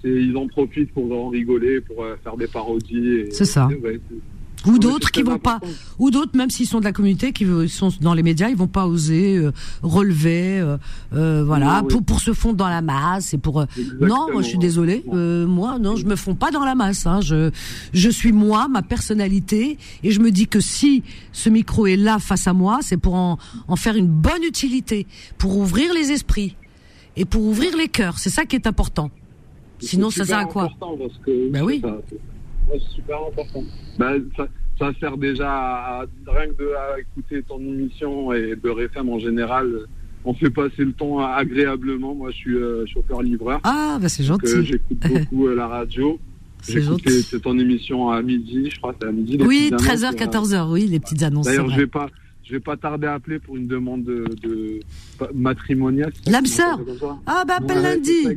ils 0.03 0.35
en 0.37 0.47
profitent 0.47 0.91
pour 0.93 1.11
en 1.11 1.29
rigoler, 1.29 1.81
pour 1.81 2.03
euh, 2.03 2.15
faire 2.23 2.37
des 2.37 2.47
parodies. 2.47 3.25
C'est 3.31 3.45
ça. 3.45 3.67
ou 4.67 4.79
d'autres 4.79 5.11
qui 5.11 5.21
vont 5.21 5.37
pas, 5.37 5.59
ou 5.99 6.09
d'autres 6.11 6.35
même 6.35 6.49
s'ils 6.49 6.67
sont 6.67 6.79
de 6.79 6.85
la 6.85 6.91
communauté, 6.91 7.33
qui 7.33 7.45
sont 7.69 7.91
dans 8.01 8.13
les 8.13 8.23
médias, 8.23 8.49
ils 8.49 8.55
vont 8.55 8.67
pas 8.67 8.87
oser 8.87 9.37
euh, 9.37 9.51
relever, 9.83 10.59
euh, 11.13 11.43
voilà, 11.45 11.83
pour 11.87 12.03
pour 12.03 12.19
se 12.19 12.33
fondre 12.33 12.55
dans 12.55 12.69
la 12.69 12.81
masse 12.81 13.33
et 13.33 13.37
pour. 13.37 13.65
non, 13.99 14.31
moi 14.31 14.41
je 14.41 14.47
suis 14.49 14.57
désolé, 14.57 15.03
moi 15.11 15.79
non, 15.79 15.95
je 15.95 16.05
me 16.05 16.15
fonds 16.15 16.35
pas 16.35 16.51
dans 16.51 16.65
la 16.65 16.75
masse. 16.75 17.05
Hein, 17.05 17.21
je 17.21 17.51
je 17.93 18.09
suis 18.09 18.31
moi, 18.31 18.67
ma 18.67 18.81
personnalité, 18.81 19.77
et 20.03 20.11
je 20.11 20.19
me 20.19 20.31
dis 20.31 20.47
que 20.47 20.59
si 20.59 21.03
ce 21.31 21.49
micro 21.49 21.87
est 21.87 21.97
là 21.97 22.19
face 22.19 22.47
à 22.47 22.53
moi, 22.53 22.79
c'est 22.81 22.97
pour 22.97 23.15
en 23.15 23.37
en 23.67 23.75
faire 23.75 23.95
une 23.95 24.07
bonne 24.07 24.43
utilité, 24.43 25.07
pour 25.37 25.57
ouvrir 25.57 25.93
les 25.93 26.11
esprits 26.11 26.55
et 27.17 27.25
pour 27.25 27.43
ouvrir 27.43 27.75
les 27.77 27.87
cœurs. 27.87 28.19
C'est 28.19 28.29
ça 28.29 28.45
qui 28.45 28.55
est 28.55 28.67
important. 28.67 29.09
Sinon, 29.80 30.09
ça 30.09 30.26
sert 30.26 30.38
à 30.38 30.45
quoi 30.45 30.69
parce 30.80 31.17
que, 31.26 31.49
bah 31.49 31.63
oui. 31.63 31.82
C'est 32.71 32.80
super 32.95 33.17
important. 33.28 33.63
Bah, 33.99 34.13
ça, 34.36 34.47
ça, 34.80 34.91
sert 34.99 35.17
déjà 35.17 35.49
à, 35.49 36.05
rien 36.28 36.47
que 36.47 36.63
de 36.63 36.73
à 36.73 36.99
écouter 36.99 37.43
ton 37.43 37.59
émission 37.59 38.34
et 38.34 38.55
de 38.55 38.69
RFM 38.69 39.09
en 39.09 39.19
général. 39.19 39.86
On 40.23 40.34
fait 40.34 40.49
passer 40.49 40.84
le 40.84 40.93
temps 40.93 41.19
agréablement. 41.19 42.15
Moi, 42.15 42.32
je 42.32 42.36
suis 42.36 42.55
euh, 42.55 42.86
chauffeur-livreur. 42.88 43.59
Ah, 43.63 43.99
bah 44.01 44.09
c'est 44.09 44.23
gentil. 44.23 44.47
Euh, 44.47 44.63
j'écoute 44.63 44.97
beaucoup 45.07 45.47
euh, 45.47 45.55
la 45.55 45.67
radio. 45.67 46.19
C'est 46.63 46.82
gentil. 46.82 47.21
C'est 47.21 47.41
ton 47.41 47.59
émission 47.59 48.09
à 48.09 48.23
midi, 48.23 48.71
je 48.71 48.80
crois, 48.80 48.95
c'est 48.99 49.07
à 49.07 49.11
midi. 49.11 49.38
Oui, 49.39 49.69
13h, 49.71 50.15
14h, 50.15 50.71
oui, 50.71 50.88
les 50.88 50.99
petites 50.99 51.21
annonces. 51.21 51.45
D'ailleurs, 51.45 51.69
je 51.69 51.78
vais 51.78 51.88
pas, 51.88 52.07
je 52.45 52.51
vais 52.51 52.59
pas 52.59 52.77
tarder 52.77 53.07
à 53.07 53.15
appeler 53.15 53.39
pour 53.39 53.57
une 53.57 53.67
demande 53.67 54.03
de, 54.03 54.25
de 54.41 54.79
matrimoniale. 55.33 56.13
L'âme 56.27 56.45
sœur 56.45 56.79
Ah 57.25 57.43
bah 57.47 57.55
appelle 57.57 57.81
lundi. 57.81 58.27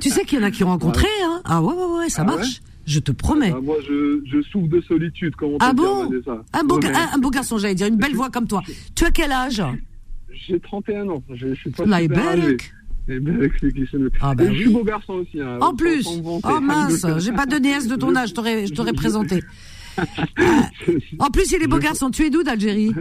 Tu 0.00 0.10
sais 0.10 0.24
qu'il 0.24 0.38
y 0.38 0.42
en 0.42 0.44
a 0.44 0.50
qui 0.50 0.64
ont 0.64 0.68
rencontré, 0.68 1.06
hein 1.24 1.40
Ah 1.44 1.62
ouais, 1.62 1.72
ouais, 1.72 1.98
ouais, 1.98 2.08
ça 2.08 2.22
ah 2.22 2.36
marche. 2.36 2.60
Je 2.86 2.98
te 2.98 3.12
promets. 3.12 3.52
Bah, 3.52 3.60
moi, 3.62 3.76
je, 3.88 4.20
je, 4.26 4.42
souffre 4.42 4.68
de 4.68 4.80
solitude. 4.82 5.34
Comment 5.36 5.56
ah 5.60 5.72
bon 5.72 6.04
un 6.52 6.64
beau, 6.64 6.80
un, 6.84 7.18
beau 7.18 7.30
garçon, 7.30 7.56
j'allais 7.56 7.74
dire, 7.74 7.86
une 7.86 7.96
belle 7.96 8.14
voix 8.14 8.28
comme 8.28 8.46
toi. 8.46 8.62
Tu 8.94 9.04
as 9.04 9.10
quel 9.10 9.32
âge? 9.32 9.62
J'ai 10.46 10.60
31 10.60 11.08
ans. 11.08 11.22
Je, 11.32 11.48
je 11.48 11.54
suis 11.54 11.70
pas 11.70 11.86
Là, 11.86 11.96
âgé. 11.96 12.56
Ah 14.20 14.34
bah 14.34 14.44
je 14.50 14.54
suis 14.54 14.70
beau 14.70 14.82
garçon 14.82 15.14
aussi. 15.14 15.40
Hein, 15.40 15.58
en 15.60 15.74
plus, 15.74 16.08
oh 16.24 16.60
mince, 16.60 17.06
j'ai 17.18 17.32
pas 17.32 17.44
de 17.46 17.56
nièce 17.56 17.86
de 17.86 17.96
ton 17.96 18.16
âge, 18.16 18.30
je 18.30 18.72
t'aurais 18.74 18.92
présenté. 18.94 19.42
en 21.18 21.30
plus, 21.30 21.52
il 21.52 21.62
est 21.62 21.66
beau 21.66 21.78
garçon. 21.78 22.10
Tu 22.10 22.24
es 22.24 22.30
d'où 22.30 22.42
d'Algérie? 22.42 22.92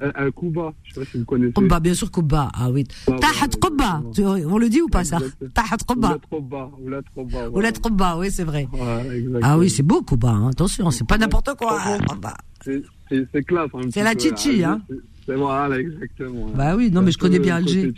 À 0.00 0.30
Kuba, 0.30 0.72
je 0.84 0.94
sais 0.94 1.00
pas 1.00 1.06
si 1.10 1.18
vous 1.18 1.24
connaissez. 1.24 1.52
Kuba, 1.52 1.80
bien 1.80 1.94
sûr 1.94 2.10
Kuba, 2.10 2.50
ah 2.54 2.70
oui. 2.70 2.84
Tahat 3.06 3.48
Kuba, 3.60 4.02
on 4.46 4.58
le 4.58 4.68
dit 4.68 4.80
ou 4.80 4.88
pas 4.88 5.04
ça 5.04 5.18
Tahat 5.54 5.78
Kuba. 5.88 6.18
Oulat 6.30 7.02
Kuba. 7.14 7.50
Oulat 7.50 7.72
Kuba, 7.72 8.16
oui, 8.18 8.30
c'est 8.30 8.44
vrai. 8.44 8.68
ah 9.42 9.58
oui, 9.58 9.70
c'est 9.70 9.82
beau 9.82 10.02
Kuba, 10.02 10.30
hein. 10.30 10.48
attention, 10.48 10.90
c'est 10.90 11.06
pas 11.06 11.18
n'importe 11.18 11.50
quoi. 11.58 11.80
C'est 13.10 13.44
classe. 13.44 13.70
C'est 13.90 14.02
la 14.02 14.16
Chichi, 14.16 14.64
hein. 14.64 14.80
C'est 15.26 15.34
voilà, 15.34 15.78
exactement. 15.78 16.46
Bah 16.54 16.74
oui, 16.74 16.90
non, 16.90 17.02
mais 17.02 17.12
je 17.12 17.18
connais 17.18 17.38
bien 17.38 17.56
Alger. 17.56 17.92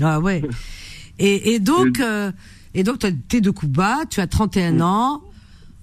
Ah 0.00 0.20
ouais. 0.20 0.42
Et, 1.18 1.54
et 1.54 1.58
donc, 1.58 1.98
euh, 1.98 2.30
et 2.74 2.84
donc, 2.84 3.00
tu 3.00 3.36
es 3.36 3.40
de 3.40 3.50
Kuba, 3.50 4.04
tu 4.08 4.20
as 4.20 4.28
31 4.28 4.80
ans. 4.80 5.22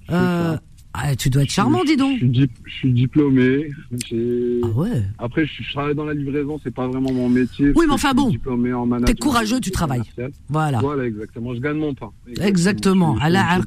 Euh, 0.09 0.57
ah, 0.97 1.15
tu 1.15 1.29
dois 1.29 1.43
être 1.43 1.51
charmant, 1.51 1.83
dis 1.83 1.97
donc. 1.97 2.19
Je 2.21 2.47
suis, 2.79 2.91
diplômé. 2.91 3.69
Ah 3.91 4.67
ouais. 4.75 5.03
Après, 5.17 5.45
je, 5.45 5.71
travaille 5.71 5.95
dans 5.95 6.05
la 6.05 6.13
livraison, 6.13 6.59
c'est 6.63 6.73
pas 6.73 6.87
vraiment 6.87 7.11
mon 7.11 7.29
métier. 7.29 7.71
Oui, 7.75 7.85
mais 7.87 7.93
enfin 7.93 8.13
bon. 8.13 8.29
Diplômé 8.29 8.73
en 8.73 8.89
T'es 9.01 9.15
courageux, 9.15 9.59
tu 9.59 9.71
travailles. 9.71 10.03
Voilà. 10.49 10.79
Voilà, 10.79 11.05
exactement. 11.05 11.53
Je 11.53 11.59
gagne 11.59 11.77
mon 11.77 11.93
pain. 11.93 12.11
Exactement. 12.41 13.17
Allah 13.21 13.59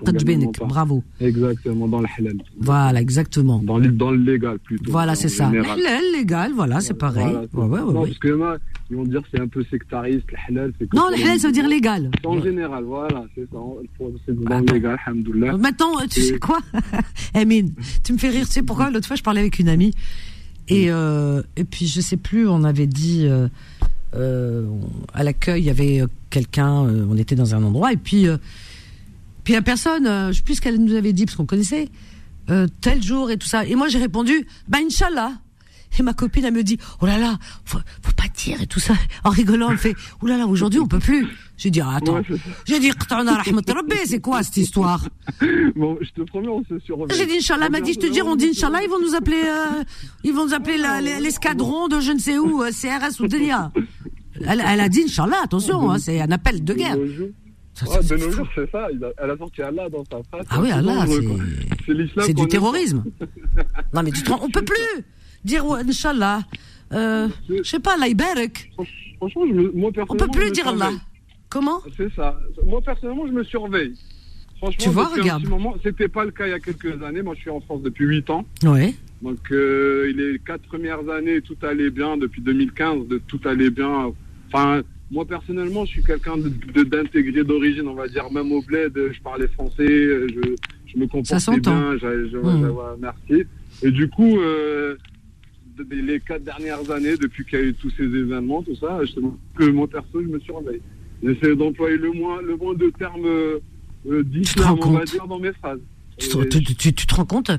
Bravo. 0.60 1.02
Exactement, 1.20 1.88
dans 1.88 2.00
le 2.00 2.06
halal. 2.18 2.36
Voilà, 2.60 3.00
exactement. 3.00 3.60
Dans 3.62 3.78
le, 3.78 3.88
dans 3.88 4.10
le 4.10 4.18
légal 4.18 4.58
plutôt. 4.58 4.90
Voilà, 4.90 5.14
c'est 5.14 5.28
ça. 5.28 5.50
Le 5.50 5.60
halal, 5.60 6.02
légal, 6.12 6.52
voilà, 6.54 6.80
c'est 6.80 6.94
pareil. 6.94 7.26
ouais, 7.52 7.64
ouais, 7.64 7.80
ouais, 7.80 7.92
non, 7.92 8.04
parce 8.04 8.18
que 8.18 8.58
ils 8.90 8.96
vont 8.96 9.04
dire 9.04 9.22
c'est 9.30 9.40
un 9.40 9.48
peu 9.48 9.64
sectariste. 9.64 10.24
Le 10.30 10.38
halal, 10.48 10.72
c'est 10.78 10.92
Non, 10.94 11.08
le 11.08 11.22
halal, 11.22 11.38
ça 11.38 11.48
veut 11.48 11.52
dire 11.52 11.68
légal. 11.68 12.10
En 12.24 12.40
général, 12.40 12.84
voilà, 12.84 13.24
c'est 13.34 13.48
ça. 13.50 13.58
C'est 14.26 14.34
dans 14.34 14.60
le 14.60 14.72
légal, 14.72 14.98
alhamdoulilah. 15.06 15.56
Maintenant, 15.58 15.92
tu 16.10 16.22
sais 16.22 16.38
quoi 16.38 16.58
Emine, 17.34 17.74
tu 18.02 18.14
me 18.14 18.18
fais 18.18 18.30
rire. 18.30 18.46
Tu 18.46 18.52
sais 18.52 18.62
pourquoi 18.62 18.90
L'autre 18.90 19.06
fois, 19.06 19.16
je 19.16 19.22
parlais 19.22 19.40
avec 19.40 19.58
une 19.58 19.68
amie. 19.68 19.92
Et, 20.68 20.90
euh, 20.90 21.42
et 21.56 21.64
puis, 21.64 21.86
je 21.86 22.00
sais 22.00 22.16
plus, 22.16 22.48
on 22.48 22.64
avait 22.64 22.86
dit. 22.86 23.26
Euh, 23.26 23.48
euh, 24.14 24.66
à 25.12 25.22
l'accueil, 25.22 25.60
il 25.60 25.66
y 25.66 25.70
avait 25.70 26.02
quelqu'un, 26.30 26.70
on 26.70 27.16
était 27.18 27.34
dans 27.34 27.54
un 27.54 27.62
endroit, 27.62 27.92
et 27.92 27.98
puis, 27.98 28.26
puis 29.44 29.52
la 29.52 29.60
personne, 29.60 30.04
je 30.04 30.32
sais 30.32 30.42
plus 30.42 30.54
ce 30.54 30.60
qu'elle 30.62 30.82
nous 30.82 30.94
avait 30.94 31.12
dit, 31.12 31.26
parce 31.26 31.36
qu'on 31.36 31.44
connaissait, 31.44 31.90
tel 32.80 33.02
jour 33.02 33.30
et 33.30 33.36
tout 33.36 33.46
ça. 33.46 33.66
Et 33.66 33.74
moi, 33.74 33.88
j'ai 33.88 33.98
répondu, 33.98 34.46
bah, 34.66 34.78
Inch'Allah. 34.82 35.32
Et 35.98 36.02
ma 36.02 36.12
copine, 36.12 36.44
elle 36.44 36.54
me 36.54 36.62
dit, 36.62 36.78
oh 37.00 37.06
là 37.06 37.18
là, 37.18 37.36
faut, 37.64 37.78
faut 38.02 38.12
pas 38.12 38.28
dire 38.36 38.60
et 38.62 38.66
tout 38.66 38.80
ça. 38.80 38.94
En 39.24 39.30
rigolant, 39.30 39.70
elle 39.70 39.78
fait, 39.78 39.94
oh 40.22 40.26
là 40.26 40.36
là, 40.36 40.46
aujourd'hui, 40.46 40.80
on 40.80 40.86
peut 40.86 40.98
plus. 40.98 41.26
J'ai 41.56 41.70
dit, 41.70 41.80
ah, 41.80 41.96
attends. 41.96 42.22
J'ai 42.66 42.78
dit, 42.78 42.90
c'est 44.04 44.20
quoi 44.20 44.42
cette 44.42 44.56
histoire? 44.56 45.04
Bon, 45.74 45.98
je 46.00 46.10
te 46.10 46.22
promets, 46.22 46.48
on 46.48 46.62
se 46.64 46.78
surveille. 46.80 47.16
J'ai 47.16 47.26
dit, 47.26 47.38
Inch'Allah, 47.38 47.68
m'a 47.68 47.80
dit, 47.80 47.94
je 47.94 47.98
te 47.98 48.06
dis, 48.06 48.22
on 48.22 48.36
dit 48.36 48.50
Inch'Allah, 48.50 48.82
ils 48.82 48.88
vont 48.88 49.00
nous 49.00 49.14
appeler, 49.14 49.42
euh, 49.44 49.82
ils 50.22 50.32
vont 50.32 50.46
nous 50.46 50.54
appeler 50.54 50.78
l'escadron 51.20 51.88
de 51.88 52.00
je 52.00 52.12
ne 52.12 52.18
sais 52.18 52.38
où, 52.38 52.62
euh, 52.62 52.70
CRS 52.70 53.20
ou 53.20 53.26
Delia. 53.26 53.72
Elle, 54.46 54.62
elle 54.64 54.80
a 54.80 54.88
dit, 54.88 55.02
Inch'Allah, 55.02 55.38
attention, 55.42 55.90
hein, 55.90 55.98
c'est 55.98 56.20
un 56.20 56.30
appel 56.30 56.62
de 56.62 56.74
guerre. 56.74 56.96
Ouais, 57.86 58.02
de 58.02 58.16
nos 58.16 58.30
jours, 58.30 58.48
c'est 58.54 58.70
ça. 58.70 58.88
Elle 59.18 59.30
a 59.30 59.36
sorti 59.36 59.62
Allah 59.62 59.88
dans 59.88 60.04
sa 60.04 60.22
phrase. 60.24 60.46
Ah 60.50 60.60
oui, 60.60 60.70
Allah, 60.70 61.06
c'est 61.06 62.22
C'est 62.22 62.34
du 62.34 62.46
terrorisme. 62.46 63.04
non, 63.94 64.02
mais 64.02 64.10
tu 64.10 64.22
te 64.22 64.30
rends, 64.30 64.40
on 64.42 64.50
peut 64.50 64.64
plus 64.64 65.04
dire 65.48 65.64
Inch'Allah. 65.64 66.42
Euh, 66.92 67.28
je 67.48 67.62
sais 67.62 67.80
pas, 67.80 67.94
Allah 67.94 68.06
Franchement, 69.16 69.44
je 69.48 69.52
me, 69.52 69.72
moi 69.72 69.90
personnellement. 69.92 70.26
On 70.26 70.32
peut 70.32 70.38
plus 70.38 70.50
dire 70.52 70.68
Allah. 70.68 70.90
Comment 71.48 71.80
C'est 71.96 72.12
ça. 72.14 72.38
Moi 72.64 72.80
personnellement, 72.82 73.26
je 73.26 73.32
me 73.32 73.42
surveille. 73.44 73.94
Franchement, 74.58 74.76
tu 74.84 74.88
vois, 74.90 75.06
regarde. 75.06 75.44
c'était 75.84 76.08
pas 76.08 76.24
le 76.24 76.30
cas 76.32 76.46
il 76.46 76.50
y 76.50 76.52
a 76.52 76.58
quelques 76.58 77.00
années. 77.02 77.22
Moi, 77.22 77.34
je 77.36 77.40
suis 77.42 77.50
en 77.50 77.60
France 77.60 77.80
depuis 77.82 78.06
8 78.06 78.28
ans. 78.30 78.44
Ouais. 78.64 78.92
Donc, 79.22 79.38
euh, 79.52 80.12
les 80.12 80.40
quatre 80.44 80.62
premières 80.62 81.08
années, 81.10 81.40
tout 81.42 81.56
allait 81.62 81.90
bien. 81.90 82.16
Depuis 82.16 82.42
2015, 82.42 83.06
de, 83.06 83.18
tout 83.18 83.40
allait 83.44 83.70
bien. 83.70 84.12
Enfin, 84.48 84.82
moi, 85.12 85.24
personnellement, 85.26 85.84
je 85.84 85.90
suis 85.92 86.02
quelqu'un 86.02 86.34
d'intégré 86.38 87.44
d'origine, 87.44 87.86
on 87.86 87.94
va 87.94 88.08
dire. 88.08 88.30
Même 88.32 88.50
au 88.50 88.60
bled, 88.60 88.92
je 88.96 89.20
parlais 89.20 89.46
français, 89.46 89.86
je, 89.86 90.56
je 90.86 90.98
me 90.98 91.06
comportais 91.06 91.60
bien. 91.60 91.96
j'ai- 92.00 92.36
Hmm. 92.36 92.64
ouais, 92.64 92.96
merci. 92.98 93.44
Et 93.84 93.92
du 93.92 94.08
coup, 94.10 94.38
euh, 94.40 94.96
les 95.90 96.20
quatre 96.20 96.44
dernières 96.44 96.90
années, 96.90 97.16
depuis 97.16 97.44
qu'il 97.44 97.58
y 97.58 97.62
a 97.62 97.64
eu 97.66 97.74
tous 97.74 97.90
ces 97.96 98.04
événements, 98.04 98.62
tout 98.62 98.76
ça, 98.76 98.98
justement, 99.02 99.36
que 99.56 99.64
moi, 99.64 99.86
perso, 99.88 100.20
je 100.22 100.26
me 100.28 100.38
surveille. 100.40 100.80
J'essaie 101.22 101.54
d'employer 101.56 101.96
le 101.96 102.12
moins, 102.12 102.40
le 102.42 102.56
moins 102.56 102.74
de 102.74 102.90
termes 102.98 103.24
euh, 103.24 103.58
euh, 104.08 104.22
d'islam, 104.22 104.66
rends 104.66 104.72
on 104.88 104.92
va 104.92 104.98
compte 105.00 105.10
dire, 105.10 105.26
dans 105.26 105.38
mes 105.38 105.52
phrases. 105.52 105.80
Tu 106.18 106.28
te, 106.28 106.42
tu- 106.58 106.74
tu- 106.74 106.92
tu 106.94 107.06
te 107.06 107.14
rends 107.14 107.24
compte 107.24 107.50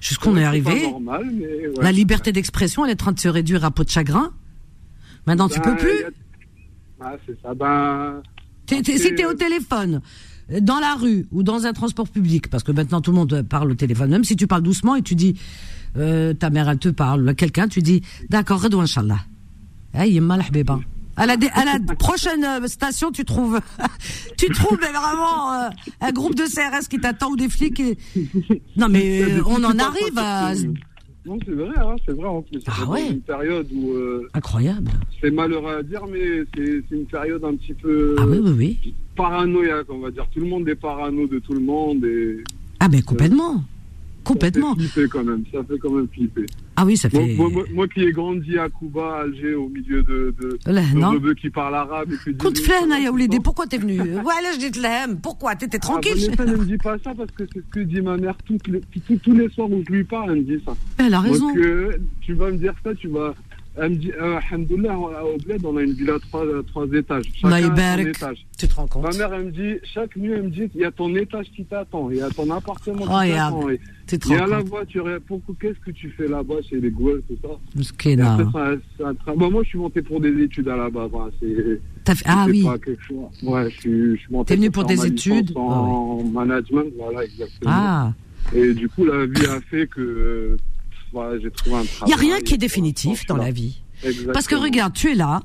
jusqu'où 0.00 0.30
on 0.30 0.36
est 0.36 0.44
arrivé 0.44 0.82
normal, 0.90 1.30
mais 1.32 1.46
ouais. 1.68 1.72
La 1.82 1.92
liberté 1.92 2.32
d'expression, 2.32 2.84
elle 2.84 2.90
est 2.90 2.94
en 2.94 3.04
train 3.04 3.12
de 3.12 3.20
se 3.20 3.28
réduire 3.28 3.64
à 3.64 3.70
peau 3.70 3.84
de 3.84 3.88
chagrin. 3.90 4.32
Maintenant, 5.26 5.48
tu 5.48 5.60
Ben, 5.60 5.70
peux 5.74 5.76
plus. 5.76 6.04
a- 6.04 6.10
Ah, 7.00 7.16
c'est 7.26 7.40
ça. 7.42 7.54
Ben, 7.54 8.22
si 8.68 8.82
tu 8.82 8.90
es 9.20 9.24
au 9.24 9.30
euh, 9.30 9.34
téléphone, 9.34 10.00
dans 10.60 10.80
la 10.80 10.94
rue 10.94 11.26
ou 11.30 11.42
dans 11.44 11.66
un 11.66 11.72
transport 11.72 12.08
public, 12.08 12.48
parce 12.50 12.64
que 12.64 12.72
maintenant 12.72 13.00
tout 13.00 13.10
le 13.12 13.16
monde 13.18 13.42
parle 13.48 13.70
au 13.70 13.74
téléphone, 13.74 14.10
même 14.10 14.24
si 14.24 14.34
tu 14.34 14.46
parles 14.48 14.62
doucement 14.62 14.96
et 14.96 15.02
tu 15.02 15.14
dis, 15.14 15.38
euh, 15.98 16.32
ta 16.34 16.50
mère 16.50 16.68
elle 16.68 16.78
te 16.78 16.88
parle, 16.88 17.34
quelqu'un, 17.34 17.68
tu 17.68 17.80
dis, 17.82 18.02
d'accord, 18.30 18.62
redou 18.62 18.80
Inch'Allah. 18.80 19.18
Aïe, 19.94 20.12
yemma 20.14 20.36
la 20.36 20.44
habiba. 20.44 20.78
À 21.16 21.26
la, 21.26 21.32
à 21.32 21.64
la 21.64 21.94
prochaine 21.96 22.44
euh, 22.44 22.66
station, 22.68 23.10
tu 23.10 23.24
trouves, 23.24 23.58
tu 24.38 24.48
trouves 24.50 24.78
mais 24.80 24.88
vraiment 24.90 25.52
euh, 25.52 25.68
un 26.00 26.12
groupe 26.12 26.36
de 26.36 26.44
CRS 26.44 26.86
qui 26.88 27.00
t'attend 27.00 27.30
ou 27.30 27.36
des 27.36 27.48
flics. 27.48 27.80
et- 27.80 27.98
Non 28.76 28.88
mais 28.88 29.22
euh, 29.28 29.42
on 29.46 29.64
en 29.64 29.76
arrive 29.78 30.16
à 30.16 30.52
Non, 31.26 31.36
c'est 31.44 31.50
vrai, 31.52 31.74
hein, 31.76 31.96
c'est 32.06 32.14
vrai. 32.14 32.28
En 32.28 32.42
plus, 32.42 32.60
Ah 32.68 32.88
ouais. 32.88 33.08
une 33.10 33.20
période 33.20 33.66
où 33.74 33.90
euh, 33.94 34.28
incroyable. 34.32 34.92
c'est 35.20 35.32
malheureux 35.32 35.78
à 35.78 35.82
dire, 35.82 36.02
mais 36.12 36.44
c'est 36.54 36.84
une 36.94 37.06
période 37.06 37.42
un 37.44 37.56
petit 37.56 37.74
peu 37.74 38.14
Ah 38.20 38.24
oui 38.24 38.38
oui 38.40 38.52
oui. 38.56 38.94
paranoïaque, 39.16 39.86
on 39.88 39.98
va 39.98 40.12
dire. 40.12 40.24
Tout 40.32 40.38
le 40.40 40.46
monde 40.46 40.68
est 40.68 40.76
parano 40.76 41.26
de 41.26 41.40
tout 41.40 41.52
le 41.52 41.60
monde 41.60 42.04
et 42.04 42.44
Ah 42.78 42.88
ben 42.88 43.02
complètement, 43.02 43.64
complètement. 44.28 44.74
ça 44.74 44.80
fait 44.82 44.88
flipper 44.88 45.08
quand 45.08 45.24
même. 45.24 45.44
Ça 45.52 45.58
fait 45.64 45.78
quand 45.78 45.90
même 45.90 46.08
flipper. 46.12 46.46
Ah 46.76 46.84
oui, 46.86 46.96
ça 46.96 47.10
fait. 47.10 47.34
moi- 47.34 47.48
moi- 47.50 47.64
moi 47.74 47.88
qui 47.88 48.02
ai 48.02 48.12
grandi 48.12 48.56
à 48.58 48.68
Cuba, 48.68 49.22
Alger, 49.22 49.54
au 49.54 49.68
milieu 49.68 50.02
de, 50.02 50.34
de, 50.40 50.58
Là, 50.66 50.82
de 50.82 50.96
non. 50.98 51.10
rebeux 51.10 51.34
qui 51.34 51.50
parlent 51.50 51.74
arabe 51.74 52.10
Compte 52.38 52.58
flâne, 52.58 52.90
ya 53.02 53.10
Oulidi, 53.10 53.40
pourquoi 53.40 53.66
t'es 53.66 53.78
venu 53.78 53.98
Ouais, 54.00 54.40
là, 54.42 54.50
je 54.54 54.58
dis 54.58 54.70
te 54.70 54.80
l'aime. 54.80 55.18
Pourquoi 55.20 55.56
T'étais 55.56 55.78
tranquille 55.78 56.12
Ah, 56.16 56.34
Vanessa, 56.36 56.44
ne 56.46 56.56
me 56.56 56.64
dis 56.66 56.76
pas 56.78 56.96
ça 57.02 57.12
parce 57.16 57.30
que 57.32 57.44
c'est 57.52 57.58
ce 57.60 57.64
que 57.72 57.80
dit 57.80 58.00
ma 58.00 58.16
mère 58.16 58.36
toutes 58.46 58.68
les- 58.68 58.80
tous- 59.06 59.16
tous 59.16 59.32
les 59.32 59.48
soirs 59.50 59.70
où 59.70 59.82
je 59.88 59.92
lui 59.92 60.04
parle, 60.04 60.30
elle 60.32 60.44
me 60.44 60.56
dit 60.56 60.62
ça. 60.64 60.74
Elle 60.98 61.14
a 61.14 61.20
raison. 61.20 61.48
Donc, 61.48 61.56
euh, 61.58 61.92
tu 62.20 62.34
vas 62.34 62.50
me 62.50 62.58
dire 62.58 62.74
ça, 62.84 62.94
tu 62.94 63.08
vas. 63.08 63.34
Elle 63.80 63.90
me 63.90 63.96
dit, 63.96 64.12
euh, 64.12 64.38
Alhamdoulilah, 64.50 64.98
au 64.98 65.36
bled, 65.38 65.64
on 65.64 65.76
a 65.76 65.82
une 65.82 65.92
villa 65.92 66.14
à 66.14 66.18
trois, 66.18 66.44
trois 66.66 66.86
étages. 66.92 67.24
Chacun 67.34 67.48
a 67.72 67.96
son 67.96 68.06
étage. 68.06 68.46
Tu 68.58 68.66
te 68.66 68.74
rends 68.74 68.86
compte 68.88 69.02
Ma 69.04 69.10
mère, 69.16 69.32
elle 69.34 69.44
me 69.46 69.50
dit, 69.52 69.78
chaque 69.94 70.16
nuit, 70.16 70.32
elle 70.32 70.42
me 70.44 70.50
dit, 70.50 70.68
il 70.74 70.80
y 70.80 70.84
a 70.84 70.90
ton 70.90 71.14
étage 71.14 71.46
qui 71.54 71.64
t'attend, 71.64 72.10
il 72.10 72.16
y 72.16 72.20
a 72.20 72.28
ton 72.30 72.50
appartement 72.50 73.04
qui 73.06 73.12
Oh, 73.14 73.22
ya. 73.22 73.36
t'attend. 73.50 73.68
et 73.70 73.80
Tu 74.08 74.18
te 74.18 74.26
Il 74.28 74.32
y 74.32 74.36
a 74.36 74.40
rends 74.40 74.46
la 74.46 74.60
voiture, 74.62 75.06
pourquoi, 75.26 75.54
qu'est-ce 75.60 75.78
que 75.78 75.90
tu 75.92 76.10
fais 76.10 76.26
là-bas 76.26 76.56
chez 76.68 76.80
les 76.80 76.90
Gouels, 76.90 77.22
tout 77.28 77.36
ça? 77.40 77.50
Tra- 78.98 79.36
Bon, 79.36 79.50
moi, 79.50 79.62
je 79.62 79.68
suis 79.68 79.78
monté 79.78 80.02
pour 80.02 80.20
des 80.20 80.42
études 80.42 80.68
à 80.68 80.76
la 80.76 80.90
base. 80.90 81.10
hein, 81.14 81.28
c'est- 81.40 81.80
T'as 82.04 82.14
fait- 82.14 82.24
Ah 82.26 82.46
oui. 82.48 82.64
pas 82.64 82.78
quelque 82.78 83.02
chose. 83.02 83.16
Ouais, 83.42 83.70
je 83.70 83.80
suis, 83.80 84.10
je 84.16 84.20
suis 84.20 84.32
monté 84.32 84.48
T'es 84.54 84.56
venu 84.56 84.70
pour 84.70 84.84
des 84.84 85.06
études? 85.06 85.48
Licence 85.50 85.56
En 85.56 86.24
management, 86.24 86.86
voilà, 86.98 87.24
exactement. 87.24 87.70
Ah. 87.72 88.12
Et 88.54 88.72
du 88.72 88.88
coup, 88.88 89.04
la 89.04 89.26
vie 89.26 89.46
a 89.46 89.60
fait 89.60 89.86
que 89.86 90.00
euh, 90.00 90.56
voilà, 91.12 91.38
j'ai 91.40 91.50
trouvé 91.50 91.76
un 91.76 91.82
Il 92.02 92.06
n'y 92.06 92.12
a 92.12 92.16
rien 92.16 92.40
qui 92.40 92.54
est 92.54 92.56
et 92.56 92.58
définitif 92.58 93.26
dans 93.26 93.36
la 93.36 93.50
vie. 93.50 93.80
Exactement. 94.02 94.32
Parce 94.32 94.46
que 94.46 94.54
regarde, 94.54 94.92
tu 94.92 95.10
es 95.10 95.14
là. 95.14 95.42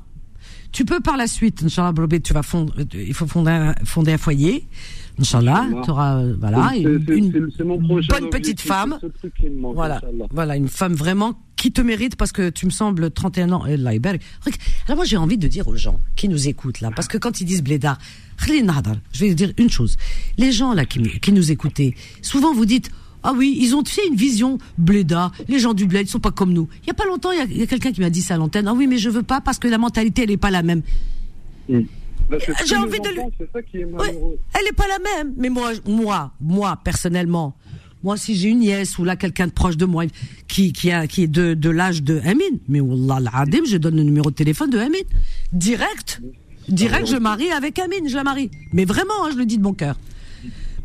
Tu 0.72 0.84
peux 0.84 0.98
par 0.98 1.16
la 1.16 1.28
suite, 1.28 1.62
Inch'Allah, 1.62 1.92
tu 2.24 2.32
vas 2.32 2.42
fondre, 2.42 2.74
euh, 2.78 2.84
il 2.94 3.14
faut 3.14 3.28
fonder 3.28 3.52
un, 3.52 3.74
fonder 3.84 4.12
un 4.14 4.18
foyer. 4.18 4.66
Inch'Allah, 5.20 5.66
tu 5.84 5.90
auras, 5.90 6.16
euh, 6.16 6.34
voilà, 6.40 6.72
une, 6.74 6.98
bonne 6.98 8.30
petite 8.30 8.60
femme. 8.60 8.98
manque, 9.56 9.76
Voilà, 9.76 10.00
voilà, 10.32 10.56
une 10.56 10.66
femme 10.66 10.94
vraiment 10.94 11.38
qui 11.54 11.70
te 11.70 11.80
mérite 11.80 12.16
parce 12.16 12.32
que 12.32 12.50
tu 12.50 12.66
me 12.66 12.72
sembles 12.72 13.12
31 13.12 13.52
ans. 13.52 13.66
Et 13.66 13.74
Alors 13.74 14.96
moi 14.96 15.04
j'ai 15.04 15.16
envie 15.16 15.38
de 15.38 15.46
dire 15.46 15.68
aux 15.68 15.76
gens 15.76 16.00
qui 16.16 16.28
nous 16.28 16.48
écoutent 16.48 16.80
là, 16.80 16.90
parce 16.94 17.06
que 17.06 17.18
quand 17.18 17.40
ils 17.40 17.44
disent 17.44 17.62
Nahdar, 17.62 18.96
je 19.12 19.20
vais 19.20 19.34
dire 19.34 19.52
une 19.56 19.70
chose. 19.70 19.96
Les 20.38 20.50
gens 20.50 20.74
là 20.74 20.84
qui, 20.84 21.00
qui 21.20 21.32
nous 21.32 21.52
écoutez, 21.52 21.94
souvent 22.20 22.52
vous 22.52 22.66
dites 22.66 22.90
ah 23.24 23.32
oui, 23.36 23.56
ils 23.60 23.74
ont 23.74 23.84
fait 23.84 24.06
une 24.06 24.14
vision 24.14 24.58
blédard. 24.78 25.32
Les 25.48 25.58
gens 25.58 25.74
du 25.74 25.86
bled, 25.86 26.06
ils 26.06 26.10
sont 26.10 26.20
pas 26.20 26.30
comme 26.30 26.52
nous. 26.52 26.68
Il 26.84 26.86
y 26.88 26.90
a 26.90 26.94
pas 26.94 27.06
longtemps, 27.06 27.32
il 27.32 27.38
y 27.38 27.40
a, 27.40 27.44
il 27.44 27.56
y 27.58 27.62
a 27.62 27.66
quelqu'un 27.66 27.90
qui 27.92 28.00
m'a 28.00 28.10
dit 28.10 28.22
ça 28.22 28.34
à 28.34 28.36
l'antenne. 28.36 28.68
Ah 28.68 28.74
oui, 28.74 28.86
mais 28.86 28.98
je 28.98 29.08
veux 29.10 29.22
pas 29.22 29.40
parce 29.40 29.58
que 29.58 29.66
la 29.66 29.78
mentalité 29.78 30.22
elle 30.22 30.30
est 30.30 30.36
pas 30.36 30.50
la 30.50 30.62
même. 30.62 30.82
Bah, 31.68 32.36
c'est 32.44 32.66
J'ai 32.66 32.76
envie 32.76 33.00
de 33.00 33.08
lui- 33.08 33.18
enfants, 33.20 33.30
C'est 33.38 33.52
ça 33.52 33.62
qui 33.62 33.78
est 33.78 33.84
Ouais, 33.84 33.92
malheureux. 33.92 34.38
elle 34.58 34.66
est 34.68 34.72
pas 34.72 34.86
la 34.88 34.98
même. 34.98 35.34
Mais 35.36 35.48
moi, 35.50 35.72
moi, 35.86 36.32
moi, 36.40 36.78
personnellement, 36.82 37.54
moi, 38.02 38.16
si 38.16 38.34
j'ai 38.34 38.48
une 38.50 38.60
nièce 38.60 38.98
ou 38.98 39.04
là 39.04 39.16
quelqu'un 39.16 39.46
de 39.46 39.52
proche 39.52 39.76
de 39.76 39.84
moi 39.86 40.04
qui, 40.48 40.72
qui 40.72 40.90
a, 40.90 41.06
qui 41.06 41.22
est 41.24 41.26
de, 41.26 41.54
de 41.54 41.70
l'âge 41.70 42.02
de 42.02 42.20
Amin, 42.24 42.58
mais 42.68 42.80
Wallah 42.80 43.30
al-Adim, 43.34 43.64
je 43.66 43.76
donne 43.76 43.96
le 43.96 44.02
numéro 44.02 44.30
de 44.30 44.34
téléphone 44.36 44.70
de 44.70 44.78
Amin. 44.78 44.98
Direct. 45.52 46.20
Direct, 46.68 47.06
je 47.06 47.16
marie 47.16 47.50
avec 47.50 47.78
Amin, 47.78 48.06
je 48.06 48.14
la 48.16 48.24
marie. 48.24 48.50
Mais 48.72 48.84
vraiment, 48.86 49.24
hein, 49.24 49.30
je 49.32 49.36
le 49.38 49.44
dis 49.46 49.58
de 49.58 49.62
mon 49.62 49.74
cœur. 49.74 49.98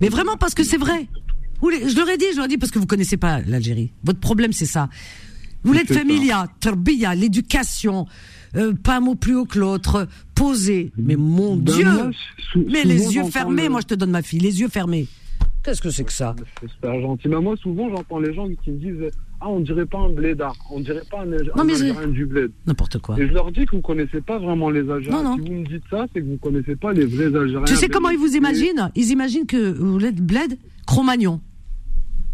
Mais 0.01 0.09
vraiment 0.09 0.35
parce 0.37 0.53
que 0.53 0.63
c'est 0.63 0.77
vrai. 0.77 1.07
Je 1.61 1.95
leur 1.97 2.09
ai 2.09 2.17
dit, 2.17 2.25
je 2.31 2.35
leur 2.37 2.45
ai 2.45 2.47
dit 2.49 2.57
parce 2.57 2.71
que 2.71 2.79
vous 2.79 2.85
connaissez 2.85 3.17
pas 3.17 3.41
l'Algérie. 3.41 3.91
Votre 4.03 4.19
problème, 4.19 4.53
c'est 4.53 4.65
ça. 4.65 4.89
Vous 5.63 5.73
ça. 5.73 5.83
familia, 5.93 6.45
terbiya, 6.61 7.15
l'éducation, 7.15 8.05
euh, 8.55 8.73
pas 8.73 8.97
un 8.97 8.99
mot 9.01 9.15
plus 9.15 9.35
haut 9.35 9.45
que 9.45 9.59
l'autre, 9.59 10.07
posé. 10.33 10.91
Mais 10.97 11.17
mon 11.17 11.57
Ben, 11.57 11.73
Dieu! 11.75 11.83
moi, 11.91 12.09
sou- 12.53 12.65
Mais 12.71 12.83
les 12.85 13.13
yeux 13.15 13.25
fermés, 13.25 13.63
le- 13.63 13.69
moi 13.69 13.81
je 13.81 13.87
te 13.87 13.93
donne 13.95 14.11
ma 14.11 14.21
fille, 14.21 14.39
les 14.39 14.61
yeux 14.61 14.69
fermés. 14.69 15.07
Qu'est-ce 15.61 15.81
que 15.81 15.89
c'est 15.89 16.05
que 16.05 16.13
ça 16.13 16.33
C'est 16.61 16.69
super 16.69 17.01
gentil. 17.01 17.27
Mais 17.27 17.41
moi, 17.41 17.55
souvent, 17.57 17.89
j'entends 17.89 18.19
les 18.19 18.33
gens 18.33 18.47
qui 18.63 18.71
me 18.71 18.77
disent 18.77 19.11
Ah, 19.41 19.49
on 19.49 19.59
dirait 19.59 19.85
pas 19.85 19.97
un 19.99 20.09
blédard. 20.09 20.55
On 20.71 20.79
dirait 20.79 21.03
pas 21.11 21.21
un, 21.21 21.25
Non, 21.25 21.35
un 21.55 21.63
mais 21.65 21.73
Algérien 21.73 22.07
du 22.07 22.25
bled. 22.25 22.51
N'importe 22.65 22.99
quoi. 22.99 23.17
Et 23.19 23.27
je 23.27 23.33
leur 23.33 23.51
dis 23.51 23.65
que 23.65 23.75
vous 23.75 23.81
connaissez 23.81 24.21
pas 24.21 24.39
vraiment 24.39 24.69
les 24.69 24.89
Algériens. 24.89 25.21
Non, 25.21 25.29
non. 25.31 25.35
Si 25.43 25.49
vous 25.49 25.55
me 25.59 25.65
dites 25.65 25.83
ça, 25.89 26.05
c'est 26.13 26.21
que 26.21 26.25
vous 26.25 26.37
connaissez 26.37 26.75
pas 26.77 26.93
les 26.93 27.03
vrais 27.05 27.25
Algériens. 27.37 27.65
Tu 27.65 27.75
sais 27.75 27.89
comment 27.89 28.09
ils 28.09 28.17
vous 28.17 28.35
imaginent? 28.35 28.89
Ils 28.95 29.09
imaginent 29.11 29.45
que 29.45 29.73
vous 29.77 30.03
êtes 30.05 30.21
bled 30.21 30.57
Cro-Magnon. 30.87 31.41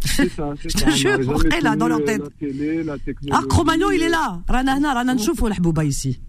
C'est 0.06 0.30
ça, 0.30 0.54
c'est 0.62 0.70
Je 0.72 0.78
ça. 0.78 0.86
te 0.86 0.90
On 0.92 1.38
jure, 1.38 1.62
là, 1.64 1.76
dans 1.76 1.88
leur 1.88 2.00
euh, 2.00 2.06
tête. 2.06 2.22
La 2.22 2.30
télé, 2.48 2.84
la 2.84 2.98
technologie. 2.98 3.32
Ah, 3.34 3.42
Cro-Magnon, 3.50 3.92
il 3.92 4.02
est 4.02 4.10
là. 4.10 4.40
Ranahna, 4.48 4.94
Rananchouf 4.94 5.42
ou 5.42 5.48
l'Hbouba 5.48 5.84
ici. 5.84 6.20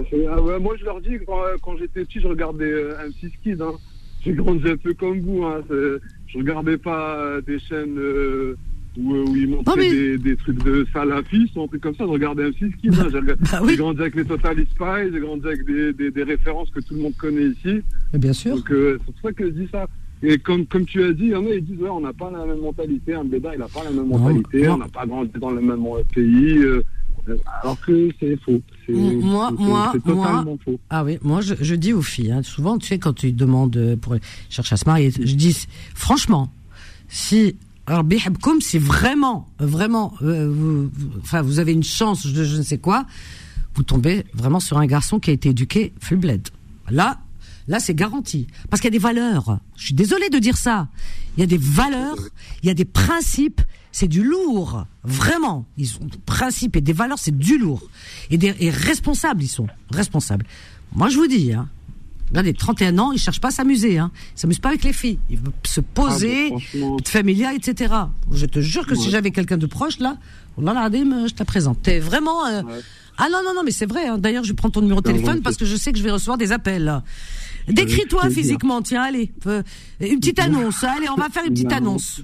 Ah 0.00 0.58
moi, 0.60 0.74
je 0.78 0.84
leur 0.84 1.00
dis, 1.00 1.16
quand, 1.26 1.40
quand 1.62 1.76
j'étais 1.76 2.04
petit, 2.04 2.20
je 2.20 2.26
regardais 2.28 2.64
euh, 2.70 2.94
M6 3.08 3.30
Kids. 3.42 3.62
Hein. 3.62 3.72
J'ai 4.24 4.32
grandi 4.32 4.68
un 4.68 4.76
peu 4.76 4.94
comme 4.94 5.20
vous. 5.20 5.44
Hein. 5.44 5.60
Je 5.70 6.38
regardais 6.38 6.78
pas 6.78 7.18
euh, 7.18 7.40
des 7.42 7.58
chaînes 7.58 7.98
euh, 7.98 8.56
où, 8.96 9.12
où 9.14 9.36
ils 9.36 9.48
montraient 9.48 9.70
Non, 9.70 9.76
mais- 9.76 9.90
des, 9.90 10.18
des 10.18 10.36
trucs 10.36 10.62
de 10.64 10.86
salafistes 10.92 11.56
ou 11.56 11.62
un 11.62 11.66
truc 11.68 11.82
comme 11.82 11.94
ça. 11.94 12.04
Je 12.04 12.10
regardais 12.10 12.48
M6 12.50 12.76
Kids. 12.76 12.88
Hein. 13.00 13.08
J'ai 13.12 13.20
Bah 13.52 13.60
oui. 13.62 13.76
grandi 13.76 14.00
avec 14.00 14.14
les 14.14 14.24
Total 14.24 14.56
Spies, 14.56 15.12
j'ai 15.12 15.20
grandi 15.20 15.46
avec 15.46 15.64
des, 15.66 15.92
des, 15.92 16.10
des 16.10 16.22
références 16.22 16.70
que 16.70 16.80
tout 16.80 16.94
le 16.94 17.00
monde 17.00 17.16
connaît 17.16 17.46
ici. 17.48 17.82
Mais 18.12 18.18
bien 18.18 18.32
sûr. 18.32 18.56
Donc 18.56 18.70
euh, 18.70 18.98
c'est 19.06 19.12
pour 19.12 19.22
ça 19.22 19.32
que 19.32 19.44
je 19.46 19.50
dis 19.50 19.68
ça. 19.70 19.86
Et 20.26 20.38
comme, 20.38 20.64
comme 20.66 20.86
tu 20.86 21.04
as 21.04 21.12
dit, 21.12 21.24
il 21.24 21.30
y 21.30 21.34
en 21.36 21.44
a, 21.46 21.50
ils 21.50 21.64
disent, 21.64 21.80
ouais, 21.80 21.90
on 21.90 22.00
n'a 22.00 22.12
pas 22.12 22.30
la 22.30 22.44
même 22.46 22.60
mentalité, 22.60 23.14
un 23.14 23.24
Béda, 23.24 23.50
il 23.54 23.58
n'a 23.58 23.68
pas 23.68 23.84
la 23.84 23.90
même 23.90 24.08
Non, 24.08 24.18
mentalité, 24.18 24.66
non. 24.66 24.74
on 24.74 24.78
n'a 24.78 24.88
pas 24.88 25.06
grandi 25.06 25.30
dans 25.38 25.50
le 25.50 25.60
même 25.60 25.84
pays, 26.14 26.56
euh, 26.58 26.82
euh, 27.28 27.36
alors 27.62 27.78
que 27.80 28.08
c'est 28.18 28.36
faux. 28.42 28.60
C'est 28.86 28.92
Moi- 28.92 29.50
c'est- 29.56 29.62
moi- 29.64 29.92
totalement 29.92 30.58
faux. 30.64 30.78
Ah 30.90 31.04
oui, 31.04 31.18
moi 31.22 31.40
je, 31.40 31.54
je 31.60 31.74
dis 31.74 31.92
aux 31.92 32.02
filles, 32.02 32.32
hein, 32.32 32.42
souvent 32.42 32.78
tu 32.78 32.86
sais 32.88 32.98
quand 32.98 33.12
tu 33.14 33.32
demandes 33.32 33.76
euh, 33.76 33.96
pour 33.96 34.16
chercher 34.50 34.74
à 34.74 34.76
se 34.76 34.84
marier, 34.86 35.10
je 35.10 35.34
dis 35.34 35.66
franchement, 35.94 36.50
si 37.08 37.56
Rabbi 37.86 38.18
Habkoum, 38.24 38.60
si 38.60 38.78
vraiment, 38.78 39.46
vraiment, 39.58 40.14
euh, 40.22 40.48
vous, 40.50 40.84
vous- 40.84 41.10
enfin 41.22 41.42
vous 41.42 41.58
avez 41.58 41.72
une 41.72 41.82
chance 41.82 42.26
de 42.26 42.44
je 42.44 42.56
ne 42.56 42.62
sais 42.62 42.78
quoi, 42.78 43.04
vous 43.74 43.82
tombez 43.82 44.24
vraiment 44.34 44.60
sur 44.60 44.78
un 44.78 44.86
garçon 44.86 45.18
qui 45.18 45.30
a 45.30 45.32
été 45.34 45.50
éduqué 45.50 45.92
full 46.00 46.18
bled. 46.18 46.48
Là, 46.90 47.18
là 47.68 47.80
c'est 47.80 47.94
garanti, 47.94 48.46
parce 48.70 48.80
qu'il 48.80 48.88
y 48.88 48.92
a 48.94 48.98
des 48.98 49.02
valeurs. 49.02 49.58
Je 49.76 49.84
suis 49.86 49.94
désolée 49.94 50.28
de 50.30 50.38
dire 50.38 50.56
ça. 50.56 50.88
Il 51.36 51.40
y 51.40 51.42
a 51.42 51.46
des 51.46 51.58
valeurs, 51.58 52.16
il 52.62 52.66
y 52.68 52.70
a 52.70 52.74
des 52.74 52.84
principes. 52.84 53.60
C'est 53.92 54.08
du 54.08 54.24
lourd, 54.24 54.86
vraiment. 55.04 55.66
Ils 55.78 55.86
sont 55.86 56.04
des 56.04 56.18
principes 56.26 56.74
et 56.74 56.80
des 56.80 56.92
valeurs, 56.92 57.18
c'est 57.18 57.36
du 57.36 57.58
lourd. 57.58 57.82
Et, 58.30 58.38
des, 58.38 58.52
et 58.58 58.70
responsables, 58.70 59.40
ils 59.42 59.48
sont 59.48 59.68
responsables. 59.92 60.44
Moi, 60.96 61.08
je 61.10 61.16
vous 61.16 61.28
dis, 61.28 61.52
hein, 61.52 61.68
regardez, 62.30 62.54
31 62.54 62.98
ans, 62.98 63.12
ils 63.12 63.20
cherchent 63.20 63.40
pas 63.40 63.48
à 63.48 63.52
s'amuser. 63.52 63.98
Hein. 63.98 64.10
Ils 64.36 64.40
s'amusent 64.40 64.58
pas 64.58 64.70
avec 64.70 64.82
les 64.82 64.92
filles. 64.92 65.20
Ils 65.30 65.36
veulent 65.38 65.52
se 65.64 65.80
poser, 65.80 66.46
Ah, 66.48 66.54
bah, 66.54 66.58
franchement. 66.58 66.96
de 66.96 67.08
familia, 67.08 67.54
etc. 67.54 67.94
Je 68.32 68.46
te 68.46 68.60
jure 68.60 68.84
que 68.84 68.96
si 68.96 69.10
j'avais 69.10 69.30
quelqu'un 69.30 69.58
de 69.58 69.66
proche 69.66 70.00
là, 70.00 70.16
là, 70.60 70.72
là, 70.74 70.88
je 70.92 71.32
te 71.32 71.38
la 71.38 71.44
présente. 71.44 71.80
T'es 71.82 72.00
vraiment. 72.00 72.46
euh, 72.46 72.62
Ouais. 72.62 72.80
Ah 73.16 73.28
non 73.30 73.42
non 73.44 73.54
non, 73.54 73.62
mais 73.64 73.70
c'est 73.70 73.86
vrai. 73.86 74.08
hein. 74.08 74.18
D'ailleurs, 74.18 74.42
je 74.42 74.52
prends 74.54 74.70
ton 74.70 74.80
numéro 74.80 75.00
de 75.00 75.06
téléphone 75.06 75.40
parce 75.40 75.56
que 75.56 75.64
je 75.64 75.76
sais 75.76 75.92
que 75.92 75.98
je 75.98 76.02
vais 76.02 76.10
recevoir 76.10 76.36
des 76.36 76.50
appels. 76.50 76.82
là. 76.82 77.04
Décris-toi 77.68 78.30
physiquement, 78.30 78.82
tiens, 78.82 79.02
allez. 79.02 79.30
Euh, 79.46 79.62
une 80.00 80.20
petite 80.20 80.38
annonce, 80.38 80.84
allez, 80.84 81.08
on 81.08 81.16
va 81.16 81.28
faire 81.28 81.44
une 81.44 81.54
petite 81.54 81.72
annonce. 81.72 82.22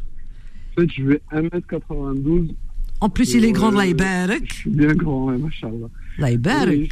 En 0.76 0.80
fait, 0.80 0.88
je 0.96 1.02
vais 1.04 1.22
1m92. 1.32 2.54
En 3.00 3.08
plus, 3.08 3.32
il 3.34 3.44
est 3.44 3.52
grand, 3.52 3.74
euh, 3.74 3.82
Je 4.44 4.54
suis 4.54 4.70
bien 4.70 4.94
grand, 4.94 5.26
machallah. 5.38 5.88
Laïbarak. 6.18 6.90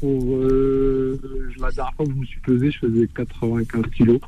Pour 0.00 0.36
euh, 0.36 1.20
la 1.58 1.70
dernière 1.72 1.92
fois 1.94 2.06
que 2.06 2.12
je 2.12 2.16
me 2.18 2.24
suis 2.24 2.40
pesé, 2.40 2.70
je 2.70 2.78
faisais 2.78 3.08
95 3.16 3.82
kilos. 3.96 4.20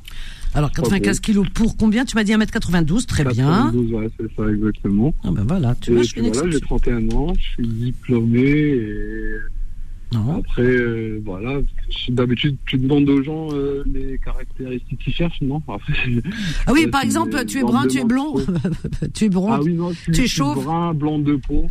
Alors 0.52 0.72
95 0.72 1.20
kilos 1.20 1.46
pour 1.54 1.76
combien? 1.76 2.04
Tu 2.04 2.16
m'as 2.16 2.24
dit 2.24 2.32
1m92, 2.32 3.06
très 3.06 3.24
bien. 3.24 3.70
92, 3.70 3.92
ouais, 3.92 4.10
c'est 4.18 4.34
ça 4.34 4.50
exactement. 4.50 5.14
Ah 5.22 5.30
ben 5.30 5.44
voilà, 5.46 5.76
tu 5.76 5.92
vois, 5.92 6.02
je 6.02 6.08
suis 6.08 6.20
voilà, 6.22 6.50
j'ai 6.50 6.60
31 6.60 7.10
ans, 7.10 7.34
je 7.34 7.40
suis 7.40 7.68
diplômé 7.68 8.40
et 8.40 9.36
après, 10.12 10.62
euh, 10.62 11.20
voilà, 11.24 11.60
d'habitude, 12.08 12.56
tu 12.66 12.78
demandes 12.78 13.08
aux 13.08 13.22
gens 13.22 13.48
euh, 13.52 13.84
les 13.86 14.18
caractéristiques 14.18 14.98
qu'ils 14.98 15.14
cherchent, 15.14 15.40
non? 15.40 15.62
Après, 15.68 15.92
Ah 16.66 16.72
oui, 16.72 16.86
par 16.88 17.02
exemple, 17.02 17.44
tu 17.46 17.58
es 17.58 17.62
brun, 17.62 17.86
tu 17.86 17.98
es 17.98 18.04
blond, 18.04 18.34
tu 19.14 19.26
es 19.26 19.28
brun, 19.28 19.58
ah 19.58 19.60
oui, 19.62 19.74
non, 19.74 19.92
tu, 19.92 20.10
tu 20.10 20.22
es 20.22 20.26
chauve, 20.26 20.64
brun, 20.64 20.94
blanc 20.94 21.18
de 21.18 21.36
peau. 21.36 21.70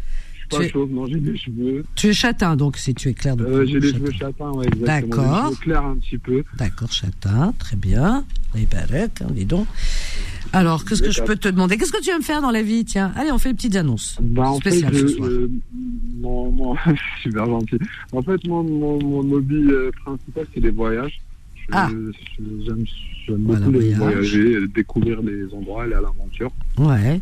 Je 0.51 0.55
suis 0.55 0.65
pas 0.65 0.71
chauve, 0.71 0.91
non, 0.91 1.05
j'ai 1.05 1.19
des 1.19 1.37
cheveux. 1.37 1.85
Tu 1.95 2.07
es 2.07 2.13
châtain, 2.13 2.55
donc 2.55 2.77
si 2.77 2.95
tu 2.95 3.09
es 3.09 3.13
clair 3.13 3.35
de 3.35 3.45
euh, 3.45 3.65
J'ai 3.65 3.79
des 3.79 3.91
cheveux 3.91 4.11
châtains, 4.11 4.51
ouais, 4.51 4.65
exactement. 4.65 5.15
D'accord. 5.15 5.59
Clairs 5.59 5.85
un 5.85 5.97
petit 5.97 6.17
peu. 6.17 6.43
D'accord, 6.57 6.91
châtain, 6.91 7.53
très 7.59 7.75
bien. 7.75 8.25
Les 8.55 8.65
barrettes, 8.65 9.21
hein, 9.21 9.31
dis 9.31 9.45
donc. 9.45 9.67
Alors, 10.51 10.83
qu'est-ce 10.83 11.03
que 11.03 11.11
je 11.11 11.21
peux 11.21 11.35
te 11.35 11.47
demander? 11.47 11.77
Qu'est-ce 11.77 11.91
que 11.91 12.01
tu 12.01 12.09
aimes 12.09 12.23
faire 12.23 12.41
dans 12.41 12.51
la 12.51 12.63
vie? 12.63 12.83
Tiens, 12.83 13.11
allez, 13.15 13.31
on 13.31 13.37
fait 13.37 13.51
une 13.51 13.55
petite 13.55 13.75
annonce. 13.75 14.17
Bah, 14.21 14.49
en 14.49 14.59
fait, 14.59 14.71
ce 14.71 15.07
soir. 15.07 15.29
Euh, 15.29 15.49
mon, 16.19 16.51
mon, 16.51 16.75
super 17.21 17.45
gentil. 17.45 17.77
En 18.11 18.21
fait, 18.21 18.47
mon, 18.47 18.63
mon, 18.63 19.31
hobby 19.31 19.63
euh, 19.69 19.91
principal, 20.03 20.45
c'est 20.53 20.59
les 20.59 20.71
voyages. 20.71 21.21
ah. 21.71 21.89
J'aime 22.39 23.37
beaucoup 23.37 23.71
les 23.71 23.93
voyager, 23.93 24.67
découvrir 24.73 25.21
des 25.21 25.45
endroits, 25.53 25.83
aller 25.83 25.93
à 25.93 26.01
l'aventure. 26.01 26.51
Ouais. 26.79 27.21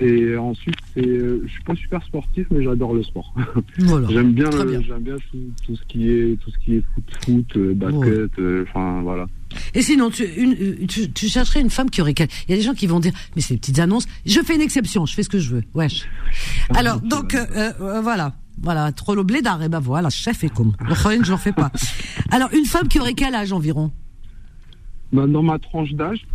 Et 0.00 0.36
ensuite, 0.36 0.76
c'est, 0.94 1.06
euh, 1.06 1.42
je 1.46 1.52
suis 1.52 1.62
pas 1.62 1.74
super 1.76 2.02
sportif, 2.04 2.46
mais 2.50 2.62
j'adore 2.62 2.94
le 2.94 3.02
sport. 3.02 3.34
Voilà. 3.78 4.08
j'aime 4.10 4.32
bien, 4.32 4.50
j'aime 4.50 5.02
bien 5.02 5.16
tout, 5.66 5.76
ce 5.76 5.82
qui 5.86 6.10
est, 6.10 6.40
tout 6.40 6.50
ce 6.50 6.58
qui 6.58 6.76
est 6.76 6.82
foot, 6.94 7.04
foot, 7.24 7.56
euh, 7.56 7.74
basket, 7.74 8.30
enfin 8.68 9.02
voilà. 9.02 9.26
Et 9.74 9.82
sinon, 9.82 10.10
tu, 10.10 10.24
une, 10.24 10.86
tu, 10.86 11.28
chercherais 11.28 11.60
une 11.60 11.70
femme 11.70 11.90
qui 11.90 12.00
aurait. 12.00 12.14
Il 12.18 12.50
y 12.50 12.52
a 12.52 12.56
des 12.56 12.62
gens 12.62 12.74
qui 12.74 12.86
vont 12.86 13.00
dire, 13.00 13.12
mais 13.34 13.42
c'est 13.42 13.54
des 13.54 13.60
petites 13.60 13.78
annonces. 13.78 14.06
Je 14.26 14.40
fais 14.40 14.54
une 14.54 14.60
exception, 14.60 15.06
je 15.06 15.14
fais 15.14 15.22
ce 15.22 15.28
que 15.28 15.38
je 15.38 15.54
veux. 15.56 15.62
Wesh. 15.74 16.08
Alors, 16.74 17.00
donc, 17.00 17.34
euh, 17.34 17.46
euh, 17.80 18.00
voilà. 18.00 18.34
Voilà, 18.62 18.92
trop 18.92 19.14
le 19.14 19.22
blédard. 19.22 19.62
Et 19.62 19.68
ben 19.68 19.80
voilà, 19.80 20.10
chef 20.10 20.44
et 20.44 20.50
comme. 20.50 20.74
Le 20.80 20.94
je 20.94 21.30
n'en 21.30 21.38
fais 21.38 21.52
pas. 21.52 21.70
Alors, 22.30 22.52
une 22.52 22.66
femme 22.66 22.88
qui 22.88 23.00
aurait 23.00 23.14
quel 23.14 23.34
âge 23.34 23.52
environ? 23.52 23.90
Bah, 25.12 25.26
Dans 25.26 25.42
ma 25.42 25.58
tranche 25.58 25.92
d'âge. 25.92 26.26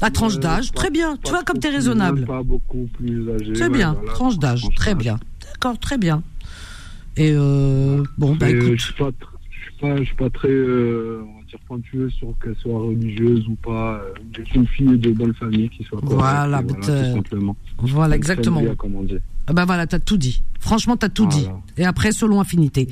La 0.00 0.10
tranche 0.10 0.36
euh, 0.36 0.40
d'âge, 0.40 0.72
très 0.72 0.90
bien. 0.90 1.16
Tu 1.22 1.30
vois, 1.30 1.42
comme 1.42 1.58
tu 1.58 1.66
es 1.66 1.70
raisonnable. 1.70 2.26
Pas 2.26 2.42
beaucoup 2.42 2.88
plus 2.94 3.30
âgé. 3.30 3.52
Très 3.52 3.70
bien, 3.70 3.96
tranche 4.06 4.38
d'âge, 4.38 4.64
très 4.76 4.94
bien. 4.94 5.18
D'accord, 5.52 5.78
très 5.78 5.98
bien. 5.98 6.22
Et 7.16 7.32
bon, 8.18 8.36
bah 8.36 8.50
écoute. 8.50 8.76
Je 8.76 8.84
suis 8.84 8.94
pas, 8.94 9.10
je 9.98 10.04
suis 10.04 10.16
pas 10.16 10.30
très 10.30 10.50
pointueuse 11.66 12.12
sur 12.12 12.34
qu'elle 12.42 12.56
soit 12.56 12.78
religieuse 12.78 13.46
ou 13.48 13.54
pas. 13.56 14.02
Euh, 14.04 14.44
une 14.54 14.66
fille 14.66 14.98
de 14.98 15.10
bonne 15.12 15.34
famille 15.34 15.68
qui 15.70 15.84
soit 15.84 15.98
Voilà, 16.02 16.62
voilà 16.62 16.62
tout 16.62 17.14
simplement. 17.14 17.56
Voilà, 17.78 18.16
exactement. 18.16 18.62
comme 18.76 18.96
on 18.96 19.02
dit. 19.02 19.18
Ah 19.46 19.52
ben 19.52 19.64
voilà, 19.64 19.86
t'as 19.86 19.98
tout 19.98 20.16
dit. 20.16 20.42
Franchement, 20.60 20.96
t'as 20.96 21.08
tout 21.08 21.26
dit. 21.26 21.48
Et 21.76 21.84
après, 21.84 22.12
selon 22.12 22.40
affinité. 22.40 22.88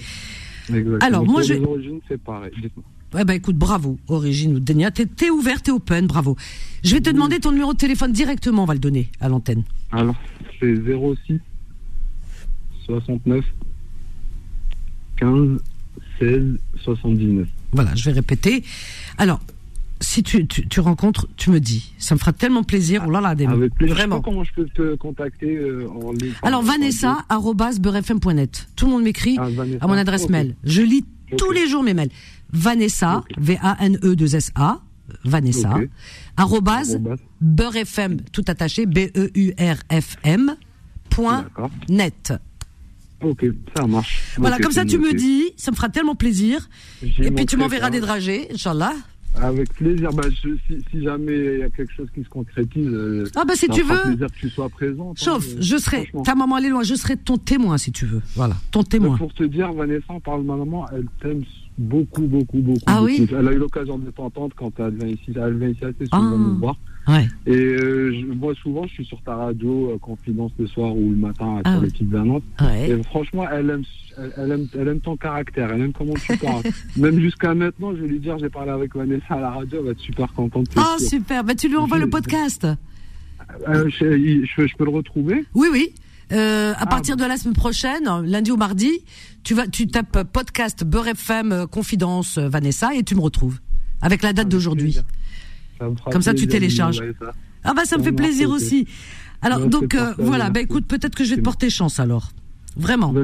Exactement. 0.69 0.99
Alors, 1.01 1.25
moi, 1.25 1.43
je. 1.43 1.55
origines, 1.55 2.01
c'est 2.09 2.21
pareil. 2.21 2.53
Ouais, 3.15 3.25
bah 3.25 3.35
écoute, 3.35 3.57
bravo, 3.57 3.99
Origine 4.09 4.57
ou 4.57 4.61
Denia. 4.61 4.91
T'es, 4.91 5.07
t'es 5.07 5.31
ouvert, 5.31 5.61
t'es 5.63 5.71
open, 5.71 6.07
bravo. 6.07 6.37
Je 6.83 6.95
vais 6.95 7.01
te 7.01 7.11
demander 7.11 7.41
ton 7.41 7.53
numéro 7.53 7.73
de 7.73 7.79
téléphone 7.79 8.13
directement, 8.13 8.63
on 8.63 8.67
va 8.67 8.75
le 8.75 8.81
donner 8.81 9.11
à 9.21 9.29
l'antenne. 9.29 9.65
Alors, 9.91 10.17
c'est 10.59 10.75
06 10.75 11.39
69 12.87 13.45
15 15.17 15.59
16 16.19 16.59
79. 16.83 17.49
Voilà, 17.73 17.95
je 17.95 18.05
vais 18.05 18.13
répéter. 18.13 18.65
Alors, 19.19 19.41
si 20.01 20.23
tu, 20.23 20.47
tu, 20.47 20.81
rencontres, 20.81 21.29
tu 21.37 21.51
me 21.51 21.61
dis. 21.61 21.93
Ça 21.99 22.15
me 22.15 22.19
fera 22.19 22.33
tellement 22.33 22.65
plaisir. 22.65 23.05
Oh 23.07 23.11
là 23.11 23.21
là, 23.21 23.35
des 23.35 23.47
Avec 23.47 23.75
plaisir. 23.75 23.95
Vraiment. 23.95 24.21
comment 24.21 24.43
je 24.45 24.53
peux 24.53 24.67
te 24.67 24.97
contacter 24.97 25.57
euh, 25.57 25.89
en 25.89 26.13
ligne 26.13 26.33
Alors, 26.43 26.63
Vanessa, 26.63 27.25
beurrefm.net. 27.81 28.69
Tout 28.75 28.87
le 28.87 28.93
monde 28.93 29.05
m'écrit 29.05 29.37
ah, 29.39 29.49
à 29.81 29.87
mon 29.87 29.95
adresse 29.95 30.29
mail. 30.29 30.57
Je 30.65 30.83
lis 30.83 31.05
tous 31.37 31.51
les 31.51 31.69
jours 31.69 31.83
mes 31.83 31.95
mails. 31.95 32.11
Vanessa, 32.51 33.25
V-A-N-E-2-S-A, 33.39 34.81
Vanessa, 35.25 35.79
arrobase, 36.37 37.01
beurrefm, 37.41 38.21
tout 38.33 38.45
attaché, 38.47 38.87
B-E-U-R-F-M, 38.87 40.57
point 41.11 41.47
net. 41.89 42.35
Ok, 43.23 43.47
ça 43.77 43.87
marche. 43.87 44.35
Voilà, 44.37 44.59
comme 44.59 44.73
ça 44.73 44.85
tu 44.85 44.99
me 44.99 45.15
dis, 45.15 45.53
ça 45.57 45.71
me 45.71 45.77
fera 45.77 45.89
tellement 45.89 46.15
plaisir. 46.15 46.69
Et 47.03 47.31
puis 47.31 47.47
tu 47.47 47.57
m'enverras 47.57 47.91
des 47.91 48.01
dragées, 48.01 48.49
Inch'Allah. 48.53 48.95
Avec 49.41 49.73
plaisir. 49.75 50.11
Bah, 50.13 50.23
si, 50.41 51.03
jamais 51.03 51.37
il 51.37 51.59
y 51.61 51.63
a 51.63 51.71
quelque 51.71 51.93
chose 51.93 52.09
qui 52.15 52.23
se 52.23 52.29
concrétise. 52.29 52.87
Euh, 52.87 53.25
ah 53.35 53.45
bah 53.45 53.55
si 53.55 53.69
tu 53.69 53.83
veux. 53.83 54.01
plaisir 54.03 54.27
que 54.27 54.39
tu 54.39 54.51
sois 54.51 54.69
présent. 54.69 55.13
Sauf, 55.17 55.45
hein, 55.45 55.57
je 55.61 55.77
serai. 55.77 56.11
Ta 56.25 56.35
maman 56.35 56.59
elle 56.59 56.67
est 56.67 56.71
loin. 56.71 56.83
Je 56.83 56.95
serai 56.95 57.17
ton 57.17 57.39
témoin 57.39 57.79
si 57.79 57.93
tu 57.93 58.07
veux. 58.07 58.23
Voilà, 58.35 58.57
ton 58.71 58.83
témoin. 58.83 59.17
Pour 59.17 59.33
te 59.33 59.45
dire, 59.45 59.73
Vanessa, 59.73 60.15
parle 60.25 60.43
ma 60.43 60.57
maman, 60.57 60.87
elle 60.93 61.07
t'aime 61.21 61.45
beaucoup, 61.79 62.23
beaucoup, 62.23 62.59
beaucoup. 62.59 62.81
Ah 62.87 63.03
oui. 63.03 63.27
Elle 63.31 63.49
a 63.49 63.53
eu 63.53 63.59
l'occasion 63.59 63.99
de 63.99 64.11
t'entendre 64.11 64.55
quand 64.57 64.73
elle 64.79 64.95
vient 64.95 65.09
ici. 65.09 65.33
Elle 65.35 65.59
vient 65.59 65.69
ici 65.69 65.85
assez 65.85 66.07
souvent 66.07 66.33
ah. 66.35 66.37
nous 66.37 66.59
voir. 66.59 66.77
Ouais. 67.09 67.27
Et 67.47 67.57
euh, 67.57 68.23
moi, 68.35 68.55
souvent, 68.55 68.87
je 68.87 68.93
suis 68.93 69.05
sur 69.05 69.21
ta 69.23 69.35
radio, 69.35 69.91
euh, 69.91 69.99
Confidence 69.99 70.53
le 70.59 70.67
soir 70.67 70.95
ou 70.95 71.11
le 71.11 71.17
matin 71.17 71.61
ah, 71.65 71.73
sur 71.73 71.83
les 71.83 71.91
petites 71.91 72.15
annonces. 72.15 72.43
Et 72.87 73.03
franchement, 73.03 73.45
elle 73.51 73.71
aime, 73.71 73.83
elle, 74.37 74.53
aime, 74.53 74.69
elle 74.79 74.89
aime 74.89 75.01
ton 75.01 75.17
caractère, 75.17 75.73
elle 75.73 75.83
aime 75.83 75.93
comment 75.93 76.15
tu 76.15 76.37
parles. 76.37 76.63
Même 76.97 77.19
jusqu'à 77.19 77.55
maintenant, 77.55 77.93
je 77.97 78.03
vais 78.03 78.09
lui 78.09 78.21
dire, 78.21 78.39
j'ai 78.39 78.49
parlé 78.49 78.71
avec 78.71 78.95
Vanessa 78.95 79.35
à 79.35 79.41
la 79.41 79.51
radio, 79.51 79.79
elle 79.81 79.85
va 79.87 79.91
être 79.91 80.01
super 80.01 80.33
contente. 80.33 80.69
Oh, 80.77 80.99
super. 80.99 81.43
Bah, 81.43 81.55
tu 81.55 81.69
lui 81.69 81.77
envoies 81.77 81.99
le 81.99 82.09
podcast. 82.09 82.67
Euh, 83.69 83.89
je, 83.89 84.45
je, 84.45 84.77
peux 84.77 84.85
le 84.85 84.91
retrouver? 84.91 85.45
Oui, 85.55 85.69
oui. 85.73 85.93
Euh, 86.31 86.73
à 86.73 86.77
ah, 86.81 86.87
partir 86.87 87.17
de 87.17 87.25
la 87.25 87.37
semaine 87.37 87.55
prochaine, 87.55 88.09
lundi 88.25 88.51
ou 88.51 88.57
mardi, 88.57 88.91
tu 89.43 89.55
vas, 89.55 89.67
tu 89.67 89.87
tapes 89.87 90.23
podcast 90.33 90.85
Beurre 90.85 91.09
FM 91.09 91.53
euh, 91.53 91.67
Confidence 91.67 92.39
Vanessa 92.39 92.95
et 92.95 93.03
tu 93.03 93.15
me 93.15 93.21
retrouves 93.21 93.59
avec 94.01 94.23
la 94.23 94.33
date 94.33 94.49
d'aujourd'hui. 94.49 94.99
Comme 96.11 96.23
ça, 96.23 96.35
tu 96.35 96.47
télécharges. 96.47 97.03
Ah 97.65 97.75
bah 97.75 97.85
ça 97.85 97.99
me 97.99 98.03
fait 98.03 98.13
plaisir 98.13 98.51
aussi. 98.51 98.87
Alors 99.41 99.67
donc 99.67 99.95
euh, 99.95 100.15
voilà, 100.19 100.51
bah 100.51 100.61
écoute, 100.61 100.87
peut-être 100.87 101.15
que 101.15 101.25
je 101.25 101.31
vais 101.31 101.37
te 101.37 101.43
porter 101.43 101.71
chance 101.71 101.99
alors. 102.01 102.31
Vraiment. 102.77 103.13
Bah, 103.13 103.23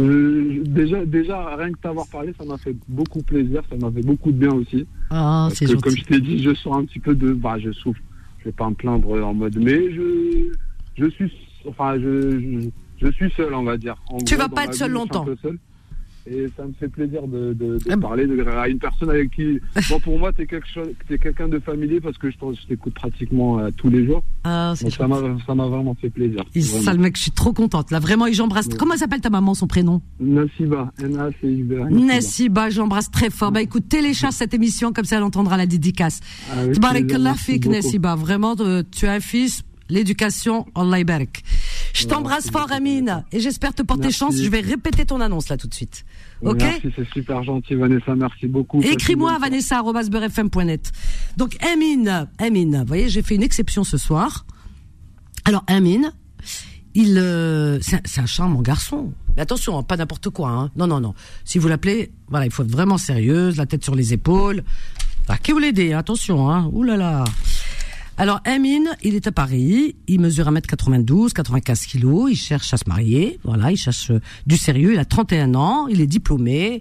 euh, 0.00 0.62
déjà, 0.64 1.04
déjà, 1.04 1.56
rien 1.56 1.72
que 1.72 1.78
t'avoir 1.78 2.06
parlé, 2.08 2.34
ça 2.38 2.44
m'a 2.44 2.58
fait 2.58 2.76
beaucoup 2.88 3.22
plaisir, 3.22 3.62
ça 3.70 3.76
m'a 3.76 3.90
fait 3.90 4.02
beaucoup 4.02 4.32
de 4.32 4.38
bien 4.38 4.52
aussi. 4.52 4.86
Ah, 5.10 5.48
c'est 5.52 5.66
gentil. 5.66 5.80
Comme 5.80 5.96
je 5.96 6.04
t'ai 6.04 6.20
dit, 6.20 6.42
je 6.42 6.54
sors 6.54 6.76
un 6.76 6.84
petit 6.84 6.98
peu 6.98 7.14
de, 7.14 7.32
bah, 7.32 7.58
je 7.58 7.72
souffre. 7.72 8.00
Je 8.40 8.46
vais 8.46 8.52
pas 8.52 8.68
me 8.68 8.74
plaindre 8.74 9.10
en 9.24 9.34
mode, 9.34 9.56
mais 9.56 9.92
je, 9.92 10.52
je 10.98 11.10
suis, 11.10 11.32
enfin, 11.68 11.98
je, 11.98 12.68
je, 13.00 13.10
suis 13.12 13.30
seul, 13.32 13.54
on 13.54 13.64
va 13.64 13.76
dire. 13.76 13.96
tu 14.26 14.36
vas 14.36 14.48
pas 14.48 14.64
être 14.64 14.74
seul 14.74 14.92
longtemps. 14.92 15.26
Et 16.26 16.46
ça 16.56 16.64
me 16.64 16.72
fait 16.72 16.88
plaisir 16.88 17.26
de, 17.28 17.52
de, 17.52 17.78
de 17.86 17.94
parler 17.96 18.26
de, 18.26 18.42
à 18.48 18.66
une 18.68 18.78
personne 18.78 19.10
avec 19.10 19.30
qui. 19.30 19.60
Bon, 19.90 20.00
pour 20.00 20.18
moi, 20.18 20.32
tu 20.32 20.42
es, 20.42 21.14
es 21.14 21.18
quelqu'un 21.18 21.48
de 21.48 21.58
familier 21.58 22.00
parce 22.00 22.16
que 22.16 22.30
je, 22.30 22.36
t'écoute 22.66 22.94
pratiquement 22.94 23.58
euh, 23.58 23.68
tous 23.76 23.90
les 23.90 24.06
jours. 24.06 24.22
Ah, 24.44 24.72
c'est 24.74 24.90
ça 24.90 25.06
m'a 25.06 25.66
vraiment 25.66 25.94
fait 26.00 26.08
plaisir. 26.08 26.42
Ça, 26.58 26.94
le 26.94 26.98
mec, 26.98 27.16
je 27.16 27.22
suis 27.22 27.30
trop 27.30 27.52
contente. 27.52 27.90
Là, 27.90 27.98
vraiment, 27.98 28.26
et 28.26 28.32
j'embrasse. 28.32 28.68
Comment 28.68 28.96
s'appelle 28.96 29.20
ta 29.20 29.28
maman, 29.28 29.52
son 29.52 29.66
prénom? 29.66 30.00
Nassiba. 30.18 30.92
N-A-C-I-B. 30.98 31.90
Nassiba, 31.90 32.70
j'embrasse 32.70 33.10
très 33.10 33.28
fort. 33.28 33.52
Bah 33.52 33.60
écoute, 33.60 33.88
télécharge 33.88 34.34
cette 34.34 34.54
émission, 34.54 34.94
comme 34.94 35.04
ça 35.04 35.16
elle 35.16 35.22
entendra 35.24 35.58
la 35.58 35.66
dédicace. 35.66 36.20
Tabarakallah 36.72 37.34
fik, 37.34 37.66
Nassiba. 37.66 38.14
Vraiment, 38.14 38.54
euh, 38.60 38.82
tu 38.90 39.06
as 39.06 39.12
un 39.12 39.20
fils 39.20 39.62
l'éducation 39.88 40.66
en 40.74 40.88
Barak. 41.04 41.42
Je 41.92 42.06
t'embrasse 42.06 42.50
fort, 42.50 42.72
Amine, 42.72 43.24
et 43.32 43.40
j'espère 43.40 43.74
te 43.74 43.82
porter 43.82 44.10
chance. 44.10 44.36
Je 44.36 44.48
vais 44.48 44.60
répéter 44.60 45.04
ton 45.04 45.20
annonce 45.20 45.48
là 45.48 45.56
tout 45.56 45.68
de 45.68 45.74
suite. 45.74 46.04
Ok 46.42 46.58
Merci, 46.58 46.88
c'est 46.96 47.08
super 47.10 47.42
gentil, 47.44 47.74
Vanessa. 47.74 48.14
Merci 48.14 48.46
beaucoup. 48.46 48.82
Écris-moi 48.82 49.32
à 49.32 49.38
vanessa.beurrefm.net. 49.38 50.92
Donc, 51.36 51.56
Amine, 51.64 52.28
Amine, 52.38 52.78
vous 52.80 52.86
voyez, 52.86 53.08
j'ai 53.08 53.22
fait 53.22 53.34
une 53.34 53.42
exception 53.42 53.84
ce 53.84 53.96
soir. 53.96 54.44
Alors, 55.44 55.64
Amine, 55.66 56.12
il, 56.94 57.18
euh, 57.18 57.78
c'est 57.80 58.20
un 58.20 58.26
charmant 58.26 58.62
garçon. 58.62 59.12
Mais 59.36 59.42
attention, 59.42 59.78
hein, 59.78 59.82
pas 59.82 59.96
n'importe 59.96 60.30
quoi. 60.30 60.50
Hein. 60.50 60.70
Non, 60.76 60.86
non, 60.86 61.00
non. 61.00 61.14
Si 61.44 61.58
vous 61.58 61.68
l'appelez, 61.68 62.12
voilà, 62.28 62.46
il 62.46 62.52
faut 62.52 62.62
être 62.62 62.70
vraiment 62.70 62.98
sérieuse, 62.98 63.56
la 63.56 63.66
tête 63.66 63.84
sur 63.84 63.94
les 63.94 64.12
épaules. 64.12 64.62
Ah, 65.28 65.38
qui 65.38 65.52
vous 65.52 65.58
l'aider 65.58 65.92
Attention, 65.92 66.50
hein. 66.50 66.68
Ouh 66.72 66.82
là 66.82 66.96
là. 66.96 67.24
Alors, 68.16 68.40
Amine, 68.44 68.90
il 69.02 69.16
est 69.16 69.26
à 69.26 69.32
Paris, 69.32 69.96
il 70.06 70.20
mesure 70.20 70.50
1m92, 70.50 71.32
95 71.32 71.86
kilos, 71.86 72.30
il 72.30 72.36
cherche 72.36 72.72
à 72.72 72.76
se 72.76 72.84
marier, 72.86 73.40
voilà, 73.42 73.72
il 73.72 73.76
cherche 73.76 74.12
euh, 74.12 74.20
du 74.46 74.56
sérieux, 74.56 74.92
il 74.92 74.98
a 75.00 75.04
31 75.04 75.56
ans, 75.56 75.88
il 75.88 76.00
est 76.00 76.06
diplômé, 76.06 76.80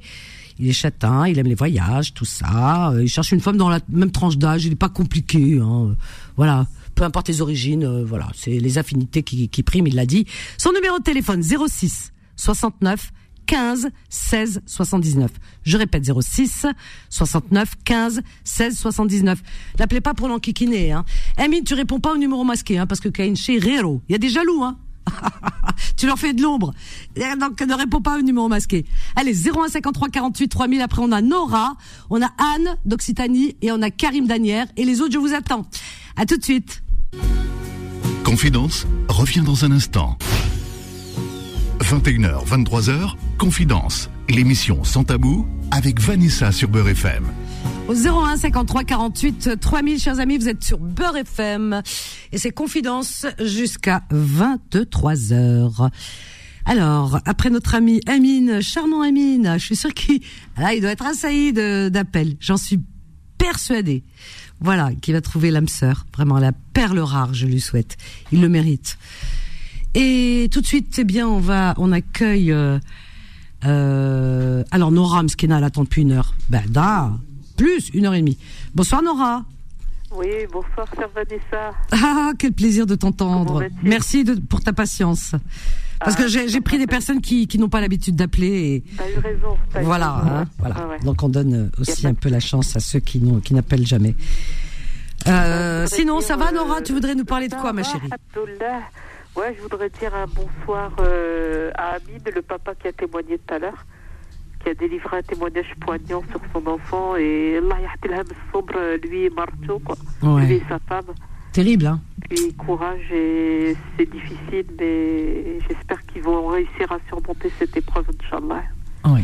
il 0.59 0.69
est 0.69 0.73
châtain, 0.73 1.27
il 1.27 1.39
aime 1.39 1.47
les 1.47 1.55
voyages, 1.55 2.13
tout 2.13 2.25
ça. 2.25 2.93
il 3.01 3.07
cherche 3.07 3.31
une 3.31 3.39
femme 3.39 3.57
dans 3.57 3.69
la 3.69 3.79
même 3.89 4.11
tranche 4.11 4.37
d'âge. 4.37 4.65
Il 4.65 4.69
n'est 4.69 4.75
pas 4.75 4.89
compliqué. 4.89 5.59
Hein. 5.59 5.95
Voilà 6.37 6.67
peu 6.95 7.03
importe 7.03 7.27
les 7.27 7.41
origines, 7.41 8.03
voilà, 8.03 8.27
c'est 8.35 8.51
les 8.51 8.77
affinités 8.77 9.23
qui, 9.23 9.49
qui 9.49 9.63
priment, 9.63 9.87
il 9.87 9.95
l'a 9.95 10.05
dit. 10.05 10.27
Son 10.59 10.71
numéro 10.73 10.99
de 10.99 11.03
téléphone 11.03 11.41
06 11.41 12.13
69 12.35 13.11
15 13.45 13.89
16 14.09 14.61
79. 14.65 15.31
Je 15.63 15.77
répète 15.77 16.03
06 16.05 16.65
69 17.09 17.73
15 17.83 18.21
16 18.43 18.77
79. 18.77 19.41
N'appelez 19.79 20.01
pas 20.01 20.13
pour 20.13 20.27
l'enquiquiner. 20.27 20.91
Hein. 20.91 21.05
Amine, 21.37 21.63
tu 21.63 21.73
réponds 21.73 21.99
pas 21.99 22.13
au 22.13 22.17
numéro 22.17 22.43
masqué 22.43 22.77
hein, 22.77 22.87
parce 22.87 22.99
que 22.99 23.09
chez 23.35 23.59
Rero, 23.59 24.01
il 24.07 24.13
y 24.13 24.15
a 24.15 24.19
des 24.19 24.29
jaloux. 24.29 24.63
Hein. 24.63 24.77
tu 25.97 26.05
leur 26.05 26.17
fais 26.17 26.33
de 26.33 26.41
l'ombre. 26.41 26.73
Donc 27.39 27.61
ne 27.61 27.73
réponds 27.73 28.01
pas 28.01 28.17
au 28.17 28.21
numéro 28.21 28.47
masqué. 28.47 28.85
Allez, 29.15 29.33
01 29.33 29.69
53 29.69 30.09
48 30.09 30.47
3000. 30.47 30.81
Après, 30.81 31.01
on 31.01 31.11
a 31.11 31.21
Nora, 31.21 31.75
on 32.09 32.21
a 32.21 32.29
Anne 32.37 32.77
d'Occitanie 32.85 33.55
et 33.61 33.71
on 33.71 33.81
a 33.81 33.89
Karim 33.89 34.27
Danière. 34.27 34.67
Et 34.77 34.85
les 34.85 35.01
autres, 35.01 35.13
je 35.13 35.19
vous 35.19 35.33
attends. 35.33 35.65
À 36.15 36.25
tout 36.25 36.37
de 36.37 36.43
suite. 36.43 36.83
Confidence 38.23 38.87
revient 39.09 39.41
dans 39.41 39.65
un 39.65 39.71
instant. 39.71 40.17
21h, 41.83 42.47
23h, 42.47 43.15
Confidence, 43.37 44.09
l'émission 44.29 44.85
Sans 44.85 45.03
Tabou 45.03 45.45
avec 45.69 45.99
Vanessa 45.99 46.53
sur 46.53 46.69
Beurre 46.69 46.87
FM. 46.87 47.25
Au 47.89 47.93
01 47.93 48.37
53 48.37 48.85
48 48.85 49.59
3000, 49.59 49.99
chers 49.99 50.19
amis, 50.21 50.37
vous 50.37 50.47
êtes 50.47 50.63
sur 50.63 50.79
Beurre 50.79 51.17
FM 51.17 51.81
et 52.31 52.37
c'est 52.37 52.51
Confidence 52.51 53.25
jusqu'à 53.37 54.03
23h. 54.13 55.89
Alors, 56.65 57.19
après 57.25 57.49
notre 57.49 57.75
ami 57.75 57.99
Amine, 58.07 58.61
charmant 58.61 59.01
Amine, 59.01 59.55
je 59.57 59.65
suis 59.65 59.75
sûr 59.75 59.93
qu'il 59.93 60.21
il 60.57 60.79
doit 60.79 60.91
être 60.91 61.05
assailli 61.05 61.51
d'appels. 61.51 62.37
J'en 62.39 62.57
suis 62.57 62.79
persuadée. 63.37 64.05
Voilà, 64.61 64.91
qu'il 65.01 65.13
va 65.15 65.19
trouver 65.19 65.51
l'âme 65.51 65.67
sœur, 65.67 66.05
vraiment 66.13 66.39
la 66.39 66.53
perle 66.53 66.99
rare, 66.99 67.33
je 67.33 67.45
lui 67.45 67.59
souhaite. 67.59 67.97
Il 68.31 68.39
le 68.39 68.47
mérite. 68.47 68.97
Et 69.95 70.49
tout 70.51 70.61
de 70.61 70.65
suite, 70.65 70.95
eh 70.97 71.03
bien, 71.03 71.27
on 71.27 71.39
va, 71.39 71.75
on 71.77 71.91
accueille. 71.91 72.51
Euh, 72.51 72.79
euh, 73.65 74.63
alors 74.71 74.91
Nora 74.91 75.23
Mskina, 75.23 75.57
elle 75.57 75.63
attend 75.63 75.83
depuis 75.83 76.01
une 76.01 76.11
heure. 76.11 76.33
Ben 76.49 76.63
da, 76.67 77.11
plus 77.57 77.89
une 77.93 78.05
heure 78.05 78.13
et 78.13 78.19
demie. 78.19 78.37
Bonsoir 78.73 79.01
Nora. 79.01 79.45
Oui, 80.15 80.27
bonsoir 80.51 80.87
Vanessa. 81.15 81.71
Ah, 81.91 82.31
quel 82.37 82.53
plaisir 82.53 82.85
de 82.85 82.95
t'entendre. 82.95 83.63
Merci 83.83 84.23
de, 84.23 84.35
pour 84.35 84.61
ta 84.61 84.73
patience. 84.73 85.33
Parce 85.99 86.15
que 86.15 86.23
ah, 86.23 86.47
j'ai 86.47 86.61
pris 86.61 86.77
des 86.77 86.87
personnes 86.87 87.21
qui, 87.21 87.47
qui 87.47 87.57
n'ont 87.57 87.69
pas 87.69 87.81
l'habitude 87.81 88.15
d'appeler. 88.15 88.83
T'as 88.97 89.09
eu 89.09 89.17
raison. 89.19 89.57
voilà, 89.81 90.09
hein, 90.09 90.45
voilà. 90.59 90.75
Ah 90.77 91.03
Donc 91.03 91.23
on 91.23 91.29
donne 91.29 91.71
aussi 91.79 92.05
un 92.05 92.13
peu 92.13 92.29
la 92.29 92.39
chance 92.39 92.75
à 92.75 92.79
ceux 92.79 92.99
qui 92.99 93.21
n'appellent 93.51 93.87
jamais. 93.87 94.15
Euh, 95.27 95.87
sinon, 95.87 96.21
ça 96.21 96.35
va 96.35 96.51
Nora? 96.51 96.81
Tu 96.81 96.93
voudrais 96.93 97.15
nous 97.15 97.25
parler 97.25 97.47
de 97.47 97.55
quoi, 97.55 97.73
ma 97.73 97.83
chérie? 97.83 98.09
Ouais, 99.35 99.55
je 99.57 99.61
voudrais 99.63 99.89
dire 99.89 100.13
un 100.13 100.27
bonsoir 100.27 100.91
euh, 100.99 101.71
à 101.75 101.95
Amine, 101.95 102.21
le 102.35 102.41
papa 102.43 102.75
qui 102.75 102.87
a 102.87 102.93
témoigné 102.93 103.39
tout 103.39 103.53
à 103.55 103.57
l'heure, 103.57 103.85
qui 104.63 104.69
a 104.69 104.75
délivré 104.75 105.17
un 105.17 105.21
témoignage 105.23 105.73
poignant 105.81 106.21
sur 106.29 106.39
son 106.53 106.67
enfant. 106.67 107.15
Et 107.15 107.57
Allah 107.57 107.77
sombre, 108.51 108.75
lui 109.03 109.23
et 109.23 109.29
Marto, 109.31 109.79
quoi. 109.79 109.95
Lui 110.39 110.55
et 110.55 110.63
sa 110.69 110.77
femme. 110.87 111.15
Terrible, 111.51 111.87
hein 111.87 112.01
Puis 112.29 112.53
courage, 112.53 113.11
et 113.11 113.75
c'est 113.97 114.09
difficile, 114.09 114.65
mais 114.79 115.59
j'espère 115.67 116.03
qu'ils 116.05 116.23
vont 116.23 116.47
réussir 116.47 116.91
à 116.91 116.99
surmonter 117.07 117.51
cette 117.57 117.75
épreuve, 117.75 118.05
Inch'Allah. 118.09 118.63
Oui. 119.05 119.21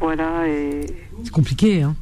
Voilà, 0.00 0.48
et. 0.48 0.80
C'est 1.22 1.32
compliqué, 1.32 1.82
hein 1.82 1.94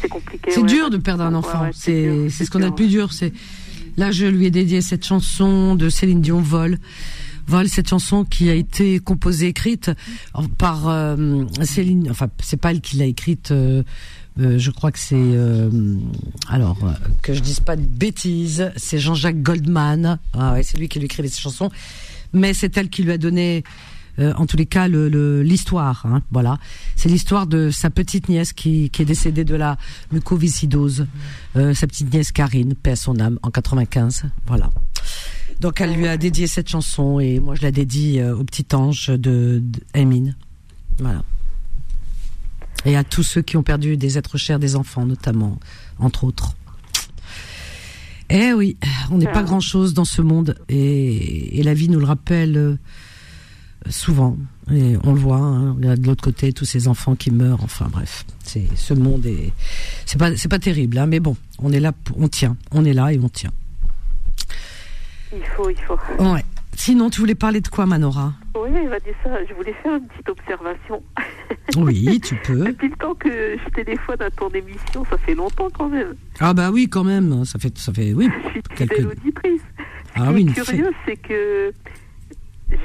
C'est 0.00 0.08
compliqué. 0.08 0.50
C'est 0.50 0.64
dur 0.64 0.88
de 0.88 0.96
perdre 0.96 1.24
un 1.24 1.34
enfant. 1.34 1.68
c'est 1.74 2.30
ce 2.30 2.50
qu'on 2.50 2.62
a 2.62 2.70
de 2.70 2.74
plus 2.74 2.88
dur. 2.88 3.12
C'est 3.12 3.32
Là, 3.96 4.10
je 4.10 4.26
lui 4.26 4.46
ai 4.46 4.50
dédié 4.50 4.80
cette 4.80 5.04
chanson 5.04 5.74
de 5.74 5.88
Céline 5.88 6.20
Dion, 6.20 6.40
Vol. 6.40 6.78
Vol, 7.46 7.68
cette 7.68 7.88
chanson 7.88 8.24
qui 8.24 8.48
a 8.50 8.54
été 8.54 9.00
composée, 9.00 9.48
écrite 9.48 9.90
par 10.58 10.88
euh, 10.88 11.44
Céline. 11.62 12.08
Enfin, 12.10 12.28
c'est 12.42 12.56
pas 12.56 12.70
elle 12.70 12.80
qui 12.80 12.96
l'a 12.96 13.06
écrite. 13.06 13.50
Euh, 13.50 13.82
euh, 14.40 14.58
je 14.58 14.70
crois 14.70 14.92
que 14.92 14.98
c'est 14.98 15.38
alors 16.48 16.78
que 17.20 17.34
je 17.34 17.40
dise 17.40 17.60
pas 17.60 17.76
de 17.76 17.82
bêtises. 17.82 18.70
C'est 18.76 18.98
Jean-Jacques 18.98 19.42
Goldman. 19.42 20.18
Ah 20.32 20.54
ouais, 20.54 20.62
c'est 20.62 20.78
lui 20.78 20.88
qui 20.88 20.98
lui 20.98 21.06
écrivait 21.06 21.28
cette 21.28 21.40
chanson. 21.40 21.70
Mais 22.32 22.54
c'est 22.54 22.76
elle 22.78 22.88
qui 22.88 23.02
lui 23.02 23.12
a 23.12 23.18
donné 23.18 23.62
euh, 24.18 24.32
en 24.36 24.46
tous 24.46 24.56
les 24.56 24.66
cas 24.66 24.88
l'histoire. 24.88 26.02
Le, 26.06 26.14
hein, 26.14 26.22
voilà, 26.30 26.58
c'est 26.96 27.08
l'histoire 27.08 27.46
de 27.46 27.70
sa 27.70 27.90
petite 27.90 28.28
nièce 28.28 28.52
qui, 28.52 28.90
qui 28.90 29.02
est 29.02 29.06
décédée 29.06 29.44
de 29.44 29.54
la 29.54 29.78
mucoviscidose. 30.12 31.06
Euh, 31.56 31.74
sa 31.74 31.86
petite 31.86 32.12
nièce 32.12 32.32
Karine, 32.32 32.74
paix 32.74 32.92
à 32.92 32.96
son 32.96 33.18
âme, 33.20 33.38
en 33.42 33.50
95. 33.50 34.24
Voilà. 34.46 34.70
Donc 35.60 35.80
elle 35.80 35.94
lui 35.94 36.08
a 36.08 36.16
dédié 36.16 36.46
cette 36.46 36.68
chanson 36.68 37.20
et 37.20 37.38
moi 37.38 37.54
je 37.54 37.62
la 37.62 37.70
dédie 37.70 38.18
euh, 38.18 38.36
au 38.36 38.44
petit 38.44 38.66
ange 38.74 39.08
de, 39.08 39.62
de 39.62 39.80
Voilà. 40.98 41.22
Et 42.84 42.96
à 42.96 43.04
tous 43.04 43.22
ceux 43.22 43.42
qui 43.42 43.56
ont 43.56 43.62
perdu 43.62 43.96
des 43.96 44.18
êtres 44.18 44.38
chers, 44.38 44.58
des 44.58 44.74
enfants 44.74 45.06
notamment, 45.06 45.58
entre 45.98 46.24
autres. 46.24 46.54
Eh 48.28 48.52
oui, 48.54 48.76
on 49.10 49.18
n'est 49.18 49.30
pas 49.30 49.42
grand-chose 49.42 49.94
dans 49.94 50.06
ce 50.06 50.22
monde 50.22 50.56
et, 50.68 51.58
et, 51.58 51.62
la 51.62 51.74
vie 51.74 51.90
nous 51.90 52.00
le 52.00 52.06
rappelle 52.06 52.78
souvent. 53.88 54.36
Et 54.70 54.96
on 55.04 55.12
le 55.12 55.18
voit, 55.18 55.36
hein, 55.36 55.74
de 55.74 56.06
l'autre 56.06 56.22
côté 56.22 56.52
tous 56.52 56.64
ces 56.64 56.88
enfants 56.88 57.14
qui 57.16 57.30
meurent. 57.30 57.62
Enfin 57.62 57.88
bref, 57.90 58.24
c'est 58.44 58.66
ce 58.76 58.94
monde 58.94 59.26
est 59.26 59.52
c'est 60.06 60.18
pas 60.18 60.36
c'est 60.36 60.48
pas 60.48 60.58
terrible, 60.58 60.98
hein, 60.98 61.06
mais 61.06 61.20
bon, 61.20 61.36
on 61.58 61.72
est 61.72 61.80
là, 61.80 61.92
on 62.16 62.28
tient, 62.28 62.56
on 62.70 62.84
est 62.84 62.92
là 62.92 63.12
et 63.12 63.18
on 63.18 63.28
tient. 63.28 63.52
Il 65.34 65.44
faut, 65.56 65.70
il 65.70 65.76
faut. 65.78 65.98
Ouais. 66.18 66.44
Sinon, 66.74 67.10
tu 67.10 67.20
voulais 67.20 67.34
parler 67.34 67.60
de 67.60 67.68
quoi, 67.68 67.86
Manora? 67.86 68.32
Oui, 68.54 68.70
dire 68.70 69.14
ça. 69.22 69.30
Je 69.48 69.54
voulais 69.54 69.74
faire 69.82 69.94
une 69.96 70.06
petite 70.06 70.28
observation. 70.28 71.02
Oui, 71.76 72.20
tu 72.20 72.34
peux. 72.44 72.64
Depuis 72.64 72.88
le 72.88 72.96
temps 72.96 73.14
que 73.14 73.28
je 73.28 73.70
téléphone 73.70 74.20
à 74.20 74.30
ton 74.30 74.48
émission, 74.50 75.04
ça 75.10 75.18
fait 75.18 75.34
longtemps 75.34 75.68
quand 75.72 75.88
même. 75.88 76.14
Ah 76.40 76.54
bah 76.54 76.70
oui, 76.70 76.88
quand 76.88 77.04
même. 77.04 77.44
Ça 77.44 77.58
fait, 77.58 77.76
ça 77.78 77.92
fait, 77.92 78.12
oui. 78.14 78.28
Je 78.44 78.50
suis 78.50 78.62
quelques... 78.74 79.06
auditrice. 79.06 79.60
Ce 80.16 80.22
ah, 80.22 80.32
qui 80.34 80.40
est 80.40 80.52
curieux, 80.52 80.90
c'est 81.06 81.16
que 81.16 81.72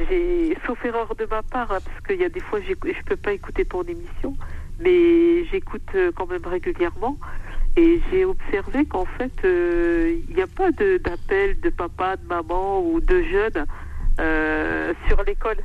j'ai, 0.10 0.58
sauf 0.66 0.84
erreur 0.86 1.16
de 1.16 1.26
ma 1.26 1.44
part, 1.44 1.72
hein, 1.72 1.80
parce 1.84 2.02
qu'il 2.06 2.20
y 2.20 2.26
a 2.26 2.30
des 2.30 2.40
fois 2.40 2.60
je 2.62 2.72
ne 2.72 3.04
peux 3.06 3.16
pas 3.16 3.34
écouter 3.34 3.66
ton 3.66 3.84
émission, 3.84 4.36
mais 4.80 5.46
j'écoute 5.46 5.90
euh, 5.96 6.12
quand 6.16 6.28
même 6.28 6.46
régulièrement. 6.46 7.18
Et 7.76 8.02
j'ai 8.10 8.26
observé 8.26 8.86
qu'en 8.86 9.06
fait, 9.06 9.34
euh, 9.46 10.20
il 10.28 10.36
n'y 10.36 10.42
a 10.42 10.48
pas 10.48 10.72
d'appel 10.72 11.60
de, 11.60 11.70
papa, 11.70 12.18
de 12.18 12.26
maman 12.26 12.82
ou 12.82 13.00
de 13.00 13.22
jeunes 13.22 13.66
euh, 14.20 14.94
sur 15.08 15.22
l'école. 15.24 15.58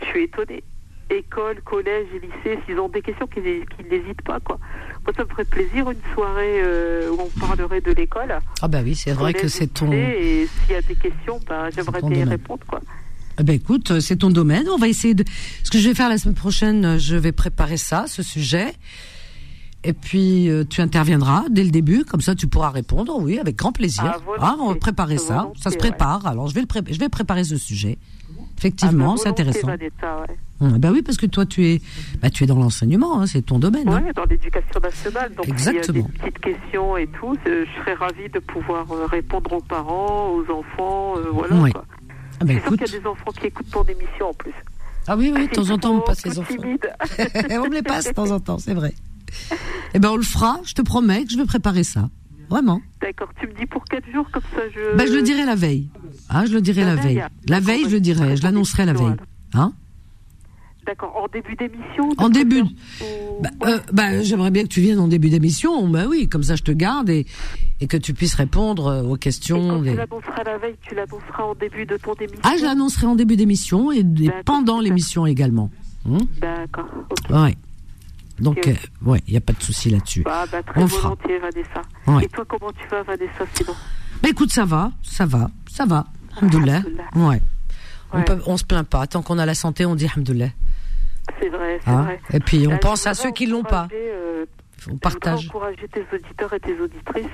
Je 0.00 0.06
suis 0.06 0.24
étonnée. 0.24 0.62
École, 1.08 1.62
collège, 1.62 2.08
lycée, 2.12 2.58
s'ils 2.66 2.78
ont 2.78 2.90
des 2.90 3.00
questions, 3.00 3.26
qu'ils 3.26 3.42
n'hésitent 3.42 4.22
pas. 4.22 4.38
Quoi. 4.40 4.58
Moi, 5.04 5.14
ça 5.16 5.24
me 5.24 5.28
ferait 5.30 5.46
plaisir 5.46 5.90
une 5.90 5.98
soirée 6.14 6.62
où 7.08 7.18
on 7.18 7.40
parlerait 7.40 7.80
de 7.80 7.92
l'école. 7.92 8.38
Ah 8.62 8.68
bah 8.68 8.78
oui, 8.84 8.94
c'est 8.94 9.12
vrai 9.12 9.32
que 9.32 9.48
c'est 9.48 9.66
ton... 9.66 9.90
Et 9.90 10.46
s'il 10.46 10.72
y 10.72 10.76
a 10.76 10.82
des 10.82 10.94
questions, 10.94 11.40
bah, 11.48 11.68
j'aimerais 11.70 12.02
bien 12.02 12.26
y 12.26 12.28
répondre. 12.28 12.64
Quoi. 12.68 12.80
Eh 13.40 13.42
ben 13.42 13.56
écoute, 13.56 14.00
c'est 14.00 14.16
ton 14.16 14.28
domaine. 14.28 14.68
On 14.68 14.76
va 14.76 14.86
essayer 14.86 15.14
de. 15.14 15.24
Ce 15.64 15.70
que 15.70 15.78
je 15.78 15.88
vais 15.88 15.94
faire 15.94 16.10
la 16.10 16.18
semaine 16.18 16.34
prochaine, 16.34 16.98
je 16.98 17.16
vais 17.16 17.32
préparer 17.32 17.78
ça, 17.78 18.04
ce 18.06 18.22
sujet. 18.22 18.74
Et 19.82 19.94
puis 19.94 20.50
euh, 20.50 20.64
tu 20.68 20.82
interviendras 20.82 21.44
dès 21.50 21.64
le 21.64 21.70
début, 21.70 22.04
comme 22.04 22.20
ça 22.20 22.34
tu 22.34 22.46
pourras 22.46 22.68
répondre. 22.68 23.16
Oui, 23.18 23.38
avec 23.38 23.56
grand 23.56 23.72
plaisir. 23.72 24.04
Ah, 24.04 24.36
ah 24.38 24.56
on 24.60 24.68
va 24.68 24.74
préparer 24.74 25.16
ça. 25.16 25.50
Ça 25.58 25.70
se 25.70 25.78
prépare. 25.78 26.26
Alors 26.26 26.48
je 26.48 26.54
vais 26.54 26.60
le 26.60 26.66
je 26.90 26.98
vais 26.98 27.08
préparer 27.08 27.44
ce 27.44 27.56
sujet. 27.56 27.96
Effectivement, 28.58 29.12
ah, 29.12 29.14
bah, 29.14 29.20
c'est 29.22 29.28
intéressant. 29.30 29.68
Ah, 30.60 30.66
bah 30.78 30.90
oui, 30.92 31.00
parce 31.00 31.16
que 31.16 31.24
toi 31.24 31.46
tu 31.46 31.66
es, 31.66 31.80
bah, 32.20 32.28
tu 32.28 32.44
es 32.44 32.46
dans 32.46 32.58
l'enseignement, 32.58 33.18
hein, 33.18 33.26
c'est 33.26 33.40
ton 33.40 33.58
domaine. 33.58 33.88
Oui, 33.88 33.94
hein. 33.94 34.12
dans 34.14 34.26
l'éducation 34.26 34.80
nationale. 34.82 35.32
Donc 35.34 35.48
Exactement. 35.48 35.82
s'il 35.82 35.96
y 35.96 35.98
a 35.98 36.02
des 36.02 36.18
petites 36.18 36.38
questions 36.40 36.96
et 36.98 37.06
tout, 37.06 37.34
je 37.46 37.64
serais 37.78 37.94
ravie 37.94 38.28
de 38.28 38.38
pouvoir 38.38 38.84
euh, 38.92 39.06
répondre 39.06 39.50
aux 39.54 39.62
parents, 39.62 40.34
aux 40.34 40.44
enfants, 40.52 41.14
euh, 41.16 41.30
voilà. 41.32 41.56
Oui. 41.56 41.72
Quoi. 41.72 41.86
Ah 42.40 42.44
ben 42.44 42.60
qu'il 42.60 42.80
y 42.80 42.96
a 42.96 43.00
des 43.00 43.06
enfants 43.06 43.30
qui 43.38 43.46
écoutent 43.46 43.70
ton 43.70 43.84
émission 43.84 44.30
en 44.30 44.34
plus. 44.34 44.54
Ah 45.06 45.16
oui, 45.16 45.32
oui, 45.34 45.46
de 45.46 45.52
temps 45.52 45.68
en 45.70 45.78
temps, 45.78 45.96
on 45.96 46.00
passe 46.00 46.24
les 46.24 46.38
enfants. 46.38 46.54
on 46.58 47.68
me 47.68 47.74
les 47.74 47.82
passe 47.82 48.06
de 48.06 48.12
temps 48.12 48.30
en 48.30 48.40
temps, 48.40 48.58
c'est 48.58 48.74
vrai. 48.74 48.94
Eh 49.92 49.98
ben, 49.98 50.10
on 50.10 50.16
le 50.16 50.22
fera, 50.22 50.60
je 50.64 50.72
te 50.72 50.82
promets 50.82 51.24
que 51.24 51.32
je 51.32 51.36
vais 51.36 51.46
préparer 51.46 51.82
ça. 51.82 52.08
Vraiment. 52.48 52.80
D'accord, 53.00 53.28
tu 53.40 53.46
me 53.46 53.52
dis 53.52 53.66
pour 53.66 53.84
quel 53.84 54.02
jours, 54.12 54.28
comme 54.32 54.42
ça 54.54 54.62
je. 54.72 54.96
Ben, 54.96 55.06
je 55.06 55.12
le 55.12 55.22
dirai 55.22 55.44
la 55.44 55.54
veille. 55.54 55.88
Ah, 56.28 56.46
je 56.46 56.52
le 56.52 56.60
dirai 56.60 56.84
la, 56.84 56.94
veille. 56.96 57.24
La 57.48 57.60
veille, 57.60 57.84
je 57.84 57.94
le 57.94 58.00
dirai, 58.00 58.36
je 58.36 58.42
l'annoncerai 58.42 58.86
la 58.86 58.92
veille. 58.92 59.16
Hein? 59.54 59.72
D'accord. 60.90 61.16
En 61.22 61.28
début 61.28 61.54
d'émission 61.54 62.08
En 62.18 62.28
début. 62.28 62.64
Bah, 63.40 63.50
euh, 63.62 63.78
bah, 63.92 64.22
j'aimerais 64.22 64.50
bien 64.50 64.64
que 64.64 64.68
tu 64.68 64.80
viennes 64.80 64.98
en 64.98 65.06
début 65.06 65.30
d'émission. 65.30 65.86
Bah 65.86 66.06
oui, 66.08 66.28
comme 66.28 66.42
ça 66.42 66.56
je 66.56 66.64
te 66.64 66.72
garde 66.72 67.08
et, 67.08 67.26
et 67.80 67.86
que 67.86 67.96
tu 67.96 68.12
puisses 68.12 68.34
répondre 68.34 68.88
euh, 68.88 69.02
aux 69.04 69.16
questions. 69.16 69.84
Et 69.84 69.86
quand 69.86 69.92
tu 69.92 69.96
l'annonceras 69.96 70.42
la 70.44 70.58
veille, 70.58 70.74
tu 70.82 70.96
l'annonceras 70.96 71.44
en 71.44 71.54
début 71.54 71.86
de 71.86 71.96
ton 71.96 72.14
émission 72.14 72.40
Ah, 72.42 72.54
je 72.58 72.64
l'annoncerai 72.64 73.06
en 73.06 73.14
début 73.14 73.36
d'émission 73.36 73.92
et, 73.92 74.04
pendant 74.44 74.80
l'émission 74.80 75.26
également. 75.26 75.70
Hmm 76.04 76.18
D'accord. 76.40 76.88
Ouais. 77.28 77.56
Donc, 78.40 78.66
euh, 78.66 78.74
ouais, 79.04 79.22
il 79.28 79.30
n'y 79.30 79.36
a 79.36 79.42
pas 79.42 79.52
de 79.52 79.62
souci 79.62 79.90
là-dessus. 79.90 80.22
Bah, 80.24 80.44
bah, 80.50 80.60
très 80.64 80.82
On 80.82 80.86
volontiers, 80.86 81.38
Vanessa. 81.38 82.20
Et 82.20 82.26
toi, 82.26 82.44
comment 82.48 82.72
tu 82.72 82.88
vas, 82.88 83.04
Vanessa, 83.04 83.44
sinon? 83.54 83.74
Bah, 84.24 84.28
écoute, 84.28 84.50
ça 84.50 84.64
va, 84.64 84.90
ça 85.04 85.24
va, 85.24 85.50
ça 85.70 85.86
va. 85.86 86.06
Alhamdoulilah. 86.36 86.82
Ouais. 87.14 87.40
On, 88.12 88.22
peut, 88.22 88.38
on 88.46 88.56
se 88.56 88.64
plaint 88.64 88.88
pas. 88.88 89.06
Tant 89.06 89.22
qu'on 89.22 89.38
a 89.38 89.46
la 89.46 89.54
santé, 89.54 89.86
on 89.86 89.94
dit 89.94 90.06
Alhamdoulilah. 90.06 90.50
C'est 91.38 91.48
vrai, 91.48 91.80
c'est 91.84 91.90
hein 91.90 92.02
vrai. 92.02 92.20
Et 92.32 92.40
puis, 92.40 92.66
on 92.68 92.78
pense 92.78 93.06
à 93.06 93.14
ceux 93.14 93.30
qui 93.30 93.46
l'ont 93.46 93.62
pas. 93.62 93.88
Euh, 93.92 94.46
on 94.90 94.96
partage. 94.96 95.46
encourager 95.48 95.88
tes 95.88 96.04
auditeurs 96.12 96.52
et 96.54 96.60
tes 96.60 96.80
auditrices 96.80 97.26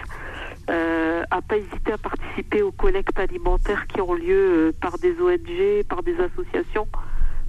euh, 0.69 1.23
à 1.31 1.41
pas 1.43 1.57
hésiter 1.57 1.93
à 1.93 1.99
participer 1.99 2.63
aux 2.63 2.73
collectes 2.73 3.19
alimentaires 3.19 3.87
qui 3.87 4.01
ont 4.01 4.15
lieu 4.15 4.69
euh, 4.69 4.73
par 4.81 4.99
des 4.99 5.13
ONG, 5.13 5.85
par 5.89 6.03
des 6.03 6.17
associations, 6.19 6.89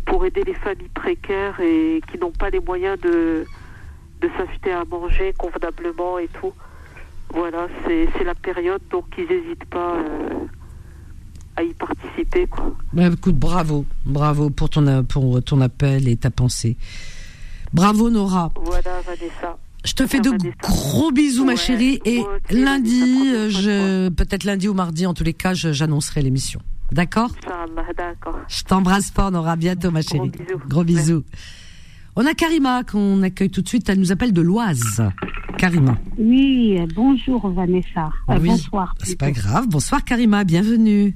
pour 0.06 0.26
aider 0.26 0.44
les 0.44 0.54
familles 0.54 0.90
précaires 0.90 1.60
et 1.60 2.02
qui 2.12 2.20
n'ont 2.20 2.32
pas 2.32 2.52
les 2.52 2.60
moyens 2.60 3.00
de, 3.00 3.46
de 4.22 4.30
s'acheter 4.38 4.72
à 4.72 4.86
manger 4.86 5.34
convenablement 5.38 6.20
et 6.20 6.28
tout. 6.28 6.54
Voilà, 7.30 7.68
c'est 7.86 8.24
la 8.24 8.36
période, 8.36 8.82
donc 8.90 9.06
ils 9.18 9.28
n'hésitent 9.28 9.66
pas 9.66 9.96
euh, 9.96 10.46
à 11.58 11.64
y 11.64 11.74
participer. 11.74 12.48
Quoi. 12.48 12.76
Bah, 12.94 13.08
écoute, 13.08 13.36
bravo, 13.36 13.86
bravo 14.06 14.50
pour 14.50 14.70
ton, 14.70 15.04
pour 15.04 15.44
ton 15.44 15.60
appel 15.62 16.08
et 16.08 16.16
ta 16.16 16.30
pensée. 16.30 16.78
Bravo 17.74 18.10
Nora. 18.10 18.50
Voilà 18.64 19.02
Vanessa. 19.06 19.58
Je 19.84 19.94
te 19.94 20.06
fais 20.06 20.20
de 20.20 20.32
gros 20.62 21.12
bisous, 21.12 21.46
ma 21.46 21.56
chérie. 21.56 22.00
Et 22.06 22.24
lundi, 22.50 23.32
euh, 23.34 23.50
je 23.50 24.10
peut-être 24.10 24.44
lundi 24.44 24.68
ou 24.68 24.74
mardi, 24.74 25.06
en 25.06 25.14
tous 25.14 25.24
les 25.24 25.34
cas, 25.34 25.54
j'annoncerai 25.54 26.22
l'émission. 26.22 26.62
D'accord? 26.92 27.32
Je 28.48 28.64
t'embrasse 28.64 29.12
fort, 29.12 29.32
Nora. 29.32 29.54
À 29.54 29.56
bientôt, 29.56 29.92
ma 29.92 30.02
chérie. 30.02 30.32
Gros 30.68 30.84
bisous. 30.84 31.24
On 32.16 32.26
a 32.26 32.34
Karima 32.34 32.84
qu'on 32.84 33.22
accueille 33.24 33.50
tout 33.50 33.62
de 33.62 33.68
suite. 33.68 33.88
Elle 33.90 34.00
nous 34.00 34.12
appelle 34.12 34.34
de 34.34 34.42
l'Oise. 34.42 35.04
Karima. 35.58 35.98
Oui, 36.18 36.80
bonjour 36.96 37.50
Vanessa. 37.50 38.12
Euh, 38.30 38.40
bonsoir. 38.40 38.94
C'est 39.04 39.18
pas 39.18 39.32
grave. 39.32 39.68
Bonsoir 39.68 40.04
Karima, 40.04 40.44
bienvenue. 40.44 41.16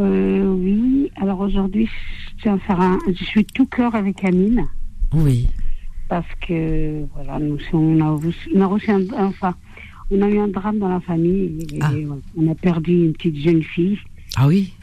Euh, 0.00 0.52
oui, 0.54 1.10
alors 1.16 1.40
aujourd'hui, 1.40 1.86
je 1.86 2.42
tiens 2.42 2.54
à 2.54 2.58
faire 2.58 2.80
un. 2.80 2.98
Je 3.06 3.24
suis 3.24 3.44
tout 3.44 3.66
cœur 3.66 3.94
avec 3.94 4.24
Amine. 4.24 4.66
Oui 5.12 5.48
parce 6.10 6.26
que 6.46 7.04
voilà, 7.14 7.38
nous, 7.38 7.56
on, 7.72 8.00
a, 8.00 8.18
on 8.54 8.60
a 8.60 8.66
reçu 8.66 8.90
un, 8.90 9.00
enfin, 9.16 9.54
on 10.10 10.20
a 10.20 10.28
eu 10.28 10.38
un 10.38 10.48
drame 10.48 10.80
dans 10.80 10.88
la 10.88 11.00
famille 11.00 11.66
et 11.72 11.78
ah. 11.80 11.92
on 12.36 12.50
a 12.50 12.54
perdu 12.56 13.04
une 13.04 13.12
petite 13.12 13.36
jeune 13.36 13.62
fille. 13.62 13.96
Ah 14.36 14.48
oui 14.48 14.74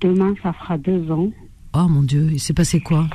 Demain, 0.00 0.34
ça 0.42 0.52
fera 0.52 0.76
deux 0.76 1.10
ans. 1.12 1.30
Oh 1.74 1.86
mon 1.88 2.02
Dieu, 2.02 2.28
il 2.32 2.40
s'est 2.40 2.52
passé 2.52 2.80
quoi? 2.80 3.06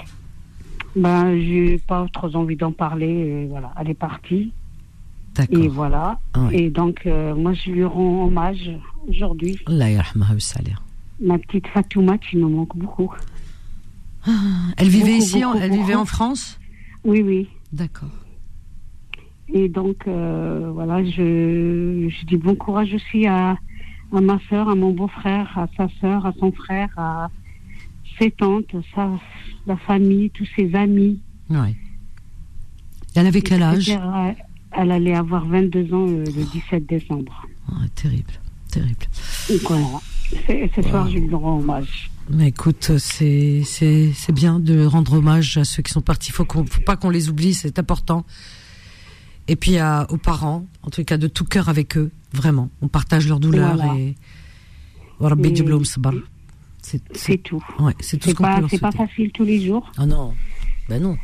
Ben, 0.95 1.37
j'ai 1.37 1.77
pas 1.85 2.07
trop 2.13 2.33
envie 2.33 2.55
d'en 2.55 2.71
parler. 2.71 3.45
voilà, 3.49 3.73
elle 3.79 3.89
est 3.89 3.93
partie. 3.93 4.53
Et 5.51 5.67
voilà. 5.67 6.19
Ah 6.33 6.47
et 6.51 6.69
donc, 6.69 7.01
euh, 7.05 7.35
moi, 7.35 7.53
je 7.53 7.71
lui 7.71 7.83
rends 7.83 8.25
hommage 8.25 8.71
aujourd'hui. 9.07 9.57
Ma 11.21 11.37
petite 11.37 11.67
Fatouma 11.67 12.17
qui 12.17 12.37
me 12.37 12.47
manque 12.47 12.75
beaucoup. 12.75 13.11
Ah, 14.25 14.31
elle 14.77 14.89
vivait 14.89 15.17
ici, 15.17 15.41
elle 15.61 15.71
vivait 15.71 15.95
en 15.95 16.05
France? 16.05 16.59
Oui, 17.03 17.21
oui. 17.21 17.47
D'accord. 17.71 18.09
Et 19.51 19.67
donc, 19.67 20.07
euh, 20.07 20.71
voilà, 20.73 21.03
je, 21.03 22.07
je, 22.09 22.25
dis 22.25 22.37
bon 22.37 22.55
courage 22.55 22.93
aussi 22.93 23.25
à, 23.25 23.57
à 24.13 24.21
ma 24.21 24.39
soeur, 24.49 24.69
à 24.69 24.75
mon 24.75 24.91
beau-frère, 24.91 25.57
à 25.57 25.67
sa 25.75 25.87
soeur, 25.99 26.25
à 26.25 26.33
son 26.39 26.51
frère, 26.51 26.89
à 26.97 27.29
ses 28.19 28.31
tantes, 28.31 28.75
sa, 28.93 29.09
la 29.65 29.77
famille, 29.77 30.29
tous 30.31 30.47
ses 30.55 30.75
amis. 30.75 31.19
Oui. 31.49 31.75
Elle 33.15 33.27
avait 33.27 33.41
quel 33.41 33.63
âge? 33.63 33.91
Elle 34.71 34.91
allait 34.91 35.15
avoir 35.15 35.45
22 35.45 35.93
ans 35.93 36.07
euh, 36.07 36.23
le 36.25 36.43
17 36.51 36.85
décembre. 36.85 37.47
terrible, 37.95 38.33
terrible. 38.71 39.05
Donc 39.49 39.61
voilà, 39.67 39.99
ce 40.75 40.81
soir, 40.81 41.09
je 41.09 41.17
lui 41.17 41.33
rends 41.33 41.59
hommage. 41.59 42.11
Mais 42.29 42.49
écoute, 42.49 42.97
c'est 42.97 43.63
c'est 43.65 44.31
bien 44.31 44.59
de 44.59 44.85
rendre 44.85 45.13
hommage 45.13 45.57
à 45.57 45.63
ceux 45.63 45.81
qui 45.81 45.91
sont 45.91 46.01
partis. 46.01 46.31
Faut 46.31 46.45
qu'on 46.45 46.65
faut 46.65 46.81
pas 46.81 46.95
qu'on 46.95 47.09
les 47.09 47.29
oublie, 47.29 47.53
c'est 47.53 47.79
important. 47.79 48.25
Et 49.47 49.55
puis 49.55 49.77
à, 49.79 50.05
aux 50.11 50.17
parents, 50.17 50.67
en 50.83 50.89
tout 50.91 51.03
cas 51.03 51.17
de 51.17 51.27
tout 51.27 51.45
cœur 51.45 51.69
avec 51.69 51.97
eux, 51.97 52.11
vraiment. 52.33 52.69
On 52.81 52.87
partage 52.87 53.27
leur 53.27 53.39
douleur 53.39 53.83
et 53.95 54.15
c'est 57.13 57.37
tout. 57.39 57.63
Ouais, 57.79 57.93
c'est 57.99 58.17
tout 58.17 58.29
ce 58.29 58.35
qu'on 58.35 58.43
peut 58.43 58.67
C'est 58.69 58.79
pas 58.79 58.91
facile 58.91 59.31
tous 59.31 59.43
les 59.43 59.65
jours. 59.65 59.91
Ah 59.97 60.05
non, 60.05 60.33
ben 60.87 61.01
non. 61.01 61.17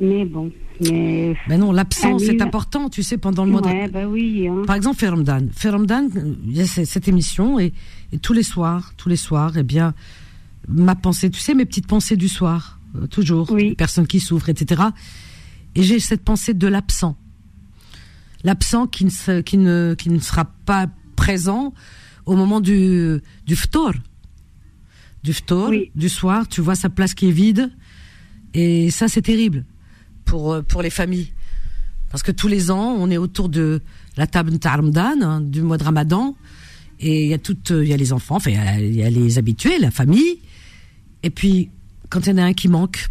Mais 0.00 0.24
bon, 0.24 0.50
mais. 0.80 1.36
Ben 1.48 1.60
non, 1.60 1.70
l'absence 1.70 2.22
est 2.22 2.42
important, 2.42 2.88
tu 2.88 3.02
sais, 3.02 3.16
pendant 3.16 3.44
le 3.44 3.52
mois 3.52 3.62
ouais, 3.62 3.88
ben 3.88 4.06
oui. 4.06 4.48
Hein. 4.48 4.62
Par 4.66 4.74
exemple, 4.74 4.98
Fermdan. 4.98 5.48
Fermdan, 5.52 6.08
il 6.46 6.56
y 6.56 6.60
a 6.60 6.66
cette 6.66 7.06
émission 7.06 7.60
et, 7.60 7.72
et, 8.12 8.18
tous 8.18 8.32
les 8.32 8.42
soirs, 8.42 8.92
tous 8.96 9.08
les 9.08 9.16
soirs, 9.16 9.56
eh 9.56 9.62
bien, 9.62 9.94
ma 10.66 10.96
pensée, 10.96 11.30
tu 11.30 11.38
sais, 11.38 11.54
mes 11.54 11.64
petites 11.64 11.86
pensées 11.86 12.16
du 12.16 12.28
soir, 12.28 12.80
euh, 12.96 13.06
toujours, 13.06 13.50
oui. 13.52 13.70
les 13.70 13.74
personnes 13.76 14.08
qui 14.08 14.18
souffrent, 14.18 14.48
etc. 14.48 14.82
Et 15.76 15.82
j'ai 15.84 16.00
cette 16.00 16.24
pensée 16.24 16.54
de 16.54 16.66
l'absent. 16.66 17.16
L'absent 18.42 18.88
qui 18.88 19.04
ne, 19.04 19.40
qui, 19.42 19.58
ne, 19.58 19.94
qui 19.96 20.10
ne 20.10 20.18
sera 20.18 20.44
pas 20.44 20.86
présent 21.14 21.72
au 22.26 22.34
moment 22.34 22.60
du, 22.60 23.20
du 23.46 23.54
ftor. 23.54 23.92
Du 25.22 25.32
ftor, 25.32 25.70
du 25.94 26.08
soir, 26.08 26.48
tu 26.48 26.60
vois 26.60 26.74
sa 26.74 26.90
place 26.90 27.14
qui 27.14 27.28
est 27.28 27.32
vide. 27.32 27.72
Et 28.52 28.90
ça, 28.90 29.08
c'est 29.08 29.22
terrible 29.22 29.64
pour, 30.24 30.52
euh, 30.52 30.62
pour 30.62 30.82
les 30.82 30.90
familles. 30.90 31.32
Parce 32.10 32.22
que 32.22 32.32
tous 32.32 32.48
les 32.48 32.70
ans, 32.70 32.96
on 32.98 33.10
est 33.10 33.16
autour 33.16 33.48
de 33.48 33.80
la 34.16 34.26
table 34.26 34.58
Tarmdan, 34.58 35.22
hein, 35.22 35.40
du 35.40 35.62
mois 35.62 35.78
de 35.78 35.84
Ramadan. 35.84 36.36
Et 37.00 37.24
il 37.24 37.30
y 37.30 37.34
a 37.34 37.38
toutes, 37.38 37.70
il 37.70 37.88
y 37.88 37.92
a 37.92 37.96
les 37.96 38.12
enfants, 38.12 38.36
enfin, 38.36 38.50
il 38.78 38.94
y 38.94 39.02
a 39.02 39.10
les 39.10 39.38
habitués, 39.38 39.78
la 39.78 39.90
famille. 39.90 40.38
Et 41.22 41.30
puis, 41.30 41.70
quand 42.08 42.20
il 42.26 42.30
y 42.30 42.32
en 42.32 42.38
a 42.38 42.44
un 42.44 42.52
qui 42.52 42.68
manque, 42.68 43.08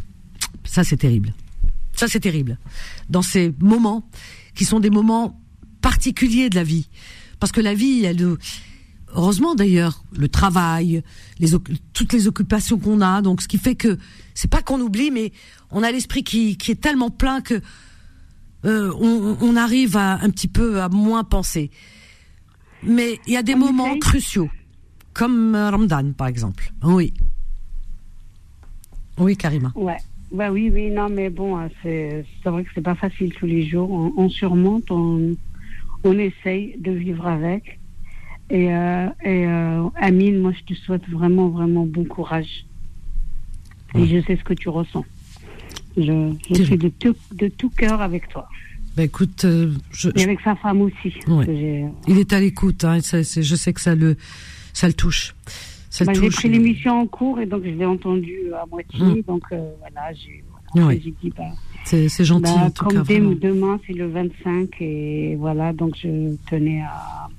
ça 0.63 0.83
c'est 0.83 0.97
terrible. 0.97 1.33
Ça 1.95 2.07
c'est 2.07 2.21
terrible. 2.21 2.57
Dans 3.09 3.21
ces 3.21 3.53
moments 3.59 4.07
qui 4.55 4.65
sont 4.65 4.79
des 4.79 4.89
moments 4.89 5.39
particuliers 5.81 6.49
de 6.49 6.55
la 6.55 6.63
vie. 6.63 6.87
Parce 7.39 7.51
que 7.51 7.59
la 7.59 7.73
vie, 7.73 8.05
elle, 8.05 8.37
heureusement 9.15 9.55
d'ailleurs, 9.55 10.03
le 10.17 10.27
travail, 10.27 11.03
les, 11.39 11.49
toutes 11.93 12.13
les 12.13 12.27
occupations 12.27 12.77
qu'on 12.77 13.01
a, 13.01 13.21
donc 13.21 13.41
ce 13.41 13.47
qui 13.47 13.57
fait 13.57 13.75
que 13.75 13.97
c'est 14.33 14.49
pas 14.49 14.61
qu'on 14.61 14.79
oublie, 14.79 15.11
mais 15.11 15.31
on 15.71 15.83
a 15.83 15.91
l'esprit 15.91 16.23
qui, 16.23 16.57
qui 16.57 16.71
est 16.71 16.81
tellement 16.81 17.09
plein 17.09 17.41
que 17.41 17.61
euh, 18.65 18.93
on, 18.99 19.37
on, 19.41 19.55
arrive 19.57 19.97
à 19.97 20.13
un 20.21 20.29
petit 20.29 20.47
peu 20.47 20.81
à 20.81 20.89
moins 20.89 21.23
penser. 21.23 21.69
Mais 22.83 23.19
il 23.27 23.33
y 23.33 23.37
a 23.37 23.43
des 23.43 23.55
moments 23.55 23.97
cruciaux, 23.99 24.49
comme 25.13 25.55
Ramadan 25.55 26.13
par 26.13 26.27
exemple. 26.27 26.71
Oui. 26.83 27.13
Oui, 29.17 29.37
Karima. 29.37 29.71
Ouais. 29.75 29.97
Bah 30.33 30.51
oui, 30.51 30.71
oui, 30.73 30.89
non, 30.89 31.09
mais 31.09 31.29
bon, 31.29 31.57
hein, 31.57 31.69
c'est 31.83 32.25
vrai 32.43 32.63
que 32.63 32.69
c'est 32.73 32.81
pas 32.81 32.95
facile 32.95 33.31
tous 33.33 33.45
les 33.45 33.67
jours. 33.67 33.91
On, 34.17 34.29
surmonte, 34.29 34.89
on, 34.89 35.35
on 36.03 36.17
essaye 36.17 36.75
de 36.79 36.91
vivre 36.91 37.27
avec. 37.27 37.79
Et, 38.53 38.71
euh, 38.71 39.07
et 39.23 39.47
euh, 39.47 39.89
Amine, 39.95 40.39
moi, 40.39 40.51
je 40.51 40.73
te 40.73 40.79
souhaite 40.79 41.09
vraiment, 41.09 41.49
vraiment 41.49 41.87
bon 41.87 42.05
courage. 42.05 42.65
Et 43.95 44.05
je 44.05 44.21
sais 44.21 44.37
ce 44.37 44.43
que 44.43 44.53
tu 44.53 44.69
ressens. 44.69 45.03
Je, 45.97 46.33
je 46.51 46.63
suis 46.63 46.77
de 46.77 46.89
tout, 46.89 47.15
de 47.33 47.47
tout 47.47 47.71
cœur 47.71 48.01
avec 48.01 48.29
toi. 48.29 48.47
Bah 48.95 49.03
écoute, 49.03 49.43
euh, 49.45 49.73
je, 49.91 50.09
et 50.15 50.23
avec 50.23 50.39
sa 50.41 50.55
femme 50.55 50.81
aussi. 50.81 51.15
Il 52.07 52.19
est 52.19 52.31
à 52.31 52.39
l'écoute. 52.39 52.83
Hein, 52.83 52.99
je 53.01 53.55
sais 53.55 53.73
que 53.73 53.81
ça 53.81 53.95
le, 53.95 54.17
ça 54.71 54.85
le 54.87 54.93
touche. 54.93 55.33
Bah, 56.01 56.13
j'ai 56.13 56.29
pris 56.29 56.49
l'émission 56.49 57.01
en 57.01 57.07
cours 57.07 57.39
et 57.39 57.47
donc 57.47 57.63
je 57.63 57.69
l'ai 57.69 57.85
entendu 57.85 58.35
à 58.53 58.65
moitié. 58.67 59.01
Hum. 59.01 59.21
Donc 59.27 59.43
euh, 59.51 59.71
voilà, 59.79 60.13
j'ai 60.13 60.43
dit. 61.21 61.33
Bah, 61.35 61.43
c'est 61.85 62.23
gentil 62.23 62.53
bah, 62.53 62.65
en 62.65 62.69
tout 62.69 62.85
comme 62.85 63.35
demain, 63.35 63.79
c'est 63.87 63.93
le 63.93 64.07
25 64.07 64.69
et 64.79 65.35
voilà, 65.39 65.73
donc 65.73 65.95
je 66.01 66.35
tenais 66.49 66.81
à, 66.81 67.29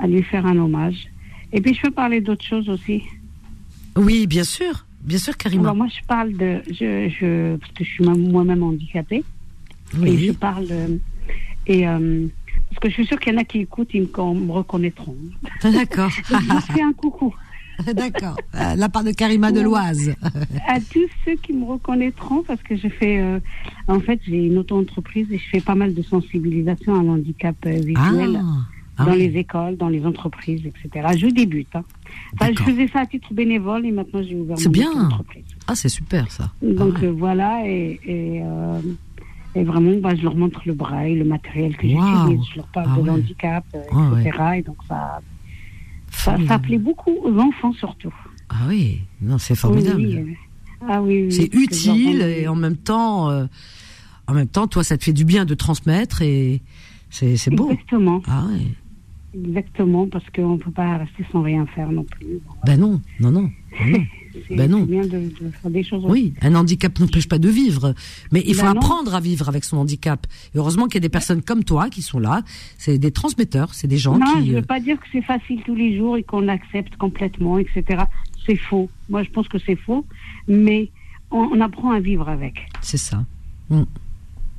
à 0.00 0.06
lui 0.06 0.22
faire 0.22 0.46
un 0.46 0.58
hommage. 0.58 1.06
Et 1.52 1.60
puis 1.60 1.74
je 1.74 1.82
peux 1.82 1.90
parler 1.90 2.20
d'autres 2.20 2.44
choses 2.44 2.68
aussi. 2.68 3.02
Oui, 3.96 4.26
bien 4.26 4.44
sûr, 4.44 4.86
bien 5.02 5.18
sûr, 5.18 5.36
Karima. 5.36 5.74
moi, 5.74 5.88
je 5.88 6.04
parle 6.06 6.32
de, 6.36 6.62
je, 6.68 7.08
je 7.08 7.56
parce 7.56 7.72
que 7.72 7.84
je 7.84 7.90
suis 7.90 8.04
moi-même 8.04 8.62
handicapée. 8.62 9.24
Oui. 9.98 10.10
Et 10.10 10.26
je 10.28 10.32
parle 10.32 10.68
et 11.66 11.86
euh, 11.86 12.26
parce 12.70 12.80
que 12.80 12.88
je 12.88 12.94
suis 12.94 13.06
sûre 13.06 13.18
qu'il 13.18 13.32
y 13.32 13.36
en 13.36 13.40
a 13.40 13.44
qui 13.44 13.60
écoutent, 13.60 13.90
ils 13.94 14.02
me, 14.02 14.52
reconnaîtront. 14.52 15.16
D'accord. 15.62 16.10
je 16.28 16.72
fais 16.72 16.82
un 16.82 16.92
coucou. 16.92 17.34
D'accord. 17.94 18.36
Euh, 18.54 18.74
la 18.76 18.88
part 18.88 19.04
de 19.04 19.10
Karima 19.10 19.52
de 19.52 19.60
l'Oise. 19.60 20.14
à 20.68 20.80
tous 20.80 21.08
ceux 21.24 21.34
qui 21.36 21.52
me 21.52 21.64
reconnaîtront, 21.64 22.42
parce 22.42 22.62
que 22.62 22.76
je 22.76 22.88
fais, 22.88 23.20
euh, 23.20 23.40
en 23.88 24.00
fait, 24.00 24.20
j'ai 24.26 24.46
une 24.46 24.58
auto-entreprise 24.58 25.26
et 25.30 25.38
je 25.38 25.48
fais 25.48 25.60
pas 25.60 25.74
mal 25.74 25.94
de 25.94 26.02
sensibilisation 26.02 26.98
à 26.98 27.02
l'handicap 27.02 27.56
euh, 27.66 27.70
visuel. 27.70 28.40
Ah, 28.40 28.66
ah 29.00 29.04
dans 29.06 29.14
les 29.14 29.36
écoles, 29.36 29.76
dans 29.76 29.88
les 29.88 30.04
entreprises, 30.04 30.62
etc. 30.66 31.08
Je 31.16 31.26
débute. 31.26 31.74
Hein. 31.74 31.84
Enfin, 32.34 32.52
je 32.56 32.62
faisais 32.62 32.88
ça 32.88 33.00
à 33.00 33.06
titre 33.06 33.32
bénévole 33.32 33.86
et 33.86 33.92
maintenant 33.92 34.22
j'ai 34.22 34.36
ouvert 34.36 34.56
mon 34.62 34.70
bien. 34.70 35.06
entreprise. 35.06 35.44
Ah, 35.66 35.74
c'est 35.74 35.88
super 35.88 36.30
ça. 36.30 36.50
Donc 36.62 36.94
ah 36.96 37.04
euh, 37.04 37.12
voilà, 37.16 37.62
et, 37.66 38.00
et, 38.04 38.42
euh, 38.42 38.80
et 39.54 39.64
vraiment, 39.64 39.92
bah, 40.00 40.14
je 40.14 40.22
leur 40.22 40.34
montre 40.34 40.60
le 40.66 40.74
braille, 40.74 41.16
le 41.16 41.24
matériel 41.24 41.76
que 41.76 41.88
j'utilise, 41.88 42.46
je 42.52 42.56
leur 42.56 42.66
parle 42.68 42.90
ah 42.94 43.00
de 43.00 43.06
l'handicap, 43.06 43.64
euh, 43.74 44.18
etc. 44.20 44.38
Et 44.56 44.62
donc 44.62 44.76
ça, 44.86 45.20
ça, 46.10 46.36
ça, 46.46 46.58
plaît 46.58 46.78
beaucoup 46.78 47.16
aux 47.22 47.38
enfants 47.38 47.72
surtout. 47.72 48.14
Ah 48.48 48.66
oui, 48.68 49.00
non, 49.22 49.38
c'est 49.38 49.54
formidable. 49.54 50.02
Oui, 50.02 50.36
ah 50.88 51.00
oui, 51.02 51.30
c'est 51.30 51.54
utile 51.54 52.22
et 52.22 52.48
en 52.48 52.56
même 52.56 52.76
temps, 52.76 53.30
en 54.26 54.34
même 54.34 54.48
temps, 54.48 54.66
toi, 54.66 54.82
ça 54.84 54.96
te 54.96 55.04
fait 55.04 55.12
du 55.12 55.24
bien 55.24 55.44
de 55.44 55.54
transmettre 55.54 56.22
et 56.22 56.62
c'est 57.10 57.50
beau. 57.50 57.70
Exactement. 57.70 58.22
Ah 58.26 58.44
oui. 58.50 58.74
Exactement, 59.32 60.08
parce 60.08 60.28
qu'on 60.30 60.54
ne 60.54 60.58
peut 60.58 60.72
pas 60.72 60.98
rester 60.98 61.24
sans 61.30 61.42
rien 61.42 61.64
faire 61.66 61.92
non 61.92 62.02
plus. 62.04 62.40
Ben 62.66 62.78
non, 62.78 63.00
non, 63.20 63.30
non. 63.30 63.50
ben 64.50 64.68
non. 64.68 64.82
bien 64.82 65.06
de, 65.06 65.30
faire 65.62 65.70
des 65.70 65.84
choses. 65.84 66.04
Oui, 66.04 66.34
un 66.42 66.56
handicap 66.56 66.98
n'empêche 66.98 67.28
pas 67.28 67.38
de 67.38 67.48
vivre, 67.48 67.94
mais 68.32 68.42
il 68.44 68.54
faut 68.54 68.62
ben 68.62 68.72
apprendre 68.72 69.14
à 69.14 69.20
vivre 69.20 69.48
avec 69.48 69.62
son 69.62 69.76
handicap. 69.76 70.26
Et 70.52 70.58
heureusement 70.58 70.86
qu'il 70.86 70.94
y 70.94 70.98
a 70.98 71.00
des 71.00 71.08
personnes 71.08 71.42
comme 71.42 71.62
toi 71.62 71.90
qui 71.90 72.02
sont 72.02 72.18
là. 72.18 72.42
C'est 72.76 72.98
des 72.98 73.12
transmetteurs, 73.12 73.72
c'est 73.72 73.86
des 73.86 73.98
gens 73.98 74.14
qui. 74.14 74.20
Non, 74.20 74.40
je 74.40 74.46
ne 74.46 74.52
veux 74.52 74.58
euh, 74.58 74.62
pas 74.62 74.80
dire 74.80 74.98
que 74.98 75.06
c'est 75.12 75.22
facile 75.22 75.62
tous 75.64 75.76
les 75.76 75.96
jours 75.96 76.16
et 76.16 76.24
qu'on 76.24 76.48
accepte 76.48 76.96
complètement, 76.96 77.58
etc. 77.58 78.02
C'est 78.46 78.56
faux. 78.56 78.90
Moi, 79.08 79.22
je 79.22 79.30
pense 79.30 79.46
que 79.46 79.58
c'est 79.58 79.76
faux, 79.76 80.04
mais 80.48 80.90
on, 81.30 81.60
apprend 81.60 81.92
à 81.92 82.00
vivre 82.00 82.28
avec. 82.28 82.68
C'est 82.82 82.98
ça. 82.98 83.24
Mm. 83.68 83.82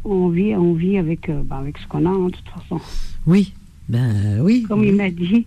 On 0.05 0.29
vit, 0.29 0.55
on 0.55 0.73
vit 0.73 0.97
avec, 0.97 1.27
euh, 1.27 1.43
ben, 1.43 1.57
avec 1.57 1.77
ce 1.77 1.87
qu'on 1.87 2.05
a, 2.05 2.09
hein, 2.09 2.27
de 2.27 2.31
toute 2.31 2.49
façon. 2.49 2.79
Oui, 3.27 3.53
ben 3.91 4.39
oui. 4.39 4.63
Comme 4.67 4.85
il 4.85 4.95
m'a 4.95 5.09
dit, 5.09 5.45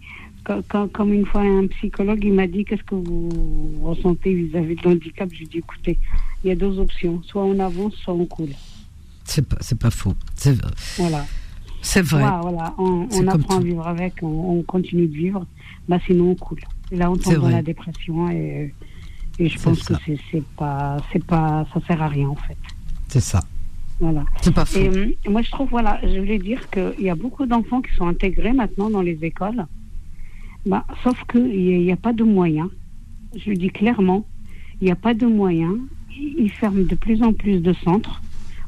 comme 0.93 1.13
une 1.15 1.25
fois 1.25 1.41
un 1.41 1.67
psychologue, 1.69 2.23
il 2.23 2.35
m'a 2.35 2.47
dit 2.47 2.65
qu'est-ce 2.65 2.83
que 2.83 2.95
vous 2.95 3.81
ressentez 3.83 4.35
vis-à-vis 4.35 4.77
de 4.77 4.83
l'handicap? 4.83 5.29
Je 5.33 5.39
lui 5.39 5.45
ai 5.45 5.49
dit 5.49 5.59
écoutez, 5.59 5.99
il 6.45 6.49
y 6.49 6.51
a 6.51 6.55
deux 6.55 6.79
options, 6.79 7.23
soit 7.23 7.43
on 7.43 7.59
avance, 7.59 7.95
soit 7.95 8.13
on 8.13 8.27
coule. 8.27 8.51
C'est 9.25 9.49
pas, 9.49 9.57
c'est 9.61 9.79
pas 9.79 9.91
faux. 9.91 10.13
C'est, 10.37 10.55
voilà. 10.99 11.25
C'est 11.81 12.03
vrai. 12.03 12.21
Voilà, 12.21 12.75
On, 12.77 13.29
apprend 13.29 13.57
à 13.57 13.61
vivre 13.61 13.87
avec, 13.87 14.23
on, 14.23 14.63
continue 14.63 15.07
de 15.07 15.15
vivre, 15.15 15.47
bah 15.89 15.99
sinon 16.07 16.33
on 16.33 16.35
coule. 16.35 16.61
Et 16.93 16.97
là 16.97 17.11
on 17.11 17.17
tombe 17.17 17.37
dans 17.37 17.49
la 17.49 17.63
dépression 17.63 18.31
et, 18.31 18.75
et 19.39 19.49
je 19.49 19.59
pense 19.59 19.83
que 19.83 19.95
c'est, 20.05 20.19
c'est 20.31 20.45
pas, 20.57 20.99
c'est 21.13 21.25
pas, 21.25 21.67
ça 21.73 21.81
sert 21.87 22.03
à 22.03 22.09
rien 22.09 22.29
en 22.29 22.37
fait. 22.37 22.59
C'est 23.09 23.21
ça. 23.21 23.41
Voilà. 24.01 24.25
C'est 24.41 24.55
pas. 24.55 24.65
Et, 24.77 24.89
euh, 24.89 25.13
moi, 25.29 25.43
je 25.43 25.51
trouve, 25.51 25.69
voilà, 25.71 26.01
je 26.03 26.19
voulais 26.19 26.39
dire 26.39 26.69
qu'il 26.71 27.01
y 27.01 27.11
a 27.11 27.15
beaucoup 27.15 27.47
d'enfants 27.47 27.81
qui 27.81 27.95
sont 27.95 28.07
intégrés 28.07 28.53
maintenant 28.53 28.91
dans 28.91 29.03
les 29.03 29.19
écoles, 29.23 29.67
bah, 30.67 30.85
sauf 31.03 31.23
qu'il 31.31 31.83
n'y 31.83 31.93
a, 31.93 31.97
pas 31.97 32.13
de 32.13 32.25
moyens. 32.25 32.69
Je 33.37 33.51
le 33.51 33.57
dis 33.57 33.71
clairement, 33.71 34.27
il 34.81 34.87
n'y 34.87 34.91
a 34.91 34.97
pas 34.97 35.15
de 35.15 35.27
moyens. 35.27 35.77
Ils 36.17 36.51
ferment 36.51 36.87
de 36.87 36.95
plus 36.95 37.23
en 37.23 37.33
plus 37.33 37.61
de 37.61 37.73
centres 37.73 38.21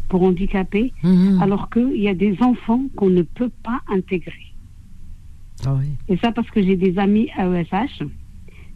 pour 0.08 0.22
handicapés, 0.22 0.92
mhm. 1.02 1.40
alors 1.42 1.70
qu'il 1.70 1.96
y 1.96 2.08
a 2.08 2.14
des 2.14 2.36
enfants 2.40 2.82
qu'on 2.96 3.10
ne 3.10 3.22
peut 3.22 3.50
pas 3.62 3.80
intégrer. 3.88 4.52
Ah 5.64 5.74
oui. 5.74 5.86
Et 6.08 6.16
ça 6.18 6.32
parce 6.32 6.50
que 6.50 6.62
j'ai 6.62 6.76
des 6.76 6.98
amis 6.98 7.28
à 7.36 7.46
ESH, 7.48 8.02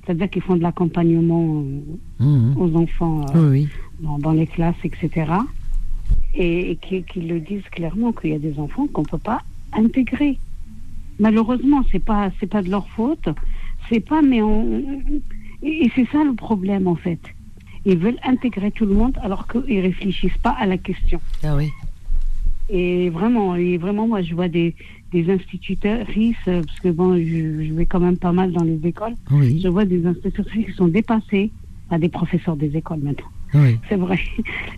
c'est-à-dire 0.05 0.31
qu'ils 0.31 0.43
font 0.43 0.57
de 0.57 0.63
l'accompagnement 0.63 1.63
mhm. 2.19 2.57
aux 2.57 2.77
enfants 2.77 3.27
euh, 3.35 3.65
dans, 4.01 4.19
dans, 4.19 4.33
les 4.33 4.47
classes, 4.47 4.77
etc 4.83 5.27
et, 6.35 6.79
qui, 6.83 7.21
le 7.21 7.41
disent 7.41 7.69
clairement 7.71 8.13
qu'il 8.13 8.31
y 8.31 8.35
a 8.35 8.39
des 8.39 8.59
enfants 8.59 8.87
qu'on 8.87 9.03
ne 9.03 9.07
peut 9.07 9.19
pas 9.19 9.43
intégrer. 9.73 10.39
Malheureusement, 11.19 11.83
c'est 11.91 12.05
pas 12.05 12.31
c'est 12.41 12.47
pas 12.47 12.63
de 12.63 12.71
leur 12.71 12.89
faute, 12.89 13.29
c'est 13.89 14.01
pas 14.01 14.23
mais 14.23 14.43
on 14.43 14.83
et 15.63 15.91
c'est 15.95 16.09
ça 16.11 16.25
le 16.25 16.35
problème 16.35 16.87
en 16.87 16.97
fait. 16.97 17.21
Ils 17.85 17.99
veulent 17.99 18.21
intégrer 18.25 18.71
tout 18.71 18.87
le 18.87 18.95
monde 18.95 19.19
alors 19.23 19.47
qu'ils 19.47 19.81
réfléchissent 19.81 20.39
pas 20.43 20.51
à 20.59 20.67
la 20.67 20.79
question. 20.79 21.21
Ah 21.43 21.57
oui. 21.57 21.71
Et 22.69 23.11
vraiment, 23.11 23.57
et 23.57 23.79
vraiment, 23.79 24.07
moi, 24.07 24.23
je 24.23 24.33
vois 24.33 24.49
des, 24.49 24.77
des 25.13 25.29
instituteurs, 25.31 26.07
parce 26.07 26.81
que 26.81 26.89
bon, 26.89 27.17
je, 27.17 27.73
vais 27.73 27.87
quand 27.87 27.99
même 27.99 28.17
pas 28.17 28.33
mal 28.33 28.53
dans 28.53 28.63
les 28.63 28.79
écoles. 28.85 29.15
Je 29.31 29.67
vois 29.67 29.85
des 29.85 30.07
instituteurs 30.07 30.47
qui 30.53 30.73
sont 30.75 30.87
dépassés, 30.87 31.51
à 31.91 31.99
des 31.99 32.09
professeurs 32.09 32.57
des 32.57 32.77
écoles 32.77 33.01
maintenant. 33.01 33.27
C'est 33.89 33.97
vrai. 33.97 34.21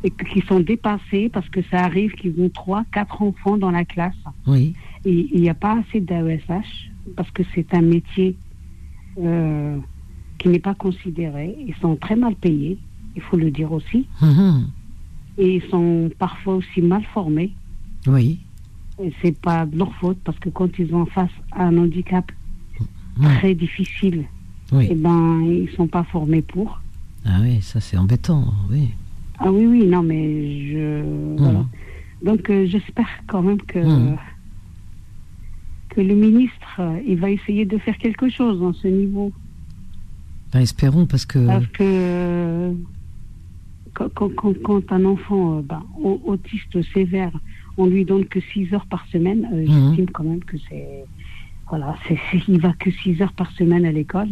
Et 0.04 0.10
qui 0.10 0.40
sont 0.42 0.60
dépassés 0.60 1.28
parce 1.28 1.48
que 1.48 1.60
ça 1.70 1.84
arrive 1.84 2.12
qu'ils 2.12 2.40
ont 2.40 2.48
trois, 2.48 2.84
quatre 2.92 3.22
enfants 3.22 3.56
dans 3.56 3.70
la 3.70 3.84
classe. 3.84 4.16
Oui. 4.46 4.74
Et 5.04 5.28
il 5.32 5.40
n'y 5.40 5.50
a 5.50 5.54
pas 5.54 5.78
assez 5.78 6.00
d'AESH 6.00 6.90
parce 7.16 7.30
que 7.30 7.42
c'est 7.54 7.74
un 7.74 7.82
métier 7.82 8.36
euh, 9.18 9.78
qui 10.38 10.48
n'est 10.48 10.58
pas 10.58 10.74
considéré. 10.74 11.54
Ils 11.66 11.74
sont 11.76 11.96
très 11.96 12.16
mal 12.16 12.34
payés, 12.34 12.78
il 13.14 13.22
faut 13.22 13.36
le 13.36 13.50
dire 13.50 13.72
aussi. 13.72 14.06
Mhm. 14.20 14.68
Et 15.38 15.56
ils 15.56 15.70
sont 15.70 16.10
parfois 16.18 16.56
aussi 16.56 16.82
mal 16.82 17.02
formés. 17.12 17.52
Oui. 18.06 18.40
Et 19.02 19.12
c'est 19.22 19.38
pas 19.38 19.66
de 19.66 19.78
leur 19.78 19.94
faute 19.94 20.18
parce 20.24 20.38
que 20.38 20.50
quand 20.50 20.78
ils 20.78 20.94
ont 20.94 21.06
face 21.06 21.30
à 21.52 21.64
un 21.64 21.76
handicap 21.78 22.30
très 23.22 23.54
difficile, 23.54 24.24
oui. 24.72 24.88
eh 24.90 24.94
ben, 24.94 25.42
ils 25.42 25.70
sont 25.76 25.86
pas 25.86 26.04
formés 26.04 26.42
pour. 26.42 26.81
Ah 27.24 27.38
oui, 27.40 27.60
ça 27.62 27.80
c'est 27.80 27.96
embêtant, 27.96 28.52
oui. 28.70 28.90
Ah 29.38 29.50
oui, 29.50 29.66
oui, 29.66 29.86
non, 29.86 30.02
mais 30.02 30.70
je. 30.70 31.36
Voilà. 31.36 31.64
Donc 32.22 32.48
euh, 32.50 32.66
j'espère 32.66 33.08
quand 33.26 33.42
même 33.42 33.60
que. 33.62 33.78
Hmm. 33.78 34.16
que 35.90 36.00
le 36.00 36.14
ministre, 36.14 36.76
euh, 36.78 37.00
il 37.06 37.18
va 37.18 37.30
essayer 37.30 37.64
de 37.64 37.76
faire 37.78 37.98
quelque 37.98 38.28
chose 38.28 38.60
dans 38.60 38.72
ce 38.72 38.88
niveau. 38.88 39.32
Ben, 40.52 40.60
espérons, 40.60 41.06
parce 41.06 41.26
que. 41.26 41.44
Parce 41.46 41.66
que. 41.66 42.74
Quand, 43.94 44.92
un 44.92 45.04
enfant 45.04 45.58
euh, 45.58 45.62
ben, 45.62 45.82
autiste 46.24 46.82
sévère, 46.94 47.32
on 47.76 47.86
lui 47.86 48.06
donne 48.06 48.24
que 48.24 48.40
6 48.40 48.72
heures 48.72 48.86
par 48.86 49.06
semaine, 49.08 49.46
hmm. 49.52 49.66
j'estime 49.66 50.10
quand 50.10 50.24
même 50.24 50.44
que 50.44 50.56
c'est. 50.68 51.04
Voilà, 51.68 51.96
c'est, 52.06 52.18
il 52.48 52.60
va 52.60 52.72
que 52.74 52.90
6 52.90 53.20
heures 53.22 53.32
par 53.32 53.50
semaine 53.52 53.84
à 53.84 53.92
l'école. 53.92 54.30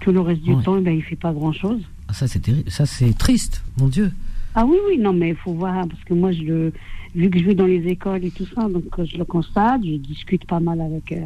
Tout 0.00 0.12
le 0.12 0.20
reste 0.20 0.42
du 0.42 0.56
temps, 0.62 0.80
ben, 0.80 0.94
il 0.94 1.02
fait 1.02 1.16
pas 1.16 1.32
grand-chose. 1.32 1.80
Ah, 2.08 2.12
ça, 2.12 2.26
c'est 2.26 2.42
ça, 2.70 2.86
c'est 2.86 3.16
triste, 3.16 3.62
mon 3.78 3.88
Dieu. 3.88 4.10
Ah 4.54 4.64
oui, 4.64 4.76
oui, 4.88 4.98
non, 4.98 5.12
mais 5.12 5.30
il 5.30 5.36
faut 5.36 5.52
voir, 5.52 5.86
parce 5.86 6.02
que 6.04 6.14
moi, 6.14 6.32
je 6.32 6.42
le, 6.42 6.72
vu 7.14 7.30
que 7.30 7.38
je 7.38 7.44
vais 7.44 7.54
dans 7.54 7.66
les 7.66 7.86
écoles 7.86 8.24
et 8.24 8.30
tout 8.30 8.46
ça, 8.54 8.68
donc 8.68 8.84
euh, 8.98 9.04
je 9.04 9.16
le 9.16 9.24
constate, 9.24 9.82
je 9.84 9.96
discute 9.96 10.46
pas 10.46 10.60
mal 10.60 10.80
avec, 10.80 11.12
euh, 11.12 11.20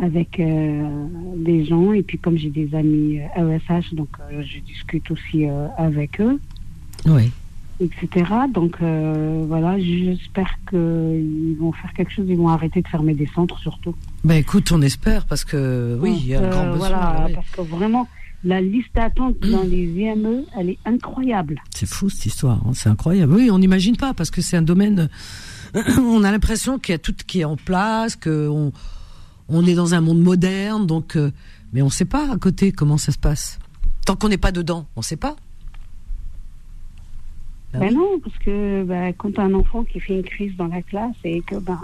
avec 0.00 0.38
euh, 0.38 1.06
des 1.36 1.64
gens, 1.64 1.92
et 1.92 2.02
puis 2.02 2.18
comme 2.18 2.36
j'ai 2.36 2.50
des 2.50 2.74
amis 2.74 3.18
ESH, 3.36 3.94
donc 3.94 4.08
je 4.30 4.60
discute 4.60 5.10
aussi 5.10 5.46
avec 5.76 6.20
eux. 6.20 6.38
Oui 7.06 7.32
etc. 7.82 8.30
Donc 8.52 8.76
euh, 8.80 9.44
voilà, 9.46 9.78
j'espère 9.78 10.58
qu'ils 10.68 11.56
vont 11.58 11.72
faire 11.72 11.92
quelque 11.94 12.12
chose, 12.12 12.26
ils 12.28 12.36
vont 12.36 12.48
arrêter 12.48 12.82
de 12.82 12.88
fermer 12.88 13.14
des 13.14 13.28
centres 13.34 13.58
surtout. 13.58 13.94
Ben 14.24 14.36
écoute, 14.36 14.70
on 14.72 14.80
espère 14.82 15.26
parce 15.26 15.44
que 15.44 15.98
oui, 16.00 16.16
il 16.20 16.28
y 16.28 16.34
a 16.34 16.40
un 16.40 16.50
grand 16.50 16.64
euh, 16.64 16.72
besoin. 16.72 16.88
Voilà, 16.88 17.26
parce 17.34 17.50
que 17.50 17.60
vraiment, 17.62 18.08
la 18.44 18.60
liste 18.60 18.94
d'attente 18.94 19.38
dans 19.50 19.62
les 19.62 19.84
IME, 19.84 20.44
elle 20.58 20.70
est 20.70 20.78
incroyable. 20.84 21.62
C'est 21.74 21.88
fou 21.88 22.08
cette 22.08 22.26
histoire, 22.26 22.60
hein, 22.66 22.72
c'est 22.74 22.88
incroyable. 22.88 23.34
Oui, 23.34 23.50
on 23.50 23.58
n'imagine 23.58 23.96
pas 23.96 24.14
parce 24.14 24.30
que 24.30 24.40
c'est 24.40 24.56
un 24.56 24.62
domaine. 24.62 25.08
on 25.98 26.22
a 26.24 26.30
l'impression 26.30 26.78
qu'il 26.78 26.92
y 26.92 26.96
a 26.96 26.98
tout 26.98 27.14
qui 27.26 27.40
est 27.40 27.44
en 27.44 27.56
place, 27.56 28.16
qu'on 28.16 28.72
on 29.48 29.66
est 29.66 29.74
dans 29.74 29.94
un 29.94 30.00
monde 30.00 30.20
moderne, 30.20 30.86
donc 30.86 31.16
euh, 31.16 31.30
mais 31.72 31.82
on 31.82 31.86
ne 31.86 31.90
sait 31.90 32.04
pas 32.04 32.30
à 32.32 32.36
côté 32.36 32.72
comment 32.72 32.98
ça 32.98 33.12
se 33.12 33.18
passe. 33.18 33.58
Tant 34.04 34.16
qu'on 34.16 34.28
n'est 34.28 34.38
pas 34.38 34.52
dedans, 34.52 34.86
on 34.96 35.00
ne 35.00 35.04
sait 35.04 35.16
pas. 35.16 35.36
Ben, 37.72 37.80
ben 37.80 37.94
non, 37.94 38.20
parce 38.22 38.36
que 38.38 38.84
ben, 38.84 39.12
quand 39.16 39.38
un 39.38 39.54
enfant 39.54 39.84
qui 39.84 39.98
fait 40.00 40.14
une 40.14 40.22
crise 40.22 40.54
dans 40.56 40.66
la 40.66 40.82
classe 40.82 41.16
et 41.24 41.40
que 41.40 41.56
ben 41.56 41.80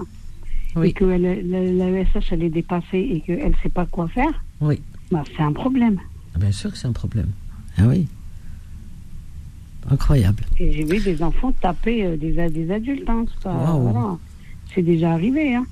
et 0.85 0.93
que 0.93 1.05
l'AESH 1.05 2.33
elle 2.33 2.43
est 2.43 2.51
dépassée 2.51 2.99
et 2.99 3.21
qu'elle 3.21 3.51
ne 3.51 3.57
sait 3.63 3.71
pas 3.71 3.87
quoi 3.87 4.07
faire, 4.09 4.45
oui. 4.61 4.81
ben, 5.11 5.25
c'est 5.37 5.43
un 5.43 5.53
problème. 5.53 5.99
Ah, 6.35 6.39
bien 6.39 6.53
sûr 6.53 6.71
que 6.71 6.79
c'est 6.79 6.87
un 6.87 6.93
problème. 6.93 7.31
Ah 7.79 7.87
oui. 7.87 8.07
Incroyable. 9.91 10.45
Et 10.59 10.73
j'ai 10.73 10.85
vu 10.85 11.01
des 11.01 11.23
enfants 11.23 11.53
taper 11.53 12.05
euh, 12.05 12.17
des, 12.17 12.33
des 12.51 12.71
adultes. 12.71 13.09
Hein, 13.09 13.25
C'est 14.75 14.83
déjà 14.83 15.13
arrivé. 15.13 15.55
Hein. 15.55 15.67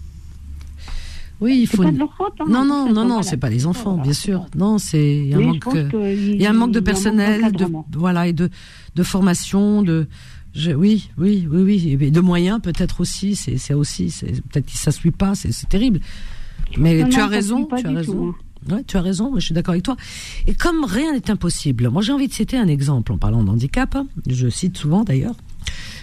Oui, 1.40 1.58
il 1.62 1.66
faut. 1.66 1.82
Pas 1.82 1.90
de 1.90 1.98
leur 1.98 2.14
faute, 2.14 2.32
hein, 2.40 2.46
non, 2.48 2.64
non, 2.64 2.92
non, 2.92 3.04
non, 3.04 3.22
c'est 3.22 3.36
pas 3.36 3.50
les 3.50 3.66
enfants, 3.66 3.98
bien 3.98 4.12
sûr. 4.12 4.46
Non, 4.56 4.78
c'est 4.78 5.16
il 5.16 5.28
y 5.28 5.34
a 5.34 5.38
un 5.38 5.40
manque. 5.40 5.68
Il 5.92 6.40
y 6.40 6.46
a 6.46 6.50
un 6.50 6.54
manque 6.54 6.72
de 6.72 6.80
personnel, 6.80 7.52
de 7.52 7.66
voilà 7.98 8.26
et 8.26 8.32
de 8.32 8.50
de 8.94 9.02
formation, 9.02 9.82
de 9.82 10.08
je, 10.54 10.70
oui, 10.72 11.10
oui, 11.18 11.46
oui, 11.50 11.62
oui, 11.62 11.98
et 12.00 12.10
de 12.10 12.20
moyens 12.20 12.60
peut-être 12.62 13.00
aussi. 13.00 13.36
C'est 13.36 13.58
c'est 13.58 13.74
aussi, 13.74 14.14
peut-être 14.50 14.66
que 14.66 14.78
ça 14.78 14.90
suit 14.90 15.10
pas, 15.10 15.34
c'est 15.34 15.68
terrible. 15.68 16.00
Mais 16.78 17.08
tu, 17.08 17.20
as 17.20 17.26
raison, 17.26 17.68
tu 17.76 17.86
as 17.86 17.90
raison, 17.90 18.34
Ouais, 18.70 18.82
tu 18.84 18.96
as 18.96 19.00
raison, 19.00 19.32
je 19.36 19.40
suis 19.40 19.54
d'accord 19.54 19.72
avec 19.72 19.84
toi. 19.84 19.96
Et 20.46 20.54
comme 20.54 20.84
rien 20.84 21.12
n'est 21.12 21.30
impossible, 21.30 21.88
moi 21.90 22.02
j'ai 22.02 22.12
envie 22.12 22.26
de 22.26 22.32
citer 22.32 22.56
un 22.56 22.66
exemple 22.66 23.12
en 23.12 23.18
parlant 23.18 23.44
d'handicap, 23.44 23.94
hein, 23.94 24.06
je 24.26 24.48
cite 24.48 24.76
souvent 24.76 25.04
d'ailleurs, 25.04 25.36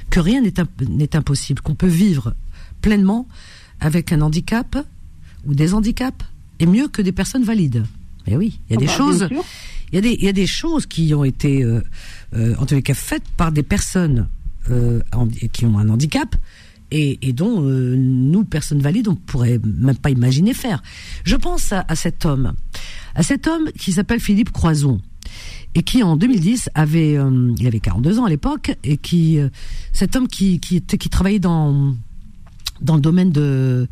que 0.09 0.19
rien 0.19 0.41
n'est 0.41 1.15
impossible, 1.15 1.61
qu'on 1.61 1.75
peut 1.75 1.87
vivre 1.87 2.33
pleinement 2.81 3.27
avec 3.81 4.13
un 4.13 4.21
handicap 4.21 4.77
ou 5.45 5.53
des 5.53 5.73
handicaps 5.73 6.25
est 6.59 6.65
mieux 6.65 6.87
que 6.87 7.01
des 7.01 7.11
personnes 7.11 7.43
valides. 7.43 7.83
Mais 8.27 8.35
oui, 8.35 8.59
il 8.69 8.73
y 8.73 8.77
a 8.77 8.79
des 8.79 8.85
ah 8.85 8.91
bah, 8.91 8.97
choses, 8.97 9.27
il 9.91 9.95
y 9.95 9.97
a 9.97 10.01
des, 10.01 10.13
il 10.13 10.23
y 10.23 10.27
a 10.29 10.33
des 10.33 10.47
choses 10.47 10.85
qui 10.85 11.13
ont 11.13 11.23
été, 11.23 11.63
euh, 11.63 11.81
euh, 12.35 12.55
en 12.57 12.65
tous 12.65 12.75
les 12.75 12.81
cas, 12.81 12.93
faites 12.93 13.27
par 13.35 13.51
des 13.51 13.63
personnes 13.63 14.29
euh, 14.69 15.01
qui 15.51 15.65
ont 15.65 15.77
un 15.77 15.89
handicap 15.89 16.35
et, 16.91 17.19
et 17.21 17.33
dont 17.33 17.61
nous, 17.61 18.43
personnes 18.43 18.81
valides, 18.81 19.07
on 19.07 19.15
pourrait 19.15 19.59
même 19.63 19.97
pas 19.97 20.09
imaginer 20.11 20.53
faire. 20.53 20.81
Je 21.23 21.35
pense 21.35 21.73
à, 21.73 21.83
à 21.87 21.95
cet 21.95 22.25
homme, 22.25 22.53
à 23.15 23.23
cet 23.23 23.47
homme 23.47 23.69
qui 23.77 23.91
s'appelle 23.91 24.19
Philippe 24.19 24.51
Croison 24.51 25.01
et 25.75 25.81
qui 25.81 26.03
en 26.03 26.15
2010 26.15 26.69
avait, 26.75 27.17
il 27.57 27.67
avait 27.67 27.79
42 27.79 28.19
ans 28.19 28.25
à 28.25 28.29
l'époque 28.29 28.77
et 28.83 28.97
qui, 28.97 29.39
cet 29.91 30.15
homme 30.15 30.27
qui 30.27 30.59
qui, 30.59 30.81
qui 30.81 31.09
travaillait 31.09 31.39
dans 31.39 31.95
dans 32.81 32.95
le 32.95 33.01
domaine 33.01 33.31
de, 33.31 33.87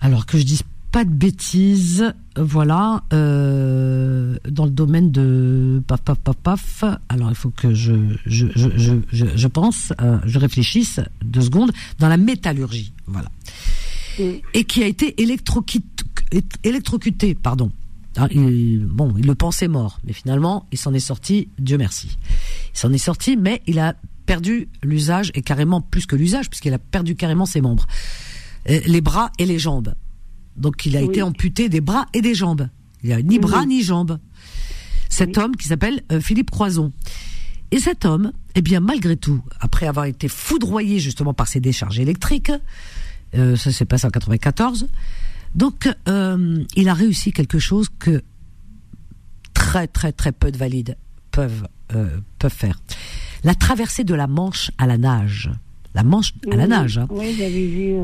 alors 0.00 0.26
que 0.26 0.38
je 0.38 0.44
dise 0.44 0.62
pas 0.92 1.04
de 1.04 1.10
bêtises, 1.10 2.12
voilà, 2.36 3.04
euh, 3.12 4.36
dans 4.48 4.64
le 4.64 4.72
domaine 4.72 5.12
de 5.12 5.80
paf 5.86 6.00
paf 6.00 6.18
paf 6.18 6.36
paf. 6.36 6.84
Alors 7.08 7.30
il 7.30 7.36
faut 7.36 7.50
que 7.50 7.74
je 7.74 7.94
je 8.26 8.46
je 8.56 8.98
je, 9.12 9.26
je 9.36 9.46
pense, 9.46 9.92
euh, 10.00 10.18
je 10.24 10.38
réfléchisse 10.38 10.98
deux 11.24 11.42
secondes 11.42 11.70
dans 12.00 12.08
la 12.08 12.16
métallurgie, 12.16 12.92
voilà, 13.06 13.30
et 14.18 14.64
qui 14.64 14.82
a 14.82 14.86
été 14.86 15.22
électrocuté, 15.22 17.34
pardon. 17.34 17.70
Il, 18.32 18.86
bon, 18.86 19.14
il 19.16 19.26
le 19.26 19.36
pensait 19.36 19.68
mort, 19.68 20.00
mais 20.04 20.12
finalement, 20.12 20.66
il 20.72 20.78
s'en 20.78 20.92
est 20.92 20.98
sorti, 20.98 21.48
Dieu 21.58 21.78
merci. 21.78 22.18
Il 22.74 22.78
s'en 22.78 22.92
est 22.92 22.98
sorti, 22.98 23.36
mais 23.36 23.62
il 23.68 23.78
a 23.78 23.94
perdu 24.26 24.68
l'usage, 24.82 25.30
et 25.34 25.42
carrément 25.42 25.80
plus 25.80 26.06
que 26.06 26.16
l'usage, 26.16 26.50
puisqu'il 26.50 26.74
a 26.74 26.78
perdu 26.78 27.14
carrément 27.14 27.46
ses 27.46 27.60
membres. 27.60 27.86
Euh, 28.68 28.80
les 28.86 29.00
bras 29.00 29.30
et 29.38 29.46
les 29.46 29.58
jambes. 29.58 29.94
Donc 30.56 30.84
il 30.86 30.96
a 30.96 31.00
été 31.00 31.22
amputé 31.22 31.68
des 31.68 31.80
bras 31.80 32.06
et 32.12 32.20
des 32.20 32.34
jambes. 32.34 32.68
Il 33.02 33.12
a 33.12 33.22
ni 33.22 33.38
bras 33.38 33.64
ni 33.64 33.82
jambes. 33.82 34.18
Cet 35.08 35.38
homme 35.38 35.56
qui 35.56 35.68
s'appelle 35.68 36.02
euh, 36.12 36.20
Philippe 36.20 36.50
Croison. 36.50 36.92
Et 37.72 37.78
cet 37.78 38.04
homme, 38.04 38.32
eh 38.54 38.62
bien 38.62 38.80
malgré 38.80 39.16
tout, 39.16 39.42
après 39.60 39.86
avoir 39.86 40.06
été 40.06 40.28
foudroyé 40.28 40.98
justement 40.98 41.34
par 41.34 41.48
ces 41.48 41.60
décharges 41.60 41.98
électriques, 41.98 42.52
euh, 43.34 43.56
ça 43.56 43.72
s'est 43.72 43.84
passé 43.84 44.06
en 44.06 44.10
94, 44.10 44.88
donc 45.54 45.88
euh, 46.08 46.64
il 46.74 46.88
a 46.88 46.94
réussi 46.94 47.32
quelque 47.32 47.60
chose 47.60 47.88
que 47.98 48.22
très 49.54 49.86
très 49.86 50.12
très 50.12 50.32
peu 50.32 50.50
de 50.50 50.58
valides 50.58 50.96
peuvent 51.30 51.66
peuvent 52.38 52.54
faire. 52.54 52.80
La 53.42 53.54
traversée 53.54 54.04
de 54.04 54.14
la 54.14 54.28
Manche 54.28 54.70
à 54.78 54.86
la 54.86 54.96
nage 54.96 55.50
la 55.94 56.04
manche 56.04 56.34
à 56.50 56.56
la 56.56 56.66
nage. 56.66 56.98
Hein. 56.98 57.06
Oui, 57.10 57.34
j'avais 57.36 57.66
vu 57.66 57.94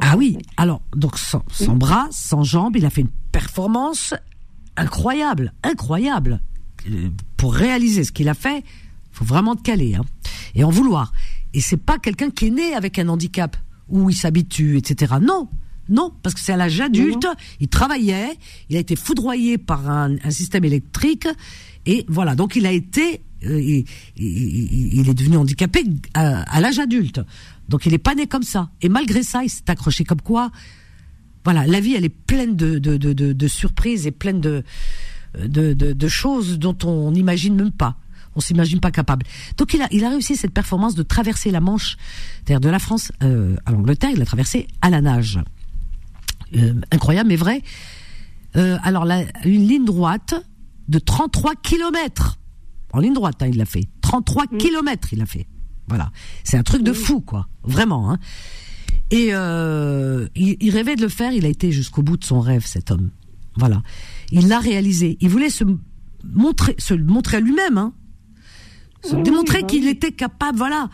Ah 0.00 0.16
oui, 0.16 0.38
alors, 0.56 0.82
donc 0.94 1.18
sans, 1.18 1.42
bras, 1.74 2.08
sans 2.10 2.42
jambes, 2.42 2.76
il 2.76 2.84
a 2.84 2.90
fait 2.90 3.02
une 3.02 3.10
performance 3.30 4.14
incroyable, 4.76 5.52
incroyable. 5.62 6.40
Euh, 6.90 7.08
pour 7.36 7.54
réaliser 7.54 8.04
ce 8.04 8.12
qu'il 8.12 8.28
a 8.28 8.34
fait, 8.34 8.64
faut 9.12 9.24
vraiment 9.24 9.56
te 9.56 9.62
caler, 9.62 9.94
hein, 9.94 10.04
et 10.54 10.64
en 10.64 10.70
vouloir. 10.70 11.12
Et 11.54 11.60
c'est 11.60 11.76
pas 11.76 11.98
quelqu'un 11.98 12.30
qui 12.30 12.46
est 12.46 12.50
né 12.50 12.74
avec 12.74 12.98
un 12.98 13.08
handicap, 13.08 13.56
où 13.88 14.10
il 14.10 14.14
s'habitue, 14.14 14.76
etc. 14.78 15.14
Non, 15.20 15.48
non, 15.88 16.12
parce 16.22 16.34
que 16.34 16.40
c'est 16.40 16.52
à 16.52 16.56
l'âge 16.56 16.80
adulte, 16.80 17.26
il 17.60 17.68
travaillait, 17.68 18.36
il 18.68 18.76
a 18.76 18.80
été 18.80 18.96
foudroyé 18.96 19.58
par 19.58 19.88
un, 19.88 20.16
un 20.22 20.30
système 20.30 20.64
électrique, 20.64 21.28
et 21.86 22.04
voilà, 22.08 22.34
donc 22.34 22.56
il 22.56 22.66
a 22.66 22.72
été 22.72 23.22
euh, 23.46 23.82
il, 24.16 25.08
est 25.08 25.14
devenu 25.14 25.36
handicapé 25.36 25.84
à, 26.14 26.60
l'âge 26.60 26.78
adulte. 26.78 27.20
Donc 27.68 27.86
il 27.86 27.94
est 27.94 27.98
pas 27.98 28.14
né 28.14 28.26
comme 28.26 28.42
ça. 28.42 28.70
Et 28.80 28.88
malgré 28.88 29.22
ça, 29.22 29.42
il 29.44 29.50
s'est 29.50 29.68
accroché 29.68 30.04
comme 30.04 30.20
quoi. 30.20 30.50
Voilà, 31.44 31.66
la 31.66 31.80
vie, 31.80 31.94
elle 31.94 32.04
est 32.04 32.08
pleine 32.08 32.54
de, 32.56 32.78
de, 32.78 33.48
surprises 33.48 34.06
et 34.06 34.12
pleine 34.12 34.40
de, 34.40 34.62
de, 35.34 36.08
choses 36.08 36.58
dont 36.58 36.76
on 36.84 37.10
n'imagine 37.10 37.56
même 37.56 37.72
pas. 37.72 37.96
On 38.36 38.40
s'imagine 38.40 38.80
pas 38.80 38.90
capable. 38.90 39.26
Donc 39.58 39.74
il 39.74 39.82
a, 39.82 39.88
il 39.90 40.04
a 40.04 40.10
réussi 40.10 40.36
cette 40.36 40.52
performance 40.52 40.94
de 40.94 41.02
traverser 41.02 41.50
la 41.50 41.60
Manche, 41.60 41.96
c'est-à-dire 42.36 42.60
de 42.60 42.68
la 42.68 42.78
France 42.78 43.12
euh, 43.22 43.56
à 43.66 43.72
l'Angleterre, 43.72 44.10
il 44.10 44.18
l'a 44.18 44.24
traversé 44.24 44.68
à 44.80 44.88
la 44.88 45.00
nage. 45.00 45.40
Euh, 46.56 46.74
incroyable, 46.90 47.28
mais 47.28 47.36
vrai. 47.36 47.62
alors 48.54 49.04
une 49.44 49.66
ligne 49.66 49.84
droite 49.84 50.34
de 50.88 50.98
33 50.98 51.54
kilomètres 51.56 52.38
en 52.92 53.00
ligne 53.00 53.14
droite, 53.14 53.42
hein, 53.42 53.48
il 53.48 53.56
l'a 53.56 53.64
fait. 53.64 53.88
33 54.02 54.46
km, 54.46 54.58
kilomètres, 54.64 55.12
il 55.12 55.18
l'a 55.18 55.26
fait. 55.26 55.46
Voilà. 55.88 56.10
C'est 56.44 56.56
un 56.56 56.62
truc 56.62 56.82
de 56.82 56.92
fou, 56.92 57.20
quoi. 57.20 57.48
Vraiment. 57.64 58.10
Hein. 58.10 58.18
Et 59.10 59.28
euh, 59.32 60.28
il, 60.34 60.70
rêvait 60.70 60.96
de 60.96 61.02
le 61.02 61.08
faire. 61.08 61.32
Il 61.32 61.44
a 61.44 61.48
été 61.48 61.72
jusqu'au 61.72 62.02
bout 62.02 62.16
de 62.16 62.24
son 62.24 62.40
rêve, 62.40 62.64
cet 62.66 62.90
homme. 62.90 63.10
Voilà. 63.56 63.82
Il 64.30 64.48
l'a 64.48 64.58
réalisé. 64.58 65.18
Il 65.20 65.28
voulait 65.28 65.50
se 65.50 65.64
montrer, 66.24 66.74
se 66.78 66.94
montrer 66.94 67.38
à 67.38 67.40
lui-même, 67.40 67.76
hein. 67.76 67.92
se 69.04 69.16
démontrer 69.16 69.62
bah 69.62 69.66
qu'il 69.66 69.86
était 69.88 70.12
capable. 70.12 70.58
Voilà. 70.58 70.88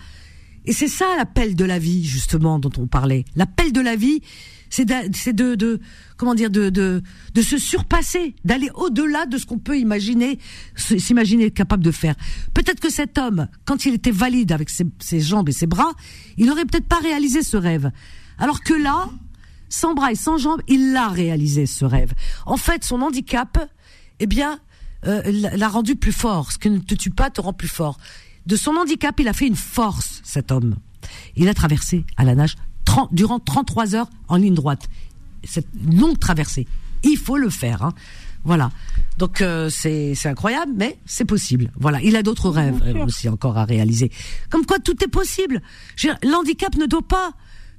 Et 0.65 0.73
c'est 0.73 0.89
ça 0.89 1.07
l'appel 1.17 1.55
de 1.55 1.65
la 1.65 1.79
vie, 1.79 2.05
justement, 2.05 2.59
dont 2.59 2.73
on 2.79 2.87
parlait. 2.87 3.25
L'appel 3.37 3.73
de 3.73 3.81
la 3.81 3.97
vie, 3.97 4.21
c'est 4.71 4.85
de, 4.85 5.55
de, 5.55 5.81
comment 6.17 6.35
dire, 6.35 6.51
de, 6.51 6.71
de, 6.71 7.03
de 7.35 7.43
se 7.43 7.59
surpasser, 7.59 8.35
d'aller 8.45 8.71
au-delà 8.75 9.27
de 9.27 9.39
ce 9.39 9.47
qu'on 9.47 9.59
peut 9.59 9.79
imaginer, 9.79 10.39
s'imaginer 10.77 11.51
capable 11.51 11.85
de 11.85 11.91
faire. 11.91 12.15
Peut-être 12.55 12.81
que 12.81 12.91
cet 12.91 13.19
homme, 13.19 13.49
quand 13.65 13.87
il 13.87 13.95
était 13.95 14.11
valide 14.11 14.53
avec 14.53 14.71
ses, 14.71 14.87
ses 14.99 15.21
jambes 15.21 15.49
et 15.49 15.53
ses 15.53 15.67
bras, 15.67 15.93
il 16.37 16.47
n'aurait 16.47 16.65
peut-être 16.65 16.87
pas 16.89 16.99
réalisé 16.99 17.43
ce 17.43 17.57
rêve. 17.57 17.91
Alors 18.39 18.63
que 18.63 18.75
là, 18.75 19.09
sans 19.69 19.95
bras 19.95 20.13
et 20.13 20.17
sans 20.17 20.39
jambes, 20.39 20.63
il 20.69 20.93
l'a 20.93 21.09
réalisé 21.09 21.67
ce 21.67 21.85
rêve. 21.85 22.13
En 22.47 22.57
fait, 22.57 22.85
son 22.85 23.03
handicap, 23.03 23.71
eh 24.21 24.27
bien, 24.27 24.61
euh, 25.07 25.23
l'a 25.57 25.69
rendu 25.69 25.97
plus 25.97 26.13
fort. 26.13 26.53
Ce 26.53 26.59
qui 26.59 26.71
ne 26.71 26.79
te 26.79 26.95
tue 26.95 27.11
pas 27.11 27.31
te 27.31 27.41
rend 27.41 27.53
plus 27.53 27.69
fort. 27.69 27.99
De 28.47 28.57
son 28.57 28.77
handicap, 28.77 29.19
il 29.21 29.29
a 29.29 29.33
fait 29.33 29.47
une 29.47 29.57
force, 29.57 30.21
cet 30.25 30.51
homme. 30.51 30.77
Il 31.37 31.49
a 31.49 31.55
traversé 31.55 32.05
à 32.17 32.25
la 32.25 32.35
nage 32.35 32.57
durant 33.13 33.39
33 33.39 33.95
heures 33.95 34.11
en 34.29 34.37
ligne 34.37 34.55
droite. 34.55 34.89
Cette 35.45 35.69
longue 35.91 36.19
traversée. 36.19 36.67
Il 37.05 37.17
faut 37.17 37.37
le 37.37 37.51
faire. 37.51 37.83
Hein. 37.83 37.95
Voilà. 38.45 38.71
Donc 39.19 39.41
euh, 39.41 39.69
c'est 39.69 40.15
incroyable, 40.27 40.73
mais 40.77 40.99
c'est 41.05 41.25
possible. 41.25 41.71
Voilà. 41.79 42.01
Il 42.03 42.17
a 42.17 42.23
d'autres 42.23 42.51
rêves 42.51 42.83
aussi 43.07 43.29
encore 43.29 43.59
à 43.59 43.65
réaliser. 43.65 44.11
Comme 44.51 44.65
quoi 44.65 44.79
tout 44.79 45.03
est 45.03 45.09
possible. 45.09 45.63
L'handicap 46.23 46.77
ne 46.77 46.87
doit 46.87 47.07
pas 47.07 47.33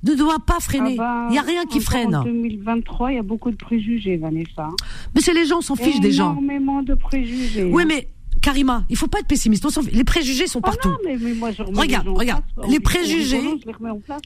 ne 0.03 0.15
doit 0.15 0.40
pas 0.40 0.60
freiner. 0.60 0.95
Ah 0.99 1.27
il 1.30 1.34
n'y 1.34 1.40
a 1.40 1.41
rien 1.41 1.65
qui 1.65 1.81
freine. 1.81 2.15
En 2.15 2.23
2023, 2.23 3.11
il 3.11 3.15
y 3.15 3.19
a 3.19 3.23
beaucoup 3.23 3.52
de 3.52 3.57
préjugés, 3.57 4.18
Vanessa. 4.18 4.69
Mais 5.14 5.22
c'est 5.22 5.34
les 5.34 5.45
gens, 5.45 5.61
s'en 5.61 5.76
fichent 5.76 5.99
des 5.99 6.11
gens. 6.11 6.31
Énormément 6.31 6.81
de 6.84 6.94
préjugés. 6.94 7.65
Oui, 7.65 7.84
mais 7.86 8.07
Karima, 8.41 8.86
il 8.90 8.98
faut 8.98 9.07
pas 9.07 9.20
être 9.20 9.28
pessimiste. 9.28 9.66
Les 9.91 10.03
préjugés 10.03 10.48
sont 10.48 10.61
ah 10.64 10.68
partout. 10.68 10.95
regarde, 11.74 12.07
regarde. 12.07 12.44
Les 12.68 12.80
préjugés, 12.80 13.41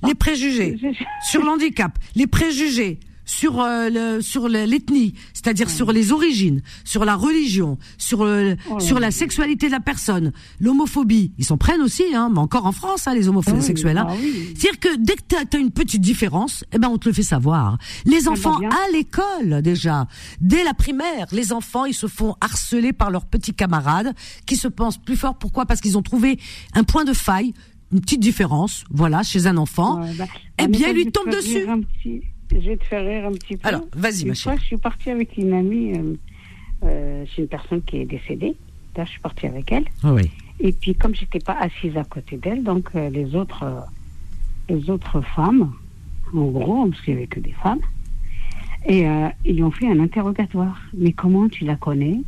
les 0.03 0.15
préjugés 0.15 0.77
sur 1.29 1.43
l'handicap, 1.43 1.97
les 2.15 2.27
préjugés 2.27 2.99
sur 3.25 3.61
euh, 3.61 3.89
le, 3.89 4.21
sur 4.21 4.47
l'ethnie, 4.47 5.13
c'est-à-dire 5.33 5.69
sur 5.69 5.91
les 5.91 6.11
origines, 6.11 6.61
sur 6.83 7.05
la 7.05 7.15
religion, 7.15 7.77
sur 7.97 8.23
euh, 8.23 8.55
oh 8.69 8.79
sur 8.79 8.99
la 8.99 9.11
sexualité 9.11 9.67
de 9.67 9.71
la 9.71 9.79
personne, 9.79 10.31
l'homophobie, 10.59 11.33
ils 11.37 11.45
s'en 11.45 11.57
prennent 11.57 11.81
aussi, 11.81 12.03
hein, 12.13 12.29
mais 12.31 12.39
encore 12.39 12.65
en 12.65 12.71
France, 12.71 13.07
hein, 13.07 13.13
les 13.13 13.27
homosexuels. 13.27 13.97
Hein. 13.97 14.07
Ah 14.09 14.15
c'est-à-dire 14.55 14.79
que 14.79 14.97
dès 14.97 15.15
que 15.15 15.21
tu 15.27 15.35
as, 15.35 15.59
une 15.59 15.71
petite 15.71 16.01
différence, 16.01 16.63
eh 16.73 16.79
ben 16.79 16.89
on 16.89 16.97
te 16.97 17.07
le 17.07 17.13
fait 17.13 17.23
savoir. 17.23 17.77
Les 18.05 18.27
enfants 18.27 18.57
à 18.57 18.91
l'école 18.91 19.61
déjà, 19.61 20.07
dès 20.41 20.63
la 20.63 20.73
primaire, 20.73 21.27
les 21.31 21.53
enfants 21.53 21.85
ils 21.85 21.93
se 21.93 22.07
font 22.07 22.35
harceler 22.41 22.93
par 22.93 23.11
leurs 23.11 23.25
petits 23.25 23.53
camarades 23.53 24.13
qui 24.45 24.55
se 24.55 24.67
pensent 24.67 24.97
plus 24.97 25.15
forts. 25.15 25.37
Pourquoi? 25.37 25.65
Parce 25.65 25.81
qu'ils 25.81 25.97
ont 25.97 26.01
trouvé 26.01 26.39
un 26.73 26.83
point 26.83 27.03
de 27.03 27.13
faille, 27.13 27.53
une 27.91 28.01
petite 28.01 28.19
différence, 28.19 28.83
voilà, 28.89 29.23
chez 29.23 29.47
un 29.47 29.57
enfant. 29.57 30.01
Bah, 30.17 30.25
eh 30.59 30.67
bien, 30.67 30.89
il 30.89 30.95
lui 30.95 31.11
tombe 31.11 31.29
dessus 31.29 31.65
je 32.59 32.69
vais 32.69 32.77
te 32.77 32.85
faire 32.85 33.05
rire 33.05 33.25
un 33.25 33.31
petit 33.31 33.57
peu. 33.57 33.67
Alors, 33.67 33.85
vas-y, 33.95 34.25
ma 34.25 34.33
chérie. 34.33 34.57
je 34.59 34.63
suis 34.63 34.77
partie 34.77 35.09
avec 35.09 35.37
une 35.37 35.53
amie, 35.53 35.93
euh, 35.97 36.15
euh, 36.83 37.25
c'est 37.35 37.41
une 37.41 37.47
personne 37.47 37.81
qui 37.81 37.97
est 37.97 38.05
décédée. 38.05 38.55
Là, 38.95 39.05
je 39.05 39.11
suis 39.11 39.19
partie 39.19 39.47
avec 39.47 39.71
elle. 39.71 39.85
Ah 40.03 40.13
oui. 40.13 40.29
Et 40.59 40.71
puis, 40.71 40.93
comme 40.95 41.15
j'étais 41.15 41.39
pas 41.39 41.57
assise 41.59 41.97
à 41.97 42.03
côté 42.03 42.37
d'elle, 42.37 42.63
donc 42.63 42.89
euh, 42.95 43.09
les 43.09 43.35
autres, 43.35 43.65
les 44.69 44.89
autres 44.89 45.21
femmes, 45.21 45.73
en 46.33 46.45
gros, 46.45 46.87
parce 46.87 47.01
qu'il 47.01 47.15
n'y 47.15 47.21
avait 47.21 47.27
que 47.27 47.39
des 47.39 47.53
femmes, 47.53 47.81
et 48.85 49.05
ils 49.45 49.55
lui 49.55 49.63
ont 49.63 49.71
fait 49.71 49.87
un 49.87 49.99
interrogatoire. 50.01 50.77
Mais 50.93 51.13
comment 51.13 51.47
tu 51.47 51.63
la 51.63 51.77
connais? 51.77 52.19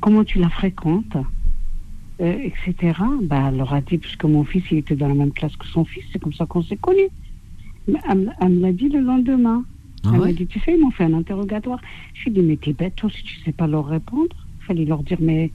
Comment 0.00 0.24
tu 0.24 0.38
la 0.38 0.48
fréquentes? 0.48 1.18
Etc. 2.18 2.74
Bah, 3.22 3.48
elle 3.48 3.58
leur 3.58 3.74
a 3.74 3.82
dit, 3.82 3.98
puisque 3.98 4.24
mon 4.24 4.44
fils, 4.44 4.64
il 4.70 4.78
était 4.78 4.96
dans 4.96 5.08
la 5.08 5.14
même 5.14 5.32
classe 5.32 5.54
que 5.56 5.66
son 5.66 5.84
fils, 5.84 6.04
c'est 6.10 6.18
comme 6.18 6.32
ça 6.32 6.46
qu'on 6.46 6.62
s'est 6.62 6.78
connus. 6.78 7.10
Elle, 7.86 8.48
me 8.48 8.60
l'a 8.60 8.72
dit 8.72 8.88
le 8.88 9.00
lendemain. 9.00 9.64
Ah 10.04 10.10
elle 10.12 10.20
m'a 10.20 10.32
dit, 10.32 10.46
tu 10.46 10.60
sais, 10.60 10.74
ils 10.74 10.80
m'ont 10.80 10.90
fait 10.90 11.04
un 11.04 11.14
interrogatoire. 11.14 11.80
Je 12.14 12.24
lui 12.24 12.30
ai 12.30 12.34
dit, 12.34 12.42
mais 12.42 12.56
t'es 12.56 12.72
bête, 12.72 12.96
toi, 12.96 13.10
si 13.10 13.22
tu 13.22 13.40
sais 13.44 13.52
pas 13.52 13.66
leur 13.66 13.86
répondre. 13.86 14.34
Il 14.60 14.66
fallait 14.66 14.84
leur 14.84 15.02
dire, 15.02 15.18
mais 15.20 15.50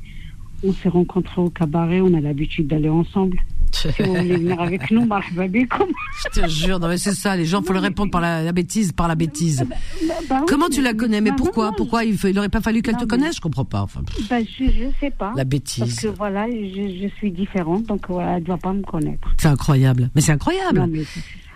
on 0.64 0.74
s'est 0.74 0.90
rencontrés 0.90 1.42
au 1.42 1.50
cabaret, 1.50 2.02
on 2.02 2.14
a 2.14 2.20
l'habitude 2.20 2.68
d'aller 2.68 2.90
ensemble. 2.90 3.38
si 3.72 3.88
vous 4.04 4.14
voulez 4.14 4.38
venir 4.38 4.60
avec 4.60 4.92
nous, 4.92 5.02
Je 5.10 6.42
te 6.42 6.48
jure, 6.48 6.80
non 6.80 6.88
mais 6.88 6.98
c'est 6.98 7.14
ça, 7.14 7.36
les 7.36 7.46
gens, 7.46 7.62
faut 7.62 7.74
leur 7.74 7.82
répondre 7.82 8.12
par 8.12 8.22
la, 8.22 8.52
bêtise, 8.52 8.92
par 8.92 9.08
la 9.08 9.16
bêtise. 9.16 9.66
Bah, 9.68 9.76
bah, 10.08 10.14
bah 10.30 10.46
Comment 10.48 10.70
tu 10.70 10.82
la 10.82 10.94
connais? 10.94 11.22
Mais 11.22 11.32
pourquoi? 11.32 11.72
Pourquoi 11.76 12.04
il, 12.04 12.16
il 12.24 12.38
aurait 12.38 12.50
pas 12.50 12.62
fallu 12.62 12.82
qu'elle 12.82 12.98
te 12.98 13.06
connaisse? 13.06 13.38
Je 13.38 13.42
comprends 13.42 13.66
pas. 13.66 13.82
Enfin, 13.82 14.02
bah, 14.30 14.42
je, 14.42 14.66
je 14.66 14.90
sais 15.00 15.12
pas. 15.12 15.34
La 15.36 15.46
bêtise. 15.46 15.80
Parce 15.80 15.96
que 15.96 16.08
voilà, 16.08 16.50
je, 16.50 17.00
je 17.02 17.08
suis 17.18 17.32
différente, 17.32 17.86
donc 17.86 18.08
voilà, 18.10 18.38
elle 18.38 18.44
doit 18.44 18.58
pas 18.58 18.74
me 18.74 18.82
connaître. 18.82 19.30
C'est 19.38 19.48
incroyable. 19.48 20.10
Mais 20.16 20.22
c'est 20.22 20.34
incroyable. 20.34 20.90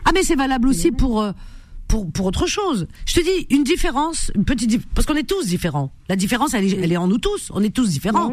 Ah 0.05 0.11
mais 0.13 0.23
c'est 0.23 0.35
valable 0.35 0.67
aussi 0.67 0.91
pour. 0.91 1.21
Euh, 1.21 1.31
pour, 1.88 2.11
pour 2.11 2.25
autre 2.25 2.47
chose. 2.47 2.88
Je 3.05 3.13
te 3.13 3.19
dis 3.19 3.45
une 3.55 3.63
différence, 3.63 4.31
une 4.34 4.45
petite 4.45 4.81
parce 4.95 5.05
qu'on 5.05 5.15
est 5.15 5.30
tous 5.30 5.45
différents. 5.45 5.91
La 6.09 6.15
différence, 6.15 6.55
elle 6.55 6.65
est, 6.65 6.80
elle 6.81 6.91
est 6.91 6.97
en 6.97 7.07
nous 7.07 7.19
tous. 7.19 7.51
On 7.53 7.61
est 7.61 7.69
tous 7.69 7.88
différents. 7.89 8.31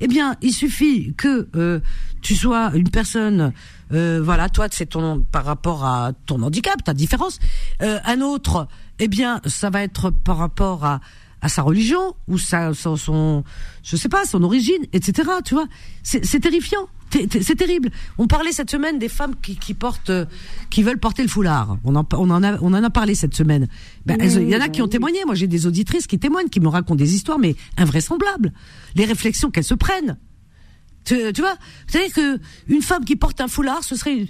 Eh 0.00 0.08
bien, 0.08 0.36
il 0.42 0.52
suffit 0.52 1.14
que 1.14 1.48
euh, 1.54 1.78
tu 2.20 2.34
sois 2.34 2.72
une 2.74 2.90
personne, 2.90 3.52
euh, 3.92 4.20
voilà, 4.20 4.48
toi, 4.48 4.66
c'est 4.72 4.86
ton 4.86 5.20
par 5.20 5.44
rapport 5.44 5.84
à 5.84 6.14
ton 6.26 6.42
handicap, 6.42 6.82
ta 6.82 6.94
différence. 6.94 7.38
Euh, 7.80 8.00
un 8.04 8.20
autre, 8.22 8.66
eh 8.98 9.06
bien, 9.06 9.40
ça 9.46 9.70
va 9.70 9.82
être 9.84 10.10
par 10.10 10.38
rapport 10.38 10.84
à 10.84 11.00
à 11.46 11.48
sa 11.48 11.62
religion 11.62 12.14
ou 12.26 12.38
sa, 12.38 12.74
son, 12.74 12.96
son, 12.96 13.44
je 13.84 13.96
sais 13.96 14.08
pas, 14.08 14.24
son 14.24 14.42
origine, 14.42 14.84
etc. 14.92 15.30
Tu 15.44 15.54
vois, 15.54 15.66
c'est 16.02 16.40
terrifiant. 16.40 16.88
C'est 17.12 17.54
terrible. 17.54 17.90
On 18.18 18.26
parlait 18.26 18.50
cette 18.50 18.68
semaine 18.68 18.98
des 18.98 19.08
femmes 19.08 19.36
qui, 19.40 19.56
qui 19.56 19.74
portent, 19.74 20.10
euh, 20.10 20.26
qui 20.70 20.82
veulent 20.82 20.98
porter 20.98 21.22
le 21.22 21.28
foulard. 21.28 21.78
On 21.84 21.94
en, 21.94 22.04
on 22.14 22.30
en 22.30 22.42
a, 22.42 22.58
on 22.60 22.74
en 22.74 22.82
a 22.82 22.90
parlé 22.90 23.14
cette 23.14 23.34
semaine. 23.34 23.68
Ben, 24.04 24.18
il 24.20 24.48
y 24.48 24.56
en 24.56 24.60
a 24.60 24.68
qui 24.68 24.82
ont 24.82 24.88
témoigné. 24.88 25.24
Moi, 25.24 25.36
j'ai 25.36 25.46
des 25.46 25.66
auditrices 25.68 26.08
qui 26.08 26.18
témoignent, 26.18 26.48
qui 26.48 26.58
me 26.58 26.66
racontent 26.66 26.96
des 26.96 27.14
histoires, 27.14 27.38
mais 27.38 27.54
invraisemblables. 27.76 28.52
Les 28.96 29.04
réflexions 29.04 29.52
qu'elles 29.52 29.62
se 29.62 29.74
prennent. 29.74 30.18
Tu, 31.04 31.32
tu 31.32 31.42
vois, 31.42 31.54
vous 31.86 31.92
savez 31.92 32.10
que 32.10 32.40
une 32.66 32.82
femme 32.82 33.04
qui 33.04 33.14
porte 33.14 33.40
un 33.40 33.46
foulard, 33.46 33.84
ce 33.84 33.94
serait 33.94 34.26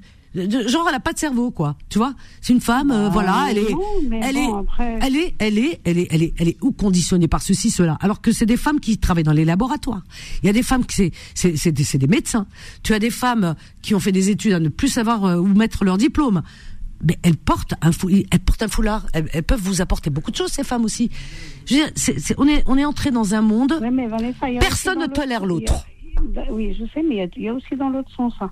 genre 0.69 0.87
elle 0.89 0.95
a 0.95 1.01
pas 1.01 1.13
de 1.13 1.19
cerveau 1.19 1.51
quoi. 1.51 1.77
Tu 1.89 1.99
vois? 1.99 2.15
C'est 2.41 2.53
une 2.53 2.61
femme 2.61 2.91
euh, 2.91 3.07
bah, 3.07 3.11
voilà 3.13 3.47
elle 3.51 3.59
est 3.59 3.75
elle, 4.23 4.37
est, 4.37 4.49
elle 5.01 5.17
est 5.17 5.35
elle 5.39 5.59
est 5.59 5.81
elle 5.85 5.99
est 5.99 6.09
elle 6.11 6.23
est 6.23 6.35
elle 6.39 6.49
est 6.49 6.57
ou 6.63 6.73
conditionnée 6.73 7.29
par 7.29 7.43
ceci 7.43 7.71
cela. 7.71 7.97
Alors 8.01 8.21
que 8.21 8.33
c'est 8.33 8.47
des 8.47 8.57
femmes 8.57 8.81
qui 8.81 8.99
travaillent 8.99 9.25
dans 9.25 9.33
les 9.33 9.45
laboratoires. 9.45 10.03
Il 10.43 10.47
y 10.47 10.51
a 10.51 10.53
des 10.53 10.63
femmes 10.63 10.85
qui 10.85 10.97
c'est 10.97 11.13
c'est 11.35 11.57
c'est 11.57 11.73
des, 11.73 11.85
des, 11.99 12.07
médecins. 12.07 12.47
Tu 12.83 12.95
as 12.95 12.99
des 12.99 13.11
femmes 13.11 13.55
qui 13.83 13.95
ont 13.95 14.01
fait 14.01 14.13
des 14.13 14.31
études 14.31 14.53
à 14.53 14.61
ne 14.61 14.69
plus 14.69 14.89
savoir 14.89 15.25
euh, 15.25 15.37
où 15.37 15.47
mettre 15.47 15.85
leur 15.85 15.99
diplôme. 15.99 16.43
Mais 17.07 17.19
elles 17.23 17.37
portent 17.37 17.75
un 17.83 17.91
elles 18.31 18.41
portent 18.41 18.63
un 18.63 18.69
foulard. 18.69 19.07
Elles, 19.13 19.43
peuvent 19.43 19.61
vous 19.61 19.83
apporter 19.83 20.09
beaucoup 20.09 20.31
de 20.31 20.37
choses 20.37 20.51
ces 20.51 20.65
femmes 20.65 20.85
aussi. 20.85 21.11
Je 21.67 21.75
veux 21.75 21.91
dire, 21.91 22.37
on 22.39 22.49
est 22.49 22.63
on 22.67 22.79
est 22.79 22.85
entré 22.85 23.11
dans 23.11 23.35
un 23.35 23.43
monde 23.43 23.75
personne 24.61 25.01
ne 25.01 25.07
tolère 25.07 25.45
l'autre. 25.45 25.87
oui 26.51 26.75
je 26.79 26.85
sais 26.95 27.03
mais 27.03 27.29
il 27.37 27.43
y, 27.43 27.49
a 27.49 27.53
aussi 27.53 27.77
dans 27.77 27.91
l'autre 27.91 28.11
sens 28.17 28.33
hein. 28.41 28.51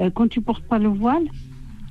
Euh, 0.00 0.10
quand 0.10 0.28
tu 0.28 0.40
portes 0.40 0.64
pas 0.64 0.78
le 0.78 0.88
voile, 0.88 1.24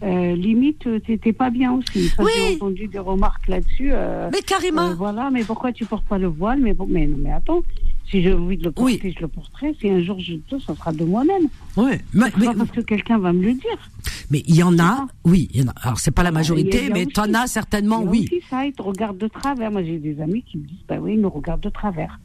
euh, 0.01 0.35
limite, 0.35 0.87
t'étais 1.05 1.33
pas 1.33 1.49
bien 1.49 1.73
aussi. 1.73 2.09
Oui. 2.19 2.31
J'ai 2.35 2.55
entendu 2.55 2.87
des 2.87 2.99
remarques 2.99 3.47
là-dessus. 3.47 3.89
Euh, 3.91 4.29
mais 4.31 4.41
carrément. 4.41 4.93
voilà, 4.95 5.29
mais 5.29 5.43
pourquoi 5.43 5.73
tu 5.73 5.85
portes 5.85 6.05
pas 6.05 6.17
le 6.17 6.27
voile? 6.27 6.59
Mais 6.61 6.73
bon, 6.73 6.87
mais, 6.89 7.05
mais 7.05 7.31
attends, 7.31 7.63
si 8.09 8.23
j'ai 8.23 8.33
envie 8.33 8.57
de 8.57 8.63
le 8.63 8.71
porter, 8.71 9.13
je 9.15 9.19
le 9.19 9.27
porterai. 9.27 9.75
Si 9.79 9.89
un 9.89 10.01
jour 10.01 10.17
je 10.19 10.33
le 10.33 10.59
ça 10.59 10.73
sera 10.73 10.93
de 10.93 11.03
moi-même. 11.03 11.49
Oui. 11.75 11.91
Mais, 12.13 12.27
mais, 12.37 12.45
pas 12.45 12.53
parce 12.53 12.71
que 12.71 12.81
quelqu'un 12.81 13.19
va 13.19 13.33
me 13.33 13.43
le 13.43 13.53
dire. 13.53 13.89
Mais 14.31 14.41
il 14.47 14.55
y 14.55 14.63
en 14.63 14.79
a, 14.79 15.07
oui. 15.25 15.49
Il 15.53 15.61
y 15.61 15.63
en 15.65 15.67
a. 15.67 15.73
Alors 15.81 15.99
c'est 15.99 16.11
pas 16.11 16.23
la 16.23 16.31
majorité, 16.31 16.89
mais 16.93 17.05
tu 17.05 17.19
en 17.19 17.33
as 17.33 17.47
certainement, 17.47 18.01
oui. 18.01 18.29
Aussi 18.31 18.41
ça, 18.49 18.65
ils 18.65 18.73
te 18.73 18.81
regardent 18.81 19.17
de 19.17 19.27
travers. 19.27 19.69
Moi 19.69 19.83
j'ai 19.83 19.97
des 19.97 20.21
amis 20.21 20.43
qui 20.43 20.57
me 20.57 20.63
disent, 20.63 20.85
bah 20.87 20.97
oui, 20.99 21.13
ils 21.15 21.19
me 21.19 21.27
regardent 21.27 21.61
de 21.61 21.69
travers. 21.69 22.19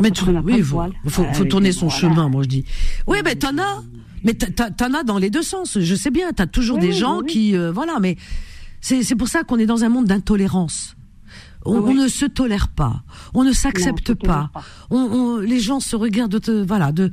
Mais 0.00 0.10
tu, 0.10 0.24
oui, 0.24 0.54
il 0.56 0.64
faut, 0.64 0.82
faut, 1.06 1.24
faut, 1.32 1.44
tourner 1.44 1.70
son 1.70 1.88
chemin, 1.88 2.28
moi 2.28 2.42
je 2.44 2.48
dis. 2.48 2.64
Oui, 3.06 3.18
mais 3.24 3.34
t'en 3.34 3.58
as. 3.58 3.82
Mais 4.24 4.34
t'en 4.34 4.94
as 4.94 5.02
dans 5.02 5.18
les 5.18 5.30
deux 5.30 5.42
sens. 5.42 5.78
Je 5.78 5.94
sais 5.94 6.10
bien, 6.10 6.32
t'as 6.32 6.46
toujours 6.46 6.78
des 6.78 6.92
gens 6.92 7.20
qui, 7.20 7.56
euh, 7.56 7.72
voilà. 7.72 7.98
Mais 8.00 8.16
c'est 8.80 9.16
pour 9.16 9.28
ça 9.28 9.44
qu'on 9.44 9.58
est 9.58 9.66
dans 9.66 9.84
un 9.84 9.88
monde 9.88 10.06
d'intolérance. 10.06 10.96
On, 11.64 11.94
ne 11.94 12.08
se 12.08 12.24
tolère 12.24 12.68
pas, 12.68 13.04
on 13.34 13.44
ne 13.44 13.52
s'accepte 13.52 14.14
pas. 14.14 14.50
On, 14.90 15.38
les 15.38 15.60
gens 15.60 15.78
se 15.78 15.94
regardent, 15.94 16.40
de, 16.40 16.64
voilà, 16.66 16.90
de, 16.90 17.10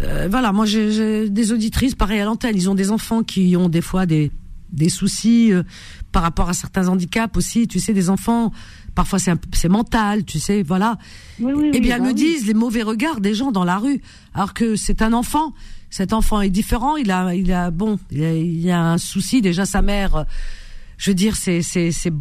euh, 0.00 0.28
voilà. 0.30 0.52
Moi, 0.52 0.64
j'ai 0.64 1.28
des 1.28 1.52
auditrices, 1.52 1.94
pareil 1.94 2.20
à 2.20 2.24
l'antenne, 2.24 2.56
ils 2.56 2.70
ont 2.70 2.74
des 2.74 2.90
enfants 2.90 3.22
qui 3.22 3.54
ont 3.54 3.68
des 3.68 3.82
fois 3.82 4.06
des 4.06 4.30
des 4.72 4.88
soucis 4.88 5.52
euh, 5.52 5.62
par 6.10 6.22
rapport 6.22 6.48
à 6.48 6.54
certains 6.54 6.88
handicaps 6.88 7.36
aussi. 7.36 7.68
Tu 7.68 7.78
sais, 7.78 7.92
des 7.92 8.10
enfants, 8.10 8.52
parfois 8.94 9.18
c'est 9.18 9.68
mental, 9.68 10.24
tu 10.24 10.40
sais, 10.40 10.62
voilà. 10.62 10.98
eh 11.38 11.80
bien, 11.80 11.96
elles 11.96 12.02
bah 12.02 12.08
me 12.08 12.14
disent 12.14 12.46
les 12.46 12.54
mauvais 12.54 12.82
regards 12.82 13.20
des 13.20 13.34
gens 13.34 13.52
dans 13.52 13.64
la 13.64 13.78
rue, 13.78 14.00
alors 14.34 14.54
que 14.54 14.76
c'est 14.76 15.02
un 15.02 15.12
enfant 15.12 15.52
cet 15.92 16.14
enfant 16.14 16.40
est 16.40 16.50
différent. 16.50 16.96
Il 16.96 17.10
a, 17.10 17.34
il 17.34 17.52
a, 17.52 17.70
bon, 17.70 17.98
il 18.10 18.70
a, 18.70 18.80
a 18.80 18.92
un 18.92 18.98
souci. 18.98 19.42
Déjà, 19.42 19.66
sa 19.66 19.82
mère, 19.82 20.24
je 20.96 21.10
veux 21.10 21.14
dire, 21.14 21.36
c'est, 21.36 21.60
c'est, 21.60 21.92
c'est, 21.92 22.12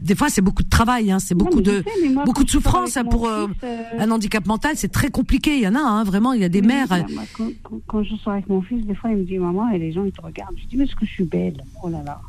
des 0.00 0.16
fois, 0.16 0.28
c'est 0.28 0.42
beaucoup 0.42 0.64
de 0.64 0.68
travail, 0.68 1.12
hein, 1.12 1.20
c'est 1.20 1.36
beaucoup 1.36 1.60
de, 1.60 1.84
beaucoup 2.24 2.42
de 2.42 2.50
souffrance 2.50 2.96
hein, 2.96 3.04
pour 3.04 3.28
euh, 3.28 3.46
euh, 3.62 3.82
un 4.00 4.10
handicap 4.10 4.44
mental. 4.46 4.72
C'est 4.74 4.90
très 4.90 5.10
compliqué. 5.10 5.56
Il 5.56 5.62
y 5.62 5.68
en 5.68 5.76
a, 5.76 5.78
hein, 5.78 6.02
vraiment. 6.02 6.32
Il 6.32 6.40
y 6.40 6.44
a 6.44 6.48
des 6.48 6.62
mères. 6.62 6.88
quand, 7.36 7.78
quand, 7.86 8.02
je 8.02 8.16
sors 8.16 8.32
avec 8.32 8.48
mon 8.48 8.60
fils, 8.60 8.84
des 8.84 8.96
fois, 8.96 9.10
il 9.10 9.18
me 9.18 9.24
dit 9.24 9.38
maman, 9.38 9.70
et 9.70 9.78
les 9.78 9.92
gens 9.92 10.04
ils 10.04 10.10
te 10.10 10.20
regardent. 10.20 10.56
Je 10.60 10.66
dis 10.66 10.76
mais 10.76 10.84
est-ce 10.84 10.96
que 10.96 11.06
je 11.06 11.12
suis 11.12 11.24
belle? 11.24 11.62
Oh 11.84 11.88
là 11.88 12.02
là. 12.04 12.20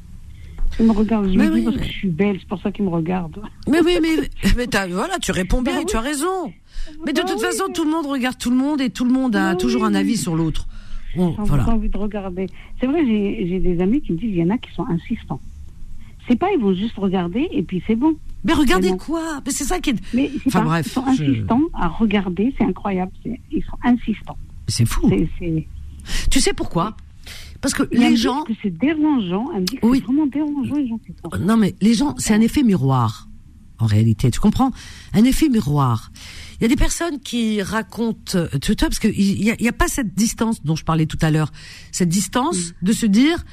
Il 0.80 0.86
me 0.86 0.92
regarde, 0.92 1.30
je 1.32 1.38
me 1.38 1.56
dis 1.56 1.64
parce 1.64 1.78
que 1.78 1.84
je 1.84 1.92
suis 1.92 2.10
belle, 2.10 2.38
c'est 2.40 2.48
pour 2.48 2.62
ça 2.62 2.72
qu'il 2.72 2.86
me 2.86 2.90
regarde. 2.90 3.42
Mais 3.68 3.82
oui, 3.82 3.98
mais, 4.02 4.30
mais 4.56 4.68
voilà, 4.90 5.18
tu 5.20 5.32
réponds 5.32 5.62
bien, 5.62 5.80
et 5.80 5.86
tu 5.86 5.96
as 5.96 6.02
raison. 6.02 6.54
Mais 7.06 7.14
de 7.14 7.22
toute 7.22 7.42
façon, 7.42 7.66
tout 7.74 7.84
le 7.84 7.92
monde 7.92 8.06
regarde 8.06 8.38
tout 8.38 8.52
le 8.52 8.58
monde 8.58 8.82
et 8.82 8.90
tout 8.90 9.06
le 9.06 9.12
monde 9.12 9.36
a 9.36 9.56
toujours 9.56 9.86
un 9.86 9.96
avis 9.96 10.18
sur 10.18 10.36
l'autre. 10.36 10.68
Bon, 11.16 11.36
voilà. 11.40 11.68
envie 11.70 11.90
de 11.90 11.98
regarder. 11.98 12.48
C'est 12.80 12.86
vrai, 12.86 13.06
j'ai 13.06 13.60
des 13.60 13.82
amis 13.82 14.02
qui 14.02 14.12
me 14.12 14.18
disent 14.18 14.30
il 14.30 14.38
y 14.38 14.44
en 14.44 14.52
a 14.52 14.58
qui 14.58 14.72
sont 14.74 14.86
insistants. 14.88 15.42
C'est 16.28 16.36
pas, 16.38 16.52
ils 16.52 16.60
vont 16.60 16.74
juste 16.74 16.96
regarder 16.98 17.48
et 17.52 17.64
puis 17.64 17.82
c'est 17.88 17.96
bon. 17.96 18.16
Mais 18.44 18.54
regardez 18.54 18.96
quoi? 18.98 19.40
Mais 19.46 19.52
c'est 19.52 19.64
ça 19.64 19.80
qui 19.80 19.92
est. 19.92 20.14
Mais 20.14 20.30
enfin, 20.46 20.64
bref, 20.64 20.86
ils 20.86 20.92
sont 20.92 21.06
insistants 21.06 21.62
à 21.74 21.88
regarder, 21.88 22.54
c'est 22.58 22.66
incroyable. 22.66 23.12
Ils 23.26 23.64
sont 23.64 23.78
insistants. 23.84 24.38
C'est 24.68 24.86
fou. 24.86 25.10
Tu 26.30 26.40
sais 26.40 26.54
pourquoi? 26.54 26.96
Parce 27.62 27.74
que 27.74 27.84
les 27.92 28.16
gens. 28.16 28.44
que 28.44 28.54
c'est 28.62 28.78
dérangeant. 28.78 29.52
Elle 29.54 29.62
me 29.62 29.66
dit 29.66 29.76
que 29.78 29.86
oui. 29.86 30.00
c'est 30.00 30.06
vraiment 30.06 30.28
dérangeant 30.28 30.76
les 30.76 30.88
gens 30.88 31.00
Non 31.40 31.58
mais 31.58 31.76
les 31.82 31.94
gens, 31.94 32.16
c'est 32.18 32.34
un 32.34 32.42
effet 32.42 32.64
miroir 32.64 33.28
en 33.80 33.86
réalité. 33.86 34.32
Tu 34.32 34.40
comprends? 34.40 34.72
Un 35.14 35.24
effet 35.24 35.50
miroir. 35.50 36.12
Il 36.60 36.64
y 36.64 36.66
a 36.66 36.68
des 36.68 36.76
personnes 36.76 37.20
qui 37.20 37.62
racontent, 37.62 38.46
tu 38.62 38.74
vois, 38.74 38.88
parce 38.88 39.00
qu'il 39.00 39.12
n'y 39.12 39.52
a, 39.52 39.56
y 39.62 39.68
a 39.68 39.74
pas 39.74 39.88
cette 39.88 40.16
distance 40.16 40.64
dont 40.64 40.76
je 40.76 40.84
parlais 40.84 41.06
tout 41.06 41.20
à 41.22 41.30
l'heure, 41.30 41.52
cette 41.92 42.10
distance 42.10 42.74
de 42.82 42.92
se 42.92 43.06
dire, 43.06 43.46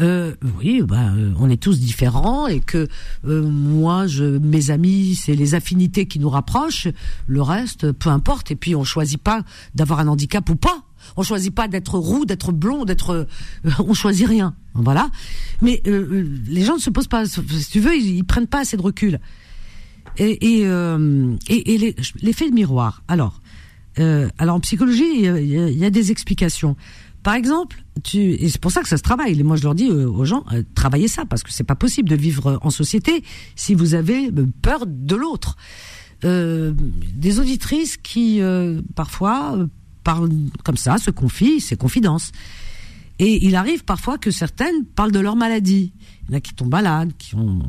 euh, 0.00 0.34
oui, 0.58 0.82
bah, 0.82 1.12
euh, 1.14 1.32
on 1.38 1.50
est 1.50 1.60
tous 1.60 1.78
différents 1.78 2.46
et 2.46 2.60
que 2.60 2.88
euh, 3.26 3.42
moi, 3.42 4.06
je, 4.06 4.24
mes 4.24 4.70
amis, 4.70 5.14
c'est 5.14 5.34
les 5.34 5.54
affinités 5.54 6.06
qui 6.06 6.18
nous 6.18 6.30
rapprochent. 6.30 6.88
Le 7.26 7.42
reste, 7.42 7.92
peu 7.92 8.10
importe. 8.10 8.50
Et 8.50 8.56
puis, 8.56 8.74
on 8.74 8.84
choisit 8.84 9.20
pas 9.20 9.42
d'avoir 9.74 10.00
un 10.00 10.08
handicap 10.08 10.48
ou 10.48 10.56
pas. 10.56 10.84
On 11.16 11.22
choisit 11.22 11.54
pas 11.54 11.68
d'être 11.68 11.98
roux, 11.98 12.24
d'être 12.24 12.52
blond, 12.52 12.84
d'être. 12.84 13.10
Euh, 13.10 13.70
on 13.78 13.94
choisit 13.94 14.26
rien. 14.26 14.54
Voilà. 14.74 15.10
Mais 15.62 15.82
les 15.84 16.62
gens 16.62 16.76
ne 16.76 16.80
se 16.80 16.90
posent 16.90 17.08
pas. 17.08 17.26
Si 17.26 17.70
tu 17.70 17.80
veux, 17.80 17.96
ils, 17.96 18.16
ils 18.16 18.24
prennent 18.24 18.46
pas 18.46 18.60
assez 18.60 18.76
de 18.76 18.82
recul 18.82 19.18
et, 20.16 20.58
et, 20.58 20.66
euh, 20.66 21.34
et, 21.48 21.74
et 21.74 21.94
l'effet 22.22 22.48
de 22.48 22.54
miroir. 22.54 23.02
Alors, 23.08 23.40
euh, 23.98 24.28
alors 24.38 24.56
en 24.56 24.60
psychologie, 24.60 25.24
il 25.24 25.46
y, 25.46 25.84
a, 25.84 25.90
des 25.90 26.10
explications. 26.10 26.76
Par 27.22 27.34
exemple, 27.34 27.84
tu, 28.02 28.32
et 28.32 28.48
c'est 28.48 28.60
pour 28.60 28.72
ça 28.72 28.82
que 28.82 28.88
ça 28.88 28.96
se 28.96 29.02
travaille. 29.02 29.42
Moi, 29.42 29.56
je 29.56 29.62
leur 29.62 29.74
dis 29.74 29.88
euh, 29.90 30.08
aux 30.08 30.24
gens, 30.24 30.44
euh, 30.52 30.62
travaillez 30.74 31.08
ça 31.08 31.24
parce 31.24 31.42
que 31.42 31.52
c'est 31.52 31.64
pas 31.64 31.76
possible 31.76 32.08
de 32.08 32.16
vivre 32.16 32.58
en 32.62 32.70
société 32.70 33.22
si 33.56 33.74
vous 33.74 33.94
avez 33.94 34.30
peur 34.62 34.86
de 34.86 35.16
l'autre. 35.16 35.56
Euh, 36.24 36.72
des 37.14 37.38
auditrices 37.38 37.96
qui 37.96 38.40
parfois 38.94 39.56
parlent 40.04 40.30
comme 40.64 40.76
ça, 40.76 40.98
se 40.98 41.10
confient, 41.10 41.60
c'est 41.60 41.76
confidence. 41.76 42.32
Et 43.20 43.46
il 43.46 43.54
arrive 43.54 43.84
parfois 43.84 44.16
que 44.16 44.30
certaines 44.30 44.86
parlent 44.86 45.12
de 45.12 45.20
leur 45.20 45.36
maladie. 45.36 45.92
Il 46.22 46.30
y 46.30 46.34
en 46.34 46.38
a 46.38 46.40
qui 46.40 46.54
tombent 46.54 46.70
malades, 46.70 47.12
qui 47.18 47.34
ont 47.34 47.60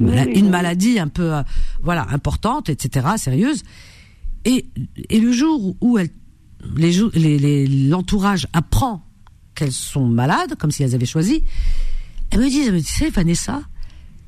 une 0.00 0.50
maladie 0.50 0.98
un 0.98 1.06
peu, 1.06 1.32
euh, 1.32 1.42
voilà, 1.80 2.08
importante, 2.10 2.68
etc., 2.68 3.06
sérieuse. 3.16 3.62
Et, 4.44 4.66
et 5.08 5.20
le 5.20 5.30
jour 5.30 5.76
où 5.80 5.98
elle, 5.98 6.10
les, 6.76 7.68
l'entourage 7.88 8.48
apprend 8.52 9.05
qu'elles 9.56 9.72
sont 9.72 10.06
malades, 10.06 10.54
comme 10.56 10.70
si 10.70 10.84
elles 10.84 10.94
avaient 10.94 11.04
choisi, 11.06 11.42
elles 12.30 12.40
me 12.40 12.48
disent, 12.48 12.70
tu 12.86 12.92
sais, 12.92 13.10
Vanessa, 13.10 13.62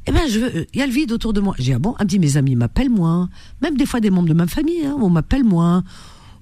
eh 0.06 0.10
ben, 0.10 0.26
je 0.28 0.40
veux, 0.40 0.66
il 0.72 0.80
y 0.80 0.82
a 0.82 0.86
le 0.86 0.92
vide 0.92 1.12
autour 1.12 1.32
de 1.32 1.40
moi. 1.40 1.54
J'ai 1.58 1.74
ah 1.74 1.78
bon, 1.78 1.94
elle 1.98 2.06
me 2.06 2.08
dit, 2.08 2.18
mes 2.18 2.36
amis 2.36 2.56
m'appellent 2.56 2.90
moins, 2.90 3.28
même 3.60 3.76
des 3.76 3.86
fois 3.86 4.00
des 4.00 4.10
membres 4.10 4.28
de 4.28 4.34
ma 4.34 4.46
famille, 4.46 4.86
hein, 4.86 4.96
on 5.00 5.10
m'appelle 5.10 5.44
moins, 5.44 5.84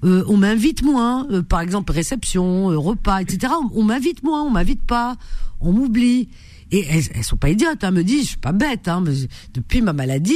euh, 0.04 0.24
on 0.28 0.36
m'invite 0.36 0.82
moins, 0.82 1.26
euh, 1.30 1.42
par 1.42 1.60
exemple 1.60 1.92
réception, 1.92 2.70
euh, 2.70 2.78
repas, 2.78 3.20
etc. 3.22 3.52
On, 3.74 3.82
m'invite 3.82 4.22
moins, 4.22 4.42
on 4.42 4.50
m'invite 4.50 4.82
pas, 4.82 5.16
on 5.60 5.72
m'oublie. 5.72 6.28
Et 6.70 6.84
elles, 6.88 7.04
elles 7.14 7.24
sont 7.24 7.36
pas 7.36 7.48
idiotes, 7.48 7.82
hein, 7.82 7.90
me 7.90 8.04
disent, 8.04 8.22
je 8.22 8.28
suis 8.28 8.36
pas 8.36 8.52
bête, 8.52 8.88
hein, 8.88 9.02
mais 9.04 9.12
depuis 9.54 9.82
ma 9.82 9.92
maladie, 9.92 10.34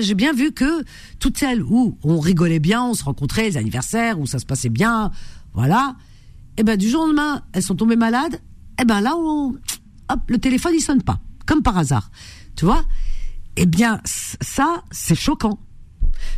j'ai 0.00 0.14
bien 0.14 0.32
vu 0.32 0.52
que 0.52 0.84
toutes 1.18 1.38
celles 1.38 1.62
où 1.62 1.96
on 2.02 2.20
rigolait 2.20 2.58
bien, 2.58 2.84
on 2.84 2.94
se 2.94 3.04
rencontrait, 3.04 3.44
les 3.44 3.56
anniversaires, 3.56 4.20
où 4.20 4.26
ça 4.26 4.38
se 4.38 4.44
passait 4.44 4.68
bien, 4.68 5.10
voilà, 5.54 5.96
eh 6.60 6.62
ben 6.62 6.76
du 6.76 6.90
jour 6.90 7.04
au 7.04 7.06
lendemain, 7.06 7.42
elles 7.54 7.62
sont 7.62 7.74
tombées 7.74 7.96
malades. 7.96 8.38
Eh 8.78 8.84
ben 8.84 9.00
là, 9.00 9.16
on, 9.16 9.54
hop, 10.10 10.20
le 10.28 10.36
téléphone 10.36 10.72
il 10.74 10.82
sonne 10.82 11.02
pas, 11.02 11.18
comme 11.46 11.62
par 11.62 11.78
hasard. 11.78 12.10
Tu 12.54 12.66
vois? 12.66 12.84
Eh 13.56 13.64
bien, 13.64 14.00
ça, 14.04 14.84
c'est 14.90 15.14
choquant. 15.14 15.58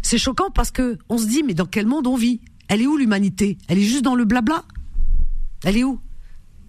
C'est 0.00 0.18
choquant 0.18 0.50
parce 0.54 0.70
que 0.70 0.96
on 1.08 1.18
se 1.18 1.26
dit, 1.26 1.42
mais 1.42 1.54
dans 1.54 1.66
quel 1.66 1.86
monde 1.86 2.06
on 2.06 2.14
vit? 2.14 2.40
Elle 2.68 2.82
est 2.82 2.86
où 2.86 2.96
l'humanité? 2.96 3.58
Elle 3.66 3.78
est 3.78 3.82
juste 3.82 4.04
dans 4.04 4.14
le 4.14 4.24
blabla? 4.24 4.62
Elle 5.64 5.76
est 5.76 5.84
où? 5.84 5.98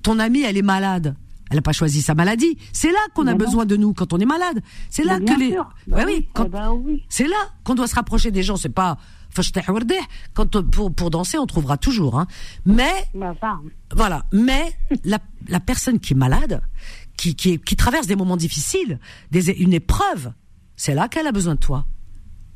Ton 0.02 0.18
amie, 0.18 0.42
elle 0.42 0.58
est 0.58 0.64
malade. 0.64 1.16
Elle 1.52 1.58
n'a 1.58 1.62
pas 1.62 1.74
choisi 1.74 2.02
sa 2.02 2.16
maladie. 2.16 2.58
C'est 2.72 2.92
là 2.92 2.98
qu'on 3.14 3.28
a 3.28 3.36
besoin 3.36 3.68
de 3.68 3.76
nous 3.76 3.94
quand 3.94 4.12
on 4.14 4.18
est 4.18 4.26
malade. 4.26 4.64
C'est 4.90 5.04
là 5.04 5.20
que 5.20 5.40
les. 5.40 5.56
Bah 5.88 6.04
oui, 6.08 6.28
eh 6.44 6.50
ben 6.50 6.72
oui. 6.72 7.04
C'est 7.10 7.28
là 7.28 7.36
qu'on 7.64 7.76
doit 7.76 7.86
se 7.86 7.94
rapprocher 7.94 8.32
des 8.32 8.42
gens. 8.42 8.58
C'est 8.58 8.70
pas. 8.70 8.98
Quand 10.34 10.62
pour 10.62 10.94
pour 10.94 11.10
danser, 11.10 11.38
on 11.38 11.46
trouvera 11.46 11.78
toujours. 11.78 12.20
Hein. 12.20 12.28
Mais 12.66 12.94
bah, 13.14 13.36
voilà. 13.96 14.26
Mais 14.32 14.74
la 15.04 15.20
la 15.48 15.60
personne 15.60 16.00
qui 16.00 16.14
est 16.14 16.18
malade, 16.18 16.62
qui 17.18 17.36
qui, 17.36 17.60
qui 17.60 17.76
traverse 17.76 18.08
des 18.08 18.16
moments 18.16 18.38
difficiles, 18.38 19.00
des 19.32 19.52
une 19.52 19.74
épreuve, 19.74 20.34
c'est 20.76 20.94
là 20.94 21.08
qu'elle 21.08 21.28
a 21.28 21.32
besoin 21.32 21.56
de 21.56 21.60
toi. 21.60 21.86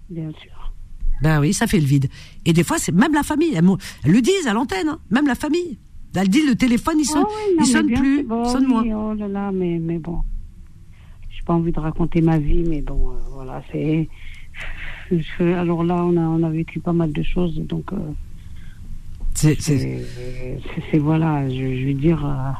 Bien 0.10 0.32
sûr. 0.42 0.74
Ben 1.22 1.40
oui, 1.40 1.54
ça 1.54 1.68
fait 1.68 1.80
le 1.80 1.86
vide. 1.86 2.10
Et 2.46 2.54
des 2.54 2.64
fois, 2.64 2.78
c'est 2.78 2.92
même 2.92 3.14
la 3.14 3.24
famille. 3.24 3.56
Elles, 3.56 3.66
le 4.12 4.22
disent 4.22 4.48
à 4.48 4.54
l'antenne, 4.54 4.90
hein. 4.90 5.00
même 5.10 5.28
la 5.28 5.36
famille. 5.36 5.80
Elle 6.16 6.30
dit 6.30 6.46
le 6.48 6.56
téléphone, 6.56 6.98
il 7.00 7.06
sonne, 7.06 7.26
il 7.60 7.66
sonne 7.66 7.92
plus, 7.94 8.26
sonne 8.46 8.66
moins. 8.66 8.84
Oh 8.84 9.14
là 9.14 9.28
là, 9.28 9.52
mais, 9.52 9.78
mais 9.78 10.00
bon. 10.00 10.22
J'ai 11.30 11.44
pas 11.44 11.54
envie 11.54 11.72
de 11.72 11.80
raconter 11.80 12.22
ma 12.22 12.40
vie, 12.40 12.64
mais 12.68 12.82
bon, 12.82 13.12
euh, 13.12 13.20
voilà, 13.34 13.62
c'est. 13.72 14.10
Alors 15.40 15.84
là, 15.84 15.96
on 15.96 16.18
a, 16.18 16.22
on 16.22 16.44
a 16.44 16.50
vécu 16.50 16.80
pas 16.80 16.94
mal 16.94 17.12
de 17.12 17.24
choses, 17.24 17.56
donc. 17.60 17.92
Euh, 17.94 17.98
c'est 19.36 20.98
voilà, 20.98 21.48
je, 21.48 21.54
je, 21.56 21.88
veux 21.88 21.94
dire, 21.94 22.26
euh, 22.26 22.52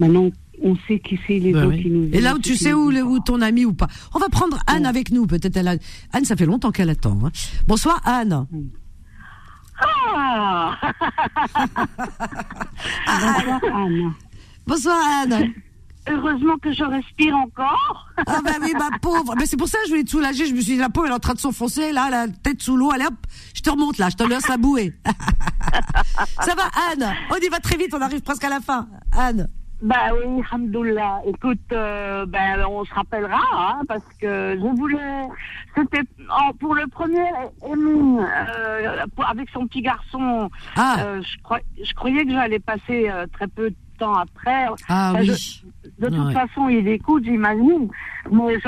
maintenant 0.00 0.30
on 0.62 0.76
sait 0.88 0.98
qui 0.98 1.18
c'est 1.26 1.38
les 1.38 1.52
ben 1.52 1.66
autres 1.66 1.76
qui 1.76 1.90
nous. 1.90 2.08
Et 2.12 2.20
là 2.20 2.34
où 2.34 2.38
tu 2.38 2.56
sais 2.56 2.72
où, 2.72 2.90
où, 2.90 3.18
ton 3.20 3.40
ami 3.40 3.64
ou 3.64 3.72
pas. 3.74 3.88
On 4.14 4.18
va 4.18 4.28
prendre 4.28 4.58
Anne 4.66 4.86
avec 4.86 5.10
nous, 5.10 5.26
peut-être 5.26 5.56
elle 5.56 5.68
a... 5.68 5.76
Anne, 6.12 6.24
ça 6.24 6.36
fait 6.36 6.46
longtemps 6.46 6.70
qu'elle 6.70 6.90
attend. 6.90 7.18
Hein. 7.24 7.30
Bonsoir 7.66 8.00
Anne. 8.04 8.46
Mm. 8.50 8.62
Ah 9.80 10.78
Bonsoir 13.06 13.60
Anne. 13.74 14.12
Bonsoir 14.66 14.98
Anne. 15.22 15.54
Heureusement 16.08 16.56
que 16.58 16.72
je 16.72 16.84
respire 16.84 17.34
encore. 17.36 18.08
ah 18.26 18.38
ben 18.44 18.54
oui, 18.62 18.72
ma 18.74 18.98
pauvre. 19.02 19.34
Mais 19.38 19.46
c'est 19.46 19.56
pour 19.56 19.68
ça 19.68 19.78
que 19.78 19.84
je 19.86 19.90
voulais 19.90 20.04
te 20.04 20.10
soulager. 20.10 20.46
Je 20.46 20.54
me 20.54 20.60
suis 20.60 20.74
dit, 20.74 20.78
la 20.78 20.90
pauvre, 20.90 21.06
elle 21.06 21.12
est 21.12 21.16
en 21.16 21.20
train 21.20 21.34
de 21.34 21.38
s'enfoncer, 21.38 21.92
là, 21.92 22.10
la 22.10 22.28
tête 22.28 22.62
sous 22.62 22.76
l'eau. 22.76 22.90
Allez 22.92 23.06
hop, 23.06 23.14
je 23.54 23.62
te 23.62 23.70
remonte 23.70 23.98
là, 23.98 24.08
je 24.10 24.16
te 24.16 24.22
laisse 24.24 24.48
la 24.48 24.56
bouée. 24.56 24.92
ça 26.40 26.54
va 26.54 26.64
Anne? 26.92 27.14
On 27.30 27.36
y 27.36 27.48
va 27.48 27.58
très 27.58 27.76
vite, 27.76 27.94
on 27.94 28.00
arrive 28.00 28.20
presque 28.20 28.44
à 28.44 28.50
la 28.50 28.60
fin. 28.60 28.88
Anne? 29.12 29.48
Bah 29.82 30.12
oui, 30.14 30.42
Hamdoullah. 30.50 31.20
Écoute, 31.26 31.58
euh, 31.72 32.24
ben 32.26 32.64
on 32.70 32.84
se 32.84 32.94
rappellera, 32.94 33.42
hein, 33.52 33.82
parce 33.86 34.04
que 34.20 34.56
je 34.58 34.76
voulais, 34.76 35.22
c'était 35.76 36.02
pour 36.58 36.74
le 36.74 36.86
premier, 36.86 37.28
euh, 37.64 39.06
avec 39.26 39.50
son 39.50 39.66
petit 39.66 39.82
garçon. 39.82 40.48
Ah. 40.76 40.96
Euh, 41.00 41.22
je, 41.22 41.84
je 41.84 41.92
croyais 41.94 42.24
que 42.24 42.30
j'allais 42.32 42.60
passer 42.60 43.10
très 43.34 43.48
peu 43.48 43.70
de 43.70 43.76
temps 43.98 44.14
après. 44.14 44.68
Ah 44.88 45.12
oui. 45.18 45.62
De 45.98 46.08
toute 46.08 46.32
façon, 46.32 46.68
il 46.68 46.86
écoute, 46.88 47.24
j'imagine. 47.24 47.88
Mais 48.30 48.58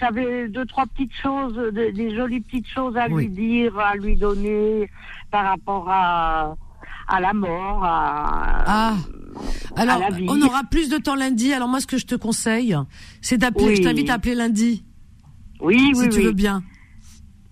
j'avais 0.00 0.48
deux, 0.48 0.64
trois 0.66 0.86
petites 0.86 1.14
choses, 1.22 1.56
des 1.72 2.14
jolies 2.14 2.40
petites 2.40 2.68
choses 2.68 2.96
à 2.96 3.08
lui 3.08 3.28
dire, 3.28 3.78
à 3.78 3.94
lui 3.96 4.16
donner 4.16 4.88
par 5.30 5.46
rapport 5.46 5.88
à 5.88 6.56
à 7.10 7.20
la 7.20 7.32
mort, 7.32 7.82
à, 7.82 8.64
ah. 8.66 8.96
Alors, 9.76 10.00
on 10.28 10.40
aura 10.42 10.62
plus 10.64 10.88
de 10.88 10.96
temps 10.98 11.14
lundi. 11.14 11.52
Alors 11.52 11.68
moi, 11.68 11.80
ce 11.80 11.86
que 11.86 11.98
je 11.98 12.06
te 12.06 12.14
conseille, 12.14 12.76
c'est 13.20 13.36
d'appeler. 13.36 13.76
Je 13.76 13.82
t'invite 13.82 14.10
à 14.10 14.14
appeler 14.14 14.34
lundi. 14.34 14.84
Oui, 15.60 15.92
si 15.94 16.08
tu 16.08 16.20
veux 16.20 16.32
bien. 16.32 16.62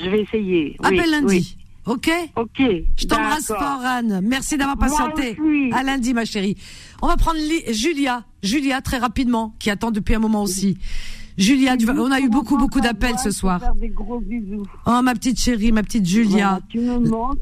Je 0.00 0.08
vais 0.08 0.22
essayer. 0.22 0.76
Appelle 0.82 1.10
lundi. 1.10 1.56
Ok 1.86 2.10
Ok. 2.36 2.62
Je 2.96 3.06
t'embrasse 3.06 3.46
fort, 3.46 3.80
Anne. 3.84 4.20
Merci 4.22 4.56
d'avoir 4.56 4.76
patienté. 4.76 5.36
À 5.72 5.82
lundi, 5.82 6.14
ma 6.14 6.24
chérie. 6.24 6.56
On 7.02 7.06
va 7.06 7.16
prendre 7.16 7.38
Julia. 7.70 8.24
Julia, 8.42 8.80
très 8.80 8.98
rapidement, 8.98 9.54
qui 9.58 9.70
attend 9.70 9.90
depuis 9.90 10.14
un 10.14 10.20
moment 10.20 10.42
aussi. 10.42 10.78
Julia, 11.38 11.76
on 11.88 12.10
a 12.10 12.20
eu 12.20 12.28
beaucoup, 12.28 12.58
beaucoup 12.58 12.80
d'appels 12.80 13.18
ce 13.18 13.30
soir. 13.30 13.60
Oh, 14.86 15.00
ma 15.02 15.14
petite 15.14 15.38
chérie, 15.38 15.70
ma 15.70 15.84
petite 15.84 16.04
Julia. 16.04 16.60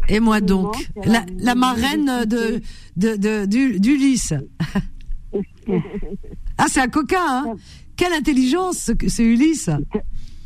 Et 0.09 0.21
moi 0.21 0.41
donc. 0.43 0.91
la, 1.05 1.55
marraine 1.55 2.27
de, 2.27 2.61
de, 2.97 3.79
d'Ulysse. 3.79 4.35
ah, 6.59 6.67
c'est 6.69 6.81
un 6.81 6.89
coquin, 6.89 7.17
hein 7.21 7.57
Quelle 7.97 8.13
intelligence, 8.13 8.91
c'est 9.09 9.25
Ulysse. 9.25 9.71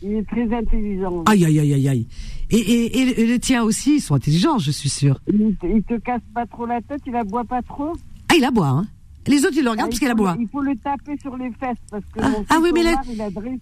Il 0.02 0.12
est 0.12 0.27
très 0.28 0.55
intelligent. 0.55 1.24
Aïe, 1.27 1.44
aïe, 1.44 1.59
aïe, 1.59 1.74
aïe, 1.74 1.89
aïe. 1.89 2.06
Et, 2.51 2.56
et, 2.56 3.20
et, 3.20 3.27
le 3.27 3.39
tien 3.39 3.62
aussi, 3.64 3.97
ils 3.97 4.01
sont 4.01 4.14
intelligents, 4.14 4.59
je 4.59 4.70
suis 4.70 4.89
sûre. 4.89 5.20
Il, 5.27 5.56
il 5.62 5.82
te 5.82 5.98
casse 5.98 6.22
pas 6.35 6.47
trop 6.47 6.66
la 6.66 6.81
tête, 6.81 7.02
il 7.06 7.14
aboie 7.14 7.44
pas 7.44 7.62
trop? 7.62 7.93
Ah, 8.28 8.35
il 8.36 8.44
aboie, 8.44 8.68
hein 8.68 8.86
les 9.26 9.44
autres, 9.44 9.56
ils 9.56 9.64
le 9.64 9.70
regardent 9.70 9.88
ah, 9.88 9.90
parce 9.90 9.98
qu'il 9.98 10.09
aboie. 10.09 10.36
Il 10.38 10.48
faut 10.48 10.62
le 10.62 10.76
taper 10.76 11.16
sur 11.20 11.36
les 11.36 11.51
fesses 11.52 11.76
parce 11.90 12.05
que 12.05 12.20
ah, 12.20 12.32
ah 12.48 12.59
oui, 12.62 12.70
mais 12.72 12.80
il 12.80 12.88
a, 12.88 13.02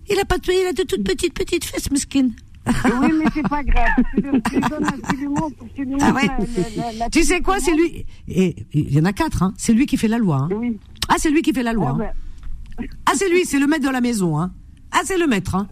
il 0.08 0.18
a, 0.20 0.24
pas 0.24 0.38
tué, 0.38 0.54
il 0.62 0.66
a 0.66 0.72
de 0.72 0.82
toutes 0.82 1.02
petites 1.04 1.34
petites 1.34 1.64
fesses, 1.64 1.90
mesquines. 1.90 2.32
oui, 2.66 3.12
mais 3.18 3.24
c'est 3.34 3.48
pas 3.48 3.62
grave. 3.62 3.88
ah 6.00 6.12
ouais. 6.12 6.28
tu 7.10 7.24
sais 7.24 7.40
quoi, 7.40 7.58
c'est 7.60 7.74
lui. 7.74 8.04
Et 8.28 8.66
il 8.72 8.92
y 8.92 9.00
en 9.00 9.04
a 9.04 9.12
quatre, 9.12 9.42
hein. 9.42 9.54
C'est 9.56 9.72
lui 9.72 9.86
qui 9.86 9.96
fait 9.96 10.08
la 10.08 10.18
loi. 10.18 10.46
Hein. 10.50 10.54
Oui. 10.54 10.78
Ah, 11.08 11.14
c'est 11.18 11.30
lui 11.30 11.42
qui 11.42 11.52
fait 11.52 11.62
la 11.62 11.72
loi. 11.72 11.96
Ah, 11.98 12.04
hein. 12.04 12.84
ah 13.06 13.12
c'est 13.14 13.28
lui, 13.30 13.44
c'est 13.44 13.58
le 13.58 13.66
maître 13.66 13.86
de 13.86 13.92
la 13.92 14.00
maison. 14.00 14.38
Hein. 14.38 14.52
Ah, 14.92 15.00
c'est 15.04 15.18
le 15.18 15.26
maître. 15.26 15.54
Hein. 15.54 15.66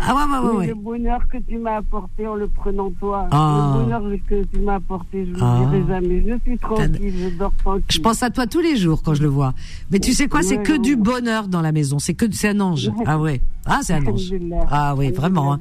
Ah 0.00 0.14
ouais, 0.14 0.22
ouais, 0.22 0.56
ouais, 0.56 0.66
Le 0.68 0.74
bonheur 0.74 1.20
que 1.28 1.38
tu 1.38 1.58
m'as 1.58 1.76
apporté 1.76 2.26
en 2.26 2.34
le 2.34 2.48
prenant 2.48 2.90
toi. 2.98 3.28
Ah. 3.30 3.74
Le 3.76 3.82
bonheur 3.82 4.02
que 4.28 4.44
tu 4.44 4.60
m'as 4.60 4.76
apporté, 4.76 5.26
je 5.26 5.30
ne 5.30 5.38
ah. 5.40 5.58
dirai 5.60 5.84
jamais. 5.86 6.24
Je 6.26 6.38
suis 6.42 6.58
tranquille, 6.58 7.14
je 7.18 7.38
dors 7.38 7.52
tranquille. 7.56 7.84
Je 7.90 8.00
pense 8.00 8.22
à 8.22 8.30
toi 8.30 8.46
tous 8.46 8.60
les 8.60 8.76
jours 8.76 9.02
quand 9.02 9.14
je 9.14 9.22
le 9.22 9.28
vois. 9.28 9.54
Mais 9.90 9.98
tu 9.98 10.12
sais 10.12 10.28
quoi, 10.28 10.42
c'est 10.42 10.62
que 10.62 10.76
du 10.76 10.96
bonheur 10.96 11.48
dans 11.48 11.60
la 11.60 11.72
maison. 11.72 11.98
C'est 11.98 12.14
que 12.14 12.26
c'est 12.32 12.48
un 12.48 12.60
ange. 12.60 12.90
Ah 13.06 13.18
ouais. 13.18 13.40
Ah, 13.66 13.80
c'est 13.82 13.94
un 13.94 14.06
ange. 14.06 14.32
Ah 14.70 14.94
oui, 14.96 15.10
vraiment. 15.12 15.54
Hein. 15.54 15.60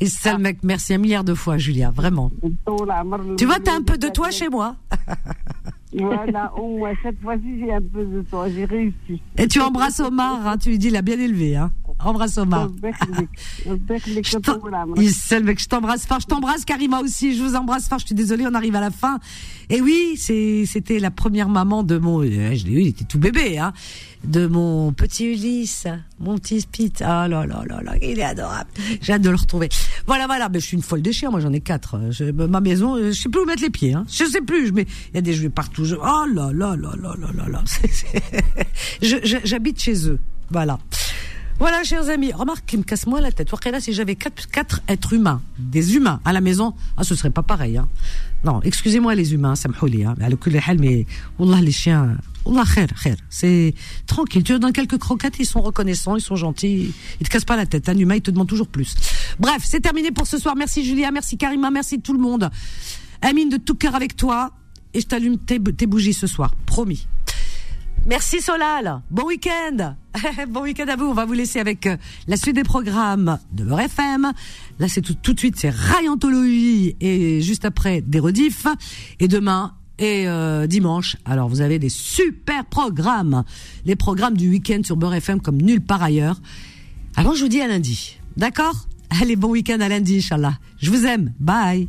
Et 0.00 0.38
mec, 0.38 0.58
merci 0.62 0.94
un 0.94 0.98
milliard 0.98 1.24
de 1.24 1.34
fois, 1.34 1.58
Julia, 1.58 1.90
vraiment. 1.90 2.30
Tu 3.36 3.44
vois, 3.44 3.58
t'as 3.58 3.74
un 3.76 3.82
peu 3.82 3.98
de 3.98 4.08
toi 4.08 4.30
chez 4.30 4.48
moi. 4.48 4.76
Voilà, 5.96 6.52
au 6.56 6.78
moins, 6.78 6.92
cette 7.02 7.20
fois-ci, 7.20 7.60
j'ai 7.60 7.72
un 7.72 7.80
peu 7.80 8.04
de 8.04 8.22
toi, 8.22 8.48
j'ai 8.48 8.64
réussi. 8.64 9.22
Et 9.38 9.46
tu 9.46 9.60
embrasses 9.60 10.00
Omar, 10.00 10.44
hein, 10.44 10.56
tu 10.58 10.70
lui 10.70 10.78
dis, 10.78 10.88
il 10.88 10.96
a 10.96 11.02
bien 11.02 11.18
élevé, 11.18 11.54
hein. 11.54 11.70
Embrasse 11.98 12.38
Omar. 12.38 12.70
je 13.64 14.38
t'embrasse 15.68 16.06
fort. 16.06 16.20
Je 16.20 16.26
t'embrasse 16.26 16.64
Karima 16.64 17.00
aussi. 17.00 17.36
Je 17.36 17.42
vous 17.42 17.54
embrasse 17.54 17.88
fort. 17.88 17.98
Je 17.98 18.06
suis 18.06 18.14
désolée, 18.14 18.46
on 18.46 18.54
arrive 18.54 18.76
à 18.76 18.80
la 18.80 18.90
fin. 18.90 19.18
Et 19.70 19.80
oui, 19.80 20.16
c'était 20.16 20.98
la 20.98 21.10
première 21.10 21.48
maman 21.48 21.82
de 21.82 21.98
mon. 21.98 22.20
Euh, 22.22 22.54
je 22.54 22.66
l'ai 22.66 22.72
eu, 22.72 22.80
il 22.80 22.88
était 22.88 23.04
tout 23.04 23.18
bébé, 23.18 23.58
hein. 23.58 23.72
De 24.24 24.46
mon 24.46 24.92
petit 24.92 25.26
Ulysse, 25.26 25.86
mon 26.18 26.36
petit 26.38 26.62
Spit. 26.62 26.92
Ah 27.00 27.28
là 27.28 27.46
là 27.46 27.62
là 27.66 27.82
là, 27.82 27.94
il 28.00 28.18
est 28.18 28.24
adorable. 28.24 28.70
J'ai 29.00 29.12
hâte 29.12 29.22
de 29.22 29.30
le 29.30 29.36
retrouver. 29.36 29.68
Voilà, 30.06 30.26
voilà. 30.26 30.48
Mais 30.48 30.60
je 30.60 30.66
suis 30.66 30.76
une 30.76 30.82
folle 30.82 31.02
de 31.02 31.12
chiens. 31.12 31.30
Moi, 31.30 31.40
j'en 31.40 31.52
ai 31.52 31.60
quatre. 31.60 31.98
ma 32.32 32.60
maison, 32.60 32.96
je 32.98 33.12
sais 33.12 33.28
plus 33.28 33.40
où 33.40 33.44
mettre 33.44 33.62
les 33.62 33.70
pieds. 33.70 33.94
Hein. 33.94 34.04
Je 34.08 34.24
sais 34.24 34.40
plus. 34.40 34.72
Mais 34.72 34.86
il 35.12 35.16
y 35.16 35.18
a 35.18 35.22
des 35.22 35.34
jouets 35.34 35.50
partout. 35.50 35.84
Je, 35.84 35.96
oh 35.96 36.24
là 36.32 36.50
là 36.52 36.76
là 36.76 36.92
là 37.00 37.14
là 37.18 37.28
là 37.34 37.48
là. 37.48 37.64
J'habite 39.02 39.80
chez 39.80 40.08
eux. 40.08 40.18
Voilà. 40.50 40.78
Voilà, 41.60 41.84
chers 41.84 42.08
amis, 42.08 42.32
remarque 42.32 42.66
qui 42.66 42.76
me 42.76 42.82
casse 42.82 43.06
moi 43.06 43.20
la 43.20 43.30
tête. 43.30 43.50
Là, 43.70 43.80
si 43.80 43.92
j'avais 43.92 44.16
quatre, 44.16 44.48
quatre 44.48 44.82
êtres 44.88 45.12
humains, 45.12 45.40
des 45.58 45.94
humains 45.94 46.20
à 46.24 46.32
la 46.32 46.40
maison, 46.40 46.74
ah, 46.96 47.04
ce 47.04 47.14
serait 47.14 47.30
pas 47.30 47.44
pareil. 47.44 47.76
Hein. 47.76 47.88
Non, 48.44 48.60
excusez-moi 48.62 49.14
les 49.14 49.32
humains, 49.32 49.54
ça 49.54 49.68
me 49.68 50.04
hein. 50.04 50.14
Mais 50.78 51.06
Wallah, 51.38 51.60
les 51.60 51.72
chiens, 51.72 52.16
Wallah, 52.44 52.64
khair, 52.74 52.88
khair. 53.02 53.16
C'est 53.30 53.72
tranquille. 54.06 54.42
Tu 54.42 54.58
donnes 54.58 54.72
quelques 54.72 54.98
croquettes, 54.98 55.36
ils 55.38 55.46
sont 55.46 55.62
reconnaissants, 55.62 56.16
ils 56.16 56.22
sont 56.22 56.36
gentils. 56.36 56.92
Ils 57.20 57.26
te 57.26 57.32
cassent 57.32 57.44
pas 57.44 57.56
la 57.56 57.66
tête. 57.66 57.88
Un 57.88 57.96
humain, 57.96 58.16
il 58.16 58.22
te 58.22 58.32
demande 58.32 58.48
toujours 58.48 58.68
plus. 58.68 58.96
Bref, 59.38 59.62
c'est 59.64 59.80
terminé 59.80 60.10
pour 60.10 60.26
ce 60.26 60.38
soir. 60.38 60.56
Merci 60.56 60.84
Julia, 60.84 61.10
merci 61.12 61.38
Karima, 61.38 61.70
merci 61.70 62.00
tout 62.00 62.12
le 62.12 62.20
monde. 62.20 62.50
Amine 63.22 63.48
de 63.48 63.56
tout 63.58 63.76
cœur 63.76 63.94
avec 63.94 64.16
toi. 64.16 64.50
Et 64.92 65.00
je 65.00 65.06
t'allume 65.06 65.38
tes 65.38 65.86
bougies 65.86 66.14
ce 66.14 66.26
soir. 66.26 66.54
Promis. 66.66 67.06
Merci 68.06 68.42
Solal. 68.42 69.00
Bon 69.10 69.24
week-end. 69.26 69.94
bon 70.48 70.62
week-end 70.62 70.86
à 70.88 70.96
vous. 70.96 71.06
On 71.06 71.14
va 71.14 71.24
vous 71.24 71.32
laisser 71.32 71.58
avec 71.58 71.86
euh, 71.86 71.96
la 72.28 72.36
suite 72.36 72.54
des 72.54 72.62
programmes 72.62 73.38
de 73.52 73.64
leur 73.64 73.80
FM. 73.80 74.30
Là, 74.78 74.88
c'est 74.88 75.00
tout, 75.00 75.32
de 75.32 75.38
suite, 75.38 75.56
c'est 75.56 75.70
Rayantologie 75.70 76.96
et 77.00 77.40
juste 77.40 77.64
après 77.64 78.02
des 78.02 78.20
rediffs. 78.20 78.66
Et 79.20 79.28
demain 79.28 79.72
et 79.98 80.28
euh, 80.28 80.66
dimanche, 80.66 81.16
alors 81.24 81.48
vous 81.48 81.62
avez 81.62 81.78
des 81.78 81.88
super 81.88 82.66
programmes. 82.66 83.42
Les 83.86 83.96
programmes 83.96 84.36
du 84.36 84.50
week-end 84.50 84.80
sur 84.84 84.96
Beurre 84.96 85.14
FM 85.14 85.40
comme 85.40 85.62
nulle 85.62 85.80
part 85.80 86.02
ailleurs. 86.02 86.40
Alors 87.16 87.34
je 87.34 87.42
vous 87.42 87.48
dis 87.48 87.62
à 87.62 87.68
lundi. 87.68 88.18
D'accord? 88.36 88.86
Allez, 89.20 89.36
bon 89.36 89.48
week-end 89.48 89.80
à 89.80 89.88
lundi, 89.88 90.18
Inch'Allah. 90.18 90.58
Je 90.78 90.90
vous 90.90 91.06
aime. 91.06 91.32
Bye. 91.40 91.88